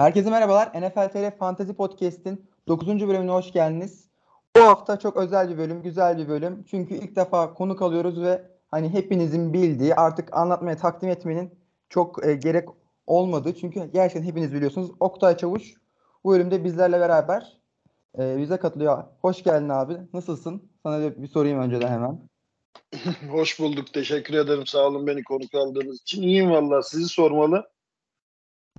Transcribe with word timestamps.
Herkese 0.00 0.30
merhabalar. 0.30 0.68
NFL 0.68 1.08
TR 1.08 1.38
Fantasy 1.38 1.72
Podcast'in 1.72 2.50
9. 2.68 2.88
bölümüne 3.08 3.30
hoş 3.30 3.52
geldiniz. 3.52 4.08
Bu 4.56 4.60
hafta 4.60 4.98
çok 4.98 5.16
özel 5.16 5.50
bir 5.50 5.58
bölüm, 5.58 5.82
güzel 5.82 6.18
bir 6.18 6.28
bölüm. 6.28 6.64
Çünkü 6.70 6.94
ilk 6.94 7.16
defa 7.16 7.54
konuk 7.54 7.82
alıyoruz 7.82 8.20
ve 8.20 8.42
hani 8.70 8.88
hepinizin 8.88 9.52
bildiği 9.52 9.94
artık 9.94 10.36
anlatmaya, 10.36 10.76
takdim 10.76 11.08
etmenin 11.08 11.54
çok 11.88 12.26
e, 12.26 12.34
gerek 12.34 12.68
olmadı. 13.06 13.54
Çünkü 13.60 13.90
gerçekten 13.92 14.28
hepiniz 14.28 14.54
biliyorsunuz. 14.54 14.90
Oktay 15.00 15.36
Çavuş 15.36 15.74
bu 16.24 16.30
bölümde 16.30 16.64
bizlerle 16.64 17.00
beraber 17.00 17.60
e, 18.18 18.38
bize 18.38 18.56
katılıyor. 18.56 19.04
Hoş 19.22 19.42
geldin 19.42 19.68
abi. 19.68 19.96
Nasılsın? 20.12 20.70
Sana 20.82 21.16
bir, 21.16 21.28
sorayım 21.28 21.60
önceden 21.60 21.88
hemen. 21.88 22.20
Hoş 23.30 23.60
bulduk. 23.60 23.92
Teşekkür 23.92 24.34
ederim. 24.34 24.66
Sağ 24.66 24.86
olun 24.86 25.06
beni 25.06 25.22
konuk 25.24 25.54
aldığınız 25.54 26.00
için. 26.00 26.22
İyiyim 26.22 26.50
valla. 26.50 26.82
Sizi 26.82 27.08
sormalı. 27.08 27.66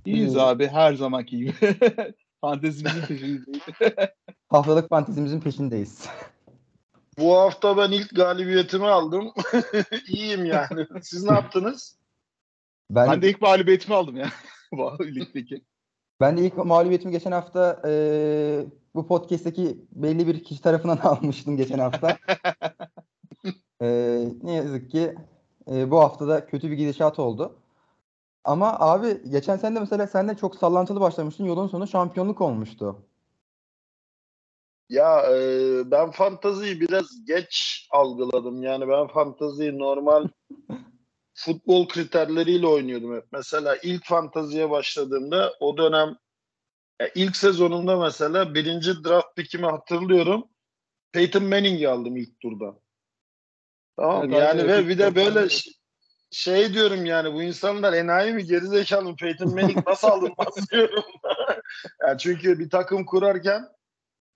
İyiyiz 0.04 0.36
abi 0.36 0.68
her 0.68 0.94
zamanki 0.94 1.36
gibi. 1.36 1.52
Fantezimizin 2.40 3.00
peşindeyiz. 3.00 3.44
Haftalık 4.48 4.88
fantezimizin 4.88 5.40
peşindeyiz. 5.40 6.08
Bu 7.18 7.36
hafta 7.36 7.76
ben 7.76 7.90
ilk 7.90 8.16
galibiyetimi 8.16 8.86
aldım. 8.86 9.32
İyiyim 10.08 10.44
yani. 10.44 10.86
Siz 11.02 11.24
ne 11.24 11.32
yaptınız? 11.32 11.96
Ben, 12.90 13.10
ben 13.10 13.22
de 13.22 13.30
ilk 13.30 13.40
mağlubiyetimi 13.42 13.96
aldım 13.96 14.16
ya. 14.16 14.30
ligdeki. 15.00 15.64
Ben 16.20 16.36
de 16.36 16.40
ilk 16.46 16.56
mağlubiyetimi 16.56 17.12
geçen 17.12 17.32
hafta 17.32 17.82
e, 17.88 17.92
bu 18.94 19.06
podcast'teki 19.06 19.78
belli 19.92 20.26
bir 20.26 20.44
kişi 20.44 20.62
tarafından 20.62 20.96
almıştım 20.96 21.56
geçen 21.56 21.78
hafta. 21.78 22.18
e, 23.82 23.88
ne 24.42 24.52
yazık 24.52 24.90
ki 24.90 25.14
e, 25.70 25.90
bu 25.90 26.00
haftada 26.00 26.46
kötü 26.46 26.70
bir 26.70 26.76
gidişat 26.76 27.18
oldu. 27.18 27.61
Ama 28.44 28.76
abi 28.80 29.30
geçen 29.30 29.56
sene 29.56 29.76
de 29.76 29.80
mesela 29.80 30.06
sen 30.06 30.28
de 30.28 30.36
çok 30.36 30.56
sallantılı 30.56 31.00
başlamıştın. 31.00 31.44
Yolun 31.44 31.68
sonu 31.68 31.86
şampiyonluk 31.86 32.40
olmuştu. 32.40 33.06
Ya 34.88 35.22
e, 35.32 35.36
ben 35.90 36.10
fantaziyi 36.10 36.80
biraz 36.80 37.24
geç 37.26 37.86
algıladım. 37.90 38.62
Yani 38.62 38.88
ben 38.88 39.06
fantaziyi 39.06 39.78
normal 39.78 40.28
futbol 41.34 41.88
kriterleriyle 41.88 42.66
oynuyordum 42.66 43.16
hep. 43.16 43.24
Mesela 43.32 43.76
ilk 43.82 44.04
fantaziye 44.04 44.70
başladığımda 44.70 45.52
o 45.60 45.76
dönem 45.76 46.16
ya 47.00 47.08
ilk 47.14 47.36
sezonumda 47.36 47.96
mesela 47.96 48.54
birinci 48.54 49.04
draft 49.04 49.36
pickimi 49.36 49.66
hatırlıyorum. 49.66 50.44
Peyton 51.12 51.44
Manning'i 51.44 51.88
aldım 51.88 52.16
ilk 52.16 52.40
turda. 52.40 52.78
Tamam 53.96 54.24
evet, 54.24 54.38
yani 54.38 54.68
ve 54.68 54.88
bir 54.88 54.98
de 54.98 55.14
böyle 55.14 55.48
şey 55.48 55.72
diyorum 56.74 57.04
yani 57.06 57.34
bu 57.34 57.42
insanlar 57.42 57.92
enayi 57.92 58.32
mi 58.32 58.44
gerizekalı 58.44 59.04
mı 59.04 59.16
Peyton 59.16 59.54
Manning 59.54 59.86
nasıl 59.86 60.08
alınmaz 60.08 60.70
diyorum. 60.70 61.04
yani 62.00 62.18
çünkü 62.18 62.58
bir 62.58 62.70
takım 62.70 63.04
kurarken 63.04 63.68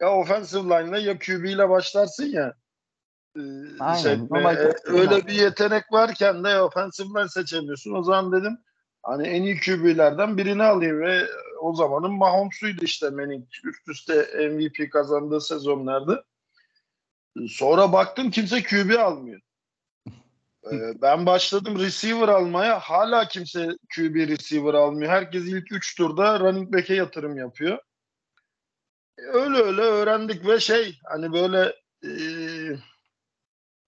ya 0.01 0.13
offensive 0.13 0.63
line'la 0.63 0.99
ya 0.99 1.19
QB 1.19 1.45
ile 1.45 1.69
başlarsın 1.69 2.25
ya. 2.25 2.55
E, 3.37 3.41
Aynen. 3.81 4.03
Şey, 4.03 4.13
e, 4.13 4.73
öyle 4.87 5.27
bir 5.27 5.33
yetenek 5.33 5.93
varken 5.93 6.45
de 6.45 6.61
offensive 6.61 7.09
line 7.09 7.29
seçemiyorsun. 7.29 7.95
O 7.95 8.03
zaman 8.03 8.33
dedim 8.33 8.59
hani 9.03 9.29
en 9.29 9.43
iyi 9.43 9.61
QB'lerden 9.61 10.37
birini 10.37 10.63
alayım 10.63 11.01
ve 11.01 11.27
o 11.61 11.75
zamanın 11.75 12.13
Mahomes'uydu 12.13 12.85
işte 12.85 13.11
Manning 13.11 13.47
üst 13.65 13.89
üste 13.89 14.49
MVP 14.51 14.93
kazandığı 14.93 15.41
sezonlarda. 15.41 16.25
Sonra 17.49 17.93
baktım 17.93 18.31
kimse 18.31 18.63
QB 18.63 18.99
almıyor. 18.99 19.41
Ee, 20.73 21.03
ben 21.03 21.27
başladım 21.27 21.79
receiver 21.79 22.29
almaya. 22.29 22.79
Hala 22.79 23.29
kimse 23.29 23.69
QB 23.97 24.15
receiver 24.29 24.75
almıyor. 24.75 25.11
Herkes 25.11 25.45
ilk 25.45 25.73
3 25.73 25.97
turda 25.97 26.41
running 26.41 26.73
back'e 26.73 26.95
yatırım 26.95 27.37
yapıyor. 27.37 27.79
Öyle 29.19 29.59
öyle 29.59 29.81
öğrendik 29.81 30.47
ve 30.47 30.61
şey 30.61 30.99
hani 31.05 31.33
böyle 31.33 31.75
e, 32.05 32.11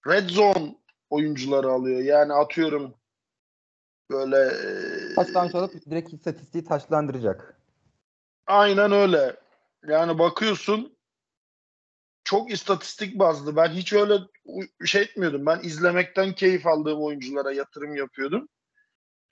red 0.07 0.29
zone 0.31 0.75
oyuncuları 1.11 1.69
alıyor. 1.69 2.01
Yani 2.01 2.33
atıyorum 2.33 2.95
böyle 4.11 4.37
e, 4.37 5.15
taştan 5.15 5.49
alıp 5.49 5.91
direkt 5.91 6.13
istatistiği 6.13 6.65
taşlandıracak. 6.65 7.61
Aynen 8.47 8.93
öyle. 8.93 9.37
Yani 9.87 10.19
bakıyorsun 10.19 10.98
çok 12.29 12.51
istatistik 12.53 13.19
bazlı. 13.19 13.57
Ben 13.57 13.69
hiç 13.69 13.93
öyle 13.93 14.19
şey 14.85 15.03
etmiyordum. 15.03 15.47
Ben 15.47 15.61
izlemekten 15.63 16.33
keyif 16.33 16.67
aldığım 16.67 17.03
oyunculara 17.03 17.53
yatırım 17.53 17.97
yapıyordum. 17.97 18.49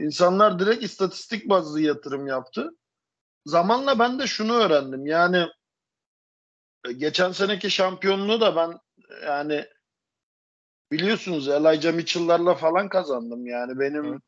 İnsanlar 0.01 0.59
direkt 0.59 0.83
istatistik 0.83 1.49
bazlı 1.49 1.81
yatırım 1.81 2.27
yaptı. 2.27 2.71
Zamanla 3.47 3.99
ben 3.99 4.19
de 4.19 4.27
şunu 4.27 4.55
öğrendim. 4.55 5.07
Yani 5.07 5.47
e, 6.89 6.93
geçen 6.93 7.33
seneki 7.33 7.71
şampiyonluğu 7.71 8.41
da 8.41 8.57
ben 8.57 8.79
yani 9.25 9.67
biliyorsunuz 10.93 11.49
Elijah 11.49 11.93
Mitchell'larla 11.93 12.55
falan 12.55 12.89
kazandım. 12.89 13.47
Yani 13.47 13.81
benim 13.81 14.05
evet. 14.05 14.23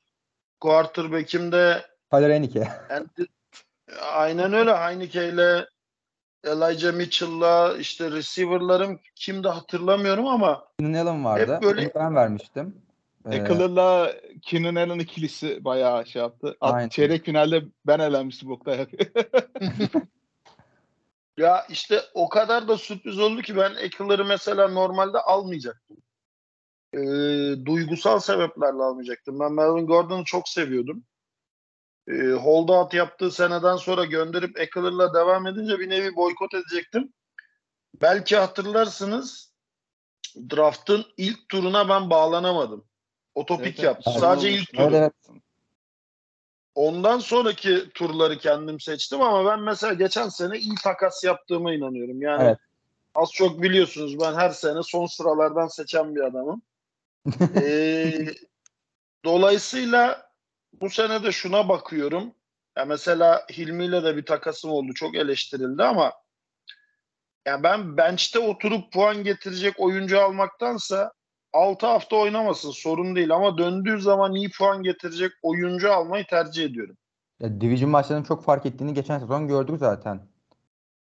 quarterback'im 0.60 1.52
de 1.52 1.86
Tyler 2.10 2.30
Heineke. 2.30 2.68
aynen 4.12 4.52
öyle 4.52 4.76
Heineke 4.76 5.28
ile 5.28 5.66
Elijah 6.44 6.92
Mitchell'la 6.92 7.76
işte 7.78 8.10
receiver'larım 8.10 9.00
kimde 9.14 9.48
hatırlamıyorum 9.48 10.26
ama 10.26 10.64
Keenan 10.80 11.06
Allen 11.06 11.24
vardı. 11.24 11.54
Hep 11.54 11.62
böyle... 11.62 11.94
ben 11.94 12.14
vermiştim. 12.14 12.82
Ee... 13.30 13.36
Eckler'la 13.36 14.12
Keenan 14.42 14.74
Allen 14.74 14.98
ikilisi 14.98 15.64
bayağı 15.64 16.06
şey 16.06 16.22
yaptı. 16.22 16.56
Aynen. 16.60 16.88
Çeyrek 16.88 17.24
finalde 17.24 17.64
ben 17.86 17.98
elenmiştim 17.98 18.50
Oktay 18.50 18.86
Ya 21.38 21.66
işte 21.68 22.00
o 22.14 22.28
kadar 22.28 22.68
da 22.68 22.76
sürpriz 22.76 23.18
oldu 23.18 23.42
ki 23.42 23.56
ben 23.56 23.74
Eckler'ı 23.74 24.24
mesela 24.24 24.68
normalde 24.68 25.18
almayacaktım. 25.18 25.96
Ee, 26.94 26.98
duygusal 27.64 28.18
sebeplerle 28.18 28.82
almayacaktım. 28.82 29.40
Ben 29.40 29.52
Melvin 29.52 29.86
Gordon'u 29.86 30.24
çok 30.24 30.48
seviyordum 30.48 31.04
e, 32.08 32.32
holdout 32.32 32.94
yaptığı 32.94 33.30
seneden 33.30 33.76
sonra 33.76 34.04
gönderip 34.04 34.60
Eckler'la 34.60 35.14
devam 35.14 35.46
edince 35.46 35.78
bir 35.78 35.88
nevi 35.88 36.16
boykot 36.16 36.54
edecektim. 36.54 37.12
Belki 37.94 38.36
hatırlarsınız 38.36 39.52
draft'ın 40.50 41.04
ilk 41.16 41.48
turuna 41.48 41.88
ben 41.88 42.10
bağlanamadım. 42.10 42.84
Otopik 43.34 43.74
evet, 43.74 43.82
yaptı. 43.82 44.10
Evet. 44.10 44.20
Sadece 44.20 44.50
ilk 44.50 44.72
turu. 44.72 44.82
Evet, 44.82 44.94
evet. 45.28 45.40
Ondan 46.74 47.18
sonraki 47.18 47.90
turları 47.94 48.38
kendim 48.38 48.80
seçtim 48.80 49.22
ama 49.22 49.50
ben 49.50 49.60
mesela 49.60 49.92
geçen 49.92 50.28
sene 50.28 50.58
iyi 50.58 50.74
takas 50.84 51.24
yaptığıma 51.24 51.74
inanıyorum. 51.74 52.22
Yani 52.22 52.42
evet. 52.42 52.58
az 53.14 53.30
çok 53.32 53.62
biliyorsunuz 53.62 54.20
ben 54.20 54.34
her 54.34 54.50
sene 54.50 54.82
son 54.82 55.06
sıralardan 55.06 55.66
seçen 55.66 56.14
bir 56.14 56.20
adamım. 56.20 56.62
ee, 57.56 58.26
dolayısıyla 59.24 60.27
bu 60.80 60.90
sene 60.90 61.22
de 61.22 61.32
şuna 61.32 61.68
bakıyorum. 61.68 62.34
Ya 62.76 62.84
mesela 62.84 63.46
Hilmi 63.52 63.84
ile 63.84 64.04
de 64.04 64.16
bir 64.16 64.26
takasım 64.26 64.70
oldu. 64.70 64.94
Çok 64.94 65.16
eleştirildi 65.16 65.82
ama 65.82 66.12
ya 67.46 67.62
ben 67.62 67.96
bench'te 67.96 68.38
oturup 68.38 68.92
puan 68.92 69.24
getirecek 69.24 69.74
oyuncu 69.78 70.20
almaktansa 70.20 71.12
6 71.52 71.86
hafta 71.86 72.16
oynamasın 72.16 72.70
sorun 72.70 73.16
değil 73.16 73.34
ama 73.34 73.58
döndüğü 73.58 74.00
zaman 74.00 74.34
iyi 74.34 74.50
puan 74.50 74.82
getirecek 74.82 75.32
oyuncu 75.42 75.92
almayı 75.92 76.26
tercih 76.26 76.64
ediyorum. 76.64 76.96
Ya, 77.40 77.60
Division 77.60 77.90
maçlarının 77.90 78.24
çok 78.24 78.44
fark 78.44 78.66
ettiğini 78.66 78.94
geçen 78.94 79.18
sezon 79.18 79.48
gördük 79.48 79.78
zaten. 79.78 80.28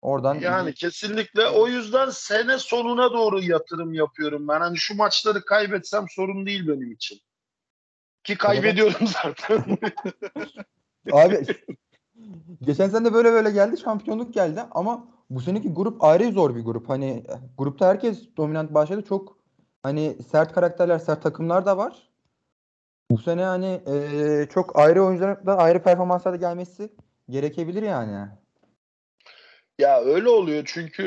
Oradan 0.01 0.35
yani 0.35 0.73
kesinlikle 0.73 1.47
o 1.47 1.67
yüzden 1.67 2.09
sene 2.09 2.57
sonuna 2.57 3.11
doğru 3.11 3.41
yatırım 3.41 3.93
yapıyorum 3.93 4.47
ben. 4.47 4.59
Hani 4.59 4.77
şu 4.77 4.95
maçları 4.95 5.45
kaybetsem 5.45 6.05
sorun 6.09 6.45
değil 6.45 6.67
benim 6.67 6.91
için. 6.91 7.19
Ki 8.23 8.37
kaybediyorum 8.37 9.07
zaten. 9.07 9.77
Abi 11.11 11.45
geçen 12.61 12.89
sene 12.89 13.05
de 13.05 13.13
böyle 13.13 13.31
böyle 13.31 13.51
geldi 13.51 13.77
şampiyonluk 13.77 14.33
geldi 14.33 14.61
ama 14.71 15.07
bu 15.29 15.41
seneki 15.41 15.73
grup 15.73 16.03
ayrı 16.03 16.31
zor 16.31 16.55
bir 16.55 16.61
grup. 16.61 16.89
Hani 16.89 17.23
grupta 17.57 17.87
herkes 17.87 18.37
dominant 18.37 18.73
başladı. 18.73 19.03
Çok 19.09 19.37
hani 19.83 20.17
sert 20.31 20.53
karakterler, 20.53 20.99
sert 20.99 21.23
takımlar 21.23 21.65
da 21.65 21.77
var. 21.77 22.09
Bu 23.11 23.17
sene 23.17 23.43
hani 23.43 23.81
e, 23.87 24.47
çok 24.53 24.79
ayrı 24.79 25.03
oyunculardan 25.03 25.57
ayrı 25.57 25.83
performanslarda 25.83 26.37
gelmesi 26.37 26.89
gerekebilir 27.29 27.83
yani. 27.83 28.27
Ya 29.79 30.01
öyle 30.01 30.29
oluyor 30.29 30.63
çünkü 30.65 31.03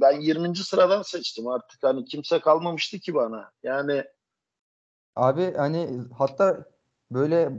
ben 0.00 0.20
20. 0.20 0.56
sıradan 0.56 1.02
seçtim 1.02 1.48
artık 1.48 1.82
hani 1.82 2.04
kimse 2.04 2.40
kalmamıştı 2.40 2.98
ki 2.98 3.14
bana. 3.14 3.50
Yani 3.62 4.04
Abi 5.18 5.54
hani 5.56 5.88
hatta 6.18 6.64
böyle 7.10 7.52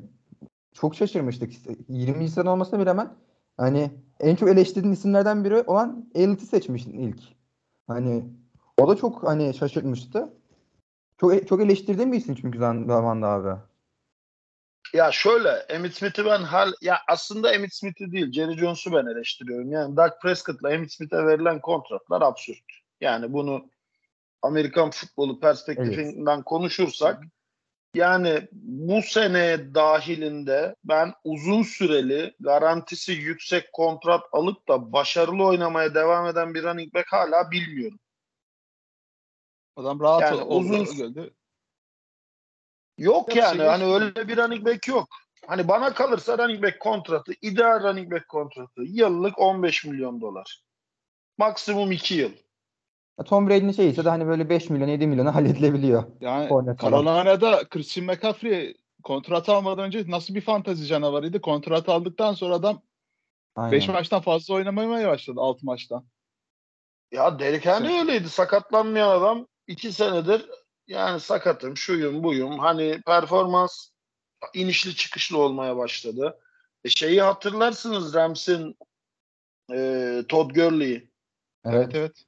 çok 0.74 0.96
şaşırmıştık. 0.96 1.54
20. 1.90 2.30
sırada 2.30 2.52
olmasına 2.52 2.86
rağmen 2.86 3.14
hani 3.58 3.92
en 4.20 4.36
çok 4.36 4.50
eleştirdiğin 4.50 4.94
isimlerden 4.94 5.44
biri 5.44 5.62
olan 5.62 6.10
Elit'i 6.16 6.46
seçmiştin 6.46 6.94
ilk. 6.94 7.22
Hani 7.88 8.24
o 8.78 8.88
da 8.88 8.96
çok 8.96 9.24
hani 9.24 9.54
şaşırtmıştı. 9.54 10.34
Çok 11.18 11.48
çok 11.48 11.62
eleştirdiğim 11.62 12.12
bir 12.12 12.18
isim 12.18 12.36
çünkü 12.36 12.60
zamanda 12.60 13.28
abi. 13.28 13.62
Ya 14.94 15.12
şöyle 15.12 15.50
Emmitt 15.50 15.94
Smith'i 15.94 16.26
ben 16.26 16.42
hal 16.42 16.72
ya 16.82 16.98
aslında 17.08 17.54
Emmitt 17.54 17.74
Smith'i 17.74 18.12
değil 18.12 18.32
Jerry 18.32 18.58
Jones'u 18.58 18.92
ben 18.92 19.06
eleştiriyorum. 19.06 19.72
Yani 19.72 19.98
Dak 19.98 20.22
Prescott'la 20.22 20.72
Emmitt 20.72 20.94
Smith'e 20.94 21.26
verilen 21.26 21.62
kontratlar 21.62 22.22
absürt. 22.22 22.64
Yani 23.02 23.34
bunu 23.34 23.70
Amerikan 24.42 24.90
futbolu 24.90 25.40
perspektifinden 25.40 26.36
evet. 26.36 26.46
konuşursak 26.46 27.24
yani 27.96 28.48
bu 28.52 29.02
sene 29.02 29.76
dahilinde 29.76 30.76
ben 30.84 31.14
uzun 31.24 31.64
süreli 31.64 32.36
garantisi 32.40 33.12
yüksek 33.12 33.74
kontrat 33.74 34.24
alıp 34.32 34.68
da 34.68 34.92
başarılı 34.92 35.46
oynamaya 35.46 35.96
devam 35.96 36.28
eden 36.28 36.54
bir 36.54 36.64
running 36.64 36.94
back 36.94 37.12
hala 37.12 37.52
bilmiyorum. 37.52 38.00
Adam 39.76 40.00
rahat 40.00 40.22
yani 40.22 40.42
uzun 40.42 40.98
gördü. 40.98 41.34
Yok 42.98 43.36
yani 43.36 43.58
şey 43.58 43.66
hani 43.66 43.86
öyle 43.86 44.28
bir 44.28 44.38
running 44.38 44.66
back 44.66 44.88
yok. 44.88 45.08
Hani 45.48 45.68
bana 45.68 45.94
kalırsa 45.94 46.38
running 46.38 46.64
back 46.64 46.80
kontratı, 46.80 47.34
ideal 47.42 47.84
running 47.84 48.12
back 48.12 48.30
kontratı 48.30 48.82
yıllık 48.82 49.40
15 49.40 49.86
milyon 49.86 50.22
dolar. 50.22 50.64
Maksimum 51.38 51.92
2 51.92 52.16
yıl. 52.16 52.32
Tom 53.26 53.50
Brady'nin 53.50 53.72
şeyi 53.72 53.92
ise 53.92 54.06
de 54.06 54.10
hani 54.10 54.28
böyle 54.28 54.50
5 54.50 54.70
milyon 54.70 54.88
7 54.88 55.08
milyona 55.08 55.36
halledilebiliyor. 55.36 56.04
Yani 56.22 56.50
Carolina'da 56.82 57.64
Christian 57.70 58.06
McCaffrey 58.06 58.78
kontrat 59.04 59.50
almadan 59.50 59.86
önce 59.86 60.04
nasıl 60.08 60.36
bir 60.36 60.42
fantazi 60.42 60.86
canavarıydı. 60.86 61.42
Kontrat 61.42 61.90
aldıktan 61.90 62.34
sonra 62.34 62.54
adam 62.56 62.82
5 63.58 63.88
maçtan 63.88 64.22
fazla 64.22 64.54
oynamaya 64.54 65.10
başladı 65.10 65.40
6 65.42 65.66
maçtan. 65.66 66.06
Ya 67.12 67.40
Derek 67.40 67.66
Henry 67.66 68.00
öyleydi. 68.00 68.30
Sakatlanmayan 68.30 69.10
adam 69.10 69.48
2 69.68 69.92
senedir 69.92 70.46
yani 70.88 71.20
sakatım, 71.20 71.78
şuyum, 71.78 72.24
buyum. 72.24 72.60
Hani 72.60 73.02
performans 73.06 73.90
inişli 74.54 74.96
çıkışlı 74.96 75.38
olmaya 75.38 75.78
başladı. 75.78 76.40
E 76.84 76.90
şeyi 76.90 77.22
hatırlarsınız 77.22 78.14
Rams'in 78.14 78.78
e, 79.74 80.24
Todd 80.28 80.52
Gurley'i. 80.52 81.10
Evet 81.66 81.96
evet. 81.96 82.26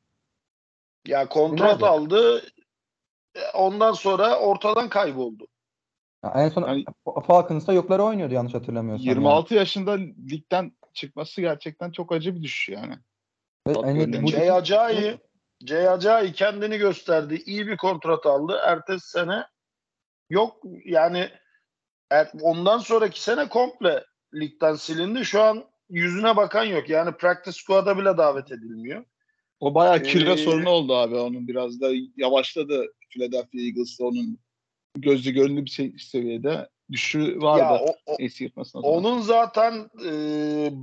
Ya 1.06 1.30
kontrat 1.30 1.71
Nerede? 1.71 1.86
aldı. 1.86 2.44
E, 3.36 3.39
ondan 3.53 3.94
sonra 3.94 4.39
ortadan 4.39 4.89
kayboldu. 4.89 5.48
Ya 6.24 6.33
en 6.36 6.50
son 6.50 6.68
yani, 6.68 6.86
Falcons'ta 7.27 7.74
yokları 7.74 8.03
oynuyordu 8.03 8.33
yanlış 8.33 8.53
hatırlamıyorsam. 8.53 9.07
26 9.07 9.53
yani. 9.53 9.59
yaşında 9.59 9.92
ligden 10.31 10.71
çıkması 10.94 11.42
gerçekten 11.42 11.92
çok 11.92 12.12
acı 12.12 12.36
bir 12.36 12.44
düşüş 12.44 12.69
yani. 12.69 12.95
yani 13.68 14.30
Jay 14.31 14.51
Ajayi 14.51 15.19
Jay 15.65 15.88
Ajayi 15.88 16.33
kendini 16.33 16.77
gösterdi. 16.77 17.44
İyi 17.45 17.68
bir 17.68 17.77
kontrat 17.77 18.25
aldı. 18.25 18.59
Ertesi 18.65 19.09
sene 19.09 19.45
yok 20.30 20.57
yani 20.86 21.30
er, 22.09 22.31
ondan 22.42 22.77
sonraki 22.77 23.21
sene 23.21 23.50
komple 23.50 24.06
ligden 24.33 24.75
silindi. 24.75 25.25
Şu 25.25 25.42
an 25.42 25.65
yüzüne 25.89 26.36
bakan 26.36 26.63
yok. 26.63 26.89
Yani 26.89 27.12
practice 27.12 27.57
squad'a 27.62 27.97
bile 27.97 28.18
davet 28.18 28.51
edilmiyor. 28.51 29.06
O 29.62 29.75
bayağı 29.75 30.04
kirve 30.04 30.31
ee, 30.31 30.38
sorunu 30.38 30.69
oldu 30.69 30.96
abi. 30.96 31.16
Onun 31.16 31.48
biraz 31.48 31.81
da 31.81 31.92
yavaşladı 32.18 32.94
Philadelphia 33.10 33.60
Eagles'ta 33.60 34.06
onun 34.06 34.40
gözlü 34.96 35.31
görünür 35.31 35.66
bir 35.66 35.69
şey, 35.69 35.96
seviyede 35.98 36.69
düşüşü 36.92 37.42
vardı. 37.42 37.84
O, 38.06 38.13
o, 38.13 38.18
onun 38.81 39.22
zaten 39.22 39.90
e, 40.06 40.12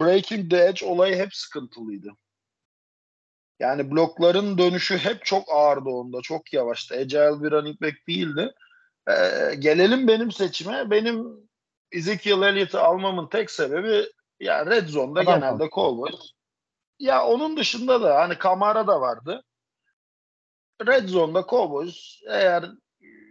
Breaking 0.00 0.50
the 0.50 0.64
Edge 0.64 0.86
olayı 0.86 1.16
hep 1.16 1.34
sıkıntılıydı. 1.34 2.08
Yani 3.60 3.90
blokların 3.90 4.58
dönüşü 4.58 4.98
hep 4.98 5.24
çok 5.24 5.52
ağırdı 5.52 5.88
onda. 5.88 6.22
Çok 6.22 6.52
yavaştı. 6.52 6.94
Agile 6.94 7.42
bir 7.42 7.50
running 7.50 7.80
back 7.80 8.08
değildi. 8.08 8.54
Ee, 9.08 9.54
gelelim 9.54 10.08
benim 10.08 10.32
seçime. 10.32 10.90
Benim 10.90 11.26
Ezekiel 11.92 12.42
Elliott'ı 12.42 12.80
almamın 12.80 13.28
tek 13.28 13.50
sebebi 13.50 14.06
yani 14.40 14.70
Red 14.70 14.88
Zone'da 14.88 15.20
Adam 15.20 15.40
genelde 15.40 15.64
var. 15.64 15.70
Cowboys. 15.70 16.37
Ya 16.98 17.26
onun 17.26 17.56
dışında 17.56 18.02
da 18.02 18.20
hani 18.20 18.38
Kamara 18.38 18.86
da 18.86 19.00
vardı. 19.00 19.44
Red 20.86 21.08
Zone'da 21.08 21.46
Cowboys 21.50 22.20
eğer 22.28 22.64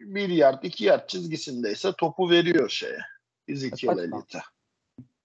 bir 0.02 0.30
yard, 0.30 0.64
iki 0.64 0.86
yard 0.86 1.08
çizgisindeyse 1.08 1.94
topu 1.98 2.30
veriyor 2.30 2.70
şeye. 2.70 3.00
Ezekiel 3.48 3.98
Elliott'a. 3.98 4.42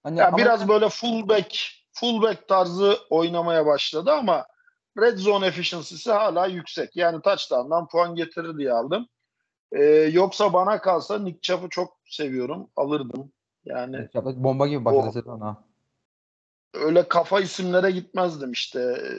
Hani 0.02 0.18
ya 0.18 0.28
ama... 0.28 0.38
biraz 0.38 0.68
böyle 0.68 0.88
fullback 0.88 1.56
fullback 1.92 2.48
tarzı 2.48 2.98
oynamaya 3.10 3.66
başladı 3.66 4.12
ama 4.12 4.46
red 4.98 5.18
zone 5.18 5.46
efficiency'si 5.46 6.12
hala 6.12 6.46
yüksek. 6.46 6.96
Yani 6.96 7.22
touchdown'dan 7.22 7.88
puan 7.88 8.14
getirir 8.14 8.58
diye 8.58 8.72
aldım. 8.72 9.08
Ee, 9.72 9.84
yoksa 10.12 10.52
bana 10.52 10.80
kalsa 10.80 11.18
Nick 11.18 11.40
Chubb'ı 11.40 11.68
çok 11.68 11.98
seviyorum. 12.06 12.70
Alırdım. 12.76 13.32
Yani 13.64 14.08
bomba 14.14 14.66
gibi 14.66 14.84
başladı 14.84 15.30
ona. 15.30 15.64
Öyle 16.74 17.08
kafa 17.08 17.40
isimlere 17.40 17.90
gitmezdim 17.90 18.52
işte. 18.52 18.80
Ee, 18.80 19.12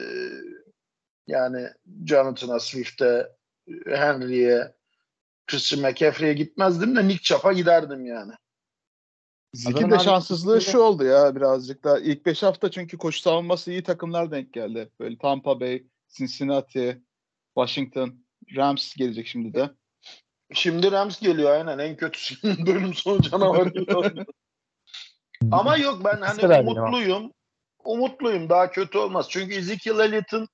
yani 1.26 1.68
Jonathan'a, 2.06 2.60
Swift'e, 2.60 3.28
Henry'e, 3.86 4.74
Christian 5.46 5.82
McCaffrey'e 5.82 6.32
gitmezdim 6.32 6.96
de 6.96 7.08
Nick 7.08 7.22
Chubb'a 7.22 7.52
giderdim 7.52 8.06
yani. 8.06 8.32
Zik'in 9.54 9.90
de 9.90 9.98
şanssızlığı 9.98 10.60
şu 10.60 10.78
oldu 10.78 11.04
ya 11.04 11.36
birazcık 11.36 11.84
da. 11.84 12.00
ilk 12.00 12.26
5 12.26 12.42
hafta 12.42 12.70
çünkü 12.70 12.98
koşu 12.98 13.20
savunması 13.20 13.70
iyi 13.70 13.82
takımlar 13.82 14.30
denk 14.30 14.52
geldi. 14.52 14.90
Böyle 15.00 15.18
Tampa 15.18 15.60
Bay, 15.60 15.82
Cincinnati, 16.08 17.02
Washington, 17.56 18.24
Rams 18.56 18.94
gelecek 18.94 19.26
şimdi 19.26 19.54
de. 19.54 19.70
Şimdi 20.52 20.92
Rams 20.92 21.20
geliyor 21.20 21.50
aynen 21.50 21.78
en 21.78 21.96
kötüsü 21.96 22.36
bölüm 22.66 22.94
sonu 22.94 23.22
canavarı. 23.22 23.72
Ama 25.52 25.76
yok 25.76 26.04
ben 26.04 26.20
hani 26.20 26.68
umutluyum. 26.68 27.32
Umutluyum 27.84 28.48
daha 28.48 28.70
kötü 28.70 28.98
olmaz. 28.98 29.26
Çünkü 29.30 29.54
Ezekiel 29.54 29.98
Elliott'ın 29.98 30.48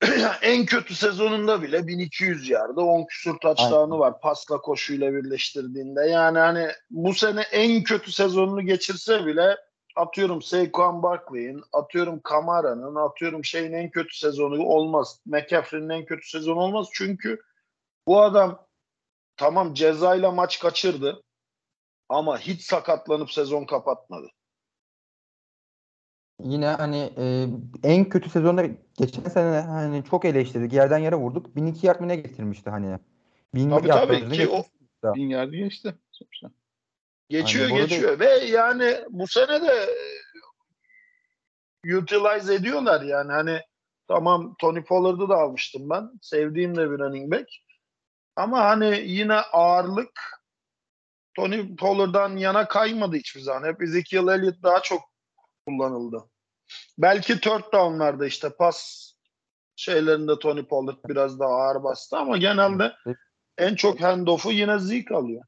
en 0.42 0.66
kötü 0.66 0.94
sezonunda 0.94 1.62
bile 1.62 1.86
1200 1.86 2.48
yarda 2.48 2.80
10 2.80 3.04
küsur 3.04 3.38
touchdown'u 3.38 3.98
var 3.98 4.20
pasla 4.20 4.60
koşuyla 4.60 5.12
birleştirdiğinde. 5.12 6.00
Yani 6.06 6.38
hani 6.38 6.68
bu 6.90 7.14
sene 7.14 7.40
en 7.40 7.82
kötü 7.82 8.12
sezonunu 8.12 8.62
geçirse 8.66 9.26
bile 9.26 9.56
atıyorum 9.96 10.42
Saquon 10.42 11.02
Barkley'in, 11.02 11.62
atıyorum 11.72 12.20
Kamara'nın, 12.20 12.94
atıyorum 12.94 13.44
şeyin 13.44 13.72
en 13.72 13.90
kötü 13.90 14.18
sezonu 14.18 14.62
olmaz. 14.62 15.20
McCaffrey'nin 15.26 15.88
en 15.88 16.04
kötü 16.04 16.28
sezonu 16.28 16.60
olmaz. 16.60 16.88
Çünkü 16.92 17.42
bu 18.06 18.22
adam 18.22 18.66
tamam 19.36 19.74
cezayla 19.74 20.30
maç 20.30 20.58
kaçırdı 20.58 21.22
ama 22.08 22.38
hiç 22.38 22.62
sakatlanıp 22.62 23.32
sezon 23.32 23.64
kapatmadı 23.64 24.28
yine 26.44 26.66
hani 26.66 27.12
e, 27.16 27.46
en 27.82 28.08
kötü 28.08 28.30
sezonda 28.30 28.66
geçen 28.98 29.22
sene 29.22 29.60
hani 29.60 30.04
çok 30.04 30.24
eleştirdik. 30.24 30.72
Yerden 30.72 30.98
yere 30.98 31.16
vurduk. 31.16 31.56
1002 31.56 31.86
yard 31.86 32.00
mı 32.00 32.08
ne 32.08 32.16
getirmişti 32.16 32.70
hani. 32.70 32.98
1000 33.54 33.70
tabii 33.70 33.88
tabii 33.88 34.30
ki 34.30 34.48
o 34.48 34.64
1000 35.14 35.28
yard 35.28 35.52
geçti 35.52 35.94
sonuçta. 36.10 36.50
Geçiyor 37.28 37.68
hani 37.68 37.80
geçiyor 37.80 38.20
ve 38.20 38.28
yani 38.28 38.96
bu 39.10 39.26
sene 39.26 39.62
de 39.62 39.88
utilize 41.96 42.54
ediyorlar 42.54 43.02
yani 43.02 43.32
hani 43.32 43.60
tamam 44.08 44.54
Tony 44.60 44.84
Pollard'ı 44.84 45.28
da 45.28 45.36
almıştım 45.36 45.90
ben. 45.90 46.10
Sevdiğim 46.22 46.76
de 46.76 46.90
bir 46.90 46.98
running 46.98 47.32
back. 47.32 47.48
Ama 48.36 48.64
hani 48.64 49.02
yine 49.04 49.34
ağırlık 49.34 50.20
Tony 51.34 51.76
Pollard'dan 51.76 52.36
yana 52.36 52.68
kaymadı 52.68 53.16
hiçbir 53.16 53.40
zaman. 53.40 53.68
Hep 53.68 53.82
Ezekiel 53.82 54.28
Elliott 54.28 54.62
daha 54.62 54.82
çok 54.82 55.00
kullanıldı. 55.68 56.24
Belki 56.98 57.40
third 57.40 57.72
down'larda 57.72 58.26
işte 58.26 58.50
pas 58.50 59.08
şeylerinde 59.76 60.38
Tony 60.38 60.62
Pollard 60.62 60.96
biraz 61.08 61.40
daha 61.40 61.50
ağır 61.50 61.82
bastı 61.84 62.16
ama 62.16 62.36
genelde 62.36 62.92
en 63.58 63.74
çok 63.74 64.00
handoff'u 64.00 64.52
yine 64.52 64.78
Zeke 64.78 65.14
alıyor. 65.14 65.42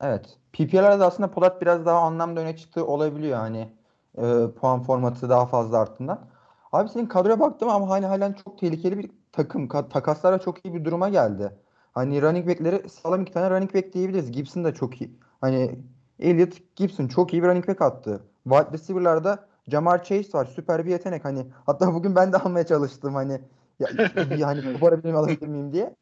Evet. 0.00 0.38
PPR'larda 0.52 1.06
aslında 1.06 1.30
Pollard 1.30 1.60
biraz 1.60 1.86
daha 1.86 1.98
anlamda 1.98 2.40
öne 2.40 2.56
çıktığı 2.56 2.86
olabiliyor 2.86 3.38
hani 3.38 3.72
e, 4.18 4.22
puan 4.60 4.82
formatı 4.82 5.28
daha 5.28 5.46
fazla 5.46 5.78
arttığından. 5.78 6.30
Abi 6.72 6.88
senin 6.88 7.06
kadroya 7.06 7.40
baktım 7.40 7.68
ama 7.68 7.90
hani 7.90 8.06
halen 8.06 8.32
çok 8.32 8.58
tehlikeli 8.58 8.98
bir 8.98 9.10
takım. 9.32 9.68
Takaslara 9.68 10.38
çok 10.38 10.66
iyi 10.66 10.74
bir 10.74 10.84
duruma 10.84 11.08
geldi. 11.08 11.52
Hani 11.92 12.22
running 12.22 12.48
back'leri 12.48 12.88
sağlam 12.88 13.22
iki 13.22 13.32
tane 13.32 13.50
running 13.50 13.74
back 13.74 13.92
diyebiliriz. 13.92 14.32
Gibson 14.32 14.64
da 14.64 14.74
çok 14.74 15.00
iyi. 15.00 15.18
Hani 15.40 15.78
Elliot 16.18 16.76
Gibson 16.76 17.08
çok 17.08 17.32
iyi 17.32 17.42
bir 17.42 17.48
running 17.48 17.68
back 17.68 17.82
attı. 17.82 18.29
Wide 18.44 18.72
receiver'larda 18.72 19.48
Jamar 19.68 20.04
Chase 20.04 20.38
var. 20.38 20.44
Süper 20.44 20.86
bir 20.86 20.90
yetenek. 20.90 21.24
Hani 21.24 21.46
hatta 21.66 21.94
bugün 21.94 22.16
ben 22.16 22.32
de 22.32 22.36
almaya 22.36 22.66
çalıştım 22.66 23.14
hani 23.14 23.40
ya, 23.80 23.88
hani 24.46 24.72
koparabilir 24.72 25.12
alabilir 25.12 25.46
miyim 25.46 25.72
diye. 25.72 25.96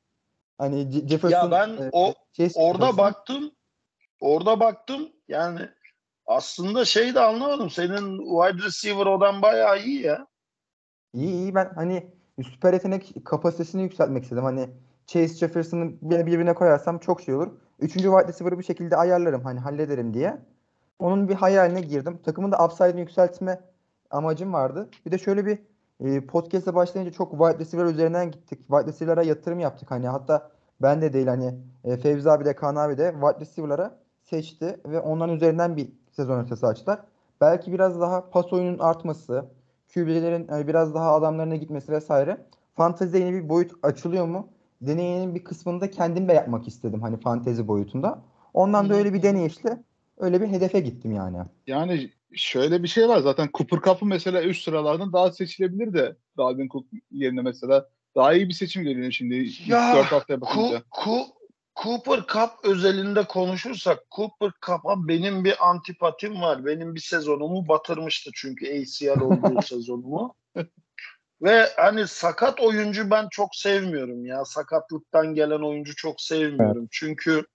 Hani 0.59 0.91
Jefferson 1.09 1.31
Ya 1.31 1.51
ben 1.51 1.69
e, 1.69 1.91
o 1.93 2.15
Chase 2.33 2.61
orada 2.61 2.87
Jefferson. 2.87 2.99
baktım. 2.99 3.51
Orada 4.21 4.61
baktım. 4.61 5.09
Yani 5.29 5.61
aslında 6.27 6.85
şey 6.85 7.15
de 7.15 7.21
anlamadım. 7.21 7.71
Senin 7.71 8.19
wide 8.19 8.67
receiver 8.67 9.07
odan 9.07 9.43
bayağı 9.43 9.83
iyi 9.83 10.03
ya. 10.03 10.27
İyi 11.15 11.33
iyi 11.33 11.55
ben 11.55 11.73
hani 11.75 12.11
süper 12.51 12.73
yetenek 12.73 13.15
kapasitesini 13.25 13.83
yükseltmek 13.83 14.23
istedim. 14.23 14.45
Hani 14.45 14.71
Chase 15.07 15.35
Jefferson'ı 15.35 15.93
birbirine 16.03 16.55
koyarsam 16.55 16.99
çok 16.99 17.21
şey 17.21 17.35
olur. 17.35 17.49
Üçüncü 17.79 18.09
wide 18.09 18.29
receiver'ı 18.29 18.59
bir 18.59 18.65
şekilde 18.65 18.97
ayarlarım 18.97 19.45
hani 19.45 19.61
hallederim 19.61 20.15
diye. 20.15 20.39
Onun 20.99 21.29
bir 21.29 21.35
hayaline 21.35 21.81
girdim. 21.81 22.19
Takımın 22.25 22.53
da 22.53 22.65
upside'ını 22.65 23.01
yükseltme 23.01 23.61
amacım 24.11 24.53
vardı. 24.53 24.89
Bir 25.07 25.11
de 25.11 25.19
şöyle 25.19 25.47
bir 25.47 25.59
e, 26.01 26.27
podcast'e 26.27 26.75
başlayınca 26.75 27.13
çok 27.13 27.31
wide 27.31 27.59
receiver 27.59 27.85
üzerinden 27.85 28.31
gittik. 28.31 28.59
Wide 28.59 28.87
receiver'lara 28.87 29.23
yatırım 29.23 29.61
yaptık. 29.61 29.91
Hani 29.91 30.09
hatta 30.09 30.51
ben 30.83 31.03
de 31.03 31.13
değil 31.13 31.27
hani 31.27 31.55
e, 31.85 31.97
Fevzi 31.97 32.31
abi 32.31 32.45
de 32.45 32.55
Kaan 32.55 32.77
abi 32.77 32.99
de 32.99 33.15
wide 33.21 33.41
receiver'lara 33.41 33.99
seçti 34.23 34.81
ve 34.87 35.01
onların 35.01 35.37
üzerinden 35.37 35.77
bir 35.77 35.93
sezon 36.11 36.41
ötesi 36.45 36.67
açtılar. 36.67 37.01
Belki 37.41 37.73
biraz 37.73 38.01
daha 38.01 38.31
pas 38.31 38.53
oyunun 38.53 38.79
artması, 38.79 39.45
QB'lerin 39.95 40.47
yani 40.51 40.69
biraz 40.69 40.95
daha 40.95 41.15
adamlarına 41.15 41.57
gitmesi 41.57 41.93
vesaire. 41.93 42.47
Fantezide 42.75 43.19
yeni 43.19 43.33
bir 43.33 43.49
boyut 43.49 43.73
açılıyor 43.83 44.27
mu? 44.27 44.49
Deneyinin 44.81 45.35
bir 45.35 45.45
kısmını 45.45 45.81
da 45.81 45.91
kendim 45.91 46.29
de 46.29 46.33
yapmak 46.33 46.69
istedim 46.69 47.03
hani 47.03 47.21
fantezi 47.21 47.69
boyutunda. 47.69 48.19
Ondan 48.55 48.89
da 48.89 48.95
öyle 48.95 49.15
bir 49.15 49.23
deneyişle 49.23 49.83
öyle 50.19 50.41
bir 50.41 50.47
hedefe 50.47 50.81
gittim 50.81 51.13
yani. 51.13 51.37
Yani 51.67 52.11
şöyle 52.35 52.83
bir 52.83 52.89
şey 52.89 53.09
var 53.09 53.19
zaten 53.19 53.49
Cooper 53.55 53.81
Cup'ı 53.81 54.07
mesela 54.07 54.43
üst 54.43 54.65
sıralardan 54.65 55.13
daha 55.13 55.33
seçilebilir 55.33 55.95
de 55.95 56.17
Dalvin 56.37 56.69
Cook 56.69 56.87
yerine 57.11 57.43
mesela 57.43 57.89
daha 58.17 58.35
iyi 58.35 58.49
bir 58.49 58.55
seçim 58.55 58.85
geliyor 58.85 59.13
şimdi 59.13 59.51
ya, 59.67 59.95
4 59.97 60.07
haftaya 60.07 60.41
bakınca. 60.41 60.83
Ku, 60.91 61.03
ku, 61.05 61.39
Cooper 61.83 62.27
Cup 62.33 62.51
özelinde 62.65 63.25
konuşursak 63.25 63.99
Cooper 64.11 64.51
Cup'a 64.67 65.09
benim 65.09 65.45
bir 65.45 65.69
antipatim 65.69 66.41
var. 66.41 66.67
Benim 66.67 66.95
bir 66.95 67.01
sezonumu 67.01 67.69
batırmıştı 67.69 68.31
çünkü 68.35 68.67
ACL 68.67 69.21
olduğu 69.21 69.63
sezonumu. 69.67 70.35
Ve 71.43 71.69
hani 71.77 72.09
sakat 72.09 72.61
oyuncu 72.61 73.11
ben 73.11 73.29
çok 73.31 73.57
sevmiyorum 73.57 74.27
ya. 74.27 74.45
Sakatlıktan 74.45 75.35
gelen 75.35 75.61
oyuncu 75.61 75.97
çok 75.97 76.21
sevmiyorum. 76.21 76.83
Evet. 76.83 76.89
Çünkü 76.93 77.47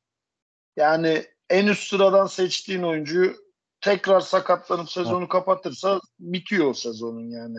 yani 0.75 1.25
en 1.53 1.67
üst 1.67 1.89
sıradan 1.89 2.25
seçtiğin 2.25 2.83
oyuncuyu 2.83 3.35
tekrar 3.81 4.19
sakatlanıp 4.19 4.91
sezonu 4.91 5.19
evet. 5.19 5.29
kapatırsa 5.29 6.01
bitiyor 6.19 6.69
o 6.69 6.73
sezonun 6.73 7.29
yani. 7.29 7.57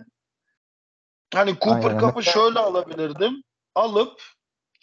Hani 1.34 1.56
Cooper 1.60 1.98
Cup'ı 2.00 2.22
şöyle 2.22 2.58
alabilirdim. 2.58 3.42
Alıp 3.74 4.22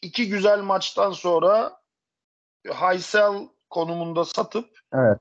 iki 0.02 0.30
güzel 0.30 0.60
maçtan 0.60 1.12
sonra 1.12 1.78
Haysel 2.74 3.50
konumunda 3.70 4.26
satıp 4.26 4.70
evet. 4.94 5.20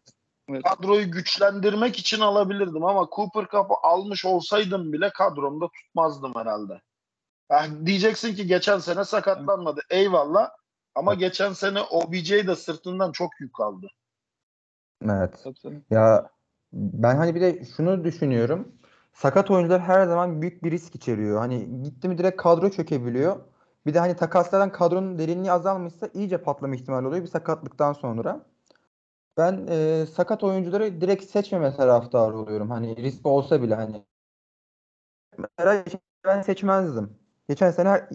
kadroyu 0.65 1.11
güçlendirmek 1.11 1.99
için 1.99 2.21
alabilirdim 2.21 2.85
ama 2.85 3.09
Cooper 3.17 3.45
Cup'ı 3.45 3.75
almış 3.83 4.25
olsaydım 4.25 4.93
bile 4.93 5.11
kadromda 5.11 5.69
tutmazdım 5.69 6.35
herhalde. 6.35 6.81
Yani 7.51 7.87
diyeceksin 7.87 8.35
ki 8.35 8.47
geçen 8.47 8.79
sene 8.79 9.05
sakatlanmadı. 9.05 9.81
Eyvallah. 9.91 10.51
Ama 10.95 11.15
geçen 11.15 11.53
sene 11.53 11.81
OBJ 11.83 12.47
de 12.47 12.57
sırtından 12.57 13.13
çok 13.13 13.41
yük 13.41 13.61
aldı. 13.61 13.87
Evet. 15.05 15.45
Ya 15.91 16.31
ben 16.73 17.17
hani 17.17 17.35
bir 17.35 17.41
de 17.41 17.65
şunu 17.65 18.05
düşünüyorum. 18.05 18.73
Sakat 19.13 19.51
oyuncular 19.51 19.81
her 19.81 20.07
zaman 20.07 20.43
büyük 20.43 20.65
bir 20.65 20.71
risk 20.71 20.95
içeriyor. 20.95 21.39
Hani 21.39 21.83
gitti 21.83 22.09
mi 22.09 22.19
direkt 22.19 22.43
kadro 22.43 22.71
çökebiliyor. 22.71 23.37
Bir 23.87 23.95
de 23.95 23.99
hani 23.99 24.17
takaslardan 24.17 24.73
kadronun 24.73 25.19
derinliği 25.19 25.53
azalmışsa 25.53 26.09
iyice 26.15 26.39
patlama 26.43 26.75
ihtimali 26.75 27.07
oluyor 27.07 27.23
bir 27.23 27.29
sakatlıktan 27.29 27.93
sonra. 27.93 28.47
Ben 29.37 29.67
e, 29.71 30.07
sakat 30.07 30.45
oyuncuları 30.45 31.01
direkt 31.01 31.25
seçmeme 31.25 31.77
taraftarı 31.77 32.39
oluyorum. 32.39 32.71
Hani 32.71 32.97
risk 32.97 33.27
olsa 33.27 33.63
bile 33.63 33.75
hani. 33.75 34.05
Mesela 35.39 35.85
ben 36.25 36.43
seçmezdim. 36.43 37.19
Geçen 37.49 37.71
sene 37.71 38.09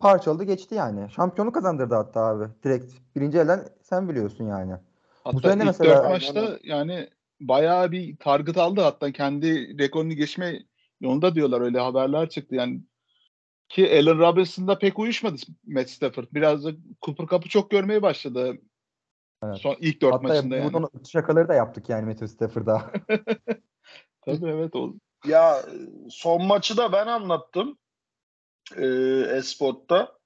parçaladı 0.00 0.44
geçti 0.44 0.74
yani. 0.74 1.10
Şampiyonu 1.10 1.52
kazandırdı 1.52 1.94
hatta 1.94 2.20
abi. 2.20 2.44
Direkt 2.64 2.94
birinci 3.16 3.38
elden 3.38 3.64
sen 3.82 4.08
biliyorsun 4.08 4.44
yani. 4.44 4.72
Hatta 5.24 5.36
Bu 5.36 5.40
sene 5.40 5.54
ilk 5.54 5.64
mesela 5.64 5.94
dört 5.94 6.10
maçta 6.10 6.58
yani 6.62 7.08
bayağı 7.40 7.92
bir 7.92 8.16
target 8.16 8.58
aldı 8.58 8.80
hatta 8.80 9.12
kendi 9.12 9.78
rekorunu 9.78 10.12
geçme 10.12 10.62
yolunda 11.00 11.34
diyorlar 11.34 11.60
öyle 11.60 11.78
haberler 11.78 12.28
çıktı 12.28 12.54
yani 12.54 12.80
ki 13.68 13.90
Allen 13.98 14.18
Robinson'da 14.18 14.78
pek 14.78 14.98
uyuşmadı 14.98 15.36
Matt 15.66 15.90
Stafford. 15.90 16.26
Biraz 16.32 16.64
da 16.64 16.70
Cooper 17.02 17.26
Cup'ı 17.26 17.48
çok 17.48 17.70
görmeye 17.70 18.02
başladı. 18.02 18.58
Evet. 19.44 19.56
Son 19.56 19.76
ilk 19.80 20.02
dört 20.02 20.14
Hatta 20.14 20.28
maçında 20.28 20.56
yani. 20.56 20.72
Hatta 20.72 21.08
şakaları 21.08 21.48
da 21.48 21.54
yaptık 21.54 21.88
yani 21.88 22.06
Matthew 22.06 22.28
Stafford'a. 22.28 22.92
Tabii 24.24 24.46
evet 24.46 24.76
oldu. 24.76 24.96
Ya 25.26 25.62
son 26.10 26.46
maçı 26.46 26.76
da 26.76 26.92
ben 26.92 27.06
anlattım. 27.06 27.78
E, 28.76 28.86
Esport'ta. 29.36 30.18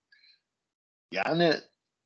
Yani 1.13 1.55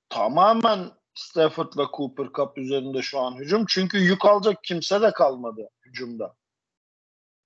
tamamen 0.09 0.91
Stafford 1.15 1.79
ve 1.79 1.83
Cooper 1.97 2.27
Cup 2.37 2.59
üzerinde 2.59 3.03
şu 3.03 3.21
an 3.21 3.35
hücum. 3.35 3.65
Çünkü 3.69 3.99
yük 3.99 4.25
alacak 4.25 4.65
kimse 4.65 5.03
de 5.03 5.13
kalmadı 5.13 5.69
hücumda. 5.87 6.35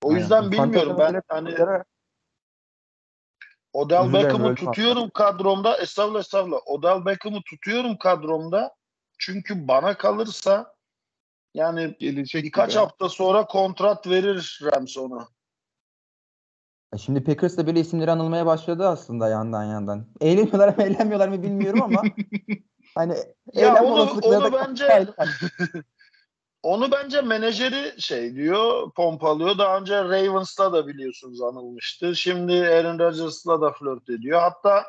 O 0.01 0.13
yüzden 0.13 0.41
yani, 0.41 0.51
bilmiyorum 0.51 0.95
ben 0.99 1.21
hani 1.27 1.55
Odell 3.73 4.13
Beckham'ı 4.13 4.55
tutuyorum 4.55 5.09
kadromda. 5.09 5.77
Estağfurullah 5.77 6.19
estağfurullah. 6.19 6.59
Odell 6.65 7.05
Beckham'ı 7.05 7.41
tutuyorum 7.41 7.97
kadromda. 7.97 8.75
Çünkü 9.17 9.67
bana 9.67 9.97
kalırsa 9.97 10.75
yani 11.53 11.95
Gelecek 11.99 12.43
birkaç 12.43 12.69
gibi. 12.69 12.79
hafta 12.79 13.09
sonra 13.09 13.45
kontrat 13.45 14.07
verir 14.07 14.59
Rams 14.63 14.97
ona. 14.97 15.27
E 16.93 16.97
şimdi 16.97 17.23
Packers'ta 17.23 17.67
böyle 17.67 17.79
isimleri 17.79 18.11
anılmaya 18.11 18.45
başladı 18.45 18.87
aslında 18.87 19.29
yandan 19.29 19.63
yandan. 19.63 20.05
Eğleniyorlar 20.21 20.77
mı 20.77 20.83
eğlenmiyorlar 20.83 21.27
mı 21.27 21.43
bilmiyorum 21.43 21.81
ama 21.81 22.03
hani 22.95 23.15
ya 23.53 23.83
onu, 23.83 24.19
onu 24.21 24.53
bence 24.53 25.07
onu 26.63 26.91
bence 26.91 27.21
menajeri 27.21 28.01
şey 28.01 28.35
diyor 28.35 28.91
pompalıyor. 28.95 29.57
Daha 29.57 29.79
önce 29.79 30.03
Ravens'la 30.03 30.73
da 30.73 30.87
biliyorsunuz 30.87 31.41
anılmıştı. 31.41 32.15
Şimdi 32.15 32.53
Aaron 32.53 32.99
Rodgers'la 32.99 33.61
da 33.61 33.71
flört 33.71 34.09
ediyor. 34.09 34.39
Hatta 34.39 34.85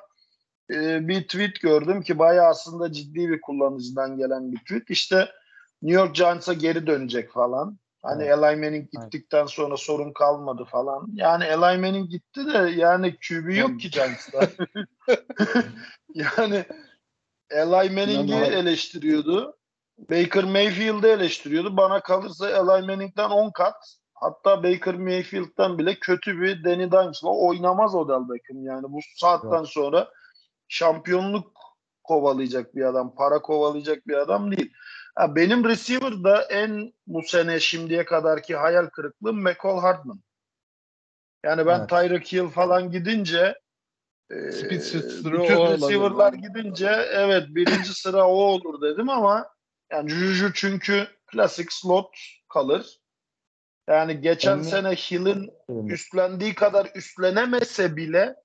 e, 0.71 1.09
bir 1.09 1.23
tweet 1.23 1.61
gördüm 1.61 2.03
ki 2.03 2.19
bayağı 2.19 2.47
aslında 2.47 2.93
ciddi 2.93 3.29
bir 3.29 3.41
kullanıcıdan 3.41 4.17
gelen 4.17 4.53
bir 4.53 4.59
tweet. 4.59 4.91
İşte 4.91 5.29
New 5.83 6.01
York 6.03 6.15
Giants'a 6.15 6.53
geri 6.53 6.87
dönecek 6.87 7.33
falan. 7.33 7.79
Hani 8.03 8.25
evet. 8.25 8.39
Eli 8.39 8.57
Manning 8.57 8.91
gittikten 8.91 9.39
evet. 9.39 9.51
sonra 9.51 9.77
sorun 9.77 10.13
kalmadı 10.13 10.65
falan. 10.65 11.09
Yani 11.13 11.45
Eli 11.45 11.79
Manning 11.79 12.11
gitti 12.11 12.47
de 12.47 12.59
yani 12.59 13.17
QB 13.29 13.57
yok 13.57 13.81
ki 13.81 13.91
Giants'ta. 13.91 14.49
yani 16.15 16.65
Eli 17.51 17.91
Manning'i 17.91 18.35
eleştiriyordu. 18.35 19.59
Baker 19.99 20.45
Mayfield'ı 20.45 21.09
eleştiriyordu. 21.09 21.77
Bana 21.77 22.01
kalırsa 22.01 22.51
Eli 22.51 22.87
Manning'den 22.87 23.31
10 23.31 23.51
kat 23.51 23.99
hatta 24.15 24.63
Baker 24.63 24.95
Mayfield'dan 24.95 25.79
bile 25.79 25.95
kötü 25.95 26.41
bir 26.41 26.65
Danny 26.65 26.93
Dimes'la 26.93 27.29
oynamaz 27.29 27.95
Odell 27.95 28.29
Beckham. 28.29 28.65
Yani 28.65 28.83
bu 28.89 28.99
saatten 29.17 29.59
evet. 29.59 29.69
sonra 29.69 30.09
şampiyonluk 30.69 31.53
kovalayacak 32.05 32.77
bir 32.77 32.83
adam, 32.83 33.15
para 33.15 33.43
kovalayacak 33.43 34.07
bir 34.07 34.15
adam 34.15 34.57
değil. 34.57 34.73
Ha, 35.19 35.37
benim 35.37 35.65
receiver'da 35.65 36.43
en 36.43 36.93
bu 37.07 37.23
sene 37.23 37.61
şimdiye 37.61 38.05
kadarki 38.05 38.57
hayal 38.57 38.87
kırıklığı 38.87 39.33
McCall 39.33 39.81
Hardman. 39.81 40.21
Yani 41.45 41.67
ben 41.67 41.79
evet. 41.79 41.89
Tyreek 41.89 42.33
Hill 42.33 42.49
falan 42.49 42.91
gidince 42.91 43.59
e, 44.31 44.37
bütün 44.71 45.01
receiver'lar 45.73 46.33
gidince 46.33 46.87
evet 47.11 47.49
birinci 47.49 47.95
sıra 47.95 48.29
o 48.29 48.33
olur 48.33 48.83
dedim 48.83 49.09
ama 49.09 49.51
yani 49.93 50.11
Juju 50.11 50.53
çünkü 50.53 51.07
klasik 51.27 51.73
slot 51.73 52.17
kalır. 52.49 52.99
Yani 53.89 54.21
geçen 54.21 54.57
Onu... 54.57 54.65
sene 54.65 54.91
Hill'in 54.91 55.51
üstlendiği 55.89 56.55
kadar 56.55 56.91
üstlenemese 56.95 57.97
bile 57.97 58.37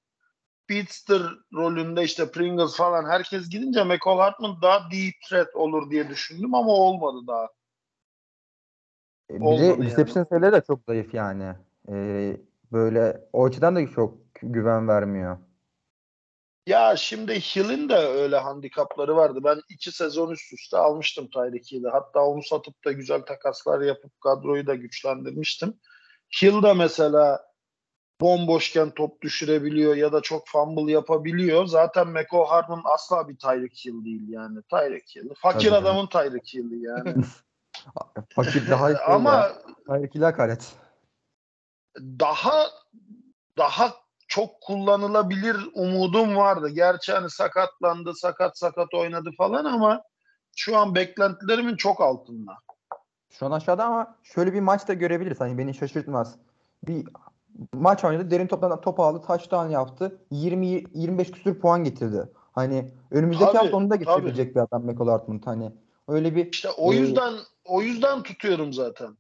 speedster 0.74 1.22
rolünde 1.54 2.04
işte 2.04 2.32
Pringles 2.32 2.76
falan 2.76 3.10
herkes 3.10 3.50
gidince 3.50 3.84
McCall 3.84 4.18
Hartman 4.18 4.62
daha 4.62 4.80
deep 4.92 5.14
threat 5.30 5.56
olur 5.56 5.92
diye 5.92 6.10
düşündüm 6.10 6.56
ama 6.56 6.72
olmadı 6.72 7.28
daha. 7.28 7.50
E, 9.32 9.42
bir 9.42 9.60
de 9.60 9.78
reception 9.78 10.18
yani. 10.18 10.28
sayıları 10.30 10.52
da 10.52 10.62
çok 10.62 10.80
zayıf 10.88 11.14
yani. 11.14 11.54
Ee, 11.90 12.38
böyle 12.72 13.22
o 13.34 13.46
açıdan 13.46 13.76
da 13.76 13.88
çok 13.88 14.18
güven 14.42 14.88
vermiyor. 14.88 15.38
Ya 16.68 16.96
şimdi 16.96 17.40
Hill'in 17.40 17.90
de 17.90 17.96
öyle 17.96 18.38
handikapları 18.38 19.16
vardı. 19.16 19.40
Ben 19.44 19.62
iki 19.70 19.92
sezon 19.92 20.32
üst 20.32 20.54
üste 20.54 20.78
almıştım 20.78 21.30
Tyreek 21.30 21.72
Hill'i. 21.72 21.88
Hatta 21.88 22.26
onu 22.26 22.44
satıp 22.44 22.86
da 22.86 22.92
güzel 22.92 23.22
takaslar 23.22 23.82
yapıp 23.82 24.22
kadroyu 24.22 24.68
da 24.68 24.76
güçlendirmiştim. 24.76 25.74
Hill 26.42 26.64
de 26.64 26.74
mesela 26.74 27.53
bomboşken 28.22 28.92
top 28.92 29.22
düşürebiliyor 29.22 29.96
ya 29.96 30.12
da 30.12 30.22
çok 30.22 30.48
fumble 30.48 30.92
yapabiliyor. 30.92 31.66
Zaten 31.66 32.08
Meko 32.08 32.46
Hardman 32.46 32.82
asla 32.86 33.30
bir 33.30 33.38
Tyreek 33.38 33.86
Hill 33.86 34.06
değil 34.06 34.30
yani. 34.30 34.60
Tyreek 34.62 35.16
Hill. 35.16 35.30
Fakir 35.38 35.70
Tabii 35.70 35.76
adamın 35.76 36.08
Tyreek 36.08 36.54
Hill'i 36.54 36.84
yani. 36.84 37.16
Fakir 38.30 38.70
daha 38.70 38.92
iyi 38.92 38.98
Ama 38.98 39.52
Tyreek 39.88 40.16
Hill'e 40.16 40.26
hakaret. 40.26 40.74
Daha 42.00 42.68
daha 43.58 43.94
çok 44.28 44.62
kullanılabilir 44.62 45.58
umudum 45.74 46.36
vardı. 46.36 46.70
Gerçi 46.70 47.14
hani 47.14 47.30
sakatlandı, 47.30 48.14
sakat 48.16 48.58
sakat 48.58 48.94
oynadı 48.94 49.30
falan 49.38 49.66
ama 49.66 50.04
şu 50.56 50.78
an 50.78 50.96
beklentilerimin 50.96 51.76
çok 51.76 52.02
altında. 52.02 52.52
Şu 53.30 53.46
an 53.46 53.52
aşağıda 53.52 53.86
ama 53.86 54.16
şöyle 54.24 54.54
bir 54.54 54.60
maç 54.60 54.88
da 54.88 54.94
görebiliriz. 54.94 55.40
Hani 55.40 55.58
beni 55.58 55.74
şaşırtmaz. 55.74 56.36
Bir 56.88 57.08
maç 57.74 58.04
oynadı. 58.04 58.32
Derin 58.32 58.48
toptan 58.48 58.82
top 58.82 59.00
aldı. 59.00 59.22
Touchdown 59.28 59.70
yaptı. 59.70 60.20
20 60.32 60.84
25 60.94 61.32
küsür 61.32 61.60
puan 61.60 61.84
getirdi. 61.84 62.30
Hani 62.52 62.92
önümüzdeki 63.12 63.52
Tabii, 63.52 63.58
hafta 63.58 63.78
onu 63.78 63.90
da 63.90 63.96
getirebilecek 63.96 64.56
bir 64.56 64.62
adam 64.62 64.86
Michael 64.86 65.10
Hartman. 65.10 65.42
Hani 65.46 65.72
öyle 66.08 66.36
bir 66.36 66.52
İşte 66.52 66.70
o 66.70 66.94
e, 66.94 66.96
yüzden 66.96 67.34
o 67.66 67.82
yüzden 67.82 68.24
tutuyorum 68.24 68.74
zaten. 68.74 69.18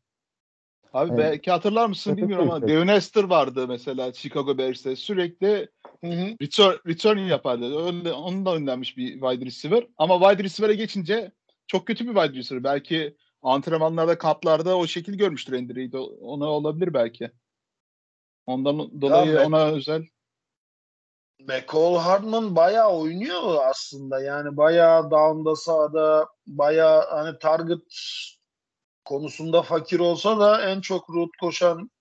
Abi 0.93 1.09
Evet. 1.09 1.19
belki 1.19 1.51
hatırlar 1.51 1.87
mısın 1.87 2.17
bilmiyorum 2.17 2.49
ama. 2.51 2.67
Devin 2.67 2.87
Hester 2.87 3.23
vardı 3.23 3.67
mesela 3.67 4.13
Chicago 4.13 4.57
Bears'te. 4.57 4.95
Sürekli 4.95 5.69
Hı 6.01 6.07
hı. 6.07 6.25
return, 6.41 6.73
returning 6.87 7.29
yapardı. 7.29 7.85
Öyle, 7.85 8.13
onun 8.13 8.45
da 8.45 8.55
önlenmiş 8.55 8.97
bir 8.97 9.13
wide 9.13 9.45
receiver. 9.45 9.87
Ama 9.97 10.19
wide 10.19 10.43
receiver'e 10.43 10.75
geçince 10.75 11.31
çok 11.67 11.87
kötü 11.87 12.07
bir 12.07 12.13
wide 12.13 12.39
receiver. 12.39 12.63
Belki 12.63 13.17
antrenmanlarda, 13.41 14.17
kamplarda 14.17 14.77
o 14.77 14.87
şekil 14.87 15.13
görmüştür 15.13 15.53
Andy 15.53 15.75
Reid. 15.75 15.93
Ona 16.21 16.45
olabilir 16.45 16.93
belki. 16.93 17.31
Ondan 18.45 19.01
dolayı 19.01 19.35
ben- 19.35 19.45
ona 19.45 19.65
özel. 19.65 20.03
McCall 21.39 21.97
Hardman 21.97 22.55
bayağı 22.55 22.89
oynuyor 22.89 23.57
aslında. 23.65 24.21
Yani 24.21 24.57
bayağı 24.57 25.11
down'da 25.11 25.55
sahada 25.55 26.27
bayağı 26.47 27.09
hani 27.09 27.39
target 27.39 27.81
konusunda 29.05 29.61
fakir 29.61 29.99
olsa 29.99 30.39
da 30.39 30.61
en 30.61 30.81
çok 30.81 31.09
route 31.09 31.37
koşan 31.39 31.91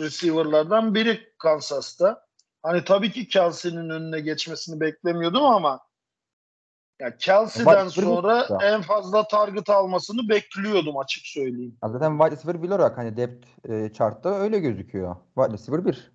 receiver'lardan 0.00 0.94
biri 0.94 1.32
Kansas'ta. 1.38 2.26
Hani 2.62 2.84
tabii 2.84 3.12
ki 3.12 3.28
Kelsey'nin 3.28 3.90
önüne 3.90 4.20
geçmesini 4.20 4.80
beklemiyordum 4.80 5.44
ama 5.44 5.80
ya 7.00 7.10
receiver 7.44 7.88
sonra 7.88 8.46
en 8.62 8.82
fazla 8.82 9.28
target 9.28 9.70
almasını 9.70 10.28
bekliyordum 10.28 10.98
açık 10.98 11.26
söyleyeyim. 11.26 11.76
Ya 11.82 11.88
zaten 11.88 12.18
wide 12.18 12.30
receiver 12.36 12.62
bir 12.62 12.68
olarak 12.68 12.98
hani 12.98 13.16
depth 13.16 13.48
e, 13.70 13.92
chart'ta 13.92 14.34
öyle 14.34 14.58
gözüküyor. 14.58 15.16
Wide 15.34 15.52
receiver 15.52 15.84
1. 15.84 16.12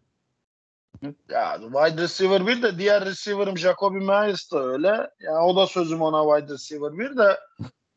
Ya 1.29 1.59
wide 1.61 2.01
receiver 2.01 2.47
bir 2.47 2.63
de 2.63 2.77
diğer 2.77 3.05
receiver'ım 3.05 3.57
Jacoby 3.57 3.97
Myers 3.97 4.51
da 4.51 4.63
öyle. 4.63 5.09
Ya 5.19 5.41
o 5.43 5.55
da 5.55 5.67
sözüm 5.67 6.01
ona 6.01 6.39
wide 6.39 6.53
receiver 6.53 6.97
bir 6.97 7.17
de 7.17 7.37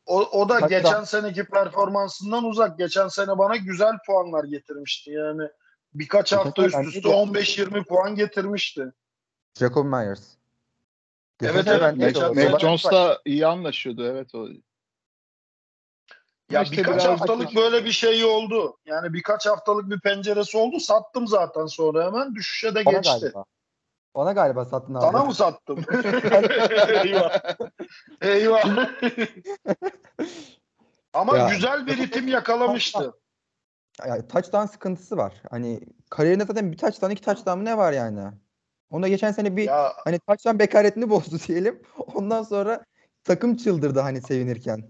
o, 0.05 0.19
o 0.19 0.49
da 0.49 0.55
Hatta- 0.55 0.67
geçen 0.67 1.03
seneki 1.03 1.45
performansından 1.45 2.43
uzak. 2.43 2.77
Geçen 2.77 3.07
sene 3.07 3.37
bana 3.37 3.55
güzel 3.55 3.93
puanlar 4.07 4.43
getirmişti. 4.43 5.11
Yani 5.11 5.43
birkaç 5.93 6.33
hafta 6.33 6.65
üst 6.65 6.79
üste 6.79 7.03
de- 7.03 7.13
15-20 7.13 7.83
puan 7.83 8.15
getirmişti. 8.15 8.91
Jacob 9.59 9.85
Myers. 9.85 10.23
Evet, 11.49 11.67
evet, 11.67 12.17
o- 12.17 12.33
sene- 12.35 12.49
Mac 12.49 12.59
Jones'la 12.61 13.21
iyi 13.25 13.47
anlaşıyordu 13.47 14.05
evet 14.05 14.35
o. 14.35 14.47
Ya 16.51 16.61
İşte 16.61 16.77
birkaç 16.77 17.05
haftalık 17.05 17.55
böyle 17.55 17.85
bir 17.85 17.91
şey 17.91 18.25
oldu. 18.25 18.77
Yani 18.85 19.13
birkaç 19.13 19.45
haftalık 19.45 19.89
bir 19.89 19.99
penceresi 19.99 20.57
oldu. 20.57 20.79
Sattım 20.79 21.27
zaten 21.27 21.65
sonra 21.65 22.05
hemen 22.05 22.35
düşüşe 22.35 22.75
de 22.75 22.85
Bana 22.85 22.93
geçti. 22.97 23.19
galiba. 23.21 23.45
Bana 24.15 24.31
galiba 24.31 24.65
sattın 24.65 24.93
abi. 24.95 25.01
Sana 25.01 25.25
mı 25.25 25.33
sattım? 25.33 25.79
Eyvah. 27.03 27.39
Eyvah. 28.21 28.65
Ama 31.13 31.37
Ya. 31.37 31.49
güzel 31.49 31.87
bir 31.87 31.97
ritim 31.97 32.27
yakalamıştı. 32.27 33.13
Ya, 34.07 34.27
touchdown 34.27 34.65
sıkıntısı 34.65 35.17
var. 35.17 35.33
Hani 35.49 35.79
kariyerinde 36.09 36.45
zaten 36.45 36.71
bir 36.71 36.77
touchdown 36.77 37.11
iki 37.11 37.21
touchdown 37.21 37.57
mı 37.59 37.65
ne 37.65 37.77
var 37.77 37.91
yani? 37.93 38.31
Onda 38.93 39.07
geçen 39.07 39.31
sene 39.31 39.57
bir 39.57 39.63
Ya 39.63 39.93
hani 40.05 40.19
touchdown 40.19 40.59
bekaretini 40.59 41.09
bozdu 41.09 41.35
diyelim. 41.47 41.81
Ondan 42.15 42.43
sonra 42.43 42.85
takım 43.23 43.55
çıldırdı 43.57 43.99
hani 43.99 44.21
sevinirken. 44.21 44.83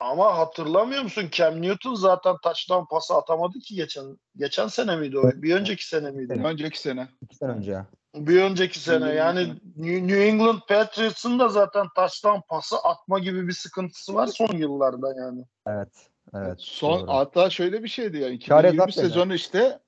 ama 0.00 0.38
hatırlamıyor 0.38 1.02
musun? 1.02 1.28
Cam 1.32 1.62
Newton 1.62 1.94
zaten 1.94 2.36
touchdown 2.42 2.84
pası 2.90 3.14
atamadı 3.14 3.58
ki 3.58 3.74
geçen 3.74 4.18
geçen 4.36 4.68
sene 4.68 4.96
miydi 4.96 5.18
o? 5.18 5.30
Bir 5.34 5.54
önceki 5.54 5.88
sene 5.88 6.10
miydi? 6.10 6.42
Önceki 6.44 6.80
sene. 6.80 7.08
İki 7.22 7.36
sene 7.36 7.50
önce. 7.50 7.82
Bir 8.14 8.42
önceki 8.42 8.78
sene. 8.78 9.08
Yani. 9.14 9.54
New 9.76 10.24
England 10.24 10.58
Patriots'ın 10.68 11.38
da 11.38 11.48
zaten 11.48 11.86
touchdown 11.96 12.40
pası 12.48 12.76
atma 12.76 13.18
gibi 13.18 13.48
bir 13.48 13.52
sıkıntısı 13.52 14.14
var 14.14 14.26
son 14.26 14.56
yıllarda 14.56 15.14
yani. 15.18 15.44
Evet. 15.66 16.08
Evet. 16.34 16.60
Son 16.60 17.00
doğru. 17.00 17.12
hatta 17.12 17.50
şöyle 17.50 17.82
bir 17.82 17.88
şeydi 17.88 18.18
yani. 18.18 18.40
Çare 18.40 18.68
2020 18.68 18.76
zapt 18.76 18.96
yani. 18.96 19.08
sezonu 19.08 19.34
işte 19.34 19.78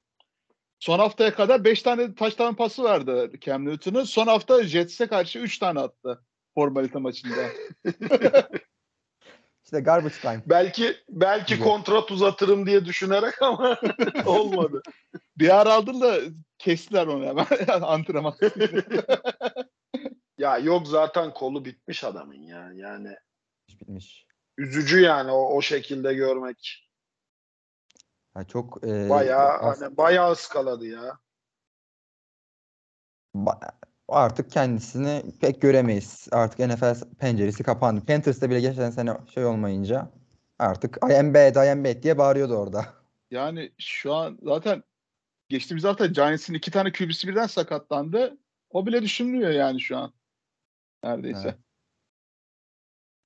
son 0.78 0.98
haftaya 0.98 1.34
kadar 1.34 1.64
5 1.64 1.82
tane 1.82 2.14
touchdown 2.14 2.54
pası 2.54 2.82
vardı 2.82 3.30
Cam 3.40 3.64
Newton'un. 3.66 4.04
Son 4.04 4.26
hafta 4.26 4.64
Jets'e 4.64 5.06
karşı 5.06 5.38
3 5.38 5.58
tane 5.58 5.80
attı 5.80 6.24
formalite 6.54 6.98
maçında. 6.98 7.34
İşte 9.64 9.80
garbage 9.80 10.14
time. 10.14 10.42
Belki 10.46 10.96
belki 11.08 11.54
Güzel. 11.54 11.68
kontrat 11.68 12.10
uzatırım 12.10 12.66
diye 12.66 12.84
düşünerek 12.84 13.42
ama 13.42 13.80
olmadı. 14.26 14.82
Bir 15.38 15.60
ara 15.60 15.72
aldı 15.74 16.00
da 16.00 16.18
kestiler 16.58 17.06
onu 17.06 17.24
hemen 17.26 17.46
antrenman. 17.82 18.34
Ya 20.38 20.58
yok 20.58 20.86
zaten 20.86 21.34
kolu 21.34 21.64
bitmiş 21.64 22.04
adamın 22.04 22.34
ya. 22.42 22.70
Yani 22.74 23.16
Bitmiş. 23.68 24.26
üzücü 24.58 25.00
yani 25.00 25.30
o, 25.30 25.56
o 25.56 25.62
şekilde 25.62 26.14
görmek. 26.14 26.87
Ya 28.36 28.44
çok 28.44 28.86
e, 28.86 29.10
Bayağı 29.10 29.58
as- 29.58 29.82
hani 29.82 29.96
bayağı 29.96 30.32
ıskaladı 30.32 30.86
ya. 30.86 31.18
ba- 33.36 33.70
artık 34.08 34.50
kendisini 34.50 35.22
pek 35.40 35.62
göremeyiz. 35.62 36.28
Artık 36.32 36.58
NFL 36.58 36.94
penceresi 37.18 37.62
kapandı. 37.62 38.04
Panthers'ta 38.06 38.50
bile 38.50 38.60
geçen 38.60 38.90
sene 38.90 39.16
şey 39.34 39.44
olmayınca 39.44 40.10
artık 40.58 40.98
I 41.10 41.14
am 41.14 41.34
bad, 41.34 41.54
I 41.66 41.70
am 41.70 41.84
bad 41.84 42.02
diye 42.02 42.18
bağırıyordu 42.18 42.54
orada. 42.56 42.86
yani 43.30 43.72
şu 43.78 44.14
an 44.14 44.38
zaten 44.42 44.82
geçtiğimiz 45.48 45.84
hafta 45.84 46.06
Giants'in 46.06 46.54
iki 46.54 46.70
tane 46.70 46.92
QB'si 46.92 47.28
birden 47.28 47.46
sakatlandı. 47.46 48.38
O 48.70 48.86
bile 48.86 49.02
düşünülüyor 49.02 49.50
yani 49.50 49.80
şu 49.80 49.96
an. 49.96 50.12
Neredeyse. 51.04 51.40
Evet. 51.44 51.58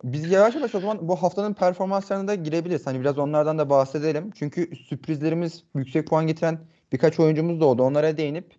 Biz 0.05 0.31
yavaş 0.31 0.55
yavaş 0.55 0.75
o 0.75 0.81
zaman 0.81 1.09
bu 1.09 1.17
haftanın 1.17 1.55
performanslarına 1.55 2.29
da 2.29 2.35
girebiliriz. 2.35 2.87
Hani 2.87 3.01
biraz 3.01 3.19
onlardan 3.19 3.59
da 3.59 3.71
bahsedelim. 3.71 4.31
Çünkü 4.31 4.77
sürprizlerimiz, 4.77 5.65
yüksek 5.75 6.09
puan 6.09 6.27
getiren 6.27 6.59
birkaç 6.93 7.21
oyuncumuz 7.21 7.61
da 7.61 7.65
oldu. 7.65 7.83
Onlara 7.83 8.17
değinip 8.17 8.55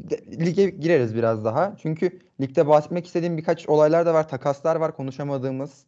de- 0.00 0.44
lige 0.44 0.70
gireriz 0.70 1.14
biraz 1.14 1.44
daha. 1.44 1.76
Çünkü 1.82 2.20
ligde 2.40 2.66
bahsetmek 2.66 3.06
istediğim 3.06 3.36
birkaç 3.38 3.68
olaylar 3.68 4.06
da 4.06 4.14
var. 4.14 4.28
Takaslar 4.28 4.76
var, 4.76 4.96
konuşamadığımız 4.96 5.84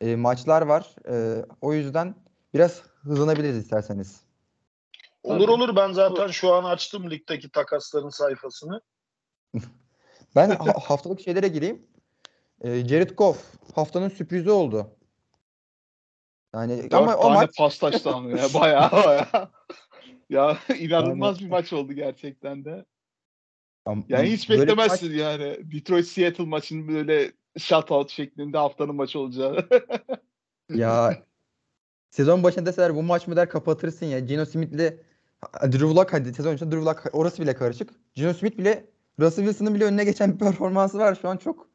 e, 0.00 0.16
maçlar 0.16 0.62
var. 0.62 0.94
E, 1.08 1.44
o 1.60 1.72
yüzden 1.72 2.14
biraz 2.54 2.82
hızlanabiliriz 3.02 3.56
isterseniz. 3.56 4.20
Olur 5.22 5.48
olur 5.48 5.76
ben 5.76 5.92
zaten 5.92 6.26
şu 6.26 6.52
an 6.52 6.64
açtım 6.64 7.10
ligdeki 7.10 7.50
takasların 7.50 8.08
sayfasını. 8.08 8.80
Ben 10.36 10.50
ha- 10.50 10.74
haftalık 10.82 11.20
şeylere 11.20 11.48
gireyim. 11.48 11.82
E, 12.60 12.88
Jared 12.88 13.10
Goff 13.10 13.54
haftanın 13.74 14.08
sürprizi 14.08 14.50
oldu. 14.50 14.90
Yani 16.54 16.82
Dört 16.82 16.94
ama 16.94 17.16
o 17.16 17.30
maç 17.30 17.56
pas 17.56 17.78
taştanlı 17.78 18.38
ya 18.38 18.44
bayağı 18.54 18.92
bayağı. 18.92 19.50
ya 20.30 20.58
inanılmaz 20.78 21.40
bir 21.40 21.48
maç 21.48 21.72
oldu 21.72 21.92
gerçekten 21.92 22.64
de. 22.64 22.84
Yani 24.08 24.30
hiç 24.30 24.50
beklemezsin 24.50 25.14
yani. 25.14 25.58
Detroit 25.72 26.06
Seattle 26.06 26.44
maçının 26.44 26.88
böyle 26.88 27.32
shutout 27.58 28.10
şeklinde 28.10 28.58
haftanın 28.58 28.94
maçı 28.94 29.18
olacağı. 29.18 29.68
Ya 30.74 31.22
sezon 32.10 32.42
başında 32.42 32.66
deseler 32.66 32.94
bu 32.94 33.02
maç 33.02 33.26
mı 33.26 33.36
der 33.36 33.48
kapatırsın 33.48 34.06
ya. 34.06 34.18
Geno 34.18 34.44
Smith'le 34.44 34.94
Drew 35.62 35.94
Lock 35.94 36.12
hadi 36.12 36.34
sezon 36.34 36.54
içinde 36.54 36.70
Drew 36.70 36.84
Lock 36.84 37.06
orası 37.12 37.42
bile 37.42 37.54
karışık. 37.54 37.90
Geno 38.14 38.34
Smith 38.34 38.58
bile 38.58 38.86
Russell 39.20 39.44
Wilson'ın 39.44 39.74
bile 39.74 39.84
önüne 39.84 40.04
geçen 40.04 40.32
bir 40.32 40.38
performansı 40.38 40.98
var. 40.98 41.18
Şu 41.22 41.28
an 41.28 41.36
çok 41.36 41.69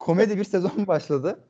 komedi 0.00 0.38
bir 0.38 0.44
sezon 0.44 0.72
başladı. 0.86 1.40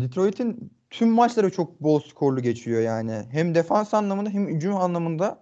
Detroit'in 0.00 0.72
tüm 0.90 1.08
maçları 1.08 1.52
çok 1.52 1.80
bol 1.80 2.00
skorlu 2.00 2.42
geçiyor 2.42 2.82
yani. 2.82 3.26
Hem 3.30 3.54
defans 3.54 3.94
anlamında 3.94 4.30
hem 4.30 4.48
hücum 4.48 4.76
anlamında 4.76 5.40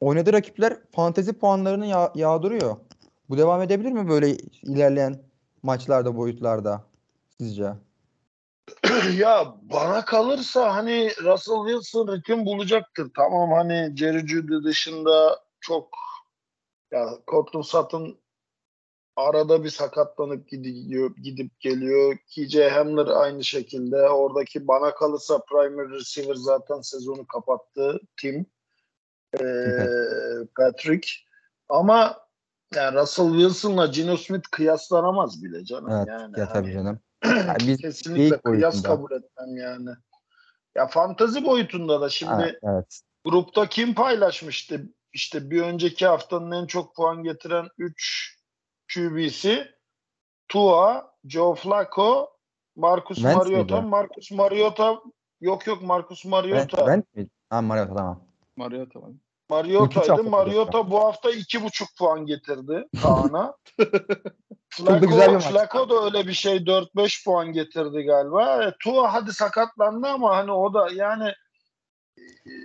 oynadığı 0.00 0.32
rakipler 0.32 0.76
fantezi 0.92 1.32
puanlarını 1.32 1.86
yağ- 1.86 2.12
yağdırıyor. 2.14 2.76
Bu 3.28 3.38
devam 3.38 3.62
edebilir 3.62 3.92
mi 3.92 4.08
böyle 4.08 4.36
ilerleyen 4.62 5.22
maçlarda, 5.62 6.16
boyutlarda 6.16 6.84
sizce? 7.38 7.72
ya 9.16 9.54
bana 9.62 10.04
kalırsa 10.04 10.74
hani 10.74 11.10
Russell 11.22 11.66
Wilson 11.66 12.16
ritim 12.16 12.46
bulacaktır. 12.46 13.10
Tamam 13.16 13.52
hani 13.52 13.96
Jerry 13.96 14.26
Judy 14.26 14.64
dışında 14.64 15.40
çok 15.60 15.88
ya 16.92 17.08
Cortland 17.30 17.64
Sutton 17.64 18.16
arada 19.28 19.64
bir 19.64 19.68
sakatlanıp 19.70 20.48
gidiyor, 20.48 21.16
gidip 21.16 21.60
geliyor. 21.60 22.16
KJ 22.34 22.56
Hamler 22.72 23.06
aynı 23.06 23.44
şekilde. 23.44 23.96
Oradaki 23.96 24.68
bana 24.68 24.94
kalırsa 24.94 25.38
primary 25.50 25.90
receiver 25.90 26.34
zaten 26.34 26.80
sezonu 26.80 27.26
kapattı. 27.26 28.00
Tim. 28.20 28.46
Ee, 29.40 29.86
Patrick. 30.56 31.08
Ama 31.68 32.16
Yani 32.74 32.98
Russell 33.00 33.32
Wilson'la 33.32 33.86
Gino 33.86 34.16
Smith 34.16 34.50
kıyaslanamaz 34.50 35.42
bile 35.44 35.64
canım. 35.64 35.90
Evet 35.90 36.08
yani. 36.08 36.40
ya 36.40 36.48
tabii 36.48 36.66
Hani 36.66 36.72
canım. 36.72 37.00
Yani 37.24 37.58
biz 37.66 37.80
kesinlikle 37.80 38.18
geyik 38.22 38.44
kıyas 38.44 38.74
boyutunda. 38.74 38.88
kabul 38.88 39.12
etmem 39.12 39.56
yani. 39.56 39.90
Ya 40.74 40.86
fantazi 40.86 41.44
boyutunda 41.44 42.00
da 42.00 42.08
şimdi 42.08 42.42
Evet, 42.42 42.58
evet. 42.62 43.00
grupta 43.24 43.68
kim 43.68 43.94
paylaşmıştı? 43.94 44.82
İşte 45.12 45.50
bir 45.50 45.62
önceki 45.62 46.06
haftanın 46.06 46.50
en 46.62 46.66
çok 46.66 46.96
puan 46.96 47.22
getiren 47.22 47.68
3 47.78 48.36
QB'si 48.94 49.68
Tua, 50.48 51.12
Joe 51.24 51.54
Flacco, 51.54 52.28
Marcus 52.76 53.16
Wentz 53.18 53.36
Mariota. 53.36 53.76
miydi? 53.76 53.88
Marcus 53.88 54.30
Mariota 54.30 55.02
yok 55.40 55.66
yok 55.66 55.82
Marcus 55.82 56.24
Mariota. 56.24 56.86
ben 56.86 57.04
mi? 57.14 57.26
Ha 57.50 57.62
Mariota 57.62 57.94
tamam. 57.94 58.20
Mariota 58.56 59.02
var. 59.02 59.10
Mariota'ydı. 59.50 60.24
Mariota 60.24 60.90
bu 60.90 61.00
hafta 61.04 61.30
iki 61.30 61.62
buçuk 61.62 61.88
puan 61.98 62.26
getirdi 62.26 62.88
Kaan'a. 63.02 63.56
da 64.86 64.98
güzel 64.98 65.34
bir 65.34 65.40
Flacco, 65.40 65.90
da 65.90 66.04
öyle 66.04 66.26
bir 66.26 66.32
şey 66.32 66.56
4-5 66.56 67.24
puan 67.24 67.52
getirdi 67.52 68.02
galiba. 68.02 68.64
E, 68.64 68.74
Tua 68.82 69.12
hadi 69.12 69.32
sakatlandı 69.32 70.06
ama 70.06 70.36
hani 70.36 70.52
o 70.52 70.74
da 70.74 70.88
yani 70.94 71.32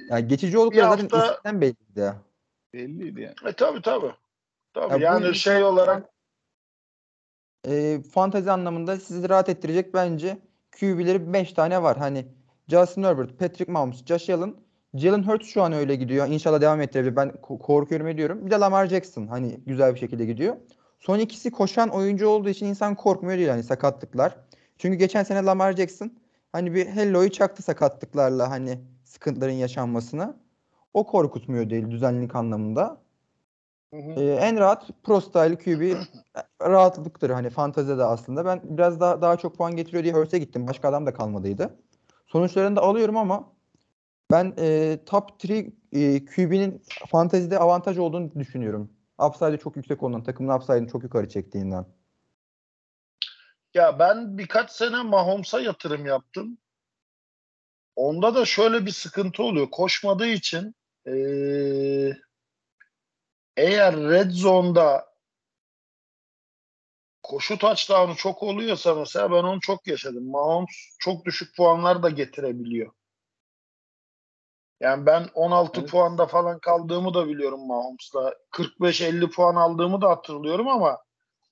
Yani 0.09 0.27
geçici 0.27 0.57
oldukları 0.57 0.89
zaten 0.89 1.03
hafta- 1.09 1.33
isminden 1.33 1.61
belliydi 1.61 1.99
ya. 1.99 2.15
Belliydi 2.73 3.21
yani. 3.21 3.35
e, 3.45 3.53
tabii 3.53 3.81
tabii. 3.81 4.13
Tabii 4.73 5.03
Ya 5.03 5.13
yani 5.13 5.35
şey 5.35 5.63
olarak 5.63 6.09
e, 7.67 8.01
fantezi 8.11 8.51
anlamında 8.51 8.97
sizi 8.97 9.29
rahat 9.29 9.49
ettirecek 9.49 9.93
bence 9.93 10.37
QB'leri 10.79 11.33
5 11.33 11.53
tane 11.53 11.83
var. 11.83 11.97
Hani 11.97 12.25
Justin 12.67 13.03
Herbert, 13.03 13.39
Patrick 13.39 13.71
Mahomes, 13.71 14.05
Josh 14.05 14.29
Allen, 14.29 14.55
Jalen 14.95 15.23
Hurts 15.23 15.47
şu 15.47 15.63
an 15.63 15.73
öyle 15.73 15.95
gidiyor. 15.95 16.27
İnşallah 16.27 16.61
devam 16.61 16.81
ettirebilir. 16.81 17.15
Ben 17.15 17.29
ko- 17.29 17.59
korkuyorum 17.59 18.07
ediyorum. 18.07 18.45
Bir 18.45 18.51
de 18.51 18.55
Lamar 18.55 18.87
Jackson 18.87 19.27
hani 19.27 19.59
güzel 19.65 19.93
bir 19.93 19.99
şekilde 19.99 20.25
gidiyor. 20.25 20.55
Son 20.99 21.19
ikisi 21.19 21.51
koşan 21.51 21.89
oyuncu 21.89 22.27
olduğu 22.27 22.49
için 22.49 22.65
insan 22.65 22.95
korkmuyor 22.95 23.37
değil 23.37 23.49
hani 23.49 23.63
sakatlıklar. 23.63 24.37
Çünkü 24.77 24.97
geçen 24.97 25.23
sene 25.23 25.45
Lamar 25.45 25.73
Jackson 25.73 26.11
hani 26.51 26.73
bir 26.73 26.87
hello'yu 26.87 27.31
çaktı 27.31 27.63
sakatlıklarla 27.63 28.49
hani 28.49 28.79
sıkıntıların 29.03 29.53
yaşanmasına. 29.53 30.37
O 30.93 31.05
korkutmuyor 31.05 31.69
değil 31.69 31.91
düzenlilik 31.91 32.35
anlamında. 32.35 33.04
Ee, 33.93 34.37
en 34.41 34.59
rahat 34.59 34.89
pro 35.03 35.21
style 35.21 35.55
QB 35.55 35.97
rahatlıktır 36.61 37.29
hani 37.29 37.49
fantezide 37.49 37.97
de 37.97 38.03
aslında. 38.03 38.45
Ben 38.45 38.61
biraz 38.63 38.99
daha 38.99 39.21
daha 39.21 39.37
çok 39.37 39.57
puan 39.57 39.75
getiriyor 39.75 40.03
diye 40.03 40.13
Hurts'e 40.13 40.39
gittim. 40.39 40.67
Başka 40.67 40.89
adam 40.89 41.05
da 41.05 41.13
kalmadıydı. 41.13 41.79
Sonuçlarını 42.27 42.75
da 42.75 42.81
alıyorum 42.81 43.17
ama 43.17 43.53
ben 44.31 44.53
e, 44.59 44.99
top 45.05 45.29
3 45.43 45.51
e, 45.91 46.25
QB'nin 46.25 46.81
fantezide 47.07 47.59
avantaj 47.59 47.97
olduğunu 47.97 48.35
düşünüyorum. 48.39 48.91
Upside'ı 49.19 49.57
çok 49.57 49.75
yüksek 49.75 50.03
olan 50.03 50.23
takımın 50.23 50.55
upside'ını 50.55 50.87
çok 50.87 51.03
yukarı 51.03 51.29
çektiğinden. 51.29 51.85
Ya 53.73 53.99
ben 53.99 54.37
birkaç 54.37 54.71
sene 54.71 55.01
Mahomes'a 55.01 55.61
yatırım 55.61 56.05
yaptım. 56.05 56.57
Onda 57.95 58.35
da 58.35 58.45
şöyle 58.45 58.85
bir 58.85 58.91
sıkıntı 58.91 59.43
oluyor. 59.43 59.71
Koşmadığı 59.71 60.27
için 60.27 60.75
eee, 61.05 62.17
eğer 63.57 63.95
red 63.95 64.31
zone'da 64.31 65.15
koşu 67.23 67.57
touchdown'u 67.57 68.15
çok 68.15 68.43
oluyorsa 68.43 68.95
mesela 68.95 69.31
ben 69.31 69.43
onu 69.43 69.59
çok 69.59 69.87
yaşadım. 69.87 70.29
Mahomes 70.29 70.95
çok 70.99 71.25
düşük 71.25 71.55
puanlar 71.55 72.03
da 72.03 72.09
getirebiliyor. 72.09 72.91
Yani 74.79 75.05
ben 75.05 75.29
16 75.33 75.79
Evet. 75.79 75.89
puanda 75.89 76.25
falan 76.25 76.59
kaldığımı 76.59 77.13
da 77.13 77.27
biliyorum 77.27 77.67
Mahomes'la. 77.67 78.35
45-50 78.51 79.29
puan 79.29 79.55
aldığımı 79.55 80.01
da 80.01 80.09
hatırlıyorum 80.09 80.67
ama 80.67 80.97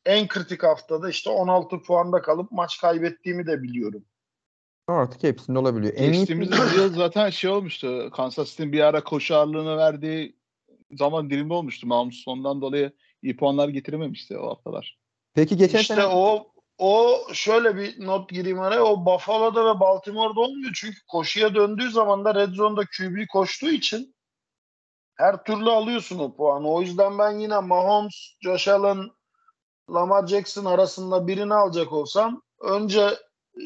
en 0.06 0.28
kritik 0.28 0.64
haftada 0.64 1.10
işte 1.10 1.30
16 1.30 1.82
puanda 1.82 2.22
kalıp 2.22 2.52
maç 2.52 2.82
kaybettiğimi 2.82 3.48
de 3.48 3.64
biliyorum. 3.64 4.06
Artık 4.88 5.24
hepsinde 5.24 5.60
olabiliyor. 5.60 5.94
Geçtiğimiz 5.94 6.50
yıl 6.78 6.94
zaten 6.94 7.30
şey 7.30 7.50
olmuştu. 7.50 8.10
Kansas 8.14 8.50
City'nin 8.50 8.72
bir 8.72 8.80
ara 8.80 9.04
koşu 9.04 9.36
ağırlığını 9.36 9.78
verdiği 9.78 10.36
zaman 10.92 11.30
dilimi 11.30 11.54
olmuştu. 11.54 11.88
Mahomes 11.88 12.16
sondan 12.16 12.62
dolayı 12.62 12.92
iyi 13.22 13.38
puanlar 13.38 13.70
getirememişti 13.70 14.38
o 14.38 14.50
haftalar. 14.50 14.98
Peki 15.34 15.58
geçen 15.58 15.80
işte 15.80 15.96
sene 15.96 16.06
o 16.06 16.54
o 16.78 17.20
şöyle 17.34 17.76
bir 17.76 18.06
not 18.06 18.30
gireyim 18.30 18.60
araya. 18.60 18.84
O 18.84 19.06
Buffalo'da 19.06 19.66
ve 19.66 19.80
Baltimore'da 19.80 20.40
olmuyor. 20.40 20.72
Çünkü 20.76 20.98
koşuya 21.08 21.56
döndüğü 21.56 21.92
zaman 21.92 22.26
da 22.26 22.36
red 22.36 22.54
zone'da 22.54 22.82
QB 22.98 23.28
koştuğu 23.32 23.70
için 23.70 24.16
her 25.16 25.44
türlü 25.44 25.70
alıyorsun 25.70 26.20
o 26.20 26.36
puanı. 26.36 26.72
O 26.72 26.82
yüzden 26.82 27.20
ben 27.20 27.32
yine 27.32 27.60
Mahomes, 27.60 28.36
Josh 28.42 28.68
Allen, 28.68 29.10
Lamar 29.90 30.28
Jackson 30.28 30.66
arasında 30.66 31.28
birini 31.28 31.54
alacak 31.54 31.94
olsam 31.94 32.42
önce 32.62 33.10
e, 33.58 33.66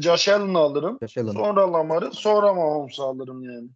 Josh 0.00 0.28
Allen'ı 0.28 0.58
alırım. 0.58 0.98
Josh 1.00 1.18
Allen. 1.18 1.32
Sonra 1.32 1.72
Lamar'ı, 1.72 2.12
sonra 2.12 2.54
Mahomes'u 2.54 3.02
alırım 3.04 3.42
yani. 3.42 3.68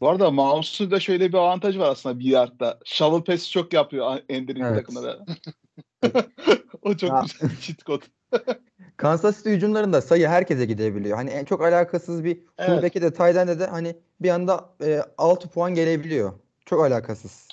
Bu 0.00 0.08
arada 0.08 0.30
Mahomes'un 0.30 0.90
da 0.90 1.00
şöyle 1.00 1.28
bir 1.28 1.38
avantajı 1.38 1.78
var 1.78 1.90
aslında 1.90 2.18
bir 2.18 2.24
yardta. 2.24 2.78
Shovel 2.84 3.24
pass 3.24 3.50
çok 3.50 3.72
yapıyor 3.72 4.18
Ender'in 4.28 4.64
Evet. 4.64 4.76
takımda. 4.76 5.24
o 6.82 6.96
çok 6.96 7.10
Ya. 7.10 7.20
güzel 7.20 7.60
cheat 7.60 7.86
code. 7.86 8.04
Kansas 8.96 9.36
City 9.36 9.50
hücumlarında 9.50 10.00
sayı 10.00 10.28
herkese 10.28 10.64
gidebiliyor. 10.64 11.16
Hani 11.16 11.30
en 11.30 11.44
çok 11.44 11.62
alakasız 11.62 12.24
bir 12.24 12.40
Evet. 12.58 12.70
fullback'e 12.70 13.02
de 13.02 13.12
tight 13.12 13.60
de 13.60 13.66
hani 13.66 13.96
bir 14.20 14.30
anda 14.30 14.74
e, 14.84 15.02
6 15.18 15.48
puan 15.48 15.74
gelebiliyor. 15.74 16.32
Çok 16.66 16.84
alakasız. 16.84 17.48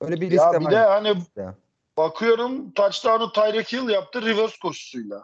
Öyle 0.00 0.20
bir 0.20 0.30
risk 0.30 0.42
Ya 0.42 0.60
bir 0.60 0.70
de 0.70 0.76
hani 0.76 1.14
Ya. 1.36 1.54
bakıyorum 1.96 2.72
touchdown'u 2.72 3.32
Tyreek 3.32 3.72
Hill 3.72 3.88
yaptı 3.88 4.22
reverse 4.22 4.56
koşusuyla. 4.62 5.22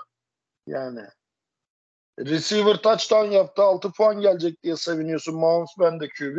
Yani 0.66 1.00
receiver 2.18 2.76
touchdown 2.76 3.30
yaptı 3.30 3.62
6 3.62 3.92
puan 3.92 4.20
gelecek 4.20 4.62
diye 4.62 4.76
seviniyorsun. 4.76 5.34
Mahomes 5.34 5.70
ben 5.78 6.00
de 6.00 6.08
QB. 6.08 6.38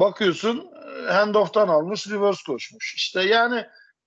Bakıyorsun 0.00 0.70
e, 1.08 1.12
handoff'tan 1.12 1.68
almış 1.68 2.10
reverse 2.10 2.42
koşmuş. 2.46 2.94
İşte 2.94 3.22
yani 3.22 3.56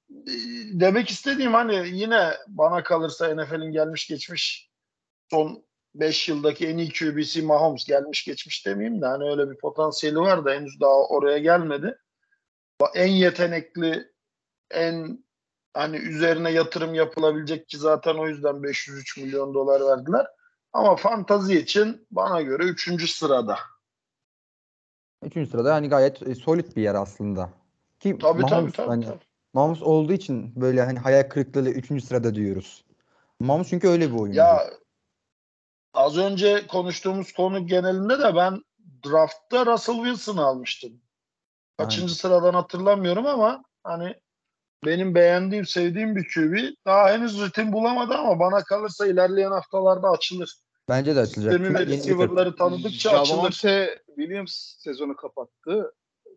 e, 0.10 0.34
demek 0.74 1.10
istediğim 1.10 1.54
hani 1.54 1.90
yine 1.90 2.34
bana 2.48 2.84
kalırsa 2.84 3.36
NFL'in 3.36 3.72
gelmiş 3.72 4.08
geçmiş 4.08 4.70
son 5.30 5.66
5 5.96 6.30
yıldaki 6.30 6.68
en 6.68 6.78
iyi 6.78 6.94
QB'si 6.94 7.42
Mahomes 7.42 7.86
gelmiş 7.86 8.26
geçmiş 8.26 8.66
demeyeyim 8.66 9.02
de 9.02 9.06
hani 9.06 9.30
öyle 9.30 9.52
bir 9.52 9.58
potansiyeli 9.58 10.20
var 10.20 10.46
da 10.46 10.52
henüz 10.52 10.80
daha 10.82 11.08
oraya 11.08 11.38
gelmedi. 11.38 11.98
En 12.96 13.08
yetenekli 13.08 14.12
en 14.72 15.26
hani 15.74 15.98
üzerine 15.98 16.52
yatırım 16.52 16.94
yapılabilecek 16.94 17.68
ki 17.68 17.78
zaten 17.78 18.16
o 18.16 18.28
yüzden 18.28 18.64
503 18.64 19.18
milyon 19.18 19.54
dolar 19.54 19.82
verdiler. 19.82 20.28
Ama 20.76 20.96
fantazi 20.96 21.60
için 21.60 22.08
bana 22.12 22.42
göre 22.42 22.64
3. 22.64 23.12
sırada. 23.12 23.60
Üçüncü 25.24 25.50
sırada 25.52 25.74
hani 25.74 25.90
gayet 25.90 26.28
e, 26.28 26.36
solid 26.36 26.76
bir 26.76 26.82
yer 26.82 26.96
aslında. 26.96 27.50
Ki 28.00 28.18
Tabii 28.18 28.42
tabii 28.42 28.42
Mahomes, 28.42 28.74
tabii. 28.74 28.88
hani, 28.88 29.06
tabii. 29.06 29.20
Mahomes 29.54 29.82
olduğu 29.82 30.14
için 30.14 30.62
böyle 30.62 30.82
hani 30.82 31.00
hayal 31.00 31.30
kırıklığı 31.30 31.70
üçüncü 31.70 32.06
sırada 32.06 32.36
diyoruz. 32.36 32.86
Mahomes 33.40 33.70
çünkü 33.70 33.88
öyle 33.88 34.12
bir 34.12 34.20
oyuncu. 34.20 34.40
Ya 34.40 34.70
az 35.94 36.18
önce 36.18 36.68
konuştuğumuz 36.68 37.34
konu 37.34 37.68
genelinde 37.68 38.20
de 38.20 38.36
ben 38.36 38.64
draftta 39.06 39.66
Russell 39.66 39.96
Wilson'ı 39.96 40.46
almıştım. 40.46 41.02
Kaçıncı 41.78 42.06
Aynen. 42.06 42.14
sıradan 42.14 42.54
hatırlamıyorum 42.54 43.26
ama 43.26 43.64
hani 43.84 44.16
benim 44.86 45.16
beğendiğim, 45.16 45.66
sevdiğim 45.66 46.16
bir 46.16 46.28
QB. 46.34 46.76
Daha 46.86 47.10
henüz 47.10 47.42
ritim 47.42 47.74
bulamadı 47.74 48.14
ama 48.14 48.40
bana 48.40 48.64
kalırsa 48.64 49.08
ilerleyen 49.08 49.52
haftalarda 49.52 50.10
açılır. 50.10 50.65
Bence 50.90 51.16
de 51.16 51.20
açılacak. 51.20 51.54
Sistemi 51.54 51.78
Çünkü 51.78 51.92
ve 51.92 51.98
receiver'ları 51.98 52.56
tanıdıkça 52.56 53.10
açılır. 53.10 53.26
Javonte 53.26 54.04
Williams 54.08 54.54
sezonu 54.78 55.16
kapattı. 55.16 55.94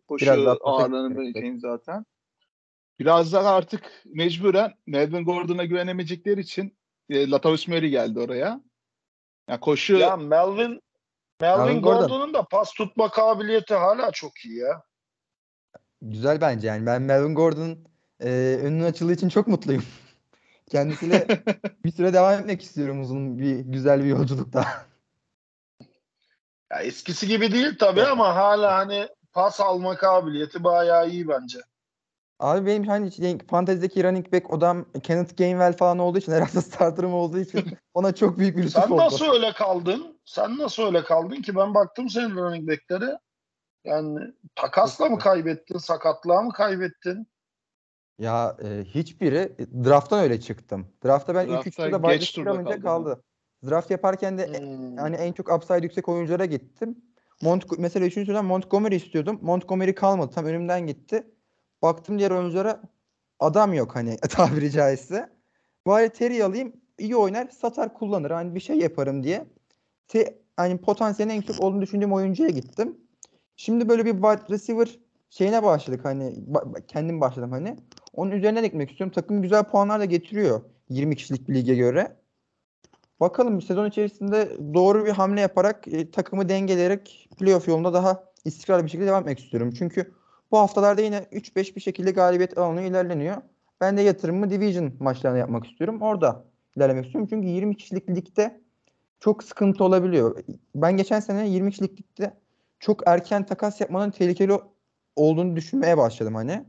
Koşu 0.07 0.25
Biraz 0.25 0.57
ağırlığını 0.61 1.59
zaten. 1.59 2.05
Biraz 2.99 3.33
daha 3.33 3.55
artık 3.55 3.91
mecburen 4.05 4.73
Melvin 4.87 5.25
Gordon'a 5.25 5.65
güvenemeyecekleri 5.65 6.41
için 6.41 6.77
e, 7.09 7.29
Latavius 7.29 7.67
Murray 7.67 7.89
geldi 7.89 8.19
oraya. 8.19 8.61
Yani 9.49 9.59
koşu 9.59 9.97
Ya 9.97 10.17
Melvin 10.17 10.81
Melvin 11.41 11.65
Melvin 11.65 11.81
Gordon. 11.81 12.07
Gordon'un 12.07 12.33
da 12.33 12.43
pas 12.43 12.73
tutma 12.73 13.09
kabiliyeti 13.09 13.73
hala 13.73 14.11
çok 14.11 14.45
iyi 14.45 14.57
ya. 14.57 14.83
Güzel 16.01 16.41
bence 16.41 16.67
yani. 16.67 16.85
Ben 16.85 17.01
Melvin 17.01 17.35
Gordon'un 17.35 17.85
e, 18.19 18.29
önünün 18.61 18.83
açıldığı 18.83 19.13
için 19.13 19.29
çok 19.29 19.47
mutluyum. 19.47 19.83
Kendisiyle 20.69 21.27
bir 21.85 21.91
süre 21.91 22.13
devam 22.13 22.39
etmek 22.39 22.61
istiyorum 22.61 23.01
uzun 23.01 23.39
bir 23.39 23.59
güzel 23.59 24.03
bir 24.03 24.09
yolculukta. 24.09 24.65
Ya 26.71 26.79
eskisi 26.79 27.27
gibi 27.27 27.51
değil 27.51 27.77
tabii 27.79 28.03
ama 28.03 28.35
hala 28.35 28.77
hani 28.77 29.07
pas 29.33 29.59
alma 29.59 29.97
kabiliyeti 29.97 30.63
bayağı 30.63 31.09
iyi 31.09 31.27
bence. 31.27 31.59
Abi 32.39 32.65
benim 32.65 32.83
hani 32.83 33.11
fantezideki 33.49 34.03
running 34.03 34.33
back 34.33 34.53
odam 34.53 34.85
Kenneth 35.03 35.37
Gainwell 35.37 35.77
falan 35.77 35.99
olduğu 35.99 36.17
için 36.17 36.31
herhalde 36.31 36.61
starterım 36.61 37.13
olduğu 37.13 37.39
için 37.39 37.77
ona 37.93 38.15
çok 38.15 38.37
büyük 38.37 38.57
bir 38.57 38.63
lütuf 38.63 38.83
Sen 38.83 38.89
oldu. 38.91 38.97
nasıl 38.97 39.25
öyle 39.33 39.53
kaldın? 39.53 40.19
Sen 40.25 40.57
nasıl 40.57 40.83
öyle 40.83 41.03
kaldın 41.03 41.41
ki 41.41 41.55
ben 41.55 41.73
baktım 41.73 42.09
senin 42.09 42.35
running 42.35 42.69
back'lere. 42.69 43.19
Yani 43.85 44.19
takasla 44.55 45.09
mı 45.09 45.19
kaybettin, 45.19 45.77
sakatlığa 45.77 46.41
mı 46.41 46.53
kaybettin? 46.53 47.27
Ya 48.19 48.57
e, 48.63 48.83
hiçbiri 48.83 49.37
e, 49.59 49.83
draft'tan 49.85 50.19
öyle 50.23 50.39
çıktım. 50.39 50.87
Draft'ta 51.05 51.35
ben 51.35 51.47
ilk 51.47 51.51
Draft'ta 51.51 51.87
geç 51.87 52.21
wide 52.21 52.43
turda 52.43 52.51
receiver 52.51 52.65
kaldı. 52.65 52.81
kaldı. 52.81 53.23
Draft 53.69 53.91
yaparken 53.91 54.37
de 54.37 54.43
e, 54.43 54.59
Hmm. 54.59 54.97
yani 54.97 55.15
en 55.15 55.33
çok 55.33 55.51
upside 55.51 55.83
yüksek 55.83 56.09
oyunculara 56.09 56.45
gittim. 56.45 56.97
Mont 57.41 57.65
mesela 57.79 58.05
3. 58.05 58.13
turdan 58.25 58.45
Montgomery 58.45 58.95
istiyordum. 58.95 59.39
Montgomery 59.41 59.93
kalmadı. 59.95 60.31
Tam 60.35 60.45
önümden 60.45 60.87
gitti. 60.87 61.23
Baktım 61.81 62.19
diğer 62.19 62.31
oyunculara 62.31 62.81
adam 63.39 63.73
yok 63.73 63.95
hani 63.95 64.17
tabiri 64.29 64.71
caizse. 64.71 65.29
Bari 65.87 66.09
Terry 66.09 66.43
alayım 66.43 66.73
iyi 66.97 67.15
oynar 67.15 67.47
satar 67.49 67.93
kullanır 67.93 68.31
hani 68.31 68.55
bir 68.55 68.59
şey 68.59 68.77
yaparım 68.77 69.23
diye. 69.23 69.45
Te, 70.07 70.37
hani 70.57 70.77
potansiyelin 70.77 71.31
en 71.31 71.35
yüksek 71.35 71.61
olduğunu 71.63 71.81
düşündüğüm 71.81 72.13
oyuncuya 72.13 72.49
gittim. 72.49 72.97
Şimdi 73.55 73.89
böyle 73.89 74.05
bir 74.05 74.11
wide 74.11 74.53
receiver 74.53 74.99
şeyine 75.29 75.63
başladık 75.63 75.99
hani 76.03 76.23
ba- 76.51 76.85
kendim 76.87 77.21
başladım 77.21 77.51
hani. 77.51 77.77
Onun 78.13 78.31
üzerine 78.31 78.63
de 78.63 78.67
gitmek 78.67 78.91
istiyorum. 78.91 79.13
Takım 79.15 79.41
güzel 79.41 79.63
puanlar 79.63 79.99
da 79.99 80.05
getiriyor 80.05 80.61
20 80.89 81.15
kişilik 81.15 81.49
bir 81.49 81.55
lige 81.55 81.75
göre. 81.75 82.15
Bakalım 83.19 83.61
sezon 83.61 83.89
içerisinde 83.89 84.57
doğru 84.73 85.05
bir 85.05 85.11
hamle 85.11 85.41
yaparak 85.41 85.87
e, 85.87 86.11
takımı 86.11 86.49
dengeleyerek 86.49 87.29
playoff 87.39 87.67
yolunda 87.67 87.93
daha 87.93 88.23
istikrarlı 88.45 88.85
bir 88.85 88.89
şekilde 88.89 89.07
devam 89.07 89.21
etmek 89.21 89.39
istiyorum. 89.39 89.73
Çünkü 89.77 90.13
bu 90.51 90.57
haftalarda 90.57 91.01
yine 91.01 91.17
3-5 91.17 91.75
bir 91.75 91.81
şekilde 91.81 92.11
galibiyet 92.11 92.57
alanı 92.57 92.81
ilerleniyor. 92.81 93.37
Ben 93.81 93.97
de 93.97 94.01
yatırımımı 94.01 94.49
Division 94.49 94.93
maçlarına 94.99 95.37
yapmak 95.37 95.67
istiyorum. 95.67 96.01
Orada 96.01 96.45
ilerlemek 96.75 97.05
istiyorum. 97.05 97.27
Çünkü 97.29 97.47
20 97.47 97.77
kişilik 97.77 98.09
ligde 98.09 98.61
çok 99.19 99.43
sıkıntı 99.43 99.83
olabiliyor. 99.83 100.43
Ben 100.75 100.97
geçen 100.97 101.19
sene 101.19 101.49
20 101.49 101.71
kişilik 101.71 102.01
ligde 102.01 102.33
çok 102.79 103.07
erken 103.07 103.45
takas 103.45 103.81
yapmanın 103.81 104.11
tehlikeli 104.11 104.59
olduğunu 105.15 105.55
düşünmeye 105.55 105.97
başladım 105.97 106.35
hani. 106.35 106.65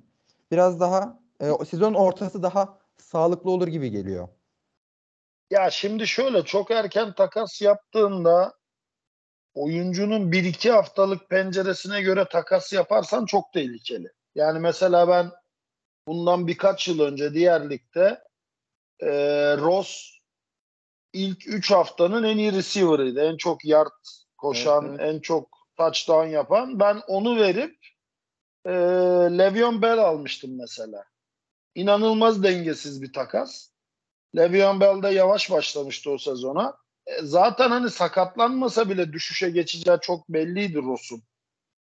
Biraz 0.51 0.81
daha 0.81 1.20
e, 1.41 1.65
sezon 1.65 1.95
ortası 1.95 2.43
daha 2.43 2.79
sağlıklı 2.97 3.51
olur 3.51 3.69
gibi 3.69 3.91
geliyor. 3.91 4.29
Ya 5.51 5.71
şimdi 5.71 6.07
şöyle 6.07 6.45
çok 6.45 6.71
erken 6.71 7.15
takas 7.15 7.63
yaptığında 7.63 8.55
oyuncunun 9.55 10.33
1-2 10.33 10.71
haftalık 10.71 11.31
penceresine 11.31 12.03
göre 12.03 12.29
takas 12.29 12.73
yaparsan 12.73 13.27
çok 13.27 13.53
tehlikeli. 13.53 14.09
Yani 14.35 14.59
mesela 14.59 15.09
ben 15.09 15.31
bundan 16.07 16.47
birkaç 16.47 16.89
yıl 16.89 17.01
önce 17.01 17.35
diğer 17.35 17.71
ligde 17.71 18.25
e, 19.01 19.11
Ross 19.57 20.19
ilk 21.13 21.49
3 21.49 21.71
haftanın 21.71 22.23
en 22.23 22.39
iyi 22.39 22.53
receiver'ıydı. 22.53 23.21
En 23.21 23.37
çok 23.37 23.65
yard 23.65 24.05
koşan, 24.37 24.87
Evet, 24.89 25.01
en 25.01 25.21
çok 25.21 25.49
touchdown 25.77 26.29
yapan. 26.29 26.81
Ben 26.81 27.01
onu 27.09 27.37
verip 27.37 27.77
e, 28.65 28.71
Le'Veon 29.39 29.83
Bell 29.83 29.99
almıştım 29.99 30.59
mesela. 30.59 31.05
İnanılmaz 31.75 32.43
dengesiz 32.43 33.03
bir 33.03 33.13
takas. 33.13 33.69
Le'Veon 34.37 34.81
Bell 34.81 35.03
de 35.03 35.09
yavaş 35.09 35.51
başlamıştı 35.51 36.11
o 36.11 36.19
sezona. 36.19 36.77
E, 37.07 37.23
zaten 37.23 37.71
hani 37.71 37.91
sakatlanmasa 37.91 38.89
bile 38.89 39.13
düşüşe 39.13 39.51
geçeceği 39.51 39.99
çok 40.03 40.29
belliydi 40.29 40.83
Ross'un. 40.83 41.23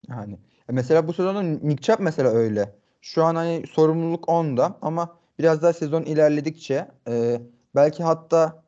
Yani 0.09 0.33
e, 0.69 0.73
mesela 0.73 1.09
bu 1.09 1.13
sezonda 1.13 1.43
Nick 1.43 1.83
Chubb 1.83 2.01
mesela 2.01 2.31
öyle. 2.31 2.75
Şu 3.01 3.25
an 3.25 3.35
hani 3.35 3.67
sorumluluk 3.67 4.29
onda 4.29 4.79
ama 4.83 5.17
biraz 5.39 5.63
daha 5.63 5.73
sezon 5.73 6.03
ilerledikçe 6.03 6.89
e, 7.09 7.41
belki 7.75 8.03
hatta 8.03 8.63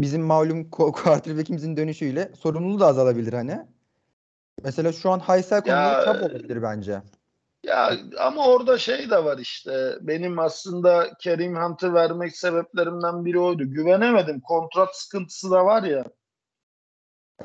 bizim 0.00 0.22
malum 0.22 0.70
quarterback'imizin 0.70 1.76
dönüşüyle 1.76 2.32
sorumluluğu 2.38 2.80
da 2.80 2.86
azalabilir 2.86 3.32
hani. 3.32 3.66
Mesela 4.64 4.92
şu 4.92 5.10
an 5.10 5.18
Haysel 5.18 5.60
konuları 5.60 6.04
Chubb 6.04 6.22
olabilir 6.22 6.62
bence. 6.62 7.02
Ya 7.66 7.96
ama 8.18 8.46
orada 8.46 8.78
şey 8.78 9.10
de 9.10 9.24
var 9.24 9.38
işte. 9.38 9.96
Benim 10.00 10.38
aslında 10.38 11.10
Kerim 11.20 11.56
Hunt'ı 11.56 11.94
vermek 11.94 12.36
sebeplerimden 12.36 13.24
biri 13.24 13.38
oydu. 13.38 13.64
Güvenemedim. 13.64 14.40
Kontrat 14.40 14.96
sıkıntısı 14.96 15.50
da 15.50 15.64
var 15.64 15.82
ya. 15.82 16.04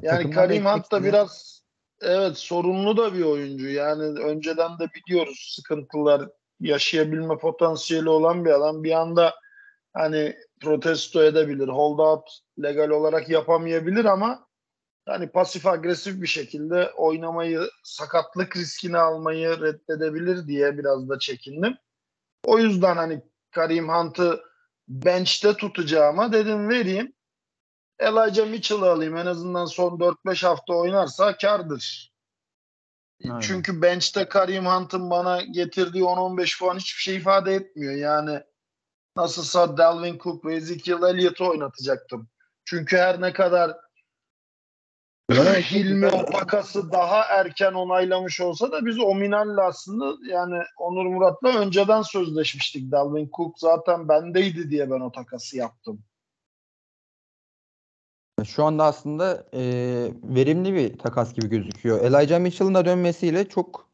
Yani 0.02 0.18
Takımdan 0.18 0.36
Karim 0.36 0.66
Hunt 0.66 0.92
da 0.92 1.04
biraz 1.04 1.62
evet 2.02 2.38
sorunlu 2.38 2.98
da 2.98 3.14
bir 3.14 3.24
oyuncu. 3.24 3.70
Yani 3.70 4.04
önceden 4.20 4.80
de 4.80 4.90
biliyoruz 4.96 5.54
sıkıntılar 5.56 6.30
yaşayabilme 6.60 7.38
potansiyeli 7.38 8.10
olan 8.10 8.46
bir 8.46 8.50
adam. 8.50 8.84
Bir 8.84 8.92
anda 8.92 9.36
hani 9.94 10.36
protesto 10.62 11.24
edebilir, 11.24 11.68
hold 11.68 12.00
out 12.00 12.30
legal 12.64 12.90
olarak 12.90 13.30
yapamayabilir 13.30 14.06
ama 14.06 14.48
hani 15.06 15.32
pasif 15.32 15.68
agresif 15.68 16.22
bir 16.22 16.28
şekilde 16.28 16.92
oynamayı, 16.92 17.70
sakatlık 17.84 18.58
riskini 18.58 18.98
almayı 18.98 19.62
reddedebilir 19.62 20.48
diye 20.48 20.78
biraz 20.78 21.10
da 21.10 21.20
çekindim. 21.20 21.78
O 22.46 22.60
yüzden 22.60 22.96
hani 22.96 23.22
Karim 23.52 23.90
Hunt'ı 23.90 24.44
bench'te 24.88 25.54
tutacağıma 25.54 26.34
dedim 26.34 26.70
vereyim. 26.70 27.14
Elijah 28.00 28.50
Mitchell'ı 28.50 28.92
alayım. 28.92 29.18
En 29.18 29.26
azından 29.26 29.66
son 29.66 30.00
4-5 30.00 30.46
hafta 30.46 30.74
oynarsa 30.74 31.38
kardır. 31.38 32.12
Aynen. 33.26 33.40
Çünkü 33.40 33.82
bench'te 33.82 34.30
Karim 34.30 34.66
Hunt'ın 34.66 35.10
bana 35.10 35.42
getirdiği 35.42 36.04
10-15 36.04 36.60
puan 36.60 36.78
hiçbir 36.78 37.02
şey 37.02 37.16
ifade 37.16 37.56
etmiyor. 37.56 37.94
Yani 37.94 38.44
nasılsa 39.18 39.78
Dalvin 39.78 40.18
Cook 40.18 40.46
ve 40.46 40.56
Ezekiel 40.56 41.04
Elliott'u 41.04 41.50
oynatacaktım. 41.50 42.30
Çünkü 42.66 42.98
her 42.98 43.22
ne 43.22 43.34
kadar 43.34 43.78
Hilmi 45.36 46.08
o 46.08 46.26
takası 46.26 46.92
daha 46.92 47.24
erken 47.24 47.74
onaylamış 47.74 48.42
olsa 48.42 48.72
da 48.72 48.86
biz 48.86 49.00
Ominal'le 49.00 49.58
aslında 49.58 50.14
yani 50.30 50.64
Onur 50.78 51.06
Murat'la 51.06 51.60
önceden 51.60 52.02
sözleşmiştik. 52.02 52.92
Dalvin 52.92 53.30
Cook 53.38 53.60
zaten 53.60 54.10
bendeydi 54.10 54.70
diye 54.70 54.92
ben 54.92 55.00
o 55.00 55.12
takası 55.12 55.58
yaptım. 55.58 56.04
Şu 58.46 58.64
anda 58.64 58.84
aslında 58.84 59.46
e, 59.54 59.62
verimli 60.24 60.74
bir 60.74 60.98
takas 60.98 61.34
gibi 61.34 61.48
gözüküyor. 61.48 62.02
Elijah 62.02 62.40
Mitchell'ın 62.40 62.74
da 62.74 62.86
dönmesiyle 62.86 63.50
çok 63.50 63.90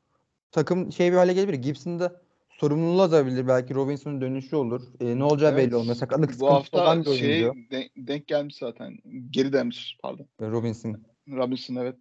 takım 0.52 0.91
şey 0.91 1.12
bir 1.12 1.17
hale 1.17 1.34
gelebilir. 1.34 1.58
Gibson 1.58 2.00
da 2.00 2.21
sorumluluğu 2.50 3.02
azalabilir. 3.02 3.47
Belki 3.47 3.76
Robinson'un 3.76 4.21
dönüşü 4.21 4.56
olur. 4.56 4.82
E, 5.00 5.19
ne 5.19 5.23
olacağı 5.23 5.52
Evet. 5.52 5.67
belli 5.67 5.76
olmuyor. 5.76 5.95
Sakatlık 5.95 6.30
Bu 6.30 6.34
sıkıntısı 6.34 6.78
olan 6.78 6.95
hafta 6.97 7.15
şey 7.15 7.43
denk, 7.71 7.91
denk 7.97 8.28
gelmiş 8.28 8.56
zaten. 8.56 8.97
Geri 9.30 9.54
dönmüş 9.54 9.97
pardon. 10.02 10.28
Robinson. 10.41 11.04
Robinson 11.31 11.75
evet. 11.75 11.95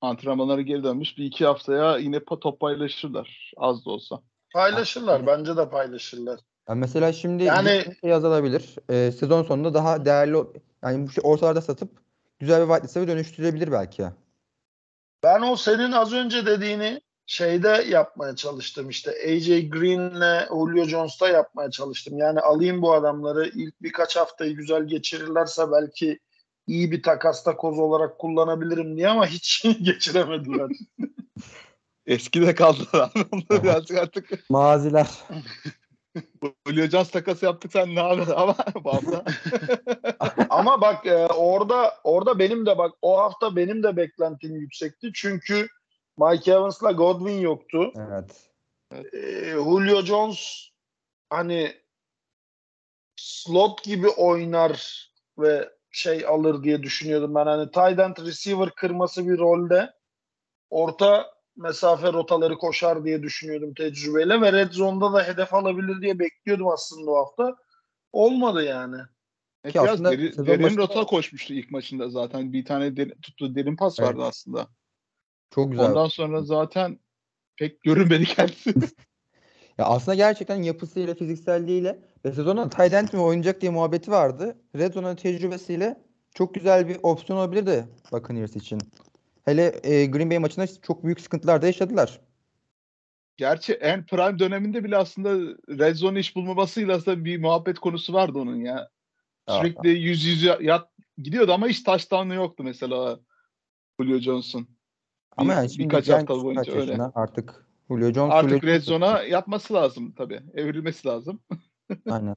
Antrenmanları 0.00 0.62
geri 0.62 0.84
dönmüş. 0.84 1.18
Bir 1.18 1.24
iki 1.24 1.46
haftaya 1.46 1.98
yine 1.98 2.16
pa- 2.16 2.40
top 2.40 2.60
paylaşırlar. 2.60 3.52
Az 3.56 3.84
da 3.84 3.90
olsa. 3.90 4.20
Paylaşırlar. 4.52 5.26
Bence 5.26 5.56
de 5.56 5.70
paylaşırlar. 5.70 6.40
Yani 6.68 6.80
mesela 6.80 7.12
şimdi 7.12 7.42
Yani- 7.44 7.84
şey 8.00 8.12
azalabilir. 8.12 8.74
E, 8.90 9.12
sezon 9.12 9.42
sonunda 9.42 9.74
daha 9.74 10.04
değerli 10.04 10.36
yani 10.84 11.06
bu 11.06 11.10
şey 11.10 11.22
ortalarda 11.24 11.60
satıp 11.60 11.90
güzel 12.38 12.68
bir 12.68 12.74
wide 12.74 13.06
dönüştürebilir 13.06 13.72
belki. 13.72 14.04
Ben 15.22 15.42
o 15.42 15.56
senin 15.56 15.92
az 15.92 16.12
önce 16.12 16.46
dediğini 16.46 17.00
şeyde 17.26 17.84
yapmaya 17.88 18.36
çalıştım 18.36 18.88
işte 18.88 19.10
AJ 19.10 19.68
Green'le 19.68 20.46
Julio 20.48 20.84
Jones'ta 20.84 21.28
yapmaya 21.28 21.70
çalıştım. 21.70 22.18
Yani 22.18 22.40
alayım 22.40 22.82
bu 22.82 22.92
adamları 22.94 23.48
ilk 23.54 23.82
birkaç 23.82 24.16
haftayı 24.16 24.56
güzel 24.56 24.84
geçirirlerse 24.84 25.72
belki 25.72 26.18
iyi 26.66 26.90
bir 26.90 27.02
takasta 27.02 27.56
koz 27.56 27.78
olarak 27.78 28.18
kullanabilirim 28.18 28.96
diye 28.96 29.08
ama 29.08 29.26
hiç 29.26 29.62
geçiremediler. 29.82 30.70
Eskide 32.06 32.54
kaldılar. 32.54 33.12
Onlar 33.32 33.62
birazcık 33.62 33.98
artık 33.98 34.50
Maziler. 34.50 35.08
Julio 36.66 36.86
Jones 36.86 37.10
takası 37.10 37.44
yaptık 37.44 37.72
sen 37.72 37.94
ne 37.94 38.00
haber 38.00 38.26
ama 38.36 38.56
hafta. 38.84 39.24
ama 40.50 40.80
bak 40.80 41.06
e, 41.06 41.26
orada 41.26 41.94
orada 42.04 42.38
benim 42.38 42.66
de 42.66 42.78
bak 42.78 42.94
o 43.02 43.18
hafta 43.18 43.56
benim 43.56 43.82
de 43.82 43.96
beklentim 43.96 44.56
yüksekti. 44.56 45.10
Çünkü 45.14 45.68
Mike 46.18 46.52
Evans'la 46.52 46.92
Godwin 46.92 47.38
yoktu. 47.38 47.92
Evet. 47.96 48.50
e, 49.14 49.50
Julio 49.50 50.02
Jones 50.02 50.68
hani 51.30 51.72
slot 53.16 53.84
gibi 53.84 54.08
oynar 54.08 55.06
ve 55.38 55.70
şey 55.90 56.26
alır 56.26 56.62
diye 56.62 56.82
düşünüyordum 56.82 57.34
ben. 57.34 57.46
Hani 57.46 57.70
tight 57.70 57.98
end 57.98 58.26
receiver 58.26 58.70
kırması 58.70 59.28
bir 59.28 59.38
rolde 59.38 59.92
orta 60.70 61.26
mesafe 61.56 62.12
rotaları 62.12 62.58
koşar 62.58 63.04
diye 63.04 63.22
düşünüyordum 63.22 63.74
tecrübeyle 63.74 64.40
ve 64.40 64.52
red 64.52 64.72
zone'da 64.72 65.12
da 65.12 65.24
hedef 65.24 65.54
alabilir 65.54 66.00
diye 66.02 66.18
bekliyordum 66.18 66.68
aslında 66.68 67.10
o 67.10 67.16
hafta. 67.16 67.56
Olmadı 68.12 68.64
yani. 68.64 68.96
Ki 69.66 69.74
biraz 69.74 69.88
aslında 69.88 70.12
deri- 70.12 70.46
derin 70.46 70.62
başında- 70.62 70.82
rota 70.82 71.04
koşmuştu 71.04 71.54
ilk 71.54 71.70
maçında 71.70 72.08
zaten. 72.08 72.52
Bir 72.52 72.64
tane 72.64 72.96
derin, 72.96 73.14
tuttuğu 73.22 73.54
derin 73.54 73.76
pas 73.76 74.00
Evet. 74.00 74.08
vardı 74.08 74.22
aslında. 74.24 74.68
Çok 75.54 75.70
güzel. 75.70 75.86
Ondan 75.86 76.08
sonra 76.08 76.42
zaten 76.42 76.98
pek 77.56 77.80
görünmedi 77.82 78.24
kendisi. 78.24 78.74
Ya 79.78 79.84
aslında 79.86 80.14
gerçekten 80.14 80.62
yapısıyla, 80.62 81.14
fizikselliğiyle 81.14 81.98
sezonda 82.22 82.68
tight 82.68 82.92
end 82.92 83.08
mi 83.12 83.20
oynayacak 83.20 83.60
diye 83.60 83.72
muhabbeti 83.72 84.10
vardı. 84.10 84.56
Red 84.76 84.92
Zone'un 84.92 85.16
tecrübesiyle 85.16 86.00
çok 86.34 86.54
güzel 86.54 86.88
bir 86.88 86.96
opsiyon 87.02 87.38
olabilirdi 87.38 87.88
Buccaneers 88.12 88.56
için. 88.56 88.78
Hele 89.44 89.80
e, 89.82 90.06
Green 90.06 90.30
Bay 90.30 90.38
maçında 90.38 90.66
çok 90.82 91.04
büyük 91.04 91.20
sıkıntılar 91.20 91.62
da 91.62 91.66
yaşadılar. 91.66 92.20
Gerçi 93.36 93.72
en 93.72 94.06
prime 94.06 94.38
döneminde 94.38 94.84
bile 94.84 94.96
aslında 94.96 95.56
red 95.68 95.94
zone 95.94 96.20
iş 96.20 96.36
bulmamasıyla 96.36 96.96
aslında 96.96 97.24
bir 97.24 97.40
muhabbet 97.40 97.78
konusu 97.78 98.12
vardı 98.12 98.38
onun 98.38 98.56
ya. 98.56 98.88
Sürekli 99.48 99.88
yüz 99.88 100.24
yüz 100.24 100.42
yat 100.60 100.88
gidiyordu 101.18 101.52
ama 101.52 101.68
hiç 101.68 101.82
touchdown'u 101.82 102.34
yoktu 102.34 102.64
mesela 102.64 103.20
Julio 104.00 104.18
Johnson. 104.18 104.66
Ama 105.36 105.52
yani 105.52 105.70
şimdi 105.70 105.84
birkaç 105.84 106.08
hafta 106.08 106.42
boyunca 106.42 106.72
öyle. 106.72 106.98
Artık 107.14 107.66
Julio 107.88 108.12
Jones 108.12 108.32
Artık 108.32 108.62
Julio 108.62 108.74
red 108.74 108.82
zone'a 108.82 109.22
yatması 109.22 109.74
lazım 109.74 110.12
tabii. 110.12 110.42
Evrilmesi 110.54 111.08
lazım. 111.08 111.40
Aynen. 112.10 112.36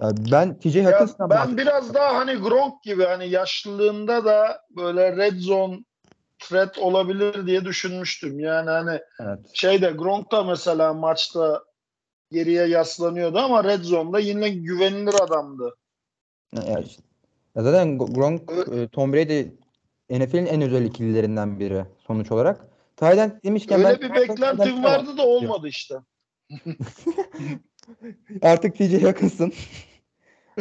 Ben 0.00 0.58
TJ 0.58 0.76
Ya 0.76 0.84
Hawkins'dan 0.84 1.30
ben 1.30 1.56
biraz 1.56 1.94
daha 1.94 2.14
hani 2.14 2.34
Gronk 2.34 2.82
gibi 2.82 3.04
hani 3.04 3.28
yaşlılığında 3.28 4.24
da 4.24 4.62
böyle 4.76 5.16
red 5.16 5.38
zone 5.38 5.78
threat 6.38 6.78
olabilir 6.78 7.46
diye 7.46 7.64
düşünmüştüm. 7.64 8.40
Yani 8.40 8.70
hani 8.70 9.00
evet. 9.20 9.38
şeyde 9.54 9.90
Gronk 9.90 10.32
da 10.32 10.44
mesela 10.44 10.94
maçta 10.94 11.62
geriye 12.32 12.66
yaslanıyordu 12.66 13.38
ama 13.38 13.64
red 13.64 13.82
zone'da 13.82 14.18
yine 14.18 14.48
güvenilir 14.48 15.14
adamdı. 15.22 15.76
İşte. 16.52 17.02
Ya 17.54 17.62
zaten 17.62 17.98
Gronk, 17.98 18.52
e, 18.72 18.88
Tom 18.88 19.12
Brady 19.12 19.46
NFL'in 20.10 20.46
en 20.46 20.62
özel 20.62 20.84
ikililerinden 20.84 21.60
biri 21.60 21.84
sonuç 22.06 22.32
olarak. 22.32 22.68
Tayland 22.96 23.32
demişken 23.44 23.78
Öyle 23.78 24.00
ben 24.02 24.10
bir 24.10 24.14
beklentim 24.14 24.84
vardı 24.84 25.16
da 25.16 25.26
olmadı 25.26 25.68
işte. 25.68 25.94
Artık 28.42 28.76
TJ 28.76 29.02
yakınsın. 29.02 29.52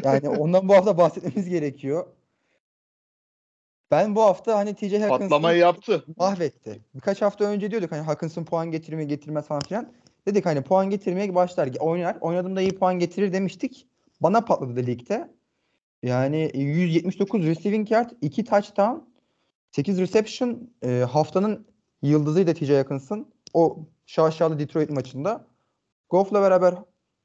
yani 0.03 0.29
ondan 0.29 0.69
bu 0.69 0.73
hafta 0.73 0.97
bahsetmemiz 0.97 1.49
gerekiyor. 1.49 2.07
Ben 3.91 4.15
bu 4.15 4.21
hafta 4.21 4.57
hani 4.57 4.75
TJ 4.75 4.81
Hawkins'ın 4.81 5.09
patlamayı 5.09 5.59
yaptı. 5.59 6.05
Mahvetti. 6.17 6.81
Birkaç 6.95 7.21
hafta 7.21 7.45
önce 7.45 7.71
diyorduk 7.71 7.91
hani 7.91 8.01
Hawkinson 8.01 8.43
puan 8.43 8.71
getirme 8.71 9.03
getirmez 9.03 9.45
falan 9.45 9.61
filan. 9.61 9.91
Dedik 10.27 10.45
hani 10.45 10.61
puan 10.61 10.89
getirmeye 10.89 11.35
başlar. 11.35 11.69
Oynar. 11.79 12.17
Oynadığında 12.21 12.61
iyi 12.61 12.75
puan 12.75 12.99
getirir 12.99 13.33
demiştik. 13.33 13.87
Bana 14.21 14.41
patladı 14.41 14.85
ligde. 14.85 15.29
Yani 16.03 16.51
179 16.53 17.45
receiving 17.45 17.91
yard, 17.91 18.09
2 18.21 18.43
touchdown, 18.43 18.97
8 19.71 19.99
reception 19.99 20.69
e, 20.83 20.89
haftanın 20.89 21.67
yıldızıydı 22.01 22.53
TJ 22.53 22.69
Hawkinson. 22.69 23.33
O 23.53 23.79
şaşalı 24.05 24.59
Detroit 24.59 24.89
maçında. 24.89 25.47
Goff'la 26.09 26.41
beraber 26.41 26.75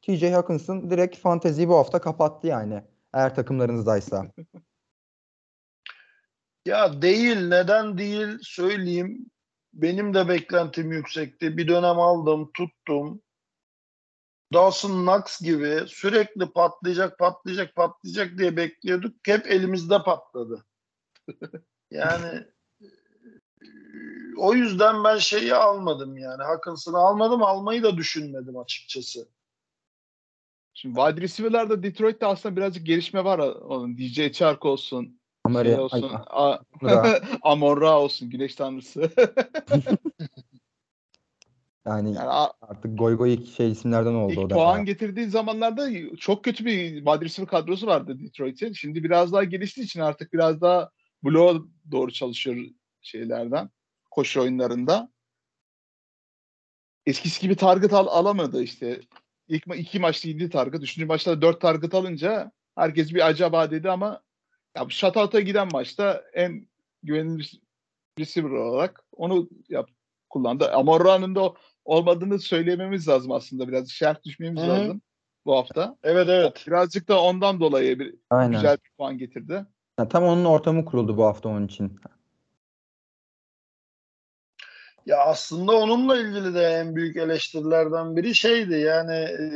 TJ 0.02 0.22
Hawkinson 0.32 0.90
direkt 0.90 1.16
fanteziyi 1.18 1.68
bu 1.68 1.76
hafta 1.76 2.00
kapattı 2.00 2.46
yani. 2.46 2.82
Eğer 3.14 3.34
takımlarınızdaysa. 3.34 4.26
Ya 6.66 7.02
değil. 7.02 7.48
Neden 7.48 7.98
değil 7.98 8.38
söyleyeyim. 8.42 9.30
Benim 9.74 10.14
de 10.14 10.28
beklentim 10.28 10.92
yüksekti. 10.92 11.56
Bir 11.56 11.68
dönem 11.68 12.00
aldım, 12.00 12.50
tuttum. 12.54 13.22
Dawson 14.52 14.90
Knox 14.90 15.40
gibi 15.40 15.82
sürekli 15.86 16.52
patlayacak, 16.52 17.18
patlayacak, 17.18 17.74
patlayacak 17.74 18.38
diye 18.38 18.56
bekliyorduk. 18.56 19.16
Hep 19.26 19.46
elimizde 19.46 20.02
patladı. 20.02 20.64
yani 21.90 22.46
o 24.36 24.54
yüzden 24.54 25.04
ben 25.04 25.18
şeyi 25.18 25.54
almadım 25.54 26.16
yani. 26.16 26.42
Hawkinson'ı 26.42 26.98
almadım. 26.98 27.42
Almayı 27.42 27.82
da 27.82 27.96
düşünmedim 27.96 28.58
açıkçası. 28.58 29.28
Şimdi 30.82 30.94
wide 30.94 31.20
receiver'larda 31.20 31.82
Detroit'te 31.82 32.26
aslında 32.26 32.56
birazcık 32.56 32.86
gelişme 32.86 33.24
var. 33.24 33.38
Onun 33.38 33.98
DJ 33.98 34.32
Chark 34.32 34.64
olsun. 34.64 35.20
Amari, 35.44 35.68
şey 35.68 35.78
olsun. 35.78 36.10
A- 36.26 36.58
Amon 37.42 37.80
Ra 37.80 38.00
olsun. 38.00 38.30
Güneş 38.30 38.54
tanrısı. 38.54 39.00
yani, 41.86 42.14
yani 42.14 42.30
artık 42.60 42.98
goy 42.98 43.16
goy 43.16 43.46
şey 43.46 43.70
isimlerden 43.70 44.14
oldu 44.14 44.32
ilk 44.32 44.38
o 44.38 44.50
da. 44.50 44.54
puan 44.54 44.78
ya. 44.78 44.84
getirdiği 44.84 45.26
zamanlarda 45.26 45.88
çok 46.16 46.44
kötü 46.44 46.64
bir 46.64 46.94
wide 46.94 47.24
receiver 47.24 47.50
kadrosu 47.50 47.86
vardı 47.86 48.18
Detroit'in. 48.20 48.72
Şimdi 48.72 49.04
biraz 49.04 49.32
daha 49.32 49.44
geliştiği 49.44 49.84
için 49.84 50.00
artık 50.00 50.32
biraz 50.32 50.60
daha 50.60 50.90
bloğa 51.24 51.54
doğru 51.90 52.12
çalışıyor 52.12 52.66
şeylerden. 53.00 53.70
Koşu 54.10 54.40
oyunlarında. 54.40 55.12
Eskisi 57.06 57.40
gibi 57.40 57.56
target 57.56 57.92
al 57.92 58.06
alamadı 58.06 58.62
işte. 58.62 59.00
İlk 59.52 59.66
ma- 59.66 59.76
iki 59.76 59.98
maçta 59.98 60.28
yedi 60.28 60.50
target. 60.50 60.82
Üçüncü 60.82 61.06
maçta 61.06 61.42
dört 61.42 61.60
target 61.60 61.94
alınca 61.94 62.52
herkes 62.76 63.14
bir 63.14 63.26
acaba 63.26 63.70
dedi 63.70 63.90
ama 63.90 64.20
ya 64.76 64.86
shutouta 64.88 65.40
giden 65.40 65.68
maçta 65.72 66.24
en 66.34 66.68
güvenilir 67.02 67.60
receiver 68.18 68.50
olarak 68.50 69.04
onu 69.12 69.48
yap, 69.68 69.90
kullandı. 70.30 70.72
Amorra'nın 70.72 71.34
da 71.34 71.52
olmadığını 71.84 72.38
söylememiz 72.38 73.08
lazım 73.08 73.32
aslında. 73.32 73.68
Biraz 73.68 73.88
şerh 73.88 74.24
düşmemiz 74.24 74.62
Hı. 74.62 74.68
lazım 74.68 75.02
bu 75.46 75.56
hafta. 75.56 75.96
Evet 76.02 76.28
evet. 76.28 76.64
Birazcık 76.66 77.08
da 77.08 77.22
ondan 77.22 77.60
dolayı 77.60 77.98
bir 77.98 78.14
Aynen. 78.30 78.52
güzel 78.52 78.76
bir 78.84 78.90
puan 78.98 79.18
getirdi. 79.18 79.66
Ya, 79.98 80.08
tam 80.08 80.24
onun 80.24 80.44
ortamı 80.44 80.84
kuruldu 80.84 81.16
bu 81.16 81.24
hafta 81.24 81.48
onun 81.48 81.66
için. 81.66 81.96
Ya 85.06 85.18
aslında 85.18 85.72
onunla 85.72 86.18
ilgili 86.18 86.54
de 86.54 86.66
en 86.66 86.96
büyük 86.96 87.16
eleştirilerden 87.16 88.16
biri 88.16 88.34
şeydi 88.34 88.74
yani 88.74 89.14
e, 89.14 89.46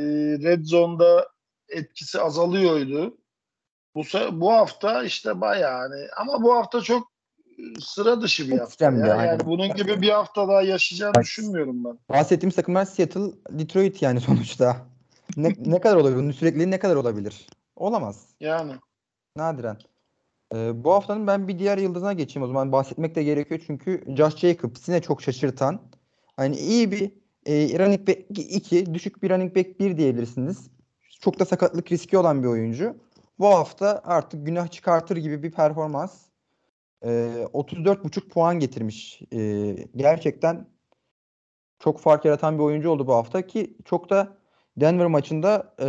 Red 0.42 0.64
Zone'da 0.64 1.28
etkisi 1.68 2.20
azalıyordu. 2.20 3.16
Bu 3.94 4.02
bu 4.32 4.52
hafta 4.52 5.04
işte 5.04 5.40
bayağı 5.40 5.78
hani 5.78 6.06
ama 6.16 6.42
bu 6.42 6.54
hafta 6.54 6.80
çok 6.80 7.12
sıra 7.80 8.20
dışı 8.20 8.48
bir 8.48 8.58
hafta. 8.58 8.84
Ya. 8.84 8.90
Yani 8.90 9.12
aynen. 9.12 9.40
bunun 9.44 9.74
gibi 9.74 10.02
bir 10.02 10.10
hafta 10.10 10.48
daha 10.48 10.62
yaşayacağını 10.62 11.14
Bak. 11.14 11.22
düşünmüyorum 11.22 11.84
ben. 11.84 11.98
Bahsettiğimiz 12.10 12.56
takımlar 12.56 12.84
Seattle, 12.84 13.32
Detroit 13.50 14.02
yani 14.02 14.20
sonuçta. 14.26 14.76
Ne, 15.36 15.54
ne 15.58 15.80
kadar 15.80 15.96
olabilir? 15.96 16.16
Bunun 16.16 16.32
sürekliliği 16.32 16.70
ne 16.70 16.78
kadar 16.78 16.96
olabilir? 16.96 17.46
Olamaz. 17.76 18.26
Yani 18.40 18.72
Nadiren. 19.36 19.76
Ee, 20.54 20.84
bu 20.84 20.92
haftanın 20.92 21.26
ben 21.26 21.48
bir 21.48 21.58
diğer 21.58 21.78
yıldızına 21.78 22.12
geçeyim 22.12 22.44
o 22.44 22.46
zaman. 22.46 22.72
Bahsetmek 22.72 23.14
de 23.14 23.22
gerekiyor 23.22 23.60
çünkü 23.66 24.04
Josh 24.16 24.36
Jacobs 24.36 24.88
yine 24.88 25.02
çok 25.02 25.22
şaşırtan. 25.22 25.80
Hani 26.36 26.56
iyi 26.56 26.90
bir 26.92 27.12
e, 27.46 27.78
running 27.78 28.08
back 28.08 28.20
2, 28.30 28.94
düşük 28.94 29.22
bir 29.22 29.30
running 29.30 29.56
back 29.56 29.80
1 29.80 29.96
diyebilirsiniz. 29.96 30.70
Çok 31.20 31.38
da 31.38 31.44
sakatlık 31.44 31.92
riski 31.92 32.18
olan 32.18 32.42
bir 32.42 32.48
oyuncu. 32.48 32.96
Bu 33.38 33.46
hafta 33.46 34.02
artık 34.04 34.46
günah 34.46 34.68
çıkartır 34.68 35.16
gibi 35.16 35.42
bir 35.42 35.50
performans. 35.50 36.22
Ee, 37.02 37.08
34,5 37.52 38.28
puan 38.28 38.58
getirmiş. 38.58 39.22
Ee, 39.32 39.76
gerçekten 39.96 40.68
çok 41.78 42.00
fark 42.00 42.24
yaratan 42.24 42.58
bir 42.58 42.62
oyuncu 42.62 42.90
oldu 42.90 43.06
bu 43.06 43.14
hafta 43.14 43.46
ki 43.46 43.76
çok 43.84 44.10
da 44.10 44.36
Denver 44.76 45.06
maçında 45.06 45.74
e, 45.80 45.88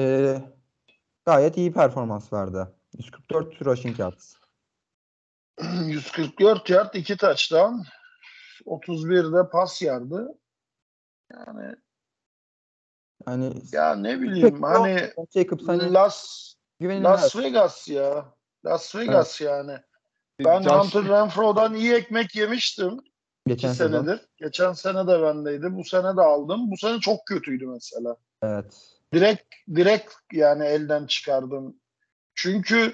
gayet 1.26 1.58
iyi 1.58 1.74
performans 1.74 2.34
verdi. 2.34 2.68
144 2.98 3.66
rushing 3.66 4.00
yards. 4.00 4.37
144 5.86 6.70
yard 6.70 6.94
2 6.94 7.18
touchdown 7.18 7.76
31 8.66 9.34
de 9.34 9.50
pas 9.50 9.82
yardı. 9.82 10.40
Yani 11.34 11.76
Hani 13.26 13.54
ya 13.72 13.96
ne 13.96 14.22
bileyim 14.22 14.64
hani 14.64 15.12
Jacobs 15.34 15.68
hani 15.68 15.94
Las. 15.94 16.48
Las 16.82 17.36
Vegas 17.36 17.88
ya. 17.88 18.34
Las 18.66 18.96
Vegas 18.96 19.42
yani. 19.42 19.78
Ben 20.40 20.62
Josh- 20.62 20.84
Hunter 20.84 21.04
Renfro'dan 21.04 21.76
iyi 21.76 21.94
ekmek 21.94 22.36
yemiştim. 22.36 23.00
geçen 23.48 23.68
iki 23.68 23.78
sezon. 23.78 23.92
senedir. 23.92 24.26
Geçen 24.38 24.74
sene 24.74 25.08
de 25.08 25.22
bendeydi. 25.22 25.68
Bu 25.72 25.84
sene 25.84 26.18
de 26.18 26.22
aldım. 26.22 26.72
Bu 26.72 26.78
sene 26.78 27.00
çok 27.00 27.26
kötüydü 27.26 27.68
mesela. 27.68 28.18
Evet. 28.44 28.98
Direkt 29.14 29.56
direkt 29.76 30.14
yani 30.34 30.66
elden 30.66 31.06
çıkardım. 31.06 31.80
Çünkü 32.36 32.94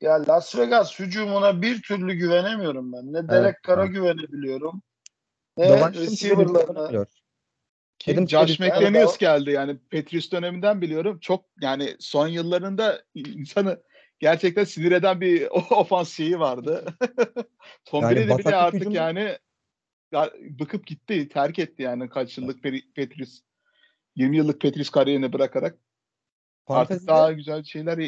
ya 0.00 0.26
Las 0.28 0.56
Vegas 0.58 0.98
hücumuna 0.98 1.62
bir 1.62 1.82
türlü 1.82 2.14
güvenemiyorum 2.14 2.92
ben. 2.92 3.12
Ne 3.12 3.28
Derek 3.28 3.56
Carr'a 3.66 3.84
evet. 3.84 3.94
güvenebiliyorum. 3.94 4.82
Ne 5.56 5.92
receiver'larına. 5.92 7.06
Adam 8.08 8.28
Josh 8.28 8.60
McDaniels 8.60 9.18
geldi 9.18 9.50
yani 9.50 9.78
Patriots 9.78 10.32
döneminden 10.32 10.80
biliyorum. 10.80 11.18
Çok 11.20 11.44
yani 11.60 11.96
son 11.98 12.28
yıllarında 12.28 13.02
insanı 13.14 13.82
gerçekten 14.18 14.64
sinir 14.64 14.92
eden 14.92 15.20
bir 15.20 15.46
ofans 15.70 16.12
şeyi 16.12 16.38
vardı. 16.38 16.84
Tom 17.84 18.02
Yani 18.04 18.16
Brady 18.16 18.38
bile 18.38 18.56
artık 18.56 18.82
hücumu- 18.82 18.94
yani 18.96 19.38
ya- 20.12 20.32
bıkıp 20.60 20.86
gitti, 20.86 21.28
terk 21.28 21.58
etti 21.58 21.82
yani 21.82 22.08
kaç 22.08 22.38
yıllık 22.38 22.62
Patriots 22.96 23.38
20 24.16 24.36
yıllık 24.36 24.60
Patriots 24.60 24.90
kariyerini 24.90 25.32
bırakarak 25.32 25.78
artık 26.66 26.96
Fantezide- 26.96 27.06
daha 27.06 27.32
güzel 27.32 27.64
şeyler 27.64 27.98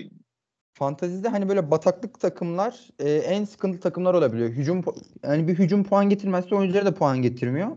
Fantezide 0.78 1.28
hani 1.28 1.48
böyle 1.48 1.70
bataklık 1.70 2.20
takımlar 2.20 2.88
e, 2.98 3.12
en 3.12 3.44
sıkıntı 3.44 3.80
takımlar 3.80 4.14
olabiliyor. 4.14 4.50
Hücum 4.50 4.84
yani 5.22 5.48
bir 5.48 5.54
hücum 5.54 5.84
puan 5.84 6.08
getirmezse 6.08 6.54
oyuncuları 6.54 6.86
da 6.86 6.94
puan 6.94 7.22
getirmiyor. 7.22 7.76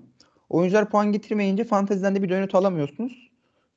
Oyuncular 0.50 0.90
puan 0.90 1.12
getirmeyince 1.12 1.64
fanteziden 1.64 2.16
de 2.16 2.24
bir 2.24 2.30
dönüt 2.30 2.56
alamıyorsunuz. 2.56 3.30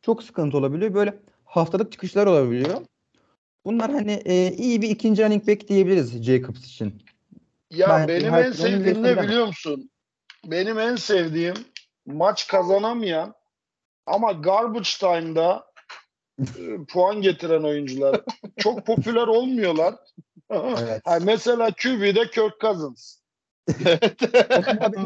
Çok 0.03 0.23
sıkıntı 0.23 0.59
olabiliyor. 0.59 0.95
Böyle 0.95 1.19
haftalık 1.45 1.93
çıkışlar 1.93 2.27
olabiliyor. 2.27 2.81
Bunlar 3.65 3.93
hani 3.93 4.13
e, 4.13 4.53
iyi 4.53 4.83
bir 4.83 4.91
ikinci 4.91 5.25
running 5.25 5.49
back 5.49 5.69
diyebiliriz 5.69 6.23
Jacobs 6.23 6.65
için. 6.65 7.03
Ya 7.71 7.89
Ben 7.89 8.09
benim 8.09 8.35
en 8.35 8.53
sevdiğim 8.53 9.03
ne 9.03 9.23
biliyor 9.23 9.47
musun? 9.47 9.91
Benim 10.47 10.79
en 10.79 10.97
sevdiğim 10.97 11.55
maç 12.07 12.49
kazanamayan 12.49 13.35
ama 14.07 14.33
garbage 14.33 14.91
time'da 15.01 15.65
puan 16.89 17.23
getiren 17.23 17.63
oyuncular 17.63 18.21
çok 18.57 18.87
popüler 18.87 19.27
olmuyorlar. 19.27 19.95
Evet. 20.51 21.03
Yani 21.07 21.25
mesela 21.25 21.71
QB'de 21.83 22.31
Kirk 22.31 22.61
Cousins. 22.61 23.19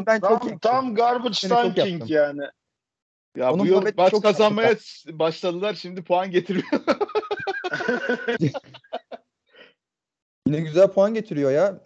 Ben 0.05 0.19
çok 0.19 0.41
Tam, 0.41 0.59
tam 0.59 0.95
garbage 0.95 1.47
time 1.47 1.73
king 1.73 1.77
yaptım. 1.77 2.07
yani. 2.07 2.41
Ya 3.37 3.53
Onun 3.53 3.59
bu 3.59 3.65
yıl 3.65 3.85
maç 3.97 4.11
çok 4.11 4.23
kazanmaya 4.23 4.75
başladılar. 5.07 5.73
Şimdi 5.73 6.03
puan 6.03 6.31
getiriyor. 6.31 6.65
Yine 10.47 10.59
güzel 10.61 10.87
puan 10.87 11.13
getiriyor 11.13 11.51
ya. 11.51 11.83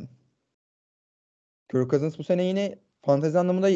Kirk 1.71 1.89
Cousins 1.89 2.17
bu 2.17 2.23
sene 2.23 2.43
yine 2.43 2.79
fantezi 3.05 3.39
anlamında 3.39 3.69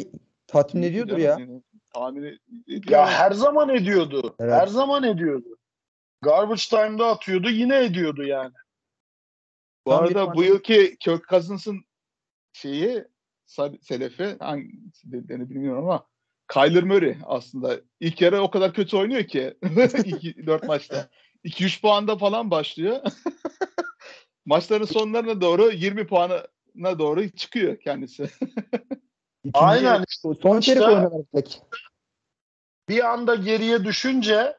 tatmin 0.47 0.83
ediyordur 0.83 1.17
ya. 1.17 1.31
Yani 1.39 1.61
tahmin 1.93 2.23
ediyorum. 2.23 2.83
Ya 2.89 3.07
her 3.07 3.31
zaman 3.31 3.69
ediyordu. 3.69 4.35
Evet. 4.39 4.53
Her 4.53 4.67
zaman 4.67 5.03
ediyordu. 5.03 5.57
Garbage 6.21 6.61
time'da 6.69 7.07
atıyordu 7.07 7.49
yine 7.49 7.83
ediyordu 7.83 8.23
yani. 8.23 8.53
Bu 9.85 9.91
Tam 9.91 10.03
arada 10.03 10.35
bu 10.35 10.43
yılki 10.43 10.97
Kirk 10.99 11.29
Cousins'ın 11.29 11.85
şeyi 12.53 13.03
selefi 13.81 14.35
hangi 14.39 14.71
dediğini 15.03 15.49
bilmiyorum 15.49 15.83
ama 15.83 16.07
Kyler 16.53 16.83
Murray 16.83 17.17
aslında 17.25 17.79
ilk 17.99 18.21
yarı 18.21 18.41
o 18.41 18.51
kadar 18.51 18.73
kötü 18.73 18.97
oynuyor 18.97 19.23
ki 19.23 19.57
4 20.45 20.63
maçta. 20.63 21.09
2-3 21.45 21.81
puanda 21.81 22.17
falan 22.17 22.51
başlıyor. 22.51 23.01
Maçların 24.45 24.85
sonlarına 24.85 25.41
doğru 25.41 25.71
20 25.71 26.07
puana 26.07 26.43
doğru 26.99 27.29
çıkıyor 27.29 27.79
kendisi. 27.79 28.29
İkinci- 29.47 29.65
Aynen. 29.65 30.03
Son 30.41 30.59
çeyrek 30.59 30.81
İşte-. 30.81 31.59
Bir 32.89 33.03
anda 33.03 33.35
geriye 33.35 33.83
düşünce 33.83 34.57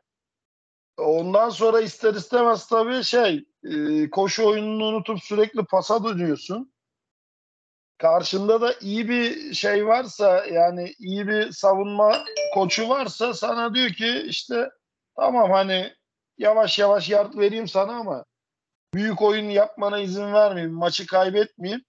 ondan 0.99 1.51
sonra 1.51 1.81
ister 1.81 2.15
istemez 2.15 2.67
tabii 2.67 3.05
şey 3.05 3.45
e, 3.65 4.11
koşu 4.11 4.47
oyununu 4.49 4.85
unutup 4.85 5.23
sürekli 5.23 5.65
pasa 5.65 6.05
dönüyorsun. 6.05 6.73
Karşında 7.99 8.61
da 8.61 8.75
iyi 8.81 9.09
bir 9.09 9.55
şey 9.55 9.87
varsa 9.87 10.47
yani 10.47 10.95
iyi 10.99 11.29
bir 11.29 11.53
savunma 11.53 12.25
koçu 12.55 12.89
varsa 12.89 13.35
sana 13.35 13.75
diyor 13.75 13.91
ki 13.91 14.25
işte 14.27 14.71
tamam 15.17 15.51
hani 15.51 15.95
yavaş 16.39 16.79
yavaş 16.79 17.11
yard 17.11 17.35
vereyim 17.39 17.69
sana 17.69 17.93
ama 17.93 18.25
büyük 18.95 19.23
oyun 19.23 19.51
yapmana 19.51 19.99
izin 19.99 20.33
vermeyeyim. 20.33 20.75
Maçı 20.75 21.07
kaybetmeyeyim. 21.07 21.85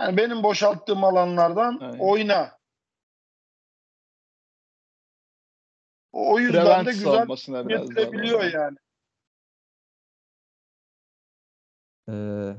Yani 0.00 0.16
benim 0.16 0.42
boşalttığım 0.42 1.04
alanlardan 1.04 1.78
Aynen. 1.80 1.98
oyna. 1.98 2.60
O 6.12 6.38
yüzden 6.38 6.64
Prevent 6.64 6.86
de 6.86 6.92
güzel 6.92 7.26
getirebiliyor 7.68 8.44
yani. 8.44 8.76
Ee, 12.08 12.54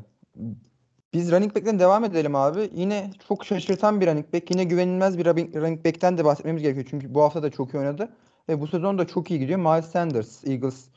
biz 1.13 1.31
running 1.31 1.55
back'ten 1.55 1.79
devam 1.79 2.03
edelim 2.03 2.35
abi. 2.35 2.69
Yine 2.73 3.11
çok 3.27 3.45
şaşırtan 3.45 4.01
bir 4.01 4.07
running 4.07 4.33
back. 4.33 4.51
Yine 4.51 4.63
güvenilmez 4.63 5.17
bir 5.17 5.25
running 5.25 5.55
running 5.55 5.85
back'ten 5.85 6.17
de 6.17 6.25
bahsetmemiz 6.25 6.61
gerekiyor. 6.61 6.87
Çünkü 6.89 7.13
bu 7.13 7.21
hafta 7.21 7.43
da 7.43 7.51
çok 7.51 7.73
iyi 7.73 7.77
oynadı. 7.77 8.09
Ve 8.49 8.61
bu 8.61 8.67
sezon 8.67 8.97
da 8.97 9.07
çok 9.07 9.31
iyi 9.31 9.39
gidiyor. 9.39 9.59
Miles 9.59 9.91
Sanders, 9.91 10.47
Eagles. 10.47 10.87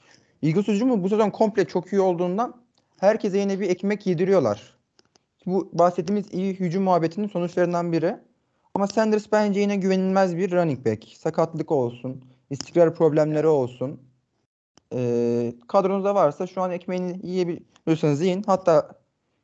Eagles 0.43 0.69
hücumu 0.69 1.03
bu 1.03 1.09
sezon 1.09 1.31
komple 1.31 1.65
çok 1.65 1.93
iyi 1.93 2.01
olduğundan 2.01 2.65
herkese 3.01 3.39
yine 3.39 3.61
bir 3.61 3.71
ekmek 3.71 4.07
yediriyorlar. 4.07 4.74
Bu 5.47 5.71
bahsettiğimiz 5.73 6.35
iyi 6.35 6.55
hücum 6.55 6.83
muhabbetinin 6.83 7.29
sonuçlarından 7.29 7.93
biri. 7.93 8.17
Ama 8.75 8.87
Sanders 8.87 9.33
bence 9.33 9.61
yine 9.61 9.77
güvenilmez 9.77 10.37
bir 10.37 10.53
running 10.53 10.87
back. 10.87 11.05
Sakatlık 11.05 11.73
olsun, 11.73 12.25
istikrar 12.51 12.95
problemleri 12.95 13.47
olsun. 13.47 14.01
Ee, 14.95 15.55
kadronuzda 15.69 16.15
varsa 16.15 16.47
şu 16.47 16.63
an 16.63 16.71
ekmeğini 16.71 17.27
yiyebiliyorsanız 17.27 18.23
yiyin. 18.23 18.43
Hatta 18.47 18.89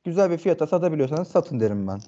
güzel 0.04 0.30
bir 0.30 0.38
fiyata 0.38 0.66
satabiliyorsanız 0.66 1.28
satın 1.28 1.60
derim 1.60 1.88
ben. 1.88 2.00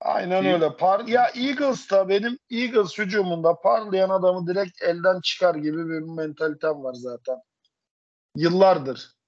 Aynen 0.00 0.46
öyle. 0.46 0.76
Par 0.76 1.06
ya 1.06 1.28
Eagles'ta 1.28 2.08
benim 2.08 2.38
Eagles 2.50 2.98
hücumunda 2.98 3.60
parlayan 3.60 4.10
adamı 4.10 4.46
direkt 4.46 4.82
elden 4.82 5.20
çıkar 5.20 5.54
gibi 5.54 5.88
bir 5.88 6.00
mentalitem 6.00 6.84
var 6.84 6.94
zaten. 6.94 7.36
Yıllardır. 8.36 9.19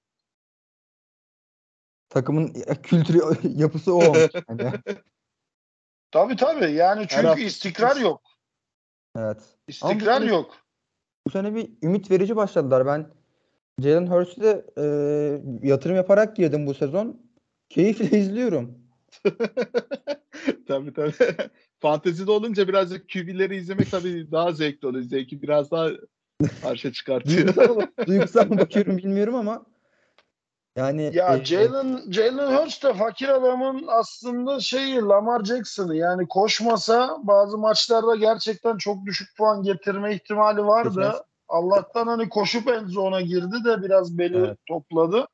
Takımın 2.13 2.53
kültürü 2.83 3.19
yapısı 3.61 3.93
o 3.95 3.97
olmuş. 4.05 4.19
Yani, 4.49 4.71
Tabii 6.11 6.35
tabii. 6.35 6.71
Yani 6.71 7.05
çünkü 7.09 7.27
hafta- 7.27 7.43
istikrar 7.43 7.95
yok. 7.95 8.21
evet. 9.17 9.37
İstikrar 9.67 10.19
sene- 10.19 10.29
yok. 10.29 10.55
Bu 11.27 11.31
sene 11.31 11.55
bir 11.55 11.69
ümit 11.83 12.11
verici 12.11 12.35
başladılar. 12.35 12.85
Ben 12.85 13.07
Jalen 13.79 14.07
Hurts'e 14.07 14.65
e, 14.77 14.83
yatırım 15.67 15.95
yaparak 15.95 16.35
girdim 16.35 16.67
bu 16.67 16.73
sezon. 16.73 17.21
Keyifle 17.69 18.17
izliyorum. 18.19 18.77
tabii 20.67 20.93
tabii. 20.93 21.13
Fantezide 21.79 22.31
olunca 22.31 22.67
birazcık 22.67 23.09
QB'leri 23.09 23.55
izlemek 23.55 23.91
tabii 23.91 24.31
daha 24.31 24.51
zevkli 24.51 24.87
oluyor. 24.87 25.03
Zevki 25.03 25.41
biraz 25.41 25.71
daha 25.71 25.89
karşı 26.61 26.91
çıkartıyor. 26.91 27.37
Duygusal, 27.55 27.81
duygusal 28.07 28.47
mı 28.49 28.57
bakıyorum 28.57 28.97
bilmiyorum 28.97 29.35
ama 29.35 29.65
yani 30.75 31.11
Ya 31.13 31.35
e, 31.37 31.45
Jalen 31.45 31.99
Jalen 32.11 32.57
Hurts 32.57 32.83
de 32.83 32.93
fakir 32.93 33.29
adamın 33.29 33.83
aslında 33.87 34.59
şeyi 34.59 35.01
Lamar 35.01 35.43
Jackson'ı 35.43 35.95
yani 35.95 36.27
koşmasa 36.27 37.17
bazı 37.23 37.57
maçlarda 37.57 38.15
gerçekten 38.15 38.77
çok 38.77 39.05
düşük 39.05 39.37
puan 39.37 39.63
getirme 39.63 40.15
ihtimali 40.15 40.65
vardı. 40.65 40.89
Geçen- 40.95 41.19
Allah'tan 41.47 42.07
hani 42.07 42.29
koşup 42.29 42.67
end 42.67 42.87
zone'a 42.87 43.21
girdi 43.21 43.55
de 43.65 43.81
biraz 43.81 44.17
beli 44.17 44.37
Evet. 44.37 44.57
topladı. 44.67 45.27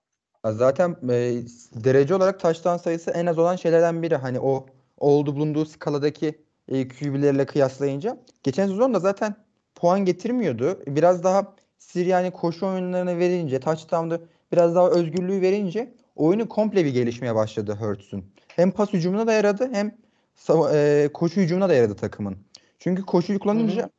Zaten 0.45 0.89
e, 1.09 1.33
derece 1.83 2.15
olarak 2.15 2.39
taştan 2.39 2.77
sayısı 2.77 3.11
en 3.11 3.25
az 3.25 3.37
olan 3.37 3.55
şeylerden 3.55 4.03
biri. 4.03 4.15
Hani 4.15 4.39
o 4.39 4.65
oldu 4.97 5.35
bulunduğu 5.35 5.65
skaladaki 5.65 6.41
e, 6.67 6.87
QB'lerle 6.87 7.45
kıyaslayınca. 7.45 8.17
Geçen 8.43 8.67
sezon 8.67 8.93
da 8.93 8.99
zaten 8.99 9.35
puan 9.75 10.05
getirmiyordu. 10.05 10.79
Biraz 10.87 11.23
daha 11.23 11.43
Siryani 11.77 12.31
koşu 12.31 12.67
oyunlarına 12.67 13.17
verince, 13.17 13.59
touchdown'da 13.59 14.19
biraz 14.51 14.75
daha 14.75 14.89
özgürlüğü 14.89 15.41
verince 15.41 15.93
oyunu 16.15 16.49
komple 16.49 16.85
bir 16.85 16.93
gelişmeye 16.93 17.35
başladı 17.35 17.77
Hurts'un. 17.79 18.25
Hem 18.47 18.71
pas 18.71 18.93
hücumuna 18.93 19.27
da 19.27 19.33
yaradı 19.33 19.69
hem 19.71 19.97
e, 20.73 21.09
koşu 21.13 21.41
hücumuna 21.41 21.69
da 21.69 21.73
yaradı 21.73 21.95
takımın. 21.95 22.37
Çünkü 22.79 23.05
koşuyu 23.05 23.39
kullanınca 23.39 23.89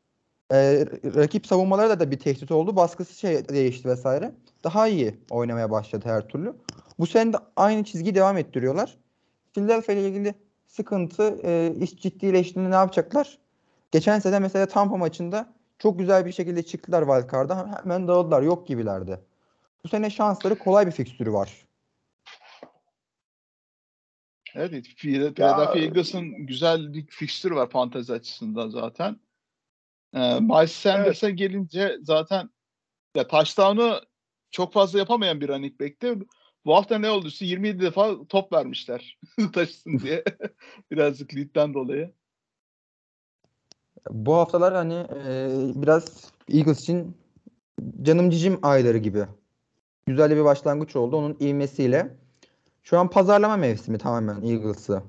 e, 0.53 0.87
rakip 1.15 1.47
savunmalara 1.47 2.01
da 2.01 2.11
bir 2.11 2.19
tehdit 2.19 2.51
oldu. 2.51 2.77
Baskısı 2.77 3.19
şey 3.19 3.49
değişti 3.49 3.89
vesaire. 3.89 4.33
Daha 4.65 4.89
iyi 4.89 5.15
oynamaya 5.31 5.71
başladı 5.71 6.05
her 6.09 6.29
türlü. 6.29 6.55
Bu 6.99 7.07
sene 7.07 7.33
de 7.33 7.37
aynı 7.57 7.85
çizgiyi 7.85 8.15
devam 8.15 8.37
ettiriyorlar. 8.39 8.99
Philadelphia 9.53 9.93
ile 9.93 10.09
ilgili 10.09 10.35
sıkıntı 10.67 11.39
e, 11.45 11.75
iş 11.81 11.97
ciddileştiğinde 11.97 12.71
ne 12.71 12.75
yapacaklar? 12.75 13.39
Geçen 13.93 14.19
sene 14.19 14.39
mesela 14.39 14.67
Tampa 14.67 14.97
maçında 14.97 15.53
çok 15.79 15.99
güzel 15.99 16.27
bir 16.27 16.33
şekilde 16.33 16.63
çıktılar 16.63 17.07
wildcard'a. 17.07 17.83
Hemen 17.83 18.09
dağıldılar. 18.09 18.43
Yok 18.43 18.67
gibilerdi. 18.67 19.21
Bu 19.85 19.89
sene 19.89 20.11
şansları 20.11 20.59
kolay 20.59 20.87
bir 20.87 20.93
fikstürü 20.93 21.33
var. 21.33 21.67
Evet, 24.55 24.87
Philadelphia 24.97 25.79
Eagles'ın 25.79 26.47
güzel 26.47 26.93
bir 26.95 27.07
fikstürü 27.07 27.55
var 27.55 27.71
fantezi 27.71 28.13
açısından 28.13 28.69
zaten. 28.69 29.21
Ee, 30.15 30.41
Miles 30.41 30.73
Sanders'a 30.73 31.31
gelince 31.31 31.99
zaten 32.03 32.51
ya 33.17 33.29
touchdown'u 33.29 34.01
çok 34.51 34.73
fazla 34.73 34.99
yapamayan 34.99 35.41
bir 35.41 35.49
running 35.49 35.81
back'ti. 35.81 36.19
Bu 36.65 36.75
hafta 36.75 36.99
ne 36.99 37.11
olduysa 37.11 37.45
27 37.45 37.81
defa 37.81 38.27
top 38.29 38.53
vermişler 38.53 39.19
taşısın 39.53 39.99
diye. 39.99 40.25
Birazcık 40.91 41.37
lead'den 41.37 41.75
dolayı. 41.75 42.13
Bu 44.11 44.35
haftalar 44.35 44.75
hani 44.75 44.95
e, 44.95 45.49
biraz 45.75 46.33
Eagles 46.49 46.81
için 46.81 47.17
canım 48.03 48.31
cicim 48.31 48.59
ayları 48.63 48.99
gibi. 48.99 49.27
Güzel 50.11 50.37
bir 50.37 50.45
başlangıç 50.45 50.97
oldu 50.97 51.17
onun 51.17 51.37
ivmesiyle. 51.41 52.17
Şu 52.83 52.99
an 52.99 53.11
pazarlama 53.11 53.57
mevsimi 53.57 53.99
tamamen 53.99 54.43
Eagles'ı. 54.43 55.03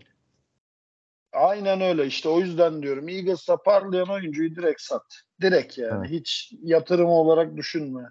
Aynen 1.34 1.82
öyle 1.82 2.06
işte 2.06 2.30
o 2.30 2.40
yüzden 2.40 2.82
diyorum 2.82 3.10
Eagles'ta 3.10 3.58
parlayan 3.58 4.10
oyuncuyu 4.10 4.56
direkt 4.56 4.82
sat. 4.82 5.06
Direkt 5.42 5.78
yani 5.78 6.08
Evet. 6.08 6.20
hiç 6.20 6.54
yatırım 6.64 7.10
olarak 7.10 7.58
düşünme. 7.58 8.04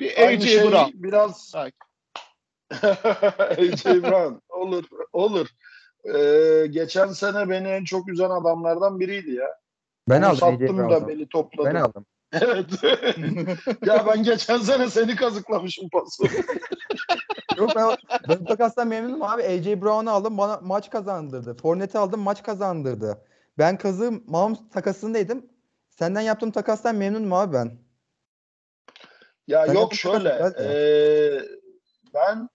Bir 0.00 0.26
AJ 0.26 0.42
şey 0.42 0.64
Brown. 0.64 1.02
biraz 1.02 1.54
AJ 1.54 1.72
Brown 3.84 4.40
olur 4.48 4.84
olur. 5.12 5.48
Ee, 6.14 6.66
geçen 6.66 7.08
sene 7.08 7.50
beni 7.50 7.68
en 7.68 7.84
çok 7.84 8.08
üzen 8.08 8.30
adamlardan 8.30 9.00
biriydi 9.00 9.30
ya. 9.30 9.48
Ben 10.08 10.22
Onu 10.22 10.26
aldım 10.26 10.48
AJ 10.48 10.60
sattım 10.60 10.90
da 10.90 11.08
beni 11.08 11.28
topladım. 11.28 11.74
Ben 11.74 11.80
aldım. 11.80 12.06
Evet. 12.42 12.66
ya 13.86 14.06
ben 14.06 14.22
geçen 14.22 14.58
sene 14.58 14.90
seni 14.90 15.16
kazıklamışım 15.16 15.88
pası. 15.88 16.24
Yok 17.56 17.70
ben, 17.76 17.96
ben 18.28 18.44
takastan 18.44 18.88
memnunum 18.88 19.22
abi. 19.22 19.42
AJ 19.42 19.66
Brown'u 19.66 20.10
aldım 20.10 20.38
bana 20.38 20.60
maç 20.62 20.90
kazandırdı. 20.90 21.54
Fournette'i 21.54 22.00
aldım 22.00 22.20
maç 22.20 22.42
kazandırdı. 22.42 23.24
Ben 23.58 23.78
kazı 23.78 24.12
Mahomes 24.26 24.58
takasındaydım. 24.72 25.46
Senden 25.90 26.20
yaptığım 26.20 26.50
takastan 26.50 26.96
memnunum 26.96 27.32
abi 27.32 27.52
ben. 27.52 27.78
Ya 29.46 29.64
Ben 29.68 29.74
yok 29.74 29.94
şöyle. 29.94 30.28
ya. 30.28 30.52
eee, 30.58 31.42
ben 32.14 32.48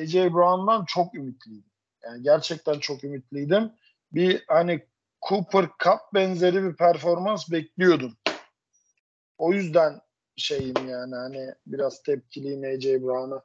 AJ 0.00 0.14
Brown'dan 0.14 0.84
çok 0.84 1.14
ümitliydim. 1.14 1.70
Yani 2.04 2.22
gerçekten 2.22 2.78
çok 2.78 3.04
ümitliydim. 3.04 3.72
Bir 4.12 4.44
hani 4.48 4.86
Cooper 5.28 5.64
Cup 5.64 6.00
benzeri 6.14 6.62
bir 6.62 6.76
performans 6.76 7.50
bekliyordum. 7.50 8.16
O 9.38 9.52
yüzden 9.52 10.00
şeyim 10.36 10.88
yani 10.88 11.14
hani 11.14 11.54
biraz 11.66 12.02
tepkiliyim 12.02 12.62
AJ 12.62 13.02
Brown'a. 13.02 13.42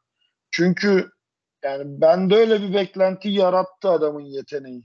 Çünkü 0.52 1.12
yani 1.64 2.02
bende 2.02 2.36
öyle 2.36 2.62
bir 2.62 2.74
beklenti 2.74 3.30
yarattı 3.30 3.90
adamın 3.90 4.22
yeteneği. 4.22 4.84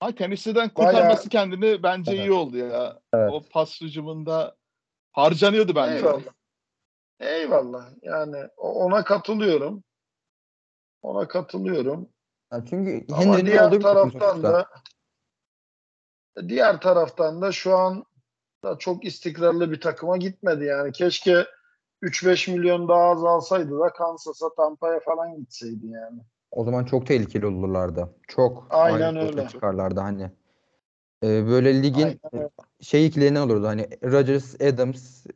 Ha 0.00 0.14
Tennessee'den 0.14 0.68
kurtarması 0.68 1.28
kendini 1.28 1.82
bence 1.82 2.10
Evet. 2.10 2.20
iyi 2.20 2.32
oldu 2.32 2.56
ya. 2.56 3.00
Evet. 3.14 3.32
O 3.32 3.42
pas 3.50 3.80
hücumunda 3.80 4.56
harcanıyordu 5.12 5.74
bence. 5.74 5.96
Eyvallah. 5.96 6.32
Eyvallah. 7.20 7.90
Yani 8.02 8.48
ona 8.56 9.04
katılıyorum. 9.04 9.84
Ona 11.02 11.28
katılıyorum. 11.28 12.08
Ya 12.52 12.64
çünkü 12.70 13.14
Ama 13.14 13.46
diğer 13.46 13.80
taraftan 13.80 14.42
da 14.42 14.68
diğer 16.48 16.80
taraftan 16.80 17.42
da 17.42 17.52
şu 17.52 17.76
an 17.76 18.04
çok 18.78 19.04
istikrarlı 19.04 19.70
bir 19.70 19.80
takıma 19.80 20.16
gitmedi 20.16 20.64
yani. 20.64 20.92
Keşke 20.92 21.44
3-5 22.02 22.52
milyon 22.52 22.88
daha 22.88 23.02
az 23.02 23.24
alsaydı 23.24 23.78
da 23.80 23.88
Kansas'a, 23.92 24.54
Tampa'ya 24.54 25.00
falan 25.00 25.36
gitseydi 25.36 25.86
yani. 25.86 26.20
O 26.50 26.64
zaman 26.64 26.84
çok 26.84 27.06
tehlikeli 27.06 27.46
olurlardı. 27.46 28.08
Çok. 28.28 28.66
Aynen 28.70 29.16
öyle. 29.16 29.48
Çıkarlardı 29.48 30.00
hani. 30.00 30.30
Ee, 31.22 31.46
böyle 31.46 31.82
ligin 31.82 32.20
Aynen 32.32 32.50
şey 32.80 33.06
ikilerinden 33.06 33.40
olurdu. 33.40 33.66
Hani 33.66 33.88
Rodgers, 34.02 34.60
Adams, 34.60 35.26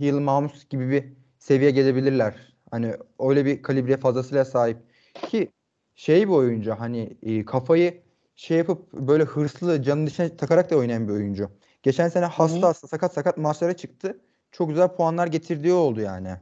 Hill, 0.00 0.14
Mahomes 0.14 0.68
gibi 0.68 0.90
bir 0.90 1.04
seviye 1.38 1.70
gelebilirler. 1.70 2.54
Hani 2.70 2.94
öyle 3.20 3.44
bir 3.44 3.62
kalibre 3.62 3.96
fazlasıyla 3.96 4.44
sahip. 4.44 4.78
Ki 5.14 5.52
şey 5.94 6.28
bir 6.28 6.32
oyuncu 6.32 6.74
hani 6.78 7.16
e, 7.22 7.44
kafayı 7.44 8.02
şey 8.36 8.58
yapıp 8.58 8.92
böyle 8.92 9.24
hırslı 9.24 9.82
canın 9.82 10.06
dışına 10.06 10.36
takarak 10.36 10.70
da 10.70 10.76
oynayan 10.76 11.08
bir 11.08 11.12
oyuncu. 11.12 11.50
Geçen 11.82 12.08
sene 12.08 12.24
hasta 12.24 12.68
hasta 12.68 12.88
sakat 12.88 13.12
sakat 13.12 13.36
maçlara 13.36 13.76
çıktı. 13.76 14.20
Çok 14.52 14.68
güzel 14.68 14.88
puanlar 14.88 15.26
getirdiği 15.26 15.72
oldu 15.72 16.00
yani. 16.00 16.36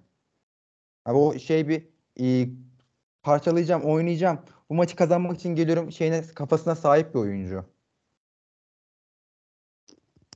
Abi 1.04 1.18
o 1.18 1.38
şey 1.38 1.68
bir 1.68 1.88
e, 2.20 2.48
parçalayacağım, 3.22 3.82
oynayacağım. 3.84 4.40
Bu 4.70 4.74
maçı 4.74 4.96
kazanmak 4.96 5.36
için 5.36 5.54
geliyorum 5.54 5.92
şeyine 5.92 6.22
kafasına 6.34 6.74
sahip 6.74 7.14
bir 7.14 7.18
oyuncu. 7.18 7.64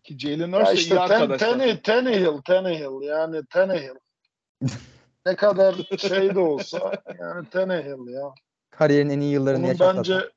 Ki 0.04 0.18
Jalen 0.18 0.48
Ya 0.52 0.60
Hurts 0.60 0.72
işte 0.72 0.94
iyi 0.94 0.98
ten, 0.98 1.02
arkadaşlar. 1.02 1.38
Ten- 1.38 1.82
Tannehill, 1.82 2.42
Tannehill 2.42 3.02
yani 3.02 3.42
Tannehill. 3.50 3.94
ne 5.26 5.36
kadar 5.36 5.74
şey 5.98 6.34
de 6.34 6.38
olsa 6.38 7.02
yani 7.20 7.48
Tannehill 7.50 8.08
ya. 8.08 8.34
Kariyerin 8.70 9.10
en 9.10 9.20
iyi 9.20 9.32
yıllarını 9.32 9.58
Onun 9.60 9.68
yaşatan. 9.68 9.96
bence 9.96 10.30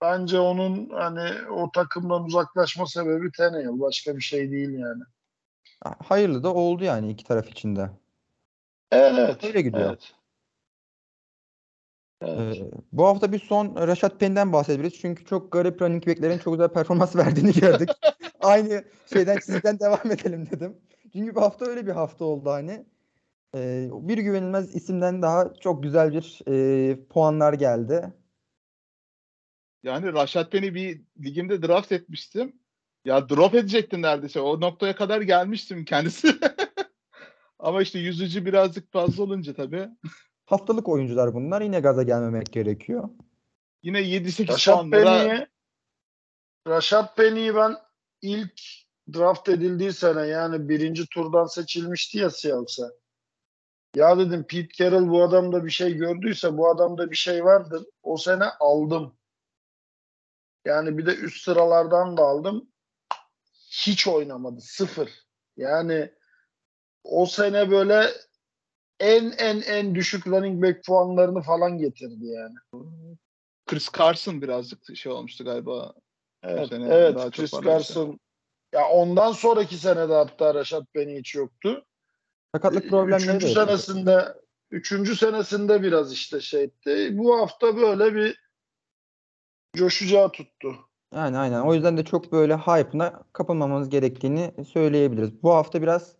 bence 0.00 0.38
onun 0.38 0.90
hani 0.90 1.48
o 1.50 1.70
takımdan 1.72 2.24
uzaklaşma 2.24 2.86
sebebi 2.86 3.32
Tannehill. 3.32 3.80
Başka 3.80 4.16
bir 4.16 4.22
şey 4.22 4.50
değil 4.50 4.78
yani. 4.78 5.02
Hayırlı 6.04 6.42
da 6.42 6.54
oldu 6.54 6.84
yani 6.84 7.10
iki 7.10 7.24
taraf 7.24 7.48
içinde. 7.48 7.90
Evet. 8.92 9.44
Öyle 9.44 9.60
gidiyor. 9.60 9.88
Evet. 9.88 10.14
Evet. 12.22 12.56
Ee, 12.56 12.70
bu 12.92 13.06
hafta 13.06 13.32
bir 13.32 13.38
son 13.38 13.76
Rashad 13.76 14.18
Pen'den 14.18 14.52
bahsedebiliriz. 14.52 14.98
Çünkü 14.98 15.24
çok 15.24 15.52
garip 15.52 15.82
running 15.82 16.06
back'lerin 16.06 16.38
çok 16.38 16.54
güzel 16.54 16.68
performans 16.68 17.16
verdiğini 17.16 17.52
gördük. 17.52 17.88
Aynı 18.40 18.84
şeyden 19.12 19.36
çizgiden 19.36 19.78
devam 19.80 20.10
edelim 20.10 20.48
dedim. 20.50 20.76
Çünkü 21.12 21.34
bu 21.34 21.40
hafta 21.40 21.66
öyle 21.66 21.86
bir 21.86 21.92
hafta 21.92 22.24
oldu 22.24 22.50
hani. 22.50 22.86
Ee, 23.54 23.88
bir 23.92 24.18
güvenilmez 24.18 24.74
isimden 24.74 25.22
daha 25.22 25.54
çok 25.54 25.82
güzel 25.82 26.12
bir 26.12 26.40
e, 26.48 26.96
puanlar 27.04 27.52
geldi. 27.52 28.12
Yani 29.82 30.12
Rashad 30.12 30.50
Penny 30.50 30.74
bir 30.74 31.00
ligimde 31.24 31.62
draft 31.62 31.92
etmiştim. 31.92 32.60
Ya 33.04 33.28
drop 33.28 33.54
edecektim 33.54 34.02
neredeyse. 34.02 34.40
O 34.40 34.60
noktaya 34.60 34.96
kadar 34.96 35.20
gelmiştim 35.20 35.84
kendisi. 35.84 36.34
Ama 37.58 37.82
işte 37.82 37.98
yüzücü 37.98 38.44
birazcık 38.44 38.92
fazla 38.92 39.22
olunca 39.22 39.54
tabii. 39.54 39.88
Haftalık 40.46 40.88
oyuncular 40.88 41.34
bunlar. 41.34 41.62
Yine 41.62 41.80
gaza 41.80 42.02
gelmemek 42.02 42.52
gerekiyor. 42.52 43.08
Yine 43.82 44.00
7-8 44.00 44.48
Rashad 44.48 44.74
puanlara 44.74 45.04
Penny'i 45.04 45.46
Rashad 46.68 47.16
Penny'i 47.16 47.54
ben 47.54 47.76
ilk 48.22 48.60
draft 49.14 49.48
edildiği 49.48 49.92
sene 49.92 50.26
yani 50.26 50.68
birinci 50.68 51.06
turdan 51.06 51.46
seçilmişti 51.46 52.18
ya 52.18 52.30
Seahawks'a. 52.30 52.90
Ya 53.94 54.18
dedim 54.18 54.44
Pete 54.48 54.68
Carroll 54.72 55.08
bu 55.08 55.22
adamda 55.22 55.64
bir 55.64 55.70
şey 55.70 55.94
gördüyse 55.94 56.56
bu 56.56 56.70
adamda 56.70 57.10
bir 57.10 57.16
şey 57.16 57.44
vardır. 57.44 57.84
O 58.02 58.16
sene 58.16 58.44
aldım. 58.60 59.14
Yani 60.64 60.98
bir 60.98 61.06
de 61.06 61.14
üst 61.16 61.44
sıralardan 61.44 62.16
da 62.16 62.22
aldım. 62.22 62.68
Hiç 63.70 64.06
oynamadı. 64.06 64.60
Sıfır. 64.60 65.10
Yani 65.56 66.10
o 67.04 67.26
sene 67.26 67.70
böyle 67.70 68.10
en 69.00 69.32
en 69.38 69.60
en 69.60 69.94
düşük 69.94 70.26
running 70.26 70.64
back 70.64 70.84
puanlarını 70.84 71.42
falan 71.42 71.78
getirdi 71.78 72.26
yani. 72.26 72.54
Chris 73.66 73.88
Carson 73.98 74.42
birazcık 74.42 74.96
şey 74.96 75.12
olmuştu 75.12 75.44
galiba. 75.44 75.94
Evet, 76.42 76.68
sene 76.68 76.86
evet 76.94 77.16
daha 77.16 77.30
Chris. 77.30 77.52
Carson. 77.52 78.20
Ya 78.72 78.88
ondan 78.88 79.32
sonraki 79.32 79.76
senede 79.76 80.14
hatta 80.14 80.54
Rashad 80.54 80.86
Penny 80.94 81.18
hiç 81.18 81.34
yoktu. 81.34 81.86
Sakatlık 82.54 82.90
problemleri 82.90 83.36
Üçüncü 83.36 83.46
de 83.46 83.54
senesinde 83.54 84.34
üçüncü 84.70 85.16
senesinde 85.16 85.82
biraz 85.82 86.12
işte 86.12 86.40
şeydi. 86.40 87.18
Bu 87.18 87.40
hafta 87.40 87.76
böyle 87.76 88.14
bir 88.14 88.39
coşacağı 89.74 90.32
tuttu. 90.32 90.74
Yani 91.14 91.38
aynen. 91.38 91.60
O 91.60 91.74
yüzden 91.74 91.96
de 91.96 92.04
çok 92.04 92.32
böyle 92.32 92.56
hype'ına 92.56 93.22
kapılmamamız 93.32 93.88
gerektiğini 93.88 94.52
söyleyebiliriz. 94.68 95.42
Bu 95.42 95.50
hafta 95.50 95.82
biraz 95.82 96.12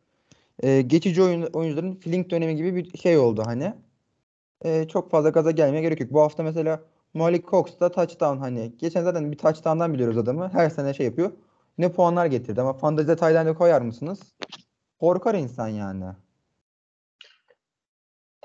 e, 0.63 0.83
geçici 0.83 1.23
oyun, 1.23 1.43
oyuncuların 1.43 1.95
fling 1.95 2.31
dönemi 2.31 2.57
gibi 2.57 2.77
bir 2.77 2.99
şey 2.99 3.19
oldu 3.19 3.43
hani. 3.47 3.75
E, 4.65 4.89
çok 4.89 5.11
fazla 5.11 5.29
gaza 5.31 5.51
gelmeye 5.51 5.81
gerek 5.81 6.01
yok. 6.01 6.13
Bu 6.13 6.21
hafta 6.21 6.43
mesela 6.43 6.81
Malik 7.15 7.49
Cox 7.49 7.81
da 7.81 7.93
touchdown 7.93 8.39
hani. 8.39 8.73
Geçen 8.79 9.05
zaten 9.05 9.33
bir 9.33 9.39
touchdown'dan 9.39 9.95
biliyoruz 9.95 10.19
adamı. 10.19 10.49
Her 10.53 10.71
sene 10.71 10.95
şey 10.95 11.07
yapıyor. 11.07 11.33
Ne 11.79 11.93
puanlar 11.93 12.27
getirdi 12.27 12.61
ama 12.61 12.73
fantezide 12.73 13.17
Tayland'e 13.17 13.55
koyar 13.55 13.83
mısınız? 13.83 14.21
Korkar 15.01 15.35
insan 15.35 15.69
yani. 15.69 16.05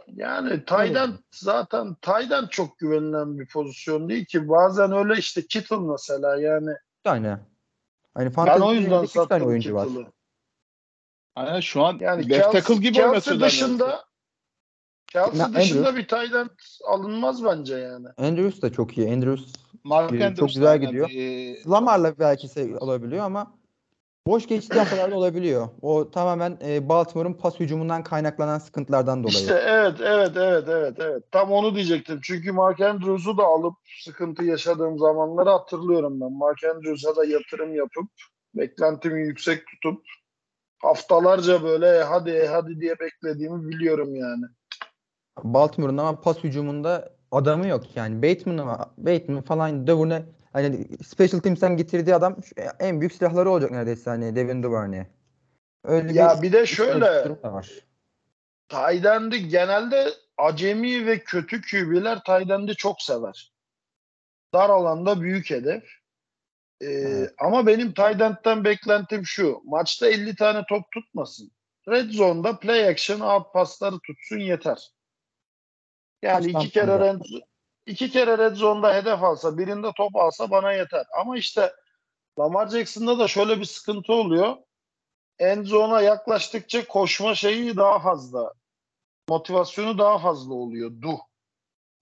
Yani 0.08 0.66
Tayland 0.66 1.14
zaten 1.32 1.96
Tayland 2.02 2.48
çok 2.50 2.78
güvenilen 2.80 3.40
bir 3.40 3.48
pozisyon 3.48 4.10
değil 4.10 4.26
ki. 4.26 4.50
Bazen 4.50 4.92
öyle 4.92 5.20
işte 5.20 5.42
Kittle 5.48 5.78
mesela 5.78 6.38
yani. 6.40 6.72
Tane. 7.04 7.40
Hani 8.14 8.32
Ben 8.38 8.60
o 8.62 8.74
yüzden 8.74 9.06
sattım 9.06 9.48
oyuncu 9.48 9.76
var. 9.76 9.88
Aynen 11.36 11.60
şu 11.60 11.84
an 11.84 11.98
Yani 12.02 12.30
left 12.30 12.44
tackle 12.44 12.60
Kelsey, 12.60 12.78
gibi 12.78 12.94
Kelsey 12.94 13.40
dışında 13.40 14.06
Kelsey 15.08 15.40
Ya, 15.40 15.54
dışında 15.54 15.80
Andrews. 15.88 15.96
bir 16.04 16.08
Tayland 16.08 16.50
alınmaz 16.88 17.44
bence 17.44 17.76
yani. 17.78 18.08
Andrews 18.18 18.62
da 18.62 18.72
çok 18.72 18.98
iyi. 18.98 19.14
Andrews 19.14 19.54
Mark 19.84 20.10
Çok 20.10 20.22
Andrews 20.22 20.54
güzel 20.54 20.72
aynen 20.72 20.88
gidiyor. 20.88 21.10
bir- 21.10 21.66
Lamar'la 21.66 22.20
belki 22.20 22.48
olabiliyor 22.78 23.26
ama 23.26 23.54
boş 24.28 24.48
geçtiği 24.48 24.80
haftalarda 24.80 25.16
olabiliyor. 25.16 25.68
O 25.82 26.12
tamamen 26.12 26.58
e, 26.66 26.90
Baltimore'un 26.90 27.34
pas 27.34 27.60
hücumundan 27.60 28.04
kaynaklanan 28.04 28.60
sıkıntılardan 28.60 29.24
dolayı. 29.24 29.38
İşte 29.38 29.64
evet 29.66 30.02
evet 30.02 30.32
evet 30.38 30.64
evet 30.70 30.94
evet. 31.00 31.24
Tam 31.32 31.52
onu 31.52 31.76
diyecektim. 31.76 32.20
Çünkü 32.24 32.52
Mark 32.52 32.82
Andrews'u 32.82 33.38
da 33.38 33.44
alıp 33.44 33.76
sıkıntı 34.04 34.44
yaşadığım 34.44 35.00
zamanları 35.00 35.50
hatırlıyorum 35.50 36.22
ben. 36.22 36.32
Mark 36.34 36.64
Andrews'a 36.76 37.16
da 37.16 37.26
yatırım 37.26 37.76
yapıp 37.76 38.06
beklentimi 38.56 39.22
yüksek 39.22 39.64
tutup 39.68 40.02
haftalarca 40.82 41.64
böyle 41.64 41.88
"E, 41.88 42.02
hadi 42.02 42.30
e, 42.30 42.48
hadi 42.48 42.80
diye 42.80 42.96
beklediğimi 43.00 43.70
biliyorum 43.70 44.16
yani. 44.16 44.46
Baltimore'un 45.44 45.98
ama 45.98 46.22
pas 46.22 46.44
hücumunda 46.44 47.10
adamı 47.32 47.68
yok 47.68 47.84
yani. 47.96 48.24
Bateman 48.24 48.80
Bateman 48.98 49.42
falan 49.42 49.88
Duvernay 49.88 50.24
hani 50.64 50.88
special 51.04 51.40
teams'ten 51.40 51.78
getirdiği 51.78 52.16
adam 52.16 52.38
en 52.80 53.00
büyük 53.00 53.14
silahları 53.14 53.50
olacak 53.50 53.72
neredeyse 53.72 54.10
hani 54.10 54.36
Devin 54.36 54.64
Duvernay. 54.64 55.06
Öyle 55.84 56.14
Ya 56.14 56.42
bir 56.42 56.54
de 56.54 56.62
bir 56.62 56.66
şöyle 56.66 57.26
durum 57.26 57.44
da 57.44 57.54
var. 57.54 57.70
Tayden'i 58.68 59.48
genelde 59.48 60.14
acemi 60.38 61.06
ve 61.06 61.20
kötü 61.20 61.62
QB'ler 61.62 62.24
Tayden'i 62.24 62.76
çok 62.76 63.02
sever. 63.02 63.54
Dar 64.54 64.70
alanda 64.70 65.22
büyük 65.22 65.50
hedef. 65.50 65.84
Ee, 66.82 66.86
Evet. 66.86 67.34
Ama 67.38 67.68
benim 67.68 67.94
Tayden'den 67.94 68.64
beklentim 68.64 69.26
şu. 69.26 69.62
Maçta 69.66 70.08
50 70.08 70.36
tane 70.36 70.64
top 70.70 70.92
tutmasın. 70.92 71.52
Red 71.90 72.10
zone'da 72.10 72.60
play 72.60 72.90
action 72.90 73.20
out 73.20 73.54
pasları 73.54 74.00
tutsun 74.00 74.40
yeter. 74.40 74.92
Yani 76.22 76.44
Taştan 76.44 76.62
iki 76.62 76.72
kere 76.72 77.00
red, 77.00 77.22
iki 77.86 78.12
kere 78.12 78.38
red 78.38 78.56
zone'da 78.56 78.96
hedef 78.96 79.24
alsa, 79.24 79.58
birinde 79.58 79.92
top 79.98 80.16
alsa 80.16 80.52
bana 80.52 80.72
yeter. 80.72 81.06
Ama 81.20 81.38
işte 81.38 81.74
Lamar 82.40 82.68
Jackson'da 82.68 83.20
da 83.20 83.28
şöyle 83.28 83.60
bir 83.60 83.66
sıkıntı 83.66 84.14
oluyor. 84.14 84.56
End 85.40 85.66
zone'a 85.66 86.02
yaklaştıkça 86.02 86.88
koşma 86.88 87.36
şeyi 87.36 87.78
daha 87.78 88.00
fazla. 88.00 88.54
Motivasyonu 89.30 89.98
daha 89.98 90.20
fazla 90.20 90.54
oluyor. 90.54 90.92
Duh. 91.02 91.20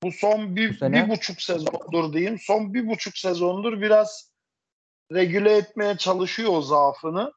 Bu 0.04 0.12
son 0.12 0.56
bir, 0.56 0.82
Bu 0.82 0.92
bir 0.92 1.10
buçuk 1.10 1.42
sezondur 1.42 2.14
diyeyim. 2.14 2.40
Son 2.40 2.74
bir 2.74 2.88
buçuk 2.88 3.18
sezondur 3.18 3.82
biraz 3.82 4.32
regüle 5.14 5.56
etmeye 5.56 5.98
çalışıyor 5.98 6.50
o 6.54 6.62
zaafını. 6.62 7.34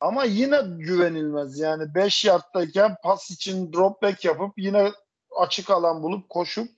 Ama 0.00 0.24
yine 0.24 0.60
güvenilmez. 0.78 1.58
Yani 1.58 1.94
5 1.94 2.24
yardtayken 2.24 2.96
pas 3.02 3.30
için 3.30 3.72
drop 3.72 4.02
back 4.02 4.24
yapıp 4.24 4.52
yine 4.56 4.92
açık 5.36 5.70
alan 5.70 6.02
bulup 6.02 6.28
koşup 6.28 6.70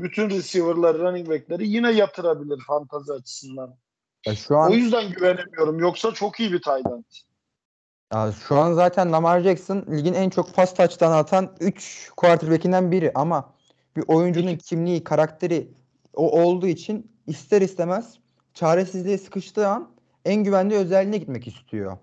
bütün 0.00 0.30
receiver'ları, 0.30 0.98
running 0.98 1.28
back'leri 1.28 1.68
yine 1.68 1.92
yatırabilir 1.92 2.60
fantazi 2.66 3.12
açısından. 3.12 3.74
Ya 4.26 4.36
şu 4.36 4.56
an 4.56 4.70
O 4.70 4.74
yüzden 4.74 5.10
güvenemiyorum. 5.10 5.78
Yoksa 5.78 6.14
çok 6.14 6.40
iyi 6.40 6.52
bir 6.52 6.62
tight 6.62 6.86
end. 6.86 7.04
ya 8.12 8.32
şu 8.48 8.56
an 8.56 8.72
zaten 8.72 9.12
Lamar 9.12 9.40
Jackson 9.40 9.84
ligin 9.90 10.14
en 10.14 10.30
çok 10.30 10.54
pas 10.54 10.74
touchdown 10.74 11.12
atan 11.12 11.56
3 11.60 12.10
quarterback'inden 12.16 12.92
biri 12.92 13.12
ama 13.14 13.52
bir 13.96 14.04
oyuncunun 14.08 14.56
kimliği, 14.56 15.04
karakteri 15.04 15.68
o 16.14 16.42
olduğu 16.42 16.66
için 16.66 17.12
ister 17.26 17.62
istemez 17.62 18.18
çaresizliğe 18.54 19.18
sıkıştığı 19.18 19.68
an 19.68 19.90
en 20.24 20.44
güvenli 20.44 20.74
özelliğine 20.74 21.18
gitmek 21.18 21.46
istiyor. 21.46 21.98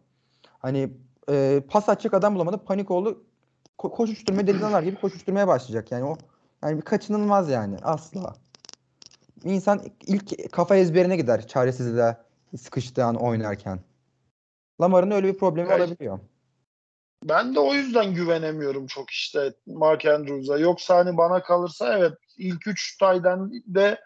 Hani 0.60 0.89
e, 1.30 1.64
pas 1.70 1.89
açacak 1.89 2.14
adam 2.14 2.36
bulamadı, 2.36 2.58
panik 2.66 2.91
oldu. 2.91 3.24
Ko- 3.80 3.91
koşuşturmaya 3.91 4.48
delikanlılar 4.48 4.84
gibi 4.84 4.96
koşuşturmaya 4.96 5.48
başlayacak. 5.48 5.91
Yani 5.91 6.04
o 6.04 6.18
yani 6.64 6.78
bir 6.78 6.82
kaçınılmaz 6.82 7.49
yani 7.49 7.78
asla. 7.84 8.36
İnsan 9.43 9.82
ilk 10.07 10.51
kafa 10.51 10.76
ezberine 10.76 11.16
gider 11.16 11.47
çaresizliğe 11.47 12.18
sıkıştığı 12.57 13.05
an 13.05 13.16
oynarken. 13.16 13.80
Lamar'ın 14.82 15.11
öyle 15.11 15.28
bir 15.28 15.38
problemi 15.38 15.70
Evet. 15.72 15.82
olabiliyor. 15.82 16.20
Ben 17.24 17.55
de 17.55 17.59
o 17.59 17.74
yüzden 17.74 18.14
güvenemiyorum 18.14 18.88
çok 18.88 19.09
işte 19.09 19.53
Mark 19.66 20.05
Andrews'a. 20.05 20.57
Yoksa 20.57 20.95
hani 20.95 21.18
bana 21.18 21.43
kalırsa 21.43 21.97
evet 21.97 22.14
ilk 22.38 22.68
3 22.68 22.97
tayden 22.97 23.51
de 23.68 24.01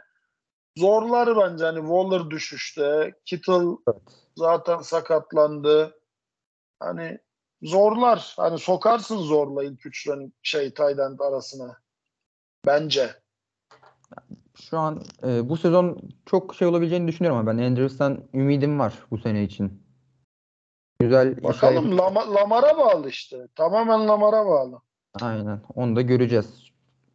zorlar 0.77 1.37
bence. 1.37 1.65
Hani 1.65 1.79
Waller 1.79 2.29
düşüşte. 2.29 3.13
Kittle 3.25 3.53
Evet. 3.87 4.01
zaten 4.35 4.81
sakatlandı. 4.81 5.99
Hani 6.79 7.19
zorlar. 7.61 8.33
Hani 8.37 8.59
sokarsın 8.59 9.17
zorla 9.17 9.63
ilk 9.63 9.85
üçlerin 9.85 10.33
şey 10.43 10.73
Tayland 10.73 11.19
arasına. 11.19 11.77
Bence. 12.67 13.09
Şu 14.55 14.77
an 14.77 15.03
e, 15.23 15.49
bu 15.49 15.57
sezon 15.57 15.99
çok 16.25 16.55
şey 16.55 16.67
olabileceğini 16.67 17.07
düşünüyorum 17.07 17.39
ama 17.39 17.51
ben 17.51 17.63
Andrews'tan 17.63 18.23
ümidim 18.33 18.79
var 18.79 18.93
bu 19.11 19.17
sene 19.17 19.43
için. 19.43 19.83
Güzel 20.99 21.31
işler 21.31 21.43
Bakalım. 21.43 21.97
Lama- 21.97 22.35
Lamar'a 22.35 22.77
bağlı 22.77 23.09
işte. 23.09 23.47
Tamamen 23.55 24.07
Lamar'a 24.07 24.45
bağlı. 24.45 24.79
Aynen. 25.21 25.61
Onu 25.75 25.95
da 25.95 26.01
göreceğiz. 26.01 26.71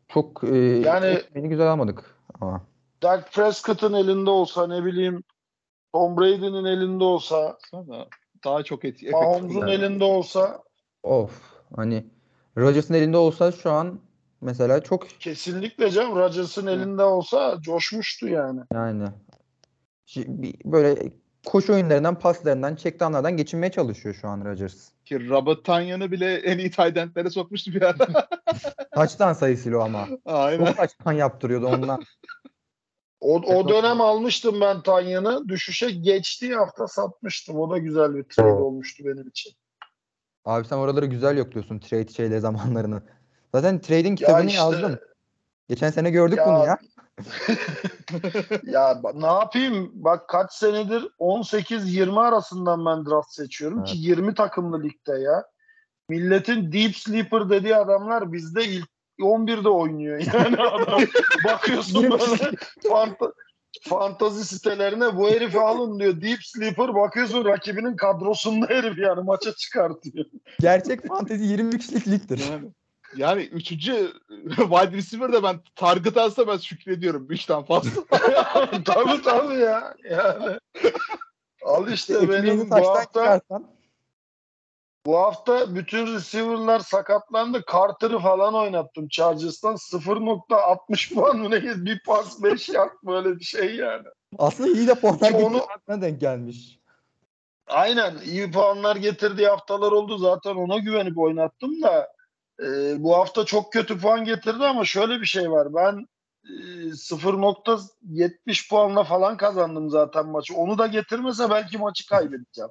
Çok 0.09 0.45
e, 0.45 0.57
Yani- 0.57 1.21
beni 1.35 1.49
güzel 1.49 1.73
almadık 1.73 2.17
ama. 2.41 2.63
Dak 3.03 3.33
Prescott'ın 3.33 3.95
elinde 3.95 4.31
olsa 4.31 4.67
ne 4.67 4.85
bileyim 4.85 5.23
Tom 5.95 6.17
Brady'nin 6.17 6.65
elinde 6.65 7.05
olsa 7.05 7.59
daha 8.45 8.63
çok 8.63 8.85
et, 8.85 8.95
efektif. 8.95 9.13
Mahomes'un 9.13 9.61
yani. 9.61 9.71
elinde 9.71 10.05
olsa 10.05 10.63
Of. 11.03 11.43
Hani 11.77 12.07
Rodgers'ın 12.59 12.95
elinde 12.95 13.17
olsa 13.17 13.53
şu 13.53 13.71
an 13.71 14.01
mesela 14.43 14.83
çok 14.83 15.21
kesinlikle 15.21 15.91
canım 15.91 16.17
Rodgers'ın 16.17 16.67
elinde 16.67 17.03
olsa 17.03 17.59
coşmuştu 17.61 18.29
yani. 18.29 18.61
yani 18.75 19.09
böyle 20.65 21.13
koşu 21.47 21.73
oyunlarından, 21.73 22.19
paslarından, 22.19 22.77
checkdownlardan 22.77 23.37
geçinmeye 23.37 23.73
çalışıyor 23.73 24.15
şu 24.15 24.29
an 24.29 24.45
Rodgers. 24.45 24.89
Ki 25.05 25.29
Robert 25.29 25.65
Tanyan'ı 25.65 26.11
bile 26.11 26.35
en 26.35 26.59
iyi 26.59 26.71
tight 26.71 27.33
sokmuştu 27.33 27.73
bir 27.73 27.83
ara. 27.83 28.29
Taçtan 28.95 29.33
sayısıyla 29.33 29.83
ama. 29.83 30.09
Aynen. 30.25 30.65
Çok 30.65 30.77
taçtan 30.77 31.13
yaptırıyordu 31.13 31.67
ondan. 31.67 32.03
O, 33.21 33.35
o 33.35 33.69
dönem 33.69 34.01
almıştım 34.01 34.61
ben 34.61 34.83
Tanyan'ı. 34.83 35.49
Düşüşe 35.49 35.91
geçtiği 35.91 36.55
hafta 36.55 36.87
satmıştım. 36.87 37.59
O 37.59 37.71
da 37.71 37.79
güzel 37.79 38.15
bir 38.15 38.25
trade 38.25 38.53
olmuştu 38.53 39.05
benim 39.07 39.29
için. 39.29 39.53
Abi 40.45 40.67
sen 40.67 40.77
oraları 40.77 41.07
güzel 41.07 41.39
yokluyorsun 41.39 41.79
trade 41.79 42.13
şeyle 42.13 42.41
zamanlarını. 42.41 43.03
Zaten 43.55 43.81
trading 43.81 44.21
Ya 44.21 44.27
kitabını 44.27 44.47
işte- 44.47 44.59
yazdım. 44.59 44.99
Geçen 45.69 45.91
sene 45.91 46.11
gördük 46.11 46.39
Ya- 46.39 46.47
bunu 46.47 46.67
ya. 46.67 46.79
Ya 48.63 49.01
ne 49.15 49.27
yapayım? 49.27 49.91
Bak 49.95 50.29
kaç 50.29 50.53
senedir 50.53 51.09
18-20 51.19 52.21
arasından 52.21 52.87
ben 52.87 53.07
draft 53.07 53.33
seçiyorum 53.33 53.85
ki 53.85 53.99
20 53.99 54.35
takımlı 54.35 54.83
ligde 54.83 55.13
ya. 55.13 55.45
Milletin 56.09 56.73
deep 56.73 56.97
sleeper 56.97 57.51
dediği 57.51 57.77
adamlar 57.77 58.33
bizde 58.33 58.65
ilk 58.65 58.89
11'de 59.21 59.69
oynuyor. 59.69 60.19
Yani 60.35 60.57
adam 60.63 61.03
bakıyorsun 61.45 62.03
böyle 62.03 62.21
fanta- 62.89 63.33
fantazi 63.83 64.45
sitelerine 64.45 65.17
bu 65.17 65.31
herifi 65.31 65.61
alın 65.61 65.99
diyor. 65.99 66.21
Deep 66.21 66.39
sleeper 66.45 66.95
bakıyorsun 66.95 67.45
rakibinin 67.45 67.97
kadrosunda 67.97 68.67
herif 68.67 68.99
yani 68.99 69.23
maça 69.25 69.53
çıkartıyor. 69.55 70.25
Gerçek 70.61 71.09
fantezi 71.09 71.45
20 71.45 71.79
kişilik 71.79 72.09
ligdir. 72.09 72.51
Yani, 72.51 72.71
yani 73.17 73.43
üçüncü 73.43 74.13
wide 74.57 74.93
receiver 74.93 75.33
de 75.33 75.43
ben 75.43 75.61
target 75.77 76.17
alsa 76.17 76.47
ben 76.47 76.57
şükrediyorum. 76.57 77.27
Üçten 77.31 77.63
fazla. 77.63 77.91
tabii 78.85 79.23
tabii 79.23 79.59
ya. 79.59 79.95
Yani. 80.11 80.59
Al 81.65 81.89
işte 81.93 82.29
benim 82.29 82.71
bu 82.71 82.75
hafta 82.75 83.05
çıkarsan 83.05 83.67
Bu 85.07 85.19
hafta 85.19 85.75
bütün 85.75 86.15
receiver'lar 86.15 86.81
sakatlandı. 86.81 87.63
Carter'ı 87.73 88.19
falan 88.19 88.55
oynattım 88.55 89.09
Chargers'tan. 89.09 89.75
0.60 89.75 91.15
puan 91.15 91.37
mı 91.39 91.51
ne? 91.51 91.63
Bir 91.63 92.03
pas 92.07 92.43
5 92.43 92.69
yard 92.69 92.93
böyle 93.05 93.39
bir 93.39 93.45
şey 93.45 93.77
yani. 93.77 94.07
aslında 94.39 94.71
iyi 94.71 94.89
de 94.89 94.95
puanlar 94.95 95.33
onu- 95.33 95.67
denk 95.89 96.21
gelmiş. 96.21 96.79
Aynen 97.67 98.19
iyi 98.25 98.51
puanlar 98.51 98.97
getirdiği 98.97 99.47
haftalar 99.47 99.93
oldu. 99.93 100.19
Zaten 100.19 100.55
ona 100.55 100.79
güvenip 100.79 101.19
oynattım 101.19 101.83
da 101.83 102.09
e, 102.65 103.03
bu 103.03 103.17
hafta 103.17 103.45
çok 103.45 103.73
kötü 103.73 103.99
puan 103.99 104.25
getirdi 104.25 104.65
ama 104.65 104.85
şöyle 104.85 105.21
bir 105.21 105.27
şey 105.27 105.51
var. 105.51 105.75
Ben 105.75 106.07
e, 106.45 106.53
0.70 106.91 108.69
puanla 108.69 109.05
falan 109.05 109.37
kazandım 109.37 109.91
zaten 109.91 110.27
maçı. 110.27 110.55
Onu 110.55 110.79
da 110.79 110.87
getirmese 110.87 111.51
belki 111.51 111.79
maçı 111.79 112.07
kaybedeceğim. 112.07 112.71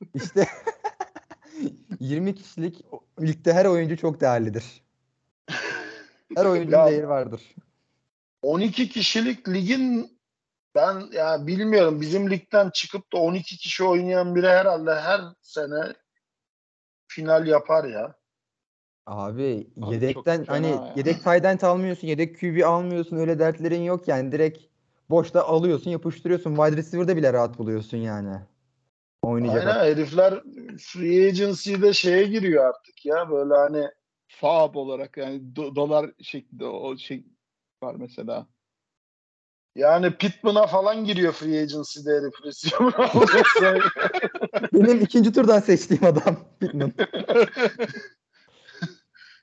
İşte 0.14 0.46
20 2.00 2.34
kişilik 2.34 2.84
ligde 3.20 3.52
her 3.52 3.64
oyuncu 3.64 3.96
çok 3.96 4.20
değerlidir. 4.20 4.64
Her 6.36 6.44
oyuncunun 6.44 6.86
değeri 6.86 7.08
vardır. 7.08 7.54
12 8.42 8.88
kişilik 8.88 9.48
ligin 9.48 10.18
ben 10.74 11.12
ya 11.12 11.46
bilmiyorum 11.46 12.00
bizim 12.00 12.30
ligden 12.30 12.70
çıkıp 12.70 13.12
da 13.12 13.16
12 13.16 13.56
kişi 13.56 13.84
oynayan 13.84 14.34
biri 14.34 14.48
herhalde 14.48 14.94
her 14.94 15.20
sene 15.40 15.94
final 17.08 17.46
yapar 17.46 17.84
ya. 17.84 18.17
Abi 19.08 19.66
Abi 19.82 19.94
yedekten 19.94 20.44
hani 20.44 20.66
ya. 20.66 20.92
yedek 20.96 21.24
tight 21.24 21.64
almıyorsun, 21.64 22.08
yedek 22.08 22.40
QB 22.40 22.64
almıyorsun 22.64 23.16
öyle 23.16 23.38
dertlerin 23.38 23.82
yok 23.82 24.08
yani 24.08 24.32
direkt 24.32 24.58
boşta 25.10 25.44
alıyorsun, 25.44 25.90
yapıştırıyorsun. 25.90 26.56
Wide 26.56 26.76
receiver'da 26.76 27.16
bile 27.16 27.32
rahat 27.32 27.58
buluyorsun 27.58 27.98
yani. 27.98 28.40
Oynayacak 29.22 29.66
Aynen 29.66 29.78
herifler 29.92 30.42
free 30.78 31.28
agency'de 31.28 31.92
şeye 31.92 32.24
giriyor 32.24 32.64
artık 32.64 33.06
ya 33.06 33.30
böyle 33.30 33.54
hani 33.54 33.88
Fab 34.28 34.74
olarak 34.74 35.16
yani 35.16 35.42
do- 35.56 35.76
dolar 35.76 36.10
şeklinde 36.22 36.64
o 36.64 36.96
şey 36.96 37.24
var 37.82 37.94
mesela. 37.98 38.46
yani 39.76 40.16
Pittman'a 40.16 40.66
falan 40.66 41.04
giriyor 41.04 41.32
free 41.32 41.62
agency'de 41.62 42.10
herif. 42.10 42.34
Benim 44.72 45.00
ikinci 45.00 45.32
turdan 45.32 45.60
seçtiğim 45.60 46.04
adam 46.04 46.36
Pittman. 46.60 46.92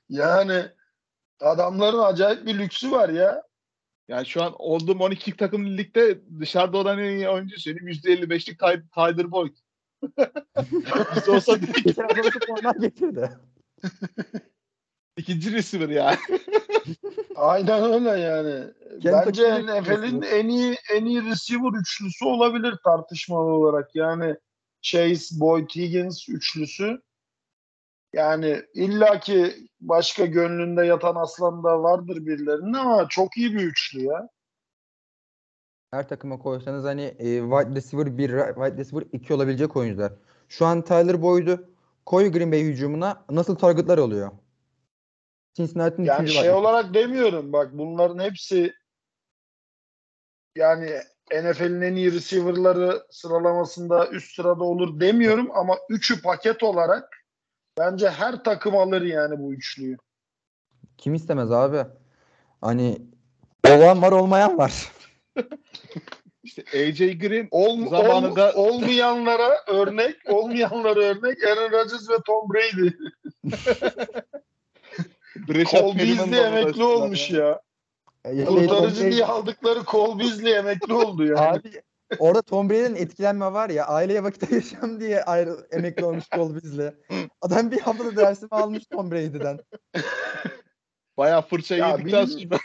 yani 0.08 0.62
adamların 1.40 1.98
acayip 1.98 2.46
bir 2.46 2.58
lüksü 2.58 2.90
var 2.90 3.08
ya. 3.08 3.42
Yani 4.08 4.26
şu 4.26 4.42
an 4.42 4.54
olduğum 4.58 4.98
12 4.98 5.36
takım 5.36 5.76
ligde 5.78 6.20
dışarıda 6.40 6.78
olan 6.78 6.98
en 6.98 7.16
iyi 7.16 7.28
oyuncu 7.28 7.60
söyleyeyim 7.60 7.88
%55'lik 7.88 8.60
Ty- 8.60 8.88
Tyler 8.94 9.30
Boyd. 9.30 9.56
Biz 11.16 11.28
olsa 11.28 11.58
puanlar 12.46 12.76
getirdi. 12.76 13.30
ikinci 15.16 15.52
receiver 15.52 15.88
yani. 15.88 16.16
Aynen 17.36 17.92
öyle 17.92 18.20
yani. 18.20 18.64
Kendi 19.02 19.26
Bence 19.26 19.62
NFL'in 19.62 20.22
en 20.22 20.48
iyi 20.48 20.76
en 20.94 21.04
iyi 21.04 21.24
receiver 21.24 21.80
üçlüsü 21.80 22.24
olabilir 22.24 22.74
tartışmalı 22.84 23.50
olarak. 23.50 23.94
Yani 23.94 24.36
Chase, 24.82 25.40
Boyd, 25.40 25.70
Higgins 25.70 26.28
üçlüsü. 26.28 27.02
Yani 28.12 28.62
illaki 28.74 29.68
başka 29.80 30.26
gönlünde 30.26 30.86
yatan 30.86 31.14
aslan 31.14 31.64
da 31.64 31.82
vardır 31.82 32.16
birilerinin 32.16 32.72
ama 32.72 33.08
çok 33.08 33.36
iyi 33.36 33.54
bir 33.54 33.62
üçlü 33.62 34.02
ya. 34.02 34.28
her 35.90 36.08
takıma 36.08 36.38
koysanız 36.38 36.84
hani 36.84 37.02
e, 37.02 37.40
wide 37.40 37.74
receiver 37.74 38.18
1, 38.18 38.28
wide 38.28 38.76
receiver 38.76 39.06
2 39.12 39.34
olabilecek 39.34 39.76
oyuncular. 39.76 40.12
Şu 40.48 40.66
an 40.66 40.82
Tyler 40.82 41.22
Boyd'u 41.22 41.68
koy 42.06 42.32
Green 42.32 42.52
Bay 42.52 42.60
hücumuna 42.60 43.24
nasıl 43.30 43.56
targetlar 43.56 43.98
oluyor? 43.98 44.30
Cincinnati'nin 45.54 46.06
yani 46.06 46.28
şey 46.28 46.50
olarak 46.50 46.94
demiyorum 46.94 47.52
bak 47.52 47.70
bunların 47.72 48.24
hepsi 48.24 48.74
yani 50.56 51.00
NFL'in 51.32 51.80
en 51.80 51.94
iyi 51.94 52.12
receiver'ları 52.12 53.06
sıralamasında 53.10 54.08
üst 54.08 54.34
sırada 54.34 54.64
olur 54.64 55.00
demiyorum 55.00 55.50
ama 55.54 55.76
üçü 55.88 56.22
paket 56.22 56.62
olarak 56.62 57.15
bence 57.78 58.10
her 58.10 58.44
takım 58.44 58.76
alır 58.76 59.02
yani 59.02 59.38
bu 59.38 59.52
üçlüyü. 59.52 59.96
Kim 60.98 61.14
istemez 61.14 61.52
abi? 61.52 61.84
Hani 62.60 62.98
olan 63.70 64.02
var 64.02 64.12
olmayan 64.12 64.58
var. 64.58 64.92
İşte 66.42 66.62
AJ 66.62 66.98
Green 66.98 67.48
Ol, 67.50 67.88
zamanında 67.88 68.52
ol, 68.52 68.74
olmayanlara 68.74 69.56
örnek, 69.66 70.16
olmayanlara 70.28 71.00
örnek 71.00 71.44
Aaron 71.44 71.72
Rodgers 71.72 72.10
ve 72.10 72.14
Tom 72.26 72.48
Brady. 72.50 72.90
Cole 75.64 75.98
Beasley 75.98 76.40
emekli 76.40 76.84
olmuş 76.84 77.30
ya. 77.30 77.60
ya. 78.32 78.46
Kurtarıcı 78.46 79.00
şey, 79.00 79.12
diye 79.12 79.24
aldıkları 79.24 79.84
Cole 79.84 80.18
Beasley 80.18 80.56
emekli 80.56 80.94
oldu 80.94 81.24
yani. 81.24 81.40
Abi 81.40 81.82
orada 82.18 82.42
Tom 82.42 82.70
Brady'nin 82.70 82.94
etkilenme 82.94 83.52
var 83.52 83.70
ya 83.70 83.86
aileye 83.86 84.22
vakit 84.22 84.52
ayıracağım 84.52 85.00
diye 85.00 85.22
ayrı, 85.22 85.66
emekli 85.70 86.04
olmuş 86.04 86.24
Cole 86.34 86.54
Beasley. 86.54 86.90
Adam 87.40 87.70
bir 87.70 87.80
haftada 87.80 88.16
dersimi 88.16 88.48
almış 88.50 88.86
Tom 88.86 89.10
Brady'den. 89.10 89.58
Bayağı 91.16 91.42
fırça 91.42 91.76
ya 91.76 91.90
yedikten 91.90 92.24
sonra. 92.24 92.58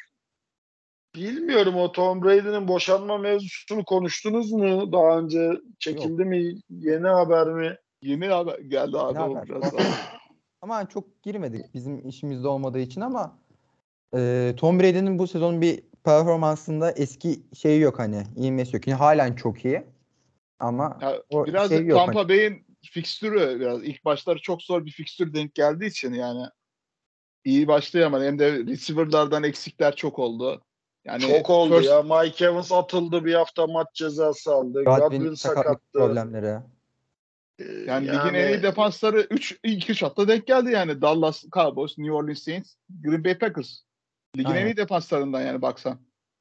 Bilmiyorum 1.16 1.76
o 1.76 1.92
Tom 1.92 2.24
Brady'nin 2.24 2.68
boşanma 2.68 3.18
mevzusunu 3.18 3.86
konuştunuz 3.86 4.52
mu? 4.52 4.92
Daha 4.92 5.18
önce 5.18 5.52
çekildi 5.80 6.22
Yok. 6.22 6.30
mi? 6.30 6.56
Yeni 6.70 7.08
haber 7.08 7.48
mi? 7.48 7.78
Yeni 8.02 8.28
haber 8.28 8.60
geldi 8.60 8.98
abi. 8.98 9.20
Yeni 9.20 9.34
haber. 9.34 9.50
Biraz 9.50 9.74
ama 10.62 10.90
çok 10.90 11.24
girmedik 11.24 11.74
bizim 11.74 12.10
işimizde 12.10 12.48
olmadığı 12.48 12.80
için 12.80 13.02
ama 13.02 13.38
e, 14.16 14.54
Tom 14.58 14.80
Brady'nin 14.80 15.20
bu 15.20 15.28
sezon 15.28 15.62
bir 15.62 15.84
performansında 16.04 16.92
eski 16.92 17.40
şeyi 17.54 17.82
yok 17.82 18.00
hani. 18.00 18.24
İğmesi 18.36 18.76
yok. 18.76 18.88
Yani 18.88 18.98
halen 18.98 19.36
çok 19.36 19.66
iyi. 19.66 19.84
Ama 20.60 20.98
ya, 21.02 21.22
o 21.30 21.46
biraz 21.46 21.70
şey 21.70 21.86
yok 21.86 22.00
Tampa 22.00 22.20
hani. 22.20 22.30
Bay'in 22.30 22.66
fikstürü 22.82 23.60
biraz 23.60 23.84
ilk 23.84 24.06
başları 24.06 24.42
çok 24.42 24.62
zor 24.62 24.86
bir 24.86 24.92
fikstür 24.92 25.34
denk 25.34 25.56
geldiği 25.56 25.86
için 25.86 26.14
yani 26.14 26.46
iyi 27.46 27.68
başlayamadı. 27.68 28.26
Hem 28.26 28.40
de 28.40 28.54
receiver'lardan 28.54 29.44
eksikler 29.44 29.96
çok 29.96 30.20
oldu. 30.20 30.62
Yani 31.06 31.22
çok 31.22 31.50
oldu 31.50 31.78
first... 31.78 31.90
ya. 31.90 32.02
Mike 32.02 32.46
Evans 32.46 32.72
atıldı 32.72 33.26
bir 33.26 33.34
hafta 33.34 33.68
maç 33.68 33.88
cezası 33.94 34.54
aldı. 34.54 34.84
Godwin, 34.84 35.20
Godwin 35.20 35.34
sakattı. 35.34 35.82
problemleri. 35.94 36.60
Ee, 37.60 37.64
yani, 37.64 38.08
yani 38.08 38.08
ligin 38.08 38.34
en 38.34 38.54
iyi 38.54 38.64
defansları 38.64 39.22
3 39.22 39.60
ilk 39.64 39.90
3 39.90 40.04
hatta 40.04 40.28
denk 40.28 40.48
geldi 40.48 40.72
yani. 40.72 41.02
Dallas 41.02 41.44
Cowboys, 41.52 41.98
New 41.98 42.14
Orleans 42.14 42.44
Saints, 42.44 42.74
Green 42.90 43.24
Bay 43.24 43.38
Packers. 43.38 43.82
Ligin 44.38 44.56
en 44.56 44.66
iyi 44.66 44.78
defanslarından 44.78 45.42
yani 45.42 45.62
baksan. 45.62 45.98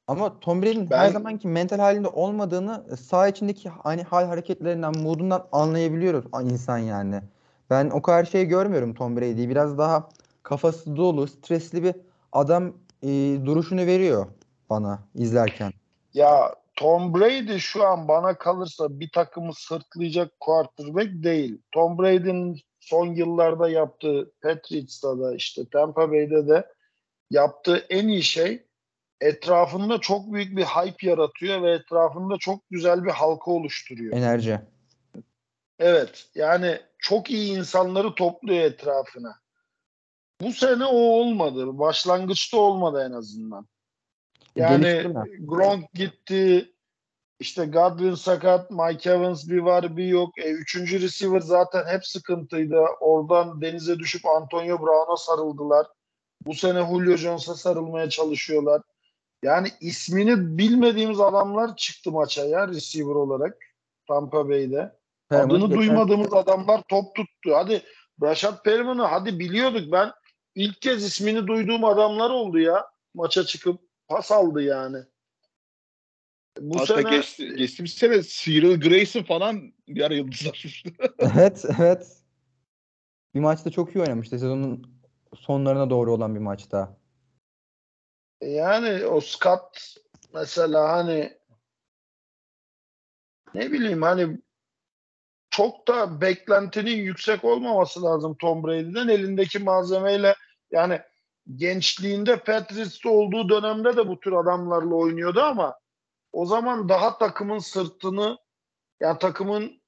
Ama 0.07 0.39
Tom 0.39 0.61
Brady'nin 0.61 0.89
ben... 0.89 0.97
her 0.97 1.09
zamanki 1.09 1.47
mental 1.47 1.79
halinde 1.79 2.07
olmadığını 2.07 2.97
sağ 2.97 3.27
içindeki 3.27 3.69
hani 3.69 4.03
hal 4.03 4.25
hareketlerinden, 4.25 4.97
moodundan 4.97 5.47
anlayabiliyoruz 5.51 6.25
insan 6.43 6.77
yani. 6.77 7.21
Ben 7.69 7.89
o 7.89 8.01
kadar 8.01 8.25
şey 8.25 8.45
görmüyorum 8.45 8.93
Tom 8.93 9.17
Brady'yi. 9.17 9.49
Biraz 9.49 9.77
daha 9.77 10.09
kafası 10.43 10.95
dolu, 10.95 11.27
stresli 11.27 11.83
bir 11.83 11.95
adam 12.31 12.73
e, 13.03 13.07
duruşunu 13.45 13.85
veriyor 13.85 14.25
bana 14.69 14.99
izlerken. 15.15 15.71
Ya 16.13 16.55
Tom 16.75 17.13
Brady 17.13 17.57
şu 17.57 17.87
an 17.87 18.07
bana 18.07 18.37
kalırsa 18.37 18.99
bir 18.99 19.09
takımı 19.09 19.53
sırtlayacak 19.53 20.39
quarterback 20.39 21.23
değil. 21.23 21.61
Tom 21.71 21.97
Brady'nin 21.97 22.59
son 22.79 23.05
yıllarda 23.05 23.69
yaptığı 23.69 24.31
Patriots'ta 24.41 25.19
da 25.19 25.35
işte 25.35 25.61
Tampa 25.71 26.11
Bay'de 26.11 26.47
de 26.47 26.65
yaptığı 27.31 27.77
en 27.77 28.07
iyi 28.07 28.23
şey 28.23 28.65
etrafında 29.21 29.97
çok 29.97 30.33
büyük 30.33 30.57
bir 30.57 30.63
hype 30.63 31.07
yaratıyor 31.07 31.61
ve 31.61 31.71
etrafında 31.71 32.37
çok 32.37 32.69
güzel 32.69 33.03
bir 33.03 33.11
halka 33.11 33.51
oluşturuyor. 33.51 34.17
Enerji. 34.17 34.59
Evet. 35.79 36.29
Yani 36.35 36.79
çok 36.97 37.31
iyi 37.31 37.57
insanları 37.57 38.15
topluyor 38.15 38.63
etrafına. 38.63 39.35
Bu 40.41 40.51
sene 40.51 40.85
o 40.85 40.95
olmadı. 40.95 41.79
Başlangıçta 41.79 42.57
olmadı 42.57 43.07
en 43.09 43.11
azından. 43.11 43.67
Yani 44.55 45.13
Gronk 45.39 45.93
gitti. 45.93 46.73
İşte 47.39 47.65
Godwin 47.65 48.15
sakat, 48.15 48.71
Mike 48.71 49.09
Evans 49.09 49.49
bir 49.49 49.57
var 49.57 49.97
bir 49.97 50.05
yok. 50.05 50.37
E, 50.37 50.51
üçüncü 50.51 51.01
receiver 51.01 51.39
zaten 51.39 51.85
hep 51.85 52.05
sıkıntıydı. 52.05 52.79
Oradan 52.99 53.61
denize 53.61 53.99
düşüp 53.99 54.25
Antonio 54.25 54.81
Brown'a 54.81 55.17
sarıldılar. 55.17 55.87
Bu 56.45 56.53
sene 56.53 56.85
Julio 56.85 57.17
Jones'a 57.17 57.55
sarılmaya 57.55 58.09
çalışıyorlar. 58.09 58.81
Yani 59.43 59.67
ismini 59.81 60.57
bilmediğimiz 60.57 61.19
adamlar 61.19 61.75
çıktı 61.75 62.11
maça 62.11 62.45
ya 62.45 62.67
receiver 62.67 63.15
olarak 63.15 63.57
Tampa 64.07 64.49
Bay'de. 64.49 64.95
Perman 65.29 65.55
Adını 65.55 65.67
geçen... 65.67 65.79
duymadığımız 65.79 66.33
adamlar 66.33 66.81
top 66.87 67.15
tuttu. 67.15 67.55
Hadi 67.55 67.83
Rashad 68.21 68.63
Perriman'ı 68.63 69.03
hadi 69.03 69.39
biliyorduk. 69.39 69.91
Ben 69.91 70.11
ilk 70.55 70.81
kez 70.81 71.03
ismini 71.03 71.47
duyduğum 71.47 71.85
adamlar 71.85 72.29
oldu 72.29 72.59
ya 72.59 72.85
maça 73.13 73.43
çıkıp 73.43 73.79
pas 74.07 74.31
aldı 74.31 74.61
yani. 74.61 74.97
Bu 76.59 76.79
Hatta 76.79 76.95
sene 76.95 77.09
geçti, 77.09 77.55
geçtiğimiz 77.55 77.93
sene 77.93 78.21
Cyril 78.23 78.81
Grayson 78.81 79.23
falan 79.23 79.73
bir 79.87 80.01
ara 80.01 80.13
yıldızlar. 80.13 80.83
evet, 81.19 81.65
evet. 81.79 82.17
Bir 83.35 83.39
maçta 83.39 83.69
çok 83.69 83.95
iyi 83.95 84.01
oynamıştı. 84.01 84.39
Sezonun 84.39 85.00
sonlarına 85.35 85.89
doğru 85.89 86.13
olan 86.13 86.35
bir 86.35 86.39
maçta. 86.39 86.97
Yani 88.41 89.05
o 89.05 89.21
Scott 89.21 89.95
mesela 90.33 90.89
hani 90.89 91.37
ne 93.53 93.71
bileyim 93.71 94.01
hani 94.01 94.37
çok 95.49 95.87
da 95.87 96.21
beklentinin 96.21 96.97
yüksek 96.97 97.43
olmaması 97.43 98.03
lazım 98.03 98.35
Tom 98.35 98.63
Brady'den 98.63 99.07
elindeki 99.07 99.59
malzemeyle 99.59 100.35
yani 100.71 101.01
gençliğinde 101.55 102.39
Patriots'ta 102.39 103.09
olduğu 103.09 103.49
dönemde 103.49 103.97
de 103.97 104.07
bu 104.07 104.19
tür 104.19 104.33
adamlarla 104.33 104.95
oynuyordu 104.95 105.41
ama 105.41 105.79
o 106.31 106.45
zaman 106.45 106.89
daha 106.89 107.17
takımın 107.17 107.59
sırtını 107.59 108.37
yani 108.99 109.19
takımın 109.19 109.80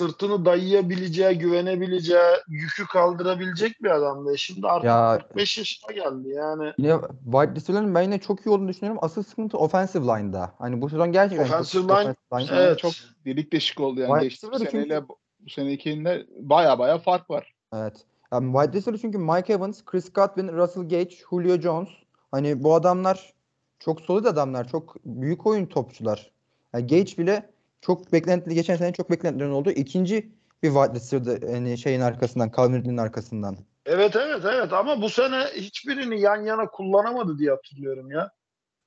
sırtını 0.00 0.44
dayayabileceği, 0.44 1.38
güvenebileceği, 1.38 2.32
yükü 2.48 2.86
kaldırabilecek 2.86 3.82
bir 3.82 3.90
adamdı. 3.90 4.38
Şimdi 4.38 4.66
artık 4.66 4.84
ya, 4.84 5.18
45 5.28 5.58
yaşına 5.58 5.92
geldi 5.92 6.28
yani. 6.28 6.72
Yine 6.78 6.98
wide 7.24 7.54
receiver'ın 7.54 7.94
ben 7.94 8.02
yine 8.02 8.18
çok 8.18 8.46
iyi 8.46 8.50
olduğunu 8.50 8.68
düşünüyorum. 8.68 8.98
Asıl 9.02 9.22
sıkıntı 9.22 9.58
offensive 9.58 10.04
line'da. 10.04 10.54
Hani 10.58 10.82
bu 10.82 10.90
sezon 10.90 11.12
gerçekten 11.12 11.44
offensive 11.44 11.82
line, 11.82 12.14
offensive 12.30 12.56
line 12.56 12.66
evet. 12.66 12.78
çok 12.78 12.92
delik 13.24 13.52
deşik 13.52 13.80
oldu 13.80 14.00
yani. 14.00 14.22
Geçtiğimiz 14.22 14.58
seneyle 14.58 14.94
çünkü... 14.94 15.08
bu 15.08 15.18
senekinde 15.50 16.26
baya 16.40 16.78
baya 16.78 16.98
fark 16.98 17.30
var. 17.30 17.54
Evet. 17.74 17.94
Yani 18.32 18.52
wide 18.52 18.78
receiver 18.78 18.98
çünkü 19.00 19.18
Mike 19.18 19.52
Evans, 19.52 19.84
Chris 19.84 20.12
Godwin, 20.12 20.48
Russell 20.48 20.82
Gage, 20.82 21.16
Julio 21.30 21.60
Jones. 21.60 21.88
Hani 22.30 22.64
bu 22.64 22.74
adamlar 22.74 23.32
çok 23.78 24.00
solid 24.00 24.24
adamlar. 24.24 24.68
Çok 24.68 24.96
büyük 25.04 25.46
oyun 25.46 25.66
topçular. 25.66 26.30
Yani 26.74 26.86
Gage 26.86 27.16
bile 27.18 27.50
çok 27.80 28.12
beklentili 28.12 28.54
geçen 28.54 28.76
sene 28.76 28.92
çok 28.92 29.10
beklentilerin 29.10 29.50
olduğu 29.50 29.70
ikinci 29.70 30.32
bir 30.62 30.68
wide 30.68 30.94
receiver'dı 30.94 31.52
yani 31.52 31.78
şeyin 31.78 32.00
arkasından, 32.00 32.52
Calvin 32.56 32.96
arkasından. 32.96 33.56
Evet 33.86 34.16
evet 34.16 34.44
evet 34.44 34.72
ama 34.72 35.02
bu 35.02 35.08
sene 35.10 35.44
hiçbirini 35.54 36.20
yan 36.20 36.42
yana 36.42 36.66
kullanamadı 36.66 37.38
diye 37.38 37.50
hatırlıyorum 37.50 38.10
ya. 38.10 38.30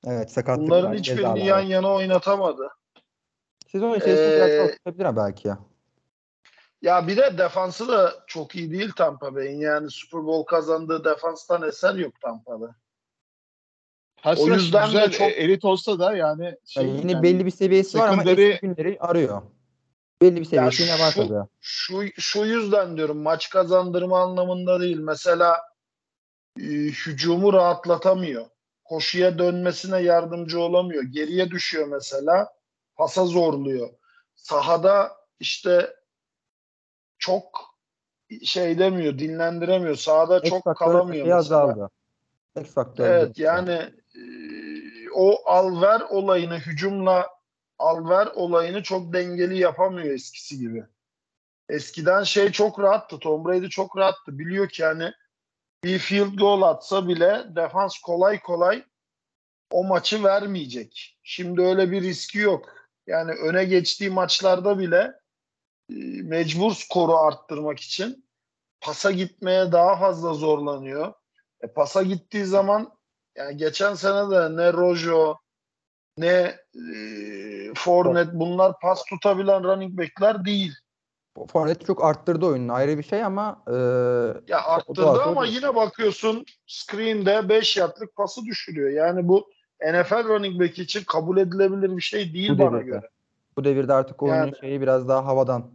Evet 0.06 0.30
sakatlık 0.30 0.66
Bunların 0.66 0.94
hiçbirini 0.94 1.46
yan 1.46 1.60
yana 1.60 1.94
oynatamadı. 1.94 2.68
Sezon 3.66 3.94
içerisinde 3.94 4.34
ee, 4.34 4.58
biraz 4.58 4.70
tutabilir 4.76 5.16
belki 5.16 5.48
ya. 5.48 5.58
Ya 6.82 7.08
bir 7.08 7.16
de 7.16 7.38
defansı 7.38 7.88
da 7.88 8.12
çok 8.26 8.56
iyi 8.56 8.72
değil 8.72 8.92
Tampa 8.96 9.34
Bay'in. 9.34 9.60
Yani 9.60 9.90
Super 9.90 10.24
Bowl 10.24 10.50
kazandığı 10.50 11.04
defanstan 11.04 11.62
eser 11.62 11.94
yok 11.94 12.20
Tampa'da. 12.20 12.74
Her 14.22 14.36
o 14.36 14.46
yüzden 14.46 14.86
güzel, 14.86 15.06
de 15.06 15.10
çok 15.10 15.28
elit 15.28 15.64
olsa 15.64 15.98
da 15.98 16.16
yani, 16.16 16.54
şey, 16.66 16.86
yani 16.86 16.98
yine 17.00 17.12
yani, 17.12 17.22
belli 17.22 17.46
bir 17.46 17.50
seviyesi 17.50 17.98
var 17.98 18.08
ama 18.08 18.22
eski 18.22 18.58
günleri 18.62 18.96
arıyor. 19.00 19.42
Belli 20.22 20.40
bir 20.40 20.44
seviyesi 20.44 20.82
yine 20.82 20.98
var 20.98 21.12
tabii. 21.16 21.48
Şu, 21.60 22.02
şu 22.18 22.44
yüzden 22.44 22.96
diyorum 22.96 23.18
maç 23.18 23.50
kazandırma 23.50 24.22
anlamında 24.22 24.80
değil. 24.80 24.98
Mesela 24.98 25.56
e, 26.58 26.62
hücumu 27.06 27.52
rahatlatamıyor. 27.52 28.46
Koşuya 28.84 29.38
dönmesine 29.38 30.02
yardımcı 30.02 30.60
olamıyor. 30.60 31.02
Geriye 31.02 31.50
düşüyor 31.50 31.88
mesela. 31.88 32.48
Pasa 32.96 33.24
zorluyor. 33.24 33.88
Sahada 34.34 35.12
işte 35.40 35.96
çok 37.18 37.74
şey 38.44 38.78
demiyor, 38.78 39.18
dinlendiremiyor. 39.18 39.96
Sahada 39.96 40.42
çok 40.42 40.76
kalamıyor. 40.76 41.28
Azaldı. 41.28 41.90
Evet 42.98 43.38
yani 43.38 43.72
e, 43.72 44.01
o 45.14 45.50
alver 45.50 46.00
olayını 46.00 46.58
hücumla 46.58 47.30
alver 47.78 48.26
olayını 48.26 48.82
çok 48.82 49.12
dengeli 49.12 49.58
yapamıyor 49.58 50.14
eskisi 50.14 50.58
gibi. 50.58 50.84
Eskiden 51.68 52.22
şey 52.22 52.52
çok 52.52 52.80
rahattı. 52.80 53.18
Tom 53.18 53.44
Brady 53.44 53.68
çok 53.68 53.96
rahattı. 53.96 54.38
Biliyor 54.38 54.68
ki 54.68 54.82
yani 54.82 55.12
bir 55.84 55.98
field 55.98 56.38
goal 56.38 56.62
atsa 56.62 57.08
bile 57.08 57.44
defans 57.56 57.98
kolay 57.98 58.40
kolay 58.40 58.84
o 59.70 59.84
maçı 59.84 60.24
vermeyecek. 60.24 61.18
Şimdi 61.22 61.62
öyle 61.62 61.90
bir 61.90 62.02
riski 62.02 62.38
yok. 62.38 62.68
Yani 63.06 63.32
öne 63.32 63.64
geçtiği 63.64 64.10
maçlarda 64.10 64.78
bile 64.78 65.12
e, 65.90 65.94
mecbur 66.22 66.74
skoru 66.74 67.16
arttırmak 67.16 67.80
için 67.80 68.28
pasa 68.80 69.10
gitmeye 69.10 69.72
daha 69.72 69.96
fazla 69.96 70.34
zorlanıyor. 70.34 71.14
E, 71.60 71.66
pasa 71.66 72.02
gittiği 72.02 72.44
zaman 72.44 73.01
yani 73.36 73.56
geçen 73.56 73.94
sene 73.94 74.30
de 74.30 74.56
ne 74.56 74.72
Rojo 74.72 75.36
ne 76.18 76.54
e, 76.96 77.74
Fournette 77.74 78.30
bunlar 78.40 78.72
pas 78.82 79.04
tutabilen 79.04 79.64
running 79.64 79.98
back'ler 79.98 80.44
değil. 80.44 80.72
Fournette 81.52 81.84
çok 81.84 82.04
arttırdı 82.04 82.46
oyununu 82.46 82.72
ayrı 82.72 82.98
bir 82.98 83.02
şey 83.02 83.24
ama 83.24 83.62
e, 83.68 83.72
ya 84.48 84.64
arttırdı 84.64 85.22
ama 85.22 85.46
yine 85.46 85.74
bakıyorsun 85.74 86.44
screen'de 86.66 87.48
5 87.48 87.76
yardlık 87.76 88.16
pası 88.16 88.44
düşürüyor. 88.44 88.90
Yani 88.90 89.28
bu 89.28 89.50
NFL 89.92 90.24
running 90.24 90.60
back 90.60 90.78
için 90.78 91.04
kabul 91.04 91.36
edilebilir 91.38 91.96
bir 91.96 92.02
şey 92.02 92.34
değil 92.34 92.50
bu 92.50 92.58
bana 92.58 92.72
devirde. 92.76 92.86
göre. 92.90 93.08
Bu 93.56 93.64
devirde 93.64 93.92
artık 93.92 94.22
oyunun 94.22 94.36
Yani- 94.36 94.58
şeyi 94.60 94.80
biraz 94.80 95.08
daha 95.08 95.26
havadan. 95.26 95.70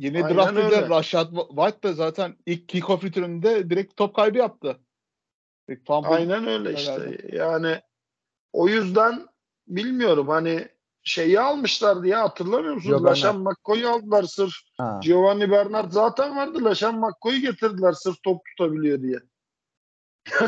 Yeni 0.00 0.24
Aynen 0.24 0.36
draft 0.36 0.56
öyle. 0.56 0.66
edilen 0.66 0.90
Rashad 0.90 1.28
White 1.48 1.82
da 1.82 1.92
zaten 1.92 2.36
ilk 2.46 2.68
kickoff 2.68 3.04
return'ünde 3.04 3.70
direkt 3.70 3.96
top 3.96 4.14
kaybı 4.16 4.38
yaptı. 4.38 4.78
Fumble 5.86 6.08
Aynen 6.08 6.46
öyle 6.46 6.76
herhalde. 6.76 7.10
işte. 7.16 7.36
Yani 7.36 7.80
o 8.52 8.68
yüzden 8.68 9.26
bilmiyorum 9.66 10.28
hani 10.28 10.68
şeyi 11.02 11.40
almışlar 11.40 12.02
diye 12.02 12.14
hatırlamıyor 12.16 12.74
musunuz? 12.74 12.84
Giovanni. 12.98 13.04
Laşan 13.10 13.40
McCoy'u 13.40 13.88
aldılar 13.88 14.22
sırf. 14.22 14.52
Ha. 14.78 15.00
Giovanni 15.02 15.50
Bernard 15.50 15.90
zaten 15.90 16.36
vardı. 16.36 16.64
Laşan 16.64 16.94
McCoy'u 17.00 17.40
getirdiler 17.40 17.92
sırf 17.92 18.22
top 18.22 18.40
tutabiliyor 18.46 19.02
diye. 19.02 19.18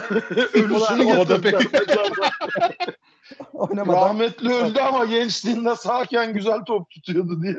Ölüsünü 0.55 1.05
O 1.19 1.29
da 1.29 1.41
pek- 1.41 1.61
getirdiler. 1.61 2.09
Oynamadan 3.53 4.01
Rahmetli 4.09 4.53
öldü 4.55 4.81
ama 4.81 5.05
gençliğinde 5.05 5.77
sağken 5.77 6.33
güzel 6.33 6.61
top 6.65 6.91
tutuyordu 6.91 7.43
diye. 7.43 7.57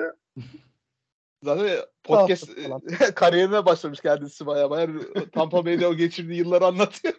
Zaten 1.44 1.80
podcast 2.04 2.56
falan. 2.56 2.82
kariyerine 3.16 3.66
başlamış 3.66 4.02
kendisi 4.02 4.46
baya 4.46 4.70
baya. 4.70 4.88
Tampa 5.34 5.66
Bay'de 5.66 5.88
o 5.88 5.94
geçirdiği 5.94 6.38
yılları 6.38 6.66
anlatıyor. 6.66 7.14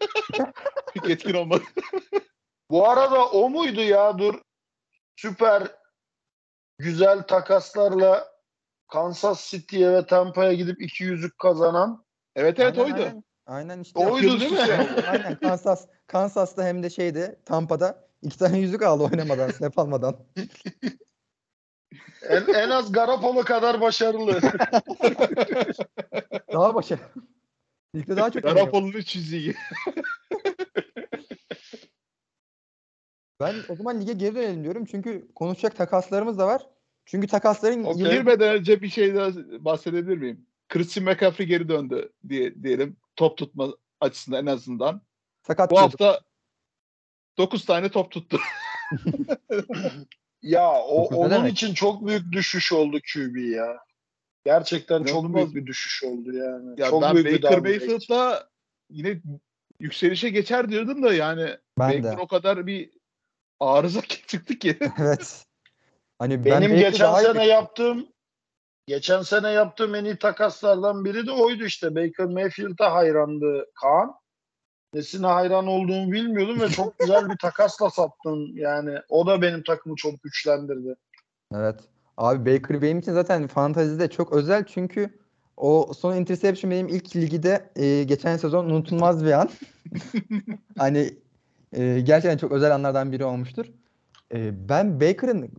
Pek 0.95 1.11
etkin 1.11 1.35
olmadı. 1.35 1.63
Bu 2.71 2.89
arada 2.89 3.27
o 3.27 3.51
muydu 3.51 3.81
ya 3.81 4.19
dur 4.19 4.35
süper 5.17 5.63
güzel 6.79 7.23
takaslarla 7.23 8.29
Kansas 8.89 9.51
City'ye 9.51 9.93
ve 9.93 10.07
Tampa'ya 10.07 10.53
gidip 10.53 10.83
iki 10.83 11.05
yüzük 11.05 11.39
kazanan 11.39 12.05
Evet 12.37 12.61
evet 12.61 12.79
Aynen, 12.79 12.93
oydu. 12.93 13.03
Aynen, 13.03 13.25
aynen 13.47 13.81
işte. 13.81 13.99
oydu 13.99 14.41
değil 14.41 14.53
mi? 14.53 14.59
Aynen 15.09 15.41
Kansas 15.41 15.87
Kansas'ta 16.07 16.65
hem 16.65 16.83
de 16.83 16.91
şeyde 16.91 17.41
Tampa'da 17.45 18.09
iki 18.23 18.39
tane 18.39 18.59
yüzük 18.59 18.83
aldı 18.83 19.05
oynamadan, 19.05 19.51
snap 19.51 19.79
almadan. 19.79 20.17
En, 22.29 22.55
en 22.55 22.71
az 22.71 22.93
Garapolo 22.93 23.43
kadar 23.43 23.81
başarılı. 23.81 24.41
Daha 26.53 26.75
başarılı. 26.75 27.05
Ligde 27.95 28.17
daha 28.17 28.31
çok. 28.31 28.43
Garapolo'nun 28.43 29.01
çiziği. 29.01 29.55
Ben 33.41 33.55
o 33.69 33.77
zaman 33.77 34.01
lige 34.01 34.13
geri 34.13 34.35
dönelim 34.35 34.65
diyorum. 34.65 34.85
Çünkü 34.85 35.29
konuşacak 35.35 35.77
takaslarımız 35.77 36.39
da 36.39 36.47
var. 36.47 36.67
Çünkü 37.07 37.27
takasların 37.27 37.85
Okey. 37.85 38.03
yılı- 38.03 38.13
Girmeden 38.13 38.55
önce 38.55 38.83
bir 38.83 38.89
şey 38.89 39.15
daha 39.15 39.31
bahsedebilir 39.65 40.17
miyim? 40.17 40.47
Christian 40.69 41.05
McCaffrey 41.05 41.47
geri 41.47 41.69
döndü 41.69 42.13
diye 42.29 42.63
diyelim. 42.63 42.97
Top 43.17 43.39
tutma 43.39 43.69
açısından 44.01 44.47
en 44.47 44.51
azından. 44.53 45.03
sakat 45.47 45.71
Bu 45.71 45.79
hafta 45.79 46.21
9 47.39 47.65
tane 47.65 47.91
top 47.91 48.11
tuttu. 48.11 48.41
ya 50.43 50.73
o 50.73 51.09
ne 51.13 51.17
onun 51.17 51.31
demek? 51.31 51.53
için 51.53 51.75
çok 51.75 52.07
büyük 52.07 52.33
düşüş 52.33 52.73
oldu 52.73 52.99
QB 53.15 53.37
ya. 53.37 53.79
Gerçekten 54.45 55.05
çok 55.05 55.11
İnanılmaz. 55.25 55.35
büyük 55.55 55.55
bir 55.55 55.67
düşüş 55.67 56.05
oldu 56.05 56.33
yani. 56.33 56.81
Ya 56.81 56.91
çok 56.91 57.03
ben 57.03 57.15
büyük 57.15 57.27
bir 57.27 57.43
Baker. 57.43 57.59
Mayfield'la 57.61 58.49
yine 58.91 59.21
yükselişe 59.81 60.31
geçer 60.31 60.69
diyordum 60.71 61.03
da 61.03 61.15
yani 61.15 61.57
Ben 61.79 61.89
Baker 61.89 62.03
de. 62.17 62.21
o 62.21 62.27
kadar 62.27 62.67
bir 62.67 62.91
arıza 63.61 64.01
çıktı 64.27 64.59
ki. 64.59 64.79
Evet. 65.01 65.45
Hani 66.19 66.45
ben 66.45 66.61
Benim 66.61 66.71
belki 66.71 66.91
geçen 66.91 67.15
sene 67.15 67.47
yaptığım 67.47 68.09
geçen 68.87 69.23
sene 69.23 69.51
yaptığım 69.51 69.95
en 69.95 70.05
iyi 70.05 70.17
takaslardan 70.19 71.05
biri 71.05 71.27
de 71.27 71.31
oydu 71.31 71.65
işte. 71.65 71.95
Baker 71.95 72.27
Mayfield'a 72.27 72.93
hayrandı 72.95 73.67
Kaan. 73.75 74.15
Nesine 74.95 75.27
hayran 75.27 75.67
olduğumu 75.67 76.13
bilmiyordum 76.13 76.61
ve 76.61 76.69
çok 76.69 76.99
güzel 76.99 77.31
bir 77.31 77.37
takasla 77.37 77.91
sattım. 77.91 78.57
Yani 78.57 78.99
o 79.09 79.27
da 79.27 79.43
benim 79.43 79.63
takımı 79.63 79.97
çok 79.97 80.23
güçlendirdi. 80.23 80.95
Evet. 81.55 81.81
Abi 82.17 82.55
Baker 82.55 82.83
benim 82.83 82.99
için 82.99 83.13
zaten 83.13 83.47
fantazide 83.47 84.11
çok 84.11 84.33
özel 84.33 84.65
çünkü 84.65 85.19
o 85.57 85.93
son 85.99 86.17
interception 86.17 86.71
benim 86.71 86.89
ilk 86.89 87.17
ligde 87.17 87.71
e, 87.77 88.05
geçen 88.05 88.37
sezon 88.37 88.65
unutulmaz 88.65 89.25
bir 89.25 89.33
an. 89.33 89.51
hani 90.79 91.11
e, 91.73 92.01
gerçekten 92.01 92.39
çok 92.39 92.53
özel 92.53 92.75
anlardan 92.75 93.13
biri 93.13 93.25
olmuştur. 93.25 93.67
E, 94.35 94.69
ben 94.69 95.01
Baker'ın 95.01 95.51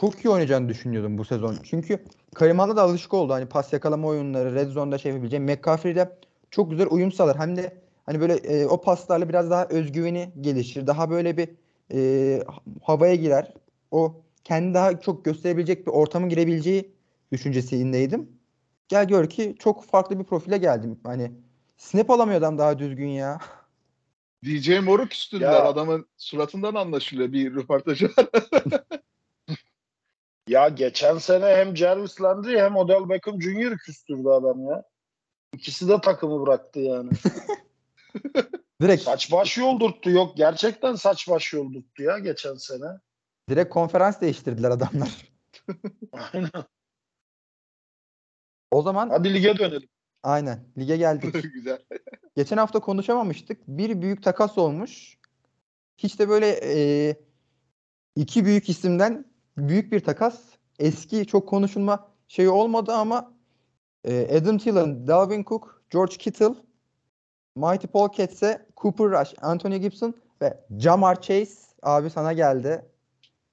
çok 0.00 0.24
iyi 0.24 0.28
oynayacağını 0.28 0.68
düşünüyordum 0.68 1.18
bu 1.18 1.24
sezon. 1.24 1.56
Çünkü 1.62 2.04
Karim 2.34 2.58
Hunt'a 2.58 2.76
da 2.76 2.82
alışık 2.82 3.14
oldu. 3.14 3.32
Hani 3.32 3.46
pas 3.46 3.72
yakalama 3.72 4.08
oyunları, 4.08 4.54
red 4.54 4.68
zone'da 4.68 4.98
şey 4.98 5.12
yapabileceği. 5.12 5.42
McCaffrey 5.42 5.96
de 5.96 6.18
çok 6.52 6.70
güzel 6.70 6.86
uyum 6.90 7.12
sağlar. 7.12 7.38
Hem 7.38 7.56
de 7.56 7.82
hani 8.06 8.20
böyle 8.20 8.34
e, 8.34 8.66
o 8.66 8.80
paslarla 8.80 9.28
biraz 9.28 9.50
daha 9.50 9.66
özgüveni 9.66 10.32
gelişir. 10.40 10.86
Daha 10.86 11.10
böyle 11.10 11.36
bir 11.36 11.48
e, 11.92 12.42
havaya 12.82 13.14
girer. 13.14 13.52
O 13.90 14.22
kendi 14.44 14.74
daha 14.74 15.00
çok 15.00 15.24
gösterebilecek 15.24 15.86
bir 15.86 15.92
ortamın 15.92 16.28
girebileceği 16.28 16.94
düşüncesindeydim. 17.32 18.28
Gel 18.88 19.08
gör 19.08 19.28
ki 19.28 19.56
çok 19.58 19.84
farklı 19.84 20.18
bir 20.18 20.24
profile 20.24 20.58
geldim. 20.58 21.00
Hani 21.04 21.32
snap 21.76 22.10
alamıyor 22.10 22.38
adam 22.38 22.58
daha 22.58 22.78
düzgün 22.78 23.08
ya. 23.08 23.38
DJ 24.44 24.68
Moore'u 24.68 25.08
küstürdüler. 25.08 25.52
Ya. 25.52 25.64
Adamın 25.64 26.06
suratından 26.16 26.74
anlaşılıyor 26.74 27.32
bir 27.32 27.54
röportajı 27.54 28.06
var. 28.06 28.26
Ya 30.48 30.68
geçen 30.68 31.18
sene 31.18 31.46
hem 31.46 31.76
Jarvis 31.76 32.20
Landry 32.20 32.60
hem 32.60 32.76
Odell 32.76 33.08
Beckham 33.08 33.42
Jr. 33.42 33.78
küstürdü 33.78 34.28
adam 34.28 34.66
ya. 34.66 34.82
İkisi 35.52 35.88
de 35.88 36.00
takımı 36.00 36.46
bıraktı 36.46 36.80
yani. 36.80 37.10
Direkt 38.82 39.02
saç 39.02 39.32
baş 39.32 39.58
yoldurttu. 39.58 40.10
Yok 40.10 40.36
gerçekten 40.36 40.94
saç 40.94 41.28
baş 41.28 41.52
yoldurttu 41.52 42.02
ya 42.02 42.18
geçen 42.18 42.54
sene. 42.54 42.86
direkt 43.50 43.70
konferans 43.70 44.20
değiştirdiler 44.20 44.70
adamlar. 44.70 45.32
Aynen. 46.12 46.50
O 48.70 48.82
zaman 48.82 49.10
Hadi 49.10 49.34
lige 49.34 49.58
dönelim. 49.58 49.88
aynen 50.22 50.64
lige 50.78 50.96
geldik. 50.96 51.34
Güzel. 51.54 51.78
Geçen 52.36 52.56
hafta 52.56 52.80
konuşamamıştık. 52.80 53.60
Bir 53.68 54.02
büyük 54.02 54.22
takas 54.22 54.58
olmuş. 54.58 55.18
Hiç 55.98 56.18
de 56.18 56.28
böyle 56.28 56.60
e, 56.62 57.16
iki 58.16 58.44
büyük 58.44 58.68
isimden 58.68 59.24
büyük 59.56 59.92
bir 59.92 60.00
takas. 60.00 60.40
Eski 60.78 61.26
çok 61.26 61.48
konuşulma 61.48 62.08
şeyi 62.28 62.48
olmadı 62.48 62.92
ama 62.92 63.31
e, 64.04 64.36
Adam 64.36 64.58
Thielen, 64.58 65.06
Dalvin 65.06 65.44
Cook, 65.44 65.82
George 65.90 66.16
Kittle, 66.16 66.54
Mighty 67.56 67.86
Pockets'e 67.86 68.66
Cooper 68.76 69.06
Rush, 69.06 69.34
Anthony 69.42 69.76
Gibson 69.76 70.14
ve 70.42 70.60
Jamar 70.78 71.22
Chase 71.22 71.54
abi 71.82 72.10
sana 72.10 72.32
geldi. 72.32 72.84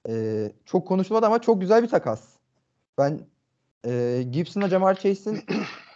E, 0.08 0.46
çok 0.66 0.88
konuşulmadı 0.88 1.26
ama 1.26 1.40
çok 1.40 1.60
güzel 1.60 1.82
bir 1.82 1.88
takas. 1.88 2.22
Ben 2.98 3.20
e, 3.86 4.22
Gibson'la 4.30 4.68
Jamar 4.68 4.94
Chase'in 4.94 5.44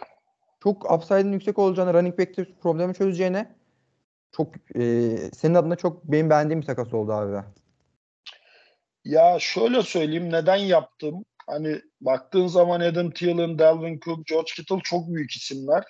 çok 0.63 0.91
upside'ın 0.91 1.31
yüksek 1.31 1.59
olacağını, 1.59 1.93
running 1.93 2.19
back'te 2.19 2.45
problemi 2.61 2.93
çözeceğine 2.93 3.55
çok 4.31 4.47
e, 4.75 5.17
senin 5.33 5.55
adına 5.55 5.75
çok 5.75 6.03
benim 6.03 6.29
beğendiğim 6.29 6.61
bir 6.61 6.65
takas 6.65 6.93
oldu 6.93 7.13
abi. 7.13 7.47
Ya 9.05 9.37
şöyle 9.39 9.81
söyleyeyim 9.83 10.31
neden 10.31 10.55
yaptım? 10.55 11.25
Hani 11.47 11.81
baktığın 12.01 12.47
zaman 12.47 12.79
Adam 12.79 13.11
Thielen, 13.11 13.59
Dalvin 13.59 13.99
Cook, 13.99 14.25
George 14.25 14.51
Kittle 14.55 14.79
çok 14.83 15.07
büyük 15.07 15.31
isimler. 15.31 15.83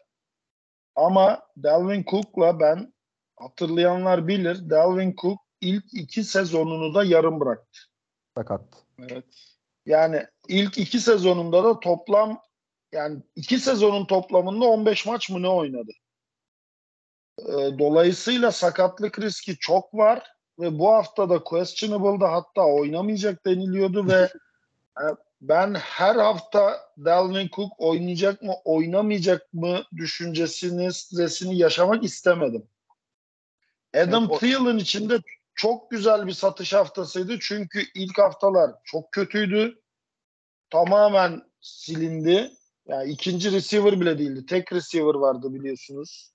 Ama 0.96 1.42
Dalvin 1.64 2.04
Cook'la 2.04 2.60
ben 2.60 2.94
hatırlayanlar 3.36 4.28
bilir 4.28 4.70
Dalvin 4.70 5.16
Cook 5.22 5.40
ilk 5.62 5.94
iki 5.94 6.24
sezonunu 6.24 6.94
da 6.94 7.04
yarım 7.04 7.40
bıraktı. 7.40 7.80
Sakat. 8.38 8.86
Evet. 9.00 9.26
Yani 9.86 10.28
ilk 10.48 10.78
iki 10.78 11.00
sezonunda 11.00 11.64
da 11.64 11.80
toplam 11.80 12.42
yani 12.92 13.24
iki 13.36 13.60
sezonun 13.60 14.06
toplamında 14.06 14.66
15 14.66 15.06
maç 15.06 15.30
mı 15.30 15.42
ne 15.42 15.50
oynadı? 15.50 15.92
Ee, 17.40 17.80
dolayısıyla 17.80 18.52
sakatlık 18.52 19.20
riski 19.20 19.58
çok 19.58 19.94
var. 19.94 20.36
ve 20.60 20.80
bu 20.80 20.92
hafta 20.92 21.30
da 21.30 21.44
questionable'da 21.44 22.32
hatta 22.32 22.66
oynamayacak 22.66 23.46
deniliyordu 23.46 24.08
ve 24.08 24.30
ben 25.50 25.74
her 25.74 26.16
hafta 26.16 26.80
Dalvin 27.06 27.50
Cook 27.56 27.72
oynayacak 27.78 28.42
mı 28.42 28.54
oynamayacak 28.66 29.54
mı 29.54 29.84
düşüncesini 29.96 30.94
stresini 30.94 31.58
yaşamak 31.58 32.04
istemedim. 32.04 32.68
Adam 33.96 34.28
Evet, 34.30 34.40
Thielen 34.40 34.78
için 34.78 35.10
de 35.10 35.20
çok 35.56 35.92
güzel 35.92 36.28
bir 36.28 36.32
satış 36.32 36.74
haftasıydı. 36.74 37.40
Çünkü 37.40 37.84
ilk 37.96 38.18
haftalar 38.18 38.72
çok 38.84 39.12
kötüydü. 39.12 39.82
Tamamen 40.70 41.42
silindi. 41.62 42.52
Yani 42.88 43.12
ikinci 43.12 43.52
receiver 43.52 44.02
bile 44.02 44.20
değildi. 44.20 44.46
Tek 44.46 44.74
receiver 44.74 45.14
vardı 45.14 45.54
biliyorsunuz 45.54 46.32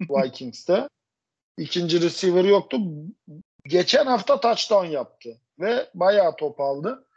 Vikings'te. 0.00 0.88
İkinci 1.58 2.02
receiver 2.02 2.44
yoktu. 2.44 2.78
Geçen 3.64 4.06
hafta 4.06 4.40
touchdown 4.40 4.86
yaptı 4.86 5.40
ve 5.58 5.90
bayağı 5.94 6.36
top 6.36 6.60
aldı. 6.60 7.07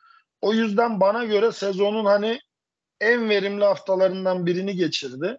O 0.42 0.54
yüzden 0.54 1.00
bana 1.00 1.24
göre 1.24 1.52
sezonun 1.52 2.06
hani 2.06 2.40
en 3.00 3.30
verimli 3.30 3.64
haftalarından 3.64 4.46
birini 4.46 4.76
geçirdi. 4.76 5.38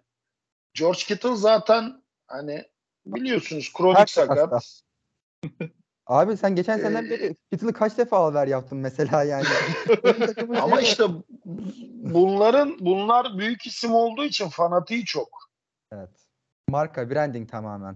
George 0.73 0.99
Kittle 0.99 1.35
zaten 1.35 2.03
hani 2.27 2.63
biliyorsunuz 3.05 3.73
kronik 3.73 3.97
Her 3.97 4.05
sakat. 4.05 4.81
Abi 6.07 6.37
sen 6.37 6.55
geçen 6.55 6.77
seneden 6.77 7.05
Ee, 7.05 7.09
beri 7.09 7.35
Kittle'ı 7.51 7.73
kaç 7.73 7.97
defa 7.97 8.23
haber 8.23 8.47
yaptın 8.47 8.77
mesela 8.77 9.23
yani. 9.23 9.45
Ama 10.61 10.81
işte 10.81 11.03
bunların 11.95 12.77
bunlar 12.79 13.37
büyük 13.37 13.65
isim 13.65 13.93
olduğu 13.93 14.23
için 14.23 14.49
fanatiği 14.49 15.05
çok. 15.05 15.29
Evet. 15.91 16.09
Marka, 16.69 17.09
branding 17.09 17.51
tamamen. 17.51 17.95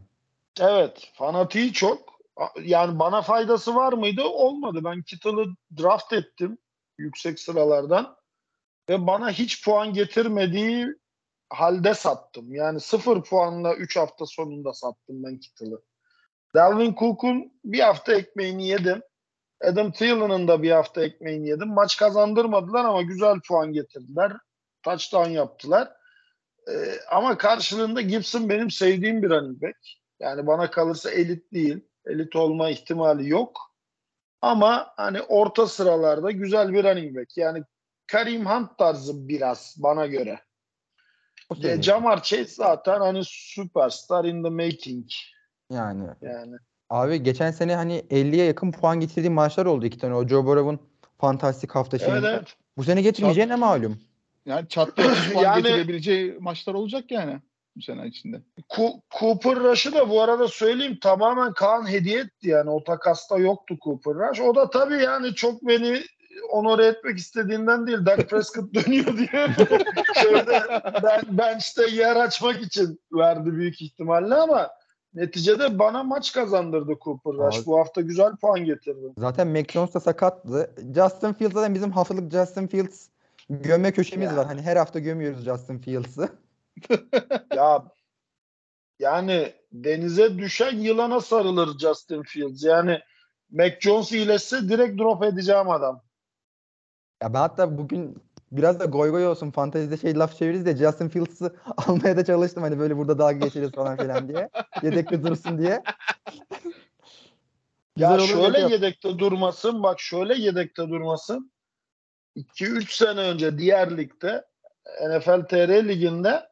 Evet, 0.60 1.12
fanatiği 1.14 1.74
çok. 1.74 2.20
Yani 2.64 3.00
bana 3.00 3.22
faydası 3.22 3.76
var 3.76 3.94
mıydı? 3.94 4.24
Olmadı. 4.24 4.80
Ben 4.84 5.02
Kittle'ı 5.02 5.46
draft 5.82 6.14
ettim 6.14 6.58
yüksek 6.98 7.40
sıralardan 7.40 8.18
ve 8.90 9.08
bana 9.08 9.32
hiç 9.32 9.66
puan 9.66 9.94
getirmediği 9.94 10.88
halde 11.50 11.94
sattım. 11.94 12.56
Yani 12.56 12.80
sıfır 12.80 13.24
puanla 13.24 13.76
3 13.76 13.98
hafta 13.98 14.26
sonunda 14.26 14.74
sattım 14.74 15.24
ben 15.24 15.40
Kittle'ı. 15.40 15.82
Dalvin 16.56 16.96
Cook'un 17.00 17.54
bir 17.64 17.80
hafta 17.80 18.14
ekmeğini 18.14 18.68
yedim. 18.68 19.02
Adam 19.64 19.92
Thielen'ın 19.92 20.48
da 20.48 20.64
bir 20.64 20.72
hafta 20.72 21.04
ekmeğini 21.04 21.48
yedim. 21.48 21.68
Maç 21.68 21.98
kazandırmadılar 21.98 22.86
ama 22.86 23.02
güzel 23.02 23.40
puan 23.48 23.74
getirdiler. 23.74 24.32
Touchdown 24.84 25.30
yaptılar. 25.30 25.92
Ee, 26.70 27.00
ama 27.12 27.38
karşılığında 27.38 28.02
Gibson 28.02 28.50
benim 28.50 28.72
sevdiğim 28.72 29.24
bir 29.24 29.30
running 29.30 29.62
back. 29.62 29.78
Yani 30.20 30.48
bana 30.48 30.72
kalırsa 30.72 31.12
elit 31.12 31.54
değil. 31.54 31.80
Elit 32.06 32.36
olma 32.36 32.70
ihtimali 32.70 33.30
yok. 33.30 33.67
Ama 34.42 34.94
hani 34.98 35.22
orta 35.22 35.68
sıralarda 35.68 36.32
güzel 36.32 36.74
bir 36.74 36.84
running 36.84 37.18
back. 37.18 37.38
Yani 37.38 37.64
Karim 38.08 38.46
Hunt 38.46 38.78
tarzı 38.78 39.28
biraz 39.28 39.76
bana 39.78 40.06
göre. 40.06 40.40
E. 41.64 41.82
Jamar 41.82 42.24
Chase 42.24 42.44
zaten 42.46 43.00
hani 43.00 43.22
superstar 43.26 44.26
in 44.26 44.44
the 44.44 44.50
making. 44.50 45.06
Yani 45.72 46.08
Yani 46.22 46.56
abi 46.90 47.24
geçen 47.24 47.52
sene 47.52 47.76
hani 47.76 48.00
50'ye 48.00 48.46
yakın 48.46 48.72
puan 48.72 49.00
getirdiği 49.00 49.30
maçlar 49.30 49.66
oldu 49.66 49.86
iki 49.86 49.98
tane. 50.00 50.16
O 50.16 50.28
Joe 50.28 50.46
Burrow'un 50.46 50.80
fantastik 51.18 51.72
hafta 51.72 51.98
evet 51.98 52.10
şeyinde. 52.10 52.28
evet. 52.28 52.56
Bu 52.78 52.84
sene 52.84 53.02
getirmeyeceğine 53.02 53.56
malum. 53.56 54.00
Yani 54.46 54.68
çatlı 54.68 55.04
30 55.12 55.34
puan 55.34 55.44
Yani- 55.44 55.64
getirebileceği 55.64 56.38
maçlar 56.40 56.74
olacak 56.74 57.12
yani 57.12 57.42
bu 57.78 57.82
sene 57.82 58.08
içinde. 58.08 58.42
Ku- 58.70 59.02
Cooper 59.20 59.56
Rush'ı 59.56 59.94
da 59.94 60.10
bu 60.10 60.22
arada 60.22 60.48
söyleyeyim 60.48 60.98
tamamen 61.02 61.54
Kaan 61.54 61.90
hediye 61.92 62.20
etti 62.20 62.50
yani 62.50 62.70
o 62.70 62.84
takasta 62.84 63.38
yoktu 63.38 63.78
Cooper 63.84 64.14
Rush. 64.14 64.42
O 64.42 64.56
da 64.56 64.70
tabii 64.70 65.04
yani 65.04 65.34
çok 65.36 65.68
beni 65.68 66.02
onore 66.52 66.86
etmek 66.86 67.18
istediğinden 67.18 67.88
değil. 67.88 67.98
Dak 68.06 68.18
Prescott 68.30 68.74
dönüyor 68.74 69.18
diye 69.18 69.48
şöyle 70.24 70.46
ben 71.04 71.22
bench'te 71.38 71.88
yer 71.90 72.16
açmak 72.16 72.62
için 72.62 73.00
verdi 73.14 73.52
büyük 73.54 73.82
ihtimalle 73.82 74.36
ama 74.36 74.70
neticede 75.14 75.80
bana 75.80 76.04
maç 76.04 76.34
kazandırdı 76.34 76.94
Cooper 77.04 77.34
Rush. 77.34 77.58
Abi- 77.60 77.66
Bu 77.66 77.80
hafta 77.80 78.02
güzel 78.02 78.36
puan 78.42 78.66
getirdi. 78.66 79.06
Zaten 79.18 79.48
Mac 79.48 79.74
Jones 79.74 79.94
da 79.94 80.00
sakattı. 80.00 80.72
Justin 80.96 81.34
Fields 81.34 81.54
zaten 81.54 81.74
bizim 81.76 81.92
haftalık 81.92 82.32
Justin 82.32 82.68
Fields 82.68 83.08
gömme 83.50 83.92
köşemiz 83.92 84.32
Ya. 84.32 84.38
var. 84.38 84.46
Hani 84.46 84.62
her 84.62 84.76
hafta 84.78 85.00
gömüyoruz 85.00 85.46
Justin 85.46 85.80
Fields'ı. 85.80 86.30
Ya 87.56 87.84
yani 89.00 89.54
denize 89.72 90.38
düşen 90.38 90.78
yılana 90.78 91.22
sarılır 91.22 91.80
Justin 91.80 92.24
Fields. 92.24 92.64
Yani 92.64 93.00
Mac 93.52 93.78
Jones 93.80 94.12
iyileşse 94.12 94.70
direkt 94.70 95.00
drop 95.00 95.24
edeceğim 95.24 95.70
adam. 95.70 96.04
Ya 97.22 97.34
ben 97.34 97.40
hatta 97.40 97.78
bugün 97.78 98.18
biraz 98.52 98.80
da 98.80 98.86
goy 98.86 99.10
goy 99.12 99.28
olsun 99.28 99.52
fantezide 99.52 99.98
şey 99.98 100.16
laf 100.20 100.38
çeviririz 100.38 100.66
de 100.66 100.78
Justin 100.78 101.10
Fields'ı 101.10 101.56
almaya 101.88 102.18
da 102.18 102.26
çalıştım 102.26 102.64
hani 102.64 102.80
böyle 102.80 102.98
burada 102.98 103.20
dalga 103.20 103.46
geçeriz 103.46 103.72
falan 103.72 103.98
filan 103.98 104.30
diye. 104.30 104.50
Yedekte 104.84 105.24
dursun 105.24 105.58
diye. 105.58 105.84
Ya 107.96 108.20
şöyle 108.20 108.64
dedi. 108.64 108.72
yedekte 108.72 109.20
durmasın, 109.20 109.84
bak 109.84 110.00
şöyle 110.00 110.36
yedekte 110.36 110.90
durmasın. 110.90 111.52
2-3 112.36 112.98
sene 112.98 113.20
önce 113.20 113.58
diğer 113.58 113.98
ligde 113.98 114.46
NFL 115.10 115.42
TR 115.48 115.88
liginde 115.88 116.48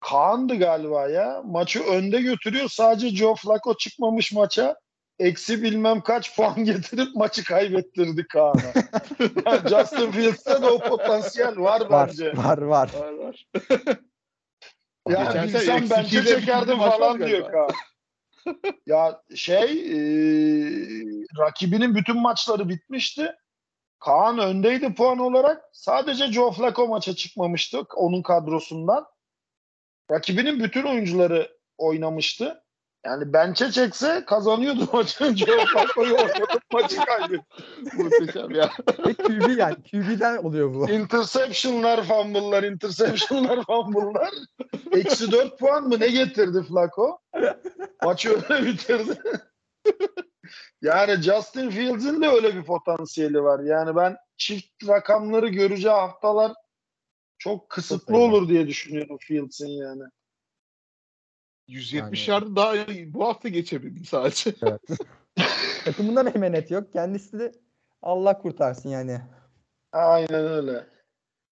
Kaan'dı 0.00 0.54
galiba 0.58 1.08
ya. 1.08 1.42
Maçı 1.44 1.82
önde 1.84 2.20
götürüyor. 2.20 2.68
Sadece 2.68 3.08
Joe 3.08 3.34
Flacco 3.34 3.76
çıkmamış 3.76 4.32
maça. 4.32 4.76
Eksi 5.18 5.62
bilmem 5.62 6.00
kaç 6.00 6.36
puan 6.36 6.64
getirip 6.64 7.16
maçı 7.16 7.44
kaybettirdi 7.44 8.26
Kaan'a. 8.26 8.72
Yani 9.46 9.68
Justin 9.68 10.10
Fields'te 10.10 10.62
de 10.62 10.66
o 10.66 10.78
potansiyel 10.78 11.58
var 11.58 11.80
Var, 11.80 12.08
bence. 12.08 12.36
var, 12.36 12.58
var. 12.58 12.90
Var 13.00 13.12
var. 13.12 13.46
Ya 15.08 15.24
Geçen 15.24 15.48
bilsem 15.48 15.86
bence 15.90 16.24
çekerdim 16.24 16.78
falan 16.78 17.26
diyor. 17.26 17.52
Kaan. 17.52 17.70
ya 18.86 19.22
şey 19.34 19.64
e, 19.64 19.98
rakibinin 21.38 21.94
bütün 21.94 22.16
maçları 22.20 22.68
bitmişti. 22.68 23.32
Kaan 23.98 24.38
öndeydi 24.38 24.94
puan 24.94 25.18
olarak. 25.18 25.62
Sadece 25.72 26.26
Joe 26.32 26.52
Flacco 26.52 26.88
maça 26.88 27.16
çıkmamıştı 27.16 27.86
onun 27.96 28.22
kadrosundan. 28.22 29.06
Rakibinin 30.10 30.60
bütün 30.60 30.82
oyuncuları 30.82 31.48
oynamıştı. 31.78 32.62
Yani 33.06 33.32
bench'e 33.32 33.70
çekse 33.70 34.24
kazanıyordu 34.26 34.88
maçı. 34.92 35.36
Joe 35.36 35.64
Flacco'yu 35.66 36.14
oynatıp 36.14 36.62
maçı 36.72 36.96
kaybetti. 36.96 37.62
Muhteşem 37.96 38.50
ya. 38.50 38.70
Ve 39.06 39.14
QB 39.14 39.58
yani 39.58 39.76
QB'den 39.90 40.36
oluyor 40.36 40.74
bu. 40.74 40.90
Interception'lar, 40.90 42.02
fumble'lar, 42.02 42.62
interception'lar, 42.62 43.64
fumble'lar. 43.64 44.30
Eksi 44.92 45.32
4 45.32 45.58
puan 45.58 45.88
mı 45.88 46.00
ne 46.00 46.08
getirdi 46.08 46.62
Flacco? 46.62 47.18
Maçı 48.02 48.30
öyle 48.48 48.66
bitirdi. 48.66 49.22
yani 50.82 51.22
Justin 51.22 51.70
Fields'in 51.70 52.22
de 52.22 52.28
öyle 52.28 52.56
bir 52.56 52.62
potansiyeli 52.64 53.42
var. 53.42 53.60
Yani 53.60 53.96
ben 53.96 54.16
çift 54.36 54.88
rakamları 54.88 55.48
göreceği 55.48 55.94
haftalar 55.94 56.52
çok 57.38 57.70
kısıtlı 57.70 58.14
Çok 58.14 58.22
olur 58.22 58.48
diye 58.48 58.66
düşünüyorum 58.66 59.16
Fields'in 59.20 59.68
yani. 59.68 60.02
170 61.68 62.28
Yani- 62.28 62.34
yardı 62.34 62.56
daha 62.56 62.74
bu 63.06 63.26
hafta 63.28 63.48
geçebildi 63.48 64.04
sadece. 64.04 64.54
Takımında 65.84 66.22
mehmenet 66.22 66.70
yok. 66.70 66.92
Kendisi 66.92 67.38
de 67.38 67.52
Allah 68.02 68.38
kurtarsın 68.38 68.88
yani. 68.88 69.20
Aynen 69.92 70.46
öyle. 70.46 70.86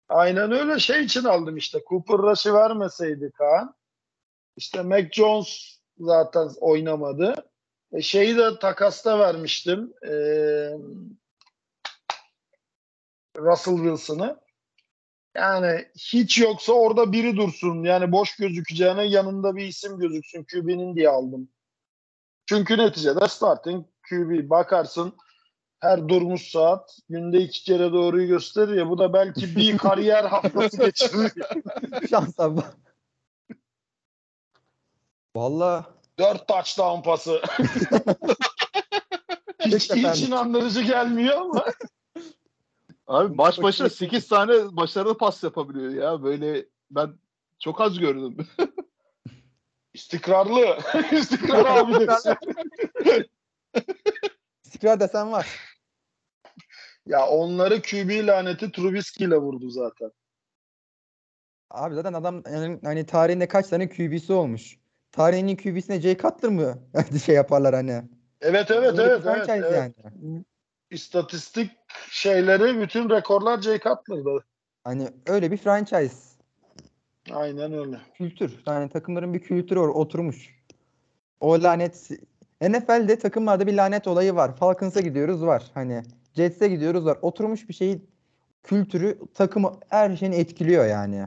Aynen 0.08 0.52
öyle 0.52 0.78
şey 0.78 1.04
için 1.04 1.24
aldım 1.24 1.56
işte. 1.56 1.78
Cooper 1.88 2.18
Rush'ı 2.18 2.54
vermeseydi 2.54 3.30
Kaan. 3.32 3.74
İşte 4.56 4.82
Mac 4.82 5.08
Jones 5.12 5.80
zaten 5.98 6.50
oynamadı. 6.60 7.34
E 7.92 8.02
şeyi 8.02 8.36
de 8.36 8.58
takasta 8.58 9.18
vermiştim. 9.18 9.92
E, 10.02 10.12
Russell 13.38 13.76
Wilson'ı. 13.76 14.41
Yani 15.34 15.88
hiç 15.98 16.38
yoksa 16.38 16.72
orada 16.72 17.12
biri 17.12 17.36
dursun. 17.36 17.82
Yani 17.82 18.12
boş 18.12 18.36
gözükeceğine 18.36 19.04
yanında 19.04 19.56
bir 19.56 19.66
isim 19.66 19.98
gözüksün 19.98 20.44
QB'nin 20.44 20.96
diye 20.96 21.08
aldım. 21.08 21.48
Çünkü 22.46 22.78
neticede 22.78 23.28
starting 23.28 23.86
QB 24.08 24.50
bakarsın 24.50 25.16
her 25.80 26.08
durmuş 26.08 26.50
saat 26.50 26.98
günde 27.08 27.38
iki 27.38 27.64
kere 27.64 27.92
doğruyu 27.92 28.28
gösterir 28.28 28.74
ya 28.74 28.88
bu 28.88 28.98
da 28.98 29.12
belki 29.12 29.56
bir 29.56 29.78
kariyer 29.78 30.24
haftası 30.24 30.76
geçirir. 30.76 31.32
Şansa 32.10 32.56
bak. 32.56 32.76
Valla 35.36 35.92
Dört 36.18 36.48
touchdown 36.48 37.02
pası. 37.02 37.42
hiç, 39.60 39.90
hiç 39.90 40.22
inandırıcı 40.22 40.82
gelmiyor 40.82 41.40
ama 41.40 41.64
Abi 43.12 43.38
baş 43.38 43.56
Çok 43.56 43.64
başına 43.64 43.88
çok 43.88 43.96
8 43.96 44.28
tane 44.28 44.76
başarılı 44.76 45.18
pas 45.18 45.42
yapabiliyor 45.44 45.90
ya. 45.90 46.22
Böyle 46.22 46.66
ben 46.90 47.14
çok 47.58 47.80
az 47.80 47.98
gördüm. 47.98 48.36
istikrarlı. 49.94 50.78
İstikrar 51.12 51.78
abidesi. 51.78 52.34
İstikrar 54.64 55.00
desen 55.00 55.32
var. 55.32 55.46
Ya 57.06 57.26
onları 57.26 57.82
QB 57.82 58.26
laneti 58.26 58.72
Trubisky 58.72 59.28
ile 59.28 59.36
vurdu 59.36 59.70
zaten. 59.70 60.10
Abi 61.70 61.94
zaten 61.94 62.12
adam 62.12 62.42
yani, 62.52 62.78
hani 62.84 63.06
tarihinde 63.06 63.48
kaç 63.48 63.68
tane 63.68 63.88
QB'si 63.88 64.32
olmuş. 64.32 64.78
Tarihin 65.12 65.42
en 65.42 65.46
iyi 65.48 65.56
QB'sine 65.56 66.00
Jay 66.00 66.16
Cutler 66.16 66.52
mı 66.52 66.78
şey 67.24 67.34
yaparlar 67.34 67.74
hani? 67.74 68.02
Evet 68.40 68.70
evet 68.70 68.98
Öyle 68.98 69.02
evet 69.02 69.22
evet, 69.26 69.46
franchise 69.46 69.68
evet. 69.68 69.96
İstatistik 70.92 71.70
şeyleri 72.10 72.80
bütün 72.80 73.10
rekorlar 73.10 73.62
Jay 73.62 73.78
Cutler'da. 73.78 74.44
Hani 74.84 75.08
öyle 75.26 75.50
bir 75.50 75.56
franchise. 75.56 76.16
Aynen 77.32 77.72
öyle. 77.72 77.96
Kültür. 78.14 78.62
Yani 78.66 78.88
takımların 78.88 79.34
bir 79.34 79.40
kültürü 79.42 79.78
or- 79.78 79.92
oturmuş. 79.92 80.62
O 81.40 81.62
lanet 81.62 82.10
NFL'de 82.60 83.18
takımlarda 83.18 83.66
bir 83.66 83.74
lanet 83.74 84.08
olayı 84.08 84.34
var. 84.34 84.56
Falcons'a 84.56 85.00
gidiyoruz 85.00 85.42
var. 85.42 85.70
Hani 85.74 86.02
Jets'e 86.34 86.68
gidiyoruz 86.68 87.06
var. 87.06 87.18
Oturmuş 87.22 87.68
bir 87.68 87.74
şeyi 87.74 88.06
kültürü 88.62 89.18
takımı 89.34 89.72
her 89.88 90.16
şeyini 90.16 90.36
etkiliyor 90.36 90.86
yani. 90.86 91.26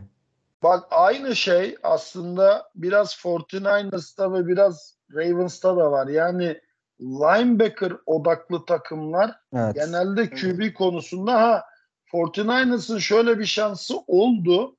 Bak 0.63 0.87
aynı 0.91 1.35
şey 1.35 1.75
aslında 1.83 2.69
biraz 2.75 3.13
49ers'ta 3.13 4.33
ve 4.33 4.47
biraz 4.47 4.95
Ravens'ta 5.15 5.77
da 5.77 5.91
var. 5.91 6.07
Yani 6.07 6.61
linebacker 7.01 7.93
odaklı 8.05 8.65
takımlar 8.65 9.39
Evet. 9.53 9.75
genelde 9.75 10.29
QB 10.29 10.73
konusunda 10.73 11.41
ha 11.41 11.65
49ers'ın 12.13 12.97
şöyle 12.97 13.39
bir 13.39 13.45
şansı 13.45 13.99
oldu. 14.07 14.77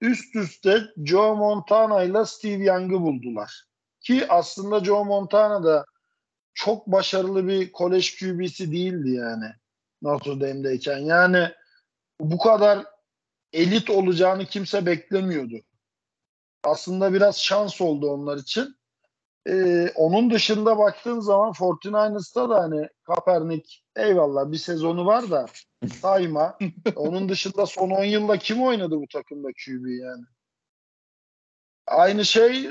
Üst 0.00 0.36
üste 0.36 0.82
Joe 1.04 1.34
Montana 1.34 2.02
ile 2.02 2.24
Steve 2.24 2.64
Young'ı 2.64 3.00
buldular. 3.00 3.64
Ki 4.00 4.26
aslında 4.28 4.84
Joe 4.84 5.04
Montana 5.04 5.64
da 5.64 5.84
çok 6.54 6.86
başarılı 6.86 7.48
bir 7.48 7.72
kolej 7.72 8.18
QB'si 8.18 8.72
değildi 8.72 9.10
yani 9.10 9.46
Notre 10.02 10.40
Dame'deyken. 10.40 10.98
Yani 10.98 11.48
bu 12.20 12.38
kadar 12.38 12.84
elit 13.52 13.90
olacağını 13.90 14.46
kimse 14.46 14.86
beklemiyordu. 14.86 15.56
Aslında 16.64 17.12
biraz 17.12 17.38
şans 17.38 17.80
oldu 17.80 18.10
onlar 18.10 18.36
için. 18.36 18.76
Ee, 19.48 19.92
onun 19.94 20.30
dışında 20.30 20.78
baktığın 20.78 21.20
zaman 21.20 21.52
49ers'ta 21.52 22.50
da 22.50 22.62
hani 22.62 22.88
Kaepernick 23.02 23.82
eyvallah 23.96 24.52
bir 24.52 24.56
sezonu 24.56 25.06
var 25.06 25.30
da 25.30 25.46
sayma. 26.00 26.58
onun 26.96 27.28
dışında 27.28 27.66
son 27.66 27.90
10 27.90 28.04
yılda 28.04 28.38
kim 28.38 28.62
oynadı 28.62 28.96
bu 28.96 29.06
takımda 29.12 29.48
QB 29.48 29.86
yani? 29.86 30.24
Aynı 31.86 32.24
şey 32.24 32.70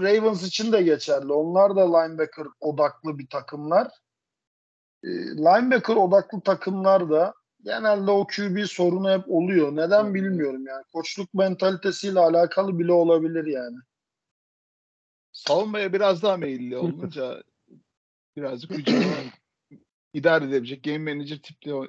Ravens 0.00 0.42
için 0.42 0.72
de 0.72 0.82
geçerli. 0.82 1.32
Onlar 1.32 1.76
da 1.76 1.98
linebacker 1.98 2.46
odaklı 2.60 3.18
bir 3.18 3.26
takımlar. 3.26 3.88
Ee, 5.04 5.08
linebacker 5.36 5.96
odaklı 5.96 6.40
takımlar 6.40 7.10
da 7.10 7.34
genelde 7.64 8.10
o 8.10 8.26
QB 8.26 8.64
sorunu 8.66 9.10
hep 9.10 9.24
oluyor. 9.28 9.76
Neden 9.76 10.14
bilmiyorum 10.14 10.66
yani. 10.66 10.84
Koçluk 10.92 11.34
mentalitesiyle 11.34 12.20
alakalı 12.20 12.78
bile 12.78 12.92
olabilir 12.92 13.46
yani. 13.46 13.76
Savunmaya 15.32 15.92
biraz 15.92 16.22
daha 16.22 16.36
meyilli 16.36 16.76
olunca 16.78 17.42
birazcık 18.36 18.70
hücumu 18.70 19.02
idare 20.14 20.44
edebilecek 20.44 20.84
game 20.84 21.14
manager 21.14 21.38
tipli 21.42 21.74
o 21.74 21.86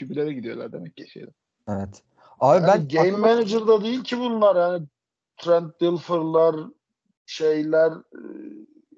QB'lere 0.00 0.32
gidiyorlar 0.32 0.72
demek 0.72 0.96
ki 0.96 1.10
şeyde. 1.10 1.30
Evet. 1.68 2.02
Abi 2.40 2.62
Yani 2.66 2.66
ben 2.68 2.88
game 2.88 3.08
aklıma- 3.08 3.26
manager 3.26 3.66
da 3.66 3.84
değil 3.84 4.04
ki 4.04 4.18
bunlar 4.18 4.56
yani 4.56 4.86
Trent 5.36 5.80
Dilfer'lar 5.80 6.56
şeyler 7.26 7.92
e, 7.92 8.20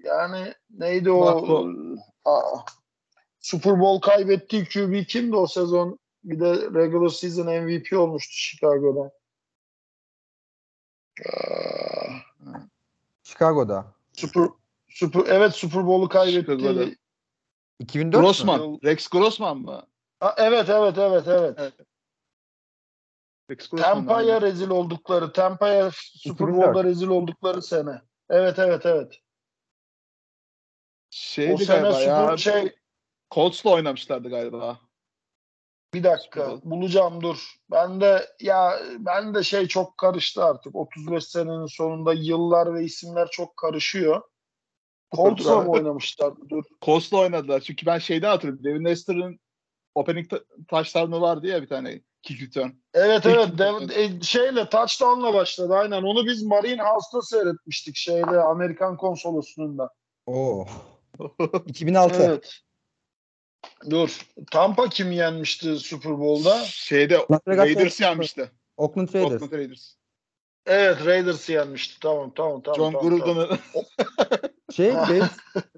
yani 0.05 0.55
neydi 0.71 1.11
o. 1.11 1.67
Aa, 2.25 2.65
Super 3.41 3.81
Bowl 3.81 4.11
kaybettiği 4.11 4.65
QB 4.65 5.07
kimdi 5.09 5.37
o 5.37 5.47
sezon? 5.47 5.99
Bir 6.25 6.41
de 6.41 6.53
regular 6.55 7.09
season 7.09 7.47
MVP 7.47 7.93
olmuştu 7.93 8.33
Chicago'da. 8.35 9.11
Aa, 11.27 12.09
Chicago'da. 13.29 13.95
Super 14.13 14.49
Super 14.89 15.23
evet 15.27 15.55
Super 15.55 15.87
Bowl'u 15.87 16.09
Chicago'da. 16.09 16.73
kaybetti. 16.73 16.99
2004 17.79 18.15
mü? 18.15 18.21
Grossman. 18.23 18.79
Rex 18.85 19.09
Grossman 19.09 19.59
mı? 19.59 19.87
Ha, 20.21 20.35
evet 20.39 20.69
evet 20.69 20.99
evet 20.99 21.29
evet. 21.29 21.55
Evet. 21.59 21.75
Rex 23.51 23.69
Grossman. 23.69 23.95
Tampa'ya 23.95 24.43
rezil 24.43 24.69
oldukları, 24.71 25.33
Tampa'ya 25.33 25.91
Super 25.95 26.45
2004. 26.45 26.67
Bowl'da 26.67 26.85
rezil 26.89 27.09
oldukları 27.09 27.63
sene. 27.63 28.03
Evet 28.31 28.59
evet 28.59 28.87
evet. 28.87 29.21
Şeydi 31.11 31.53
o 31.53 31.57
sene 31.57 31.81
galiba 31.81 31.95
Super 31.95 32.31
ya. 32.31 32.37
şey 32.37 32.77
Colts'la 33.31 33.71
oynamışlardı 33.71 34.29
galiba. 34.29 34.81
Bir 35.95 36.05
dakika 36.05 36.51
Bowl. 36.51 36.71
bulacağım 36.71 37.23
dur. 37.23 37.55
Ben 37.71 38.01
de 38.01 38.27
ya 38.41 38.81
ben 38.99 39.35
de 39.35 39.43
şey 39.43 39.67
çok 39.67 39.99
karıştı 39.99 40.45
artık. 40.45 40.77
35 40.77 41.25
senenin 41.25 41.67
sonunda 41.67 42.13
yıllar 42.13 42.75
ve 42.75 42.85
isimler 42.85 43.29
çok 43.31 43.57
karışıyor. 43.57 44.23
Colts'la 45.17 45.61
mı 45.61 45.71
oynamışlar? 45.71 46.33
Dur. 46.49 46.65
Colts'la 46.83 47.19
oynadılar. 47.19 47.61
Çünkü 47.61 47.87
ben 47.87 47.99
şeyden 47.99 48.29
hatırlıyorum. 48.29 48.65
Devin 48.65 48.85
Lester'ın 48.85 49.41
opening 49.95 50.31
ta- 50.31 50.45
touchdown'u 50.69 51.21
vardı 51.21 51.47
ya 51.47 51.63
bir 51.63 51.69
tane 51.69 52.01
kick 52.23 52.43
return. 52.43 52.71
Evet 52.95 53.25
İlk- 53.27 53.35
evet 53.35 53.49
Dev- 53.59 53.91
e, 53.93 54.21
şeyle 54.23 54.69
touchdown'la 54.69 55.35
başladı 55.35 55.75
aynen. 55.75 56.03
Onu 56.03 56.27
biz 56.27 56.43
Marine 56.43 56.83
House'ta 56.83 57.23
seyretmiştik 57.23 57.97
şeyde 57.97 58.41
Amerikan 58.41 58.97
konsolosluğunda. 58.97 59.91
Oo. 60.27 60.67
2006. 61.67 62.23
Evet. 62.23 62.61
Dur. 63.91 64.21
Tampa 64.51 64.89
kim 64.89 65.13
yenmişti 65.13 65.77
Super 65.77 66.19
Bowl'da? 66.19 66.65
Şeyde 66.65 67.19
Raiders 67.49 68.01
yenmişti. 68.01 68.51
Oakland 68.77 69.09
Raiders. 69.15 69.33
Oakland 69.33 69.53
Raiders. 69.53 69.95
Evet 70.67 71.07
Raiders 71.07 71.49
yenmişti. 71.49 72.01
Tamam 72.01 72.33
tamam 72.35 72.63
tamam. 72.63 72.77
John 72.77 72.93
tamam, 72.93 73.19
tamam. 73.19 73.35
Gruden'ı 73.37 73.59
Şey 74.77 74.95
Bears, 74.95 75.37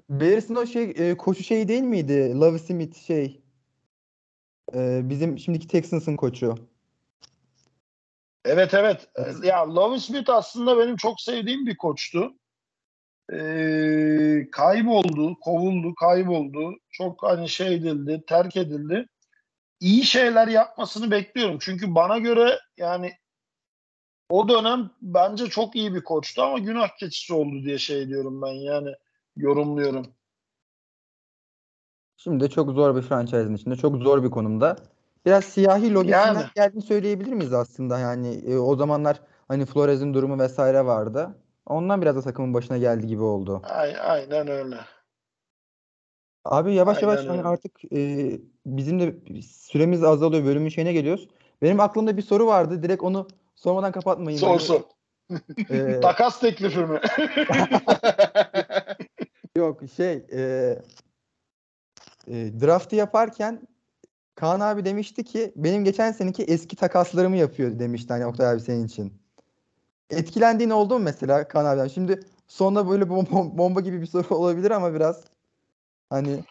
Bears'ın 0.09 0.55
o 0.55 0.65
şey 0.65 0.93
e, 0.97 1.17
koçu 1.17 1.43
şey 1.43 1.67
değil 1.67 1.81
miydi? 1.81 2.33
Love 2.39 2.59
Smith 2.59 2.97
şey. 3.07 3.41
E, 4.75 5.09
bizim 5.09 5.39
şimdiki 5.39 5.67
Texans'ın 5.67 6.15
koçu. 6.15 6.55
Evet 8.45 8.73
evet. 8.73 9.09
Ya 9.43 9.75
Lovie 9.75 9.99
Smith 9.99 10.29
aslında 10.29 10.77
benim 10.77 10.95
çok 10.95 11.21
sevdiğim 11.21 11.65
bir 11.65 11.77
koçtu. 11.77 12.33
Ee, 13.31 14.47
kayboldu, 14.51 15.39
kovuldu, 15.39 15.95
kayboldu. 15.95 16.73
Çok 16.91 17.23
hani 17.23 17.49
şey 17.49 17.75
edildi, 17.75 18.23
terk 18.27 18.57
edildi. 18.57 19.05
İyi 19.79 20.03
şeyler 20.03 20.47
yapmasını 20.47 21.11
bekliyorum. 21.11 21.57
Çünkü 21.61 21.95
bana 21.95 22.17
göre 22.17 22.59
yani 22.77 23.13
o 24.29 24.49
dönem 24.49 24.89
bence 25.01 25.45
çok 25.45 25.75
iyi 25.75 25.93
bir 25.93 26.03
koçtu 26.03 26.41
ama 26.41 26.59
günah 26.59 26.97
keçisi 26.99 27.33
oldu 27.33 27.63
diye 27.63 27.77
şey 27.77 28.07
diyorum 28.07 28.41
ben 28.41 28.53
yani 28.53 28.95
yorumluyorum. 29.35 30.05
Şimdi 32.17 32.43
de 32.43 32.49
çok 32.49 32.71
zor 32.71 32.95
bir 32.95 33.01
franchise'ın 33.01 33.55
içinde. 33.55 33.75
Çok 33.75 33.95
zor 33.95 34.23
bir 34.23 34.29
konumda. 34.29 34.77
Biraz 35.25 35.45
siyahi 35.45 35.93
lobisinden 35.93 36.33
Yani. 36.33 36.45
geldiğini 36.55 36.81
söyleyebilir 36.81 37.33
miyiz 37.33 37.53
aslında? 37.53 37.99
Yani 37.99 38.27
e, 38.27 38.57
o 38.57 38.75
zamanlar 38.75 39.21
hani 39.47 39.65
Flores'in 39.65 40.13
durumu 40.13 40.39
vesaire 40.39 40.85
vardı. 40.85 41.35
Ondan 41.65 42.01
biraz 42.01 42.15
da 42.15 42.21
takımın 42.21 42.53
başına 42.53 42.77
geldi 42.77 43.07
gibi 43.07 43.21
oldu. 43.21 43.61
Ay, 43.63 43.95
aynen 44.01 44.47
öyle. 44.47 44.77
Abi 46.45 46.73
yavaş 46.73 46.97
Aynen 46.97 47.07
yavaş 47.07 47.25
hani 47.25 47.43
artık 47.43 47.93
e, 47.93 48.31
bizim 48.65 48.99
de 48.99 49.41
süremiz 49.41 50.03
azalıyor. 50.03 50.45
Bölümün 50.45 50.69
şeyine 50.69 50.93
geliyoruz. 50.93 51.27
Benim 51.61 51.79
aklımda 51.79 52.17
bir 52.17 52.21
soru 52.21 52.47
vardı. 52.47 52.83
Direkt 52.83 53.03
onu 53.03 53.27
sormadan 53.55 53.91
kapatmayın. 53.91 54.37
Sor 54.37 54.47
Hani, 54.47 54.59
sor. 54.59 54.81
e, 55.69 55.99
Takas 56.01 56.39
teklifi 56.39 56.79
mi? 56.79 56.99
Yok 59.57 59.81
şey 59.95 60.25
e, 60.31 60.39
e, 62.27 62.59
draftı 62.61 62.95
yaparken 62.95 63.67
Kaan 64.35 64.59
abi 64.59 64.85
demişti 64.85 65.23
ki 65.23 65.53
benim 65.55 65.83
geçen 65.83 66.11
seneki 66.11 66.43
eski 66.43 66.75
takaslarımı 66.75 67.37
yapıyor 67.37 67.79
demişti 67.79 68.13
hani 68.13 68.25
Oktay 68.25 68.51
abi 68.51 68.59
senin 68.59 68.87
için. 68.87 69.20
Etkilendiğin 70.11 70.69
oldu 70.69 70.93
mu 70.93 70.99
mesela 70.99 71.47
Kaan 71.47 71.65
abiden? 71.65 71.87
Şimdi 71.87 72.19
sonunda 72.47 72.89
böyle 72.89 73.03
bom- 73.03 73.57
bomba 73.57 73.79
gibi 73.81 74.01
bir 74.01 74.05
soru 74.05 74.27
olabilir 74.35 74.71
ama 74.71 74.93
biraz 74.93 75.23
hani 76.09 76.43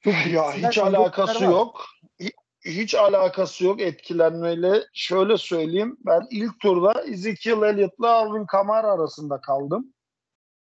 çok 0.00 0.14
Ya 0.32 0.52
hiç 0.52 0.78
alakası 0.78 1.44
yok. 1.44 1.84
Hi- 2.20 2.32
Hiç 2.64 2.94
alakası 2.94 3.64
yok 3.64 3.80
etkilenmeyle. 3.80 4.84
Şöyle 4.94 5.38
söyleyeyim. 5.38 5.96
Ben 6.06 6.22
ilk 6.30 6.60
turda 6.60 7.02
Ezekiel 7.02 7.62
Elliott'la 7.62 8.12
Alvin 8.12 8.46
Kamara 8.46 8.92
arasında 8.92 9.40
kaldım. 9.40 9.94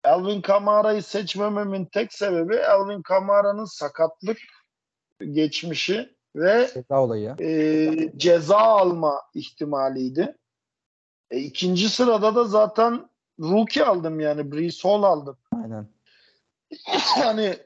Alvin 0.04 0.42
Kamara'yı 0.42 1.04
seçmememin 1.04 1.86
tek 1.86 2.14
sebebi 2.14 2.66
Alvin 2.66 3.02
Kamara'nın 3.02 3.66
sakatlık 3.66 4.38
geçmişi 5.32 6.16
ve 6.36 6.70
Ceza 6.74 7.02
olayı. 7.02 7.36
e, 7.40 8.18
ceza 8.18 8.58
alma 8.58 9.22
ihtimaliydi. 9.34 10.38
E, 11.32 11.40
ikinci 11.40 11.90
sırada 11.90 12.36
da 12.36 12.44
zaten 12.44 13.10
rookie 13.40 13.84
aldım 13.84 14.20
yani 14.20 14.52
Brees 14.52 14.86
Hall 14.86 15.04
aldım. 15.04 15.38
Aynen. 15.64 15.88
hani 17.24 17.58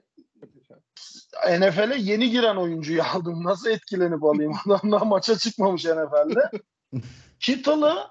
NFL'e 1.60 1.98
yeni 1.98 2.30
giren 2.30 2.56
oyuncuyu 2.56 3.04
aldım. 3.04 3.44
Nasıl 3.44 3.70
etkilenip 3.70 4.24
alayım? 4.24 4.54
Adam 4.66 4.92
daha 4.92 5.06
maça 5.06 5.38
çıkmamış 5.38 5.86
NFL'de. 5.86 6.50
Kittle'ı 7.40 8.08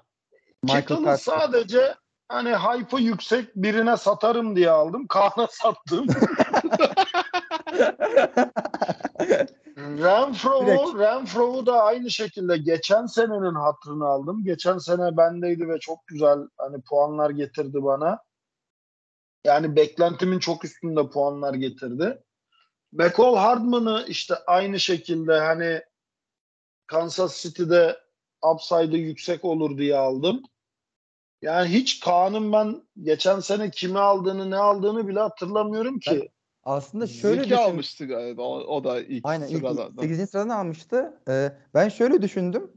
Kittle'ı 0.67 1.17
sadece 1.17 1.95
hani 2.27 2.49
hype'ı 2.49 3.01
yüksek 3.01 3.55
birine 3.55 3.97
satarım 3.97 4.55
diye 4.55 4.69
aldım. 4.69 5.07
Kaan'a 5.07 5.47
sattım. 5.51 6.07
Renfro'u 9.79 10.99
Renfro'u 10.99 11.65
da 11.65 11.83
aynı 11.83 12.11
şekilde 12.11 12.57
geçen 12.57 13.05
senenin 13.05 13.55
hatırını 13.55 14.05
aldım. 14.05 14.43
Geçen 14.43 14.77
sene 14.77 15.17
bendeydi 15.17 15.69
ve 15.69 15.79
çok 15.79 16.07
güzel 16.07 16.39
hani 16.57 16.81
puanlar 16.81 17.29
getirdi 17.29 17.83
bana. 17.83 18.19
Yani 19.45 19.75
beklentimin 19.75 20.39
çok 20.39 20.65
üstünde 20.65 21.09
puanlar 21.09 21.53
getirdi. 21.53 22.23
McCall 22.91 23.35
Hardman'ı 23.35 24.05
işte 24.07 24.35
aynı 24.47 24.79
şekilde 24.79 25.39
hani 25.39 25.81
Kansas 26.87 27.41
City'de 27.41 27.99
upside'ı 28.51 28.97
yüksek 28.97 29.45
olur 29.45 29.77
diye 29.77 29.97
aldım. 29.97 30.43
Yani 31.41 31.69
hiç 31.69 31.99
Kaan'ın 31.99 32.53
ben 32.53 32.87
geçen 33.03 33.39
sene 33.39 33.71
kimi 33.71 33.99
aldığını 33.99 34.51
ne 34.51 34.57
aldığını 34.57 35.07
bile 35.07 35.19
hatırlamıyorum 35.19 35.99
ki. 35.99 36.29
Aslında 36.63 37.07
şöyle 37.07 37.35
Zeki 37.35 37.49
düşün... 37.49 37.61
almıştı 37.61 38.05
galiba 38.05 38.41
o, 38.41 38.57
o 38.57 38.83
da 38.83 39.01
ilk 39.01 39.25
Aynen, 39.25 39.47
sırada. 39.47 39.89
Ilk 40.01 40.01
8. 40.01 40.29
sıradan 40.29 40.49
almıştı. 40.49 41.13
Ee, 41.29 41.51
ben 41.73 41.89
şöyle 41.89 42.21
düşündüm. 42.21 42.71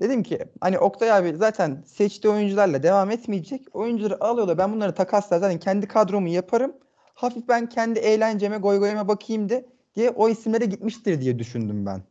Dedim 0.00 0.22
ki 0.22 0.38
hani 0.60 0.78
Oktay 0.78 1.12
abi 1.12 1.36
zaten 1.36 1.82
seçtiği 1.86 2.32
oyuncularla 2.32 2.82
devam 2.82 3.10
etmeyecek. 3.10 3.76
Oyuncuları 3.76 4.24
alıyorlar. 4.24 4.58
Ben 4.58 4.72
bunları 4.72 4.94
takaslar 4.94 5.38
zaten 5.38 5.58
kendi 5.58 5.88
kadromu 5.88 6.28
yaparım. 6.28 6.72
Hafif 7.14 7.48
ben 7.48 7.68
kendi 7.68 7.98
eğlenceme, 7.98 8.56
goy 8.56 8.78
goyama 8.78 9.08
bakayım 9.08 9.48
de 9.48 9.66
diye 9.94 10.10
o 10.10 10.28
isimlere 10.28 10.64
gitmiştir 10.64 11.20
diye 11.20 11.38
düşündüm 11.38 11.86
ben. 11.86 12.02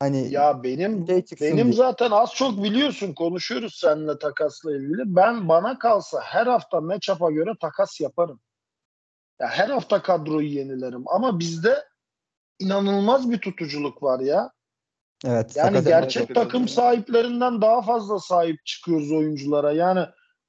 Hani 0.00 0.32
ya 0.32 0.62
benim 0.62 1.06
şey 1.06 1.24
benim 1.40 1.66
diye. 1.66 1.72
zaten 1.72 2.10
az 2.10 2.34
çok 2.34 2.62
biliyorsun 2.62 3.14
konuşuyoruz 3.14 3.74
seninle 3.74 4.18
takasla 4.18 4.76
ilgili. 4.76 5.16
Ben 5.16 5.48
bana 5.48 5.78
kalsa 5.78 6.20
her 6.20 6.46
hafta 6.46 6.80
matchup'a 6.80 7.30
göre 7.30 7.50
takas 7.60 8.00
yaparım. 8.00 8.40
Ya 9.40 9.48
her 9.48 9.68
hafta 9.68 10.02
kadroyu 10.02 10.48
yenilerim 10.48 11.04
ama 11.06 11.38
bizde 11.38 11.84
inanılmaz 12.58 13.30
bir 13.30 13.38
tutuculuk 13.38 14.02
var 14.02 14.20
ya. 14.20 14.52
Evet. 15.24 15.56
Yani 15.56 15.84
gerçek 15.84 16.34
takım 16.34 16.60
yani. 16.60 16.70
sahiplerinden 16.70 17.62
daha 17.62 17.82
fazla 17.82 18.18
sahip 18.18 18.66
çıkıyoruz 18.66 19.12
oyunculara. 19.12 19.72
Yani 19.72 20.06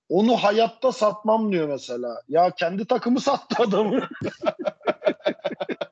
onu 0.09 0.37
hayatta 0.37 0.91
satmam 0.91 1.51
diyor 1.51 1.67
mesela. 1.67 2.21
Ya 2.27 2.51
kendi 2.51 2.85
takımı 2.85 3.21
sattı 3.21 3.63
adamı. 3.63 3.99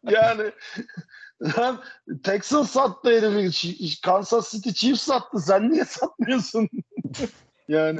yani 0.09 0.51
Lan 1.41 1.83
Texas 2.23 2.71
sattı 2.71 3.09
herifi. 3.09 4.01
Kansas 4.01 4.51
City 4.51 4.69
Chiefs 4.69 5.01
sattı. 5.01 5.39
Sen 5.39 5.71
niye 5.71 5.85
satmıyorsun? 5.85 6.69
yani. 7.67 7.99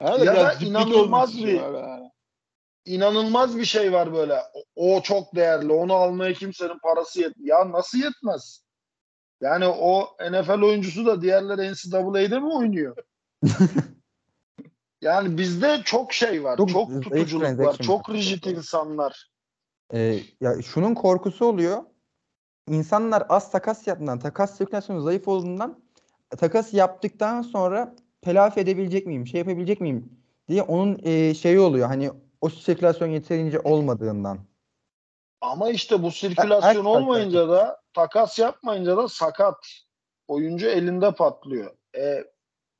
ya 0.00 0.36
da 0.36 0.52
inanılmaz 0.52 1.38
bir 1.38 1.60
inanılmaz 2.84 3.58
bir 3.58 3.64
şey 3.64 3.92
var 3.92 4.14
böyle. 4.14 4.34
O, 4.74 4.96
o 4.96 5.02
çok 5.02 5.36
değerli. 5.36 5.72
Onu 5.72 5.92
almaya 5.92 6.32
kimsenin 6.32 6.78
parası 6.78 7.20
yetmiyor. 7.20 7.58
Ya 7.58 7.72
nasıl 7.72 7.98
yetmez? 7.98 8.64
Yani 9.40 9.66
o 9.66 10.16
NFL 10.30 10.62
oyuncusu 10.62 11.06
da 11.06 11.22
diğerleri 11.22 11.72
NCAA'de 11.72 12.38
mi 12.38 12.52
oynuyor? 12.54 12.96
yani 15.02 15.38
bizde 15.38 15.80
çok 15.84 16.12
şey 16.12 16.44
var. 16.44 16.56
Çok, 16.56 16.68
çok 16.68 17.02
tutuculuk 17.02 17.58
var. 17.58 17.76
Çok 17.82 18.10
rigid 18.10 18.44
insanlar. 18.44 19.30
Ee, 19.92 20.20
ya 20.40 20.62
şunun 20.62 20.94
korkusu 20.94 21.46
oluyor 21.46 21.82
insanlar 22.68 23.26
az 23.28 23.50
takas 23.50 23.86
yaptığından, 23.86 24.18
takas 24.18 24.56
sirkülasyonu 24.56 25.00
zayıf 25.00 25.28
olduğundan 25.28 25.80
takas 26.38 26.74
yaptıktan 26.74 27.42
sonra 27.42 27.94
telafi 28.22 28.60
edebilecek 28.60 29.06
miyim, 29.06 29.26
şey 29.26 29.38
yapabilecek 29.38 29.80
miyim 29.80 30.12
diye 30.48 30.62
onun 30.62 30.98
e, 31.02 31.34
şeyi 31.34 31.60
oluyor. 31.60 31.88
Hani 31.88 32.10
o 32.44 32.48
sirkülasyon 32.48 33.08
yeterince 33.08 33.60
olmadığından. 33.60 34.38
Ama 35.40 35.70
işte 35.70 36.02
bu 36.02 36.10
sirkülasyon 36.10 36.84
olmayınca 36.84 37.48
da 37.48 37.80
takas 37.94 38.38
yapmayınca 38.38 38.96
da 38.96 39.08
sakat. 39.08 39.56
Oyuncu 40.28 40.66
elinde 40.66 41.12
patlıyor. 41.12 41.76
E, 41.96 42.24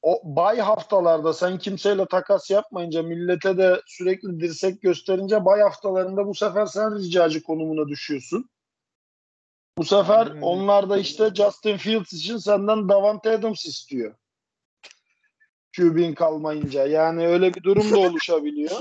o 0.02 0.20
bay 0.24 0.58
haftalarda 0.58 1.32
sen 1.32 1.58
kimseyle 1.58 2.06
takas 2.06 2.50
yapmayınca 2.50 3.02
millete 3.02 3.58
de 3.58 3.80
sürekli 3.86 4.40
dirsek 4.40 4.82
gösterince 4.82 5.44
bay 5.44 5.60
haftalarında 5.60 6.26
bu 6.26 6.34
sefer 6.34 6.66
sen 6.66 6.98
ricacı 6.98 7.42
konumuna 7.42 7.88
düşüyorsun. 7.88 8.50
Bu 9.78 9.84
sefer 9.84 10.26
hmm. 10.26 10.42
onlar 10.42 10.90
da 10.90 10.96
işte 10.96 11.34
Justin 11.34 11.76
Fields 11.76 12.12
için 12.12 12.36
senden 12.36 12.88
Davante 12.88 13.30
Adams 13.30 13.66
istiyor. 13.66 14.14
QB'in 15.76 16.14
kalmayınca. 16.14 16.86
Yani 16.86 17.28
öyle 17.28 17.54
bir 17.54 17.62
durum 17.62 17.92
da 17.92 17.98
oluşabiliyor. 17.98 18.80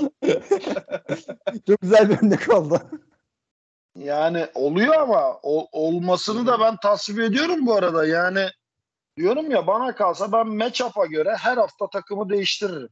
Çok 1.66 1.80
güzel 1.80 2.10
bir 2.10 2.18
örnek 2.22 2.54
oldu. 2.54 2.80
Yani 3.98 4.46
oluyor 4.54 4.94
ama 4.94 5.38
o, 5.42 5.68
olmasını 5.72 6.46
da 6.46 6.60
ben 6.60 6.76
tasvip 6.76 7.18
ediyorum 7.18 7.66
bu 7.66 7.74
arada. 7.74 8.06
Yani 8.06 8.48
diyorum 9.16 9.50
ya 9.50 9.66
bana 9.66 9.94
kalsa 9.94 10.32
ben 10.32 10.48
matchup'a 10.48 11.06
göre 11.06 11.36
her 11.36 11.56
hafta 11.56 11.90
takımı 11.90 12.28
değiştiririm. 12.28 12.88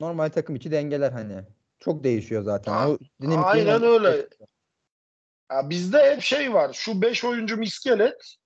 Normal 0.00 0.28
takım 0.28 0.56
içi 0.56 0.70
dengeler 0.70 1.12
hani. 1.12 1.44
Çok 1.80 2.04
değişiyor 2.04 2.42
zaten. 2.42 2.72
Ha, 2.72 2.88
o 2.88 2.98
aynen 3.44 3.82
öyle. 3.82 4.28
Ya 5.52 5.70
bizde 5.70 6.10
hep 6.10 6.22
şey 6.22 6.54
var. 6.54 6.72
Şu 6.72 7.02
5 7.02 7.24
oyuncu 7.24 7.62
iskelet, 7.62 8.36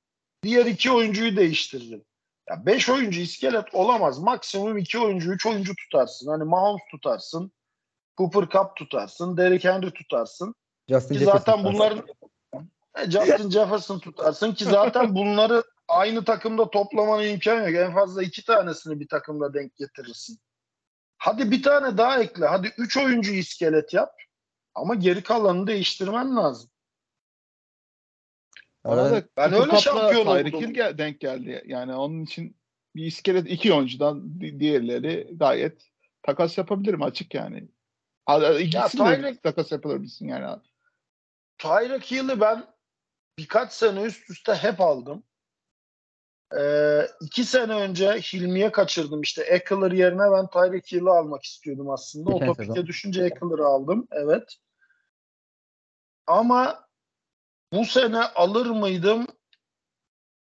diğer 0.43 0.67
iki 0.67 0.93
oyuncuyu 0.93 1.37
değiştiririm. 1.37 2.05
Ya 2.51 2.67
5 2.67 2.89
oyuncu 2.89 3.21
iskelet 3.21 3.75
olamaz. 3.75 4.19
Maksimum 4.19 4.79
2 4.79 4.99
oyuncu, 4.99 5.33
3 5.33 5.47
oyuncu 5.47 5.75
tutarsın. 5.77 6.31
Hani 6.31 6.45
Mahomes 6.45 6.83
tutarsın. 6.91 7.53
Cooper 8.19 8.49
Cup 8.49 8.77
tutarsın. 8.77 9.37
Derrick 9.37 9.69
Henry 9.69 9.91
tutarsın. 9.91 10.55
Justin 10.89 11.15
ki 11.15 11.25
zaten 11.25 11.65
bunların 11.65 12.07
e, 12.99 13.11
Justin 13.11 13.51
Jefferson 13.51 13.99
tutarsın 13.99 14.53
ki 14.53 14.65
zaten 14.65 15.15
bunları 15.15 15.65
aynı 15.89 16.25
takımda 16.25 16.71
toplamanın 16.71 17.29
imkanı 17.29 17.71
yok. 17.71 17.81
En 17.81 17.95
fazla 17.95 18.23
iki 18.23 18.45
tanesini 18.45 19.01
bir 19.01 19.09
takımda 19.09 19.55
denk 19.55 19.77
getirirsin. 19.77 20.39
Hadi 21.19 21.51
bir 21.51 21.63
tane 21.63 21.99
daha 21.99 22.21
ekle. 22.21 22.47
Hadi 22.47 22.73
üç 22.79 22.97
oyuncu 22.97 23.33
iskelet 23.33 23.95
yap. 23.95 24.13
Ama 24.75 24.95
geri 24.95 25.23
kalanını 25.23 25.67
değiştirmen 25.67 26.37
lazım. 26.37 26.71
Ona 28.85 29.11
da 29.11 29.23
ben 29.37 29.53
öyle 29.53 29.77
şampiyon 29.77 30.73
gel, 30.73 30.99
denk 30.99 31.21
geldi. 31.21 31.63
Yani 31.67 31.95
onun 31.95 32.25
için 32.25 32.57
bir 32.97 33.07
iskelet 33.07 33.51
iki 33.51 33.73
oyuncudan 33.73 34.41
diğerleri 34.41 35.29
gayet 35.33 35.91
takas 36.23 36.59
yapabilirim 36.59 37.03
açık 37.03 37.35
yani. 37.35 37.69
İkisini 38.61 38.75
ya, 38.75 38.89
Tyreek, 38.89 39.43
takas 39.43 39.73
yapabilirsin 39.73 40.29
yani. 40.29 40.61
Tyreek 41.59 42.11
Hill'i 42.11 42.41
ben 42.41 42.67
birkaç 43.39 43.73
sene 43.73 44.03
üst 44.03 44.31
üste 44.31 44.55
hep 44.55 44.81
aldım. 44.81 45.25
Ee, 46.59 47.09
iki 47.21 47.45
sene 47.45 47.75
önce 47.75 48.13
Hilmi'ye 48.13 48.73
kaçırdım. 48.73 49.23
İşte 49.23 49.43
Eckler 49.43 49.93
yerine 49.93 50.23
ben 50.33 50.47
Tyreek 50.47 50.93
Hill'i 50.93 51.11
almak 51.11 51.45
istiyordum 51.45 51.91
aslında. 51.91 52.31
O 52.31 52.47
topike 52.47 52.87
düşünce 52.87 53.25
Eckler'ı 53.25 53.67
aldım. 53.67 54.09
Evet. 54.11 54.57
Ama 56.27 56.89
bu 57.75 57.85
sene 57.85 58.21
alır 58.21 58.67
mıydım? 58.67 59.27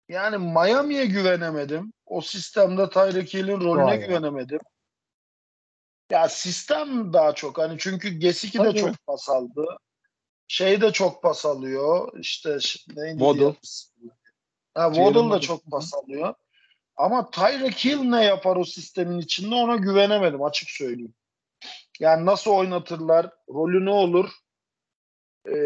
Yani 0.09 0.39
Miami'ye 0.39 1.07
güvenemedim. 1.07 1.93
O 2.07 2.21
sistemde 2.21 2.91
Tyreek 2.91 3.35
Hill'in 3.35 3.61
rolüne 3.61 3.85
Vay 3.85 4.07
güvenemedim. 4.07 4.61
Ya 6.11 6.29
sistem 6.29 7.13
daha 7.13 7.35
çok 7.35 7.59
hani 7.59 7.77
çünkü 7.79 8.09
Gesicki 8.09 8.59
de 8.59 8.75
çok 8.75 9.07
pas 9.07 9.29
aldı. 9.29 9.67
Şey 10.49 10.81
de 10.81 10.93
çok 10.93 11.23
pas 11.23 11.47
alıyor. 11.47 12.19
İşte 12.19 12.59
neydi? 12.97 13.19
Waddle. 13.19 13.57
Ha, 14.75 14.93
Waddle 14.95 15.31
da 15.31 15.41
çok 15.41 15.71
pas 15.71 15.95
alıyor. 15.95 16.35
Ama 16.97 17.31
Tyreek 17.31 17.85
Hill 17.85 18.01
ne 18.01 18.25
yapar 18.25 18.57
o 18.57 18.65
sistemin 18.65 19.19
içinde 19.19 19.55
ona 19.55 19.77
güvenemedim 19.77 20.43
açık 20.43 20.71
söyleyeyim. 20.71 21.15
Yani 22.01 22.27
nasıl 22.27 22.51
oynatırlar, 22.51 23.31
rolü 23.49 23.85
ne 23.85 23.91
olur 23.91 24.31
e, 25.49 25.57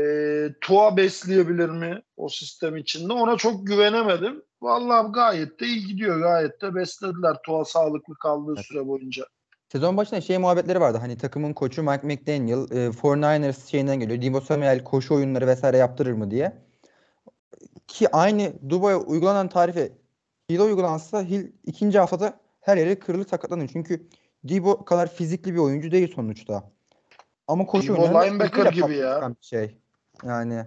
Tua 0.61 0.97
besleyebilir 0.97 1.69
mi 1.69 2.03
o 2.16 2.28
sistem 2.28 2.77
içinde? 2.77 3.12
Ona 3.12 3.36
çok 3.36 3.66
güvenemedim. 3.66 4.43
Vallahi 4.62 5.12
gayet 5.12 5.61
de 5.61 5.66
iyi 5.66 5.86
gidiyor. 5.86 6.20
Gayet 6.20 6.62
de 6.62 6.74
beslediler 6.74 7.36
Tua 7.47 7.65
sağlıklı 7.65 8.15
kaldığı 8.15 8.55
evet. 8.57 8.66
süre 8.66 8.86
boyunca. 8.86 9.27
Sezon 9.73 9.97
başında 9.97 10.20
şey 10.20 10.39
muhabbetleri 10.39 10.81
vardı. 10.81 10.98
Hani 10.98 11.16
takımın 11.16 11.53
koçu 11.53 11.82
Mike 11.82 12.07
McDaniel 12.07 12.70
e, 12.70 12.90
49ers 12.90 13.70
şeyinden 13.70 14.01
geliyor. 14.01 14.23
Debo 14.23 14.40
Samuel 14.40 14.85
koşu 14.85 15.15
oyunları 15.15 15.47
vesaire 15.47 15.77
yaptırır 15.77 16.12
mı 16.12 16.31
diye. 16.31 16.53
Ki 17.86 18.09
aynı 18.12 18.53
Dubai'ye 18.69 18.97
uygulanan 18.97 19.48
tarife 19.48 19.93
Hill'e 20.51 20.62
uygulansa 20.62 21.23
Hill 21.23 21.53
ikinci 21.65 21.98
haftada 21.98 22.40
her 22.61 22.77
yere 22.77 22.98
kırılıp 22.98 23.28
sakatlanır. 23.28 23.69
Çünkü 23.73 24.09
Debo 24.44 24.85
kadar 24.85 25.15
fizikli 25.15 25.55
bir 25.55 25.59
oyuncu 25.59 25.90
değil 25.90 26.15
sonuçta. 26.15 26.73
Ama 27.48 27.66
koşu 27.66 27.94
Timo 27.94 28.09
linebacker 28.24 28.73
gibi 28.73 28.97
ya. 28.97 29.31
Bir 29.40 29.47
şey. 29.47 29.77
Yani 30.24 30.66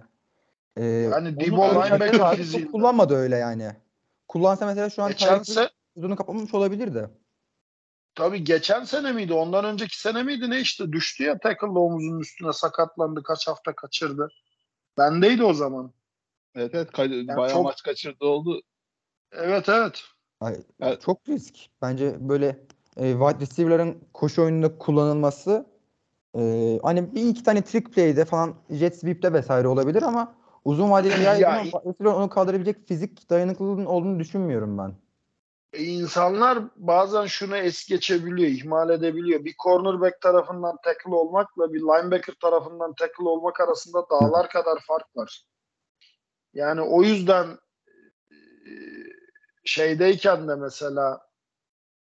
Ee, 0.76 0.84
Yani 0.84 1.40
Debo 1.40 1.64
linebacker 1.74 2.44
çok 2.52 2.72
kullanmadı 2.72 3.14
öyle 3.14 3.36
yani. 3.36 3.70
Kullansa 4.28 4.66
mesela 4.66 4.90
şu 4.90 5.02
an 5.02 5.10
Geçen 5.10 5.42
se 5.42 5.70
uzunu 5.96 6.16
kapamış 6.16 6.54
olabilirdi. 6.54 7.10
tabii 8.14 8.44
geçen 8.44 8.84
sene 8.84 9.12
miydi? 9.12 9.32
Ondan 9.32 9.64
önceki 9.64 10.00
sene 10.00 10.22
miydi? 10.22 10.50
Ne 10.50 10.60
işte 10.60 10.92
düştü 10.92 11.24
ya 11.24 11.38
tackle'la 11.38 11.78
omuzunun 11.78 12.20
üstüne 12.20 12.52
sakatlandı. 12.52 13.22
Kaç 13.22 13.48
hafta 13.48 13.74
kaçırdı. 13.74 14.28
Bendeydi 14.98 15.44
o 15.44 15.54
zaman. 15.54 15.92
Evet 16.54 16.74
evet 16.74 16.92
kay- 16.92 17.26
bayağı 17.28 17.50
çok- 17.54 17.64
maç 17.64 17.82
kaçırdı 17.82 18.24
oldu. 18.24 18.62
Evet 19.32 19.68
evet. 19.68 20.02
Ay, 20.40 20.56
Evet. 20.80 21.02
Çok 21.02 21.28
risk. 21.28 21.54
Bence 21.82 22.28
böyle 22.28 22.46
e, 22.96 23.12
wide 23.12 23.40
receiver'ların 23.40 23.98
koşu 24.14 24.42
oyununda 24.42 24.78
kullanılması 24.78 25.66
e, 26.38 26.78
hani 26.82 27.14
bir 27.14 27.28
iki 27.28 27.42
tane 27.42 27.62
trick 27.62 27.90
play'de 27.90 28.24
falan 28.24 28.54
jet 28.70 28.96
sweep'te 28.96 29.32
vesaire 29.32 29.68
olabilir 29.68 30.02
ama 30.02 30.34
uzun 30.64 30.90
vadeli 30.90 31.12
bir 31.12 31.20
Ya, 31.40 31.64
receiver 31.64 32.12
onu 32.12 32.28
kaldırabilecek 32.28 32.88
fizik 32.88 33.30
dayanıklılığın 33.30 33.86
olduğunu 33.86 34.18
düşünmüyorum 34.18 34.78
ben. 34.78 34.94
E, 35.72 35.84
insanlar 35.84 36.58
bazen 36.76 37.26
şunu 37.26 37.56
es 37.56 37.86
geçebiliyor, 37.86 38.48
ihmal 38.48 38.90
edebiliyor. 38.90 39.44
Bir 39.44 39.54
cornerback 39.62 40.20
tarafından 40.20 40.76
tackle 40.84 41.14
olmakla 41.14 41.72
bir 41.72 41.80
linebacker 41.80 42.34
tarafından 42.34 42.94
tackle 42.94 43.28
olmak 43.28 43.60
arasında 43.60 44.06
dağlar 44.10 44.48
kadar 44.48 44.78
fark 44.86 45.16
var. 45.16 45.44
Yani 46.54 46.80
o 46.80 47.02
yüzden 47.02 47.46
şeydeyken 49.64 50.48
de 50.48 50.54
mesela 50.54 51.20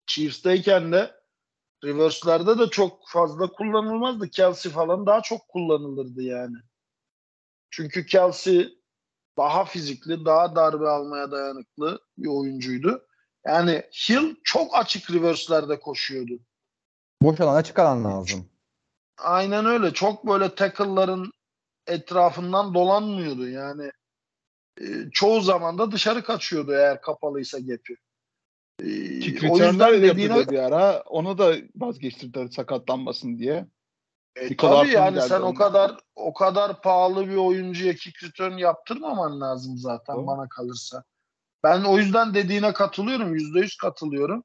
Chiefs'teyken 0.06 0.92
de 0.92 1.17
reverse'lerde 1.84 2.58
de 2.58 2.70
çok 2.70 3.08
fazla 3.08 3.46
kullanılmazdı. 3.46 4.28
Kelsey 4.28 4.72
falan 4.72 5.06
daha 5.06 5.22
çok 5.22 5.48
kullanılırdı 5.48 6.22
yani. 6.22 6.56
Çünkü 7.70 8.06
Kelsey 8.06 8.78
daha 9.36 9.64
fizikli, 9.64 10.24
daha 10.24 10.56
darbe 10.56 10.88
almaya 10.88 11.30
dayanıklı 11.30 12.00
bir 12.18 12.28
oyuncuydu. 12.28 13.06
Yani 13.46 13.82
Hill 13.92 14.36
çok 14.44 14.78
açık 14.78 15.10
reverse'lerde 15.10 15.80
koşuyordu. 15.80 16.40
Boş 17.22 17.40
alana 17.40 17.56
açık 17.56 17.78
alan 17.78 18.04
lazım. 18.04 18.48
Aynen 19.18 19.66
öyle. 19.66 19.92
Çok 19.92 20.26
böyle 20.26 20.54
tackle'ların 20.54 21.32
etrafından 21.86 22.74
dolanmıyordu. 22.74 23.48
Yani 23.48 23.90
e, 24.80 24.84
çoğu 25.12 25.40
zaman 25.40 25.78
da 25.78 25.92
dışarı 25.92 26.24
kaçıyordu 26.24 26.72
eğer 26.72 27.00
kapalıysa 27.00 27.58
gap'i. 27.58 27.96
Kick 28.78 29.44
o 29.50 29.58
yüzden 29.58 30.02
dediğine 30.02 30.48
bir 30.48 30.58
ara. 30.58 31.00
Onu 31.00 31.38
da 31.38 31.54
vazgeçtirdiler 31.76 32.48
sakatlanmasın 32.48 33.38
diye. 33.38 33.66
e, 34.36 34.56
tabii 34.56 34.90
yani 34.90 35.22
sen 35.22 35.40
o 35.40 35.44
ondan. 35.44 35.54
kadar 35.54 35.96
o 36.16 36.34
kadar 36.34 36.82
pahalı 36.82 37.28
bir 37.28 37.36
oyuncuya 37.36 37.94
kick 37.94 38.24
return 38.24 38.52
yaptırmaman 38.52 39.40
lazım 39.40 39.78
zaten 39.78 40.16
Doğru. 40.16 40.26
bana 40.26 40.48
kalırsa. 40.48 41.04
Ben 41.64 41.84
o 41.84 41.98
yüzden 41.98 42.34
dediğine 42.34 42.72
katılıyorum. 42.72 43.34
Yüzde 43.34 43.60
yüz 43.60 43.76
katılıyorum. 43.76 44.44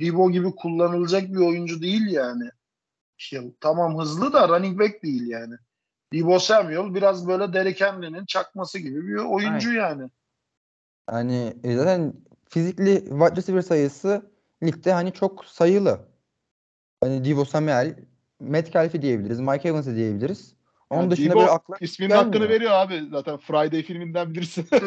Debo 0.00 0.30
gibi 0.30 0.54
kullanılacak 0.54 1.28
bir 1.28 1.46
oyuncu 1.46 1.82
değil 1.82 2.06
yani. 2.10 2.50
Hill. 3.32 3.52
Tamam 3.60 3.98
hızlı 3.98 4.32
da 4.32 4.48
running 4.48 4.80
back 4.80 5.02
değil 5.02 5.26
yani. 5.28 5.54
Debo 6.12 6.38
Samuel 6.38 6.94
biraz 6.94 7.28
böyle 7.28 7.52
Derrick 7.52 7.86
Henry'nin 7.86 8.26
çakması 8.26 8.78
gibi 8.78 9.08
bir 9.08 9.16
oyuncu 9.16 9.72
yani. 9.72 10.10
Yani 11.10 11.54
e, 11.64 11.76
zaten 11.76 12.14
fizikli 12.48 12.94
wide 12.94 13.36
receiver 13.36 13.62
sayısı 13.62 14.30
ligde 14.62 14.92
hani 14.92 15.12
çok 15.12 15.44
sayılı. 15.44 16.00
Hani 17.00 17.24
Divo 17.24 17.44
Samuel, 17.44 17.96
Metcalf'i 18.40 19.02
diyebiliriz, 19.02 19.40
Mike 19.40 19.68
Evans'ı 19.68 19.96
diyebiliriz. 19.96 20.54
Onun 20.90 21.00
Yani 21.00 21.10
dışında 21.10 21.30
Debo 21.30 21.38
böyle 21.38 21.50
akla 21.50 21.76
İsminin 21.80 22.08
gelmiyor. 22.08 22.26
hakkını 22.26 22.48
veriyor 22.48 22.72
abi. 22.72 23.08
Zaten 23.10 23.36
Friday 23.36 23.82
filminden 23.82 24.30
bilirsin. 24.30 24.68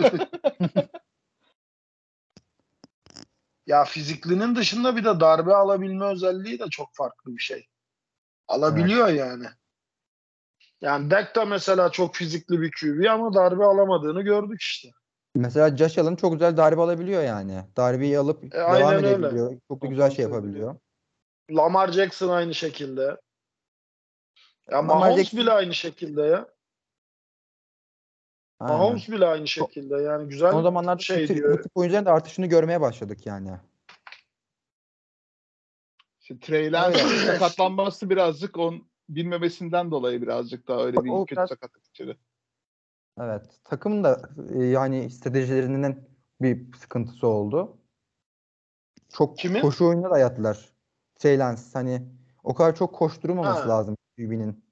Ya 3.68 3.84
fiziklinin 3.84 4.56
dışında 4.56 4.96
bir 4.96 5.04
de 5.04 5.20
darbe 5.20 5.56
alabilme 5.56 6.06
özelliği 6.06 6.60
de 6.60 6.66
çok 6.72 6.90
farklı 6.94 7.36
bir 7.36 7.42
şey. 7.42 7.68
Alabiliyor 8.48 9.08
yani. 9.08 9.46
Yani 10.82 11.12
Dak 11.12 11.36
da 11.36 11.46
mesela 11.46 11.92
çok 11.92 12.16
fizikli 12.16 12.62
bir 12.62 12.72
QB 12.72 13.10
ama 13.10 13.34
darbe 13.34 13.64
alamadığını 13.64 14.22
gördük 14.22 14.62
işte. 14.62 14.90
Mesela 15.36 15.78
Josh 15.78 15.98
Allen 15.98 16.16
çok 16.16 16.34
güzel 16.34 16.58
darbe 16.58 16.82
alabiliyor 16.82 17.24
yani. 17.24 17.64
Darbeyi 17.78 18.20
alıp 18.20 18.44
E, 18.44 18.52
devam 18.52 18.72
aynen 18.72 18.94
öyle. 19.04 19.10
edebiliyor. 19.10 19.60
Çok 19.68 19.82
da 19.82 19.88
güzel 19.88 20.10
şey 20.10 20.26
Kontrol 20.26 20.38
yapabiliyor. 20.38 20.76
Lamar 21.52 21.92
Jackson 21.92 22.30
aynı 22.30 22.56
şekilde. 22.56 23.02
Ya 23.02 23.18
Lamar 24.78 24.96
Mahomes 24.96 25.18
Jackson- 25.18 25.38
bile 25.38 25.52
aynı 25.52 25.74
şekilde 25.74 26.22
ya. 26.22 26.48
Aynen. 28.60 28.78
Mahomes 28.78 29.10
bile 29.10 29.26
aynı 29.26 29.48
şekilde. 29.48 29.96
Yani 29.96 30.30
güzel 30.30 30.52
Son 30.52 30.64
zamanlarda 30.64 31.02
şey 31.04 31.24
bu, 31.24 31.28
tip, 31.28 31.38
diyor. 31.38 31.58
bu 31.58 31.62
tip 31.62 31.72
oyuncuların 31.76 32.06
da 32.06 32.12
artışını 32.12 32.46
görmeye 32.46 32.82
başladık 32.82 33.26
yani. 33.26 33.52
İşte 36.22 36.40
Trey 36.40 36.72
sakatlanması 37.26 38.10
birazcık 38.10 38.58
on 38.58 38.88
bilmemesinden 39.10 39.92
dolayı 39.92 40.22
birazcık 40.22 40.68
daha 40.68 40.86
öyle 40.86 41.04
bir 41.04 41.10
O 41.10 41.26
kötü 41.26 41.48
sakatlık 41.48 41.88
içeri. 41.88 42.18
Evet. 43.20 43.46
Takımın 43.64 44.04
da 44.04 44.22
e, 44.54 44.64
yani 44.64 45.10
stratejilerinin 45.10 46.10
bir 46.42 46.74
sıkıntısı 46.78 47.28
oldu. 47.28 47.78
Çok 49.14 49.38
Kimin? 49.38 49.62
koşu 49.62 49.86
oyununa 49.86 50.12
da 50.12 50.18
yattılar. 50.18 50.70
Trey 51.16 51.40
Lance 51.40 51.62
hani 51.74 52.08
o 52.44 52.54
kadar 52.54 52.76
çok 52.76 52.96
koşturmaması 52.96 53.62
Ha. 53.62 53.70
lazım 53.70 53.98
QB'nin. 54.18 54.66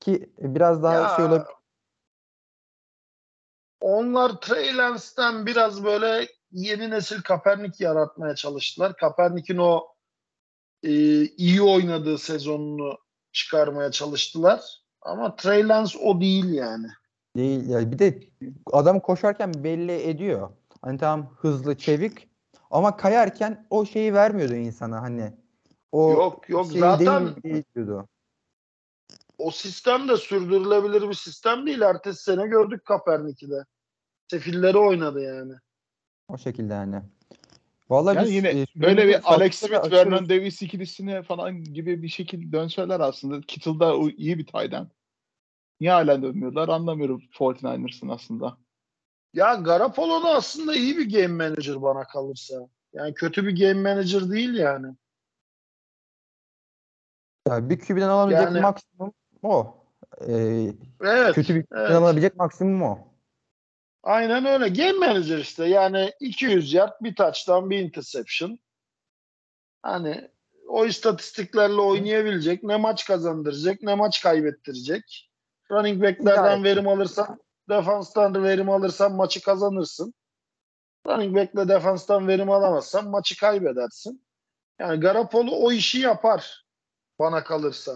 Ki 0.00 0.32
biraz 0.38 0.82
daha 0.82 0.94
Ya, 0.94 1.08
şey 1.16 1.24
olabilir. 1.24 1.46
Onlar 3.80 4.40
Trey 4.40 4.76
Lance'den 4.76 5.46
biraz 5.46 5.84
böyle 5.84 6.28
yeni 6.50 6.90
nesil 6.90 7.22
Kaepernick 7.22 7.84
yaratmaya 7.84 8.34
çalıştılar. 8.34 8.96
Kaepernick'in 8.96 9.58
o 9.58 9.86
e, 10.82 10.90
iyi 11.24 11.62
oynadığı 11.62 12.18
sezonunu 12.18 12.98
çıkarmaya 13.32 13.90
çalıştılar. 13.90 14.60
Ama 15.00 15.36
Trey 15.36 15.68
Lance 15.68 15.98
o 15.98 16.20
değil 16.20 16.52
yani. 16.52 16.86
Değil 17.36 17.68
ya 17.68 17.92
bir 17.92 17.98
de 17.98 18.20
adam 18.72 19.00
koşarken 19.00 19.54
belli 19.64 19.92
ediyor. 19.92 20.50
Hani 20.82 20.98
tamam 20.98 21.34
hızlı, 21.38 21.78
çevik 21.78 22.28
ama 22.70 22.96
kayarken 22.96 23.66
o 23.70 23.84
şeyi 23.86 24.14
vermiyordu 24.14 24.54
insana 24.54 25.02
hani. 25.02 25.32
O 25.92 26.10
Yok, 26.10 26.48
yok. 26.48 26.66
şeyi 26.66 26.80
Zaten- 26.80 27.42
değil, 27.42 27.64
diyordu. 27.74 28.08
O 29.38 29.50
sistem 29.50 30.08
de 30.08 30.16
sürdürülebilir 30.16 31.08
bir 31.08 31.14
sistem 31.14 31.66
değil. 31.66 31.80
Ertesi 31.80 32.22
sene 32.22 32.46
gördük 32.46 32.84
Kaepernick'i 32.84 33.50
de. 33.50 33.64
Sefilleri 34.30 34.78
oynadı 34.78 35.20
yani. 35.22 35.52
O 36.28 36.38
şekilde 36.38 36.72
yani. 36.74 37.02
Vallahi 37.90 38.16
Yani 38.16 38.26
biz, 38.26 38.34
yine 38.34 38.48
e, 38.48 38.66
böyle 38.76 39.08
bir 39.08 39.20
Alex 39.34 39.54
Smith. 39.54 39.92
Vernon 39.92 40.28
Davis 40.28 40.62
ikilisine 40.62 41.22
falan 41.22 41.64
gibi 41.64 42.02
bir 42.02 42.08
şekilde 42.08 42.52
dönseler 42.52 43.00
aslında. 43.00 43.40
Kittle 43.40 43.80
da 43.80 43.96
o- 43.98 44.08
iyi 44.08 44.38
bir 44.38 44.46
tayden. 44.46 44.88
Niye 45.80 45.92
hala 45.92 46.22
dönmüyorlar 46.22 46.68
anlamıyorum 46.68 47.22
49ers'ın 47.38 48.08
aslında. 48.08 48.56
Ya 49.34 49.54
Garoppolo 49.54 50.22
da 50.22 50.28
aslında 50.28 50.74
iyi 50.74 50.96
bir 50.96 51.10
game 51.12 51.48
manager 51.48 51.82
bana 51.82 52.04
kalırsa. 52.06 52.68
Yani 52.92 53.14
kötü 53.14 53.46
bir 53.46 53.56
game 53.60 53.94
manager 53.94 54.30
değil 54.30 54.54
yani. 54.54 54.86
Ya 57.48 57.70
bir 57.70 57.78
QB'den 57.80 58.08
alabilecek 58.08 58.44
Yani- 58.44 58.60
maksimum 58.60 59.12
o. 59.42 59.76
Ee, 60.28 60.72
Evet. 61.00 61.34
kötü 61.34 61.54
bir 61.54 61.62
QB'den 61.62 61.80
evet. 61.80 61.90
alabilecek 61.90 62.36
maksimum 62.36 62.82
o. 62.82 62.98
Aynen 64.02 64.44
öyle. 64.44 64.68
Game 64.68 65.06
manager 65.06 65.38
işte. 65.38 65.64
Yani 65.64 66.12
200 66.20 66.72
yard, 66.72 66.92
bir 67.00 67.14
touchdown, 67.14 67.70
bir 67.70 67.78
interception. 67.78 68.58
Hani 69.82 70.30
o 70.68 70.86
istatistiklerle 70.86 71.80
oynayabilecek, 71.80 72.62
ne 72.62 72.76
maç 72.76 73.06
kazandıracak, 73.06 73.82
ne 73.82 73.94
maç 73.94 74.22
kaybettirecek. 74.22 75.30
Running 75.70 76.02
back'lerden 76.02 76.64
verim 76.64 76.88
alırsan, 76.88 77.40
defanstan 77.68 78.44
verim 78.44 78.70
alırsan 78.70 79.12
maçı 79.12 79.42
kazanırsın. 79.42 80.14
Running 81.06 81.36
back'le 81.36 81.68
defanstan 81.68 82.28
verim 82.28 82.50
alamazsan 82.50 83.08
maçı 83.08 83.40
kaybedersin. 83.40 84.26
Yani 84.80 85.00
Garoppolo 85.00 85.50
o 85.50 85.72
işi 85.72 85.98
yapar 85.98 86.64
bana 87.18 87.44
kalırsa. 87.44 87.92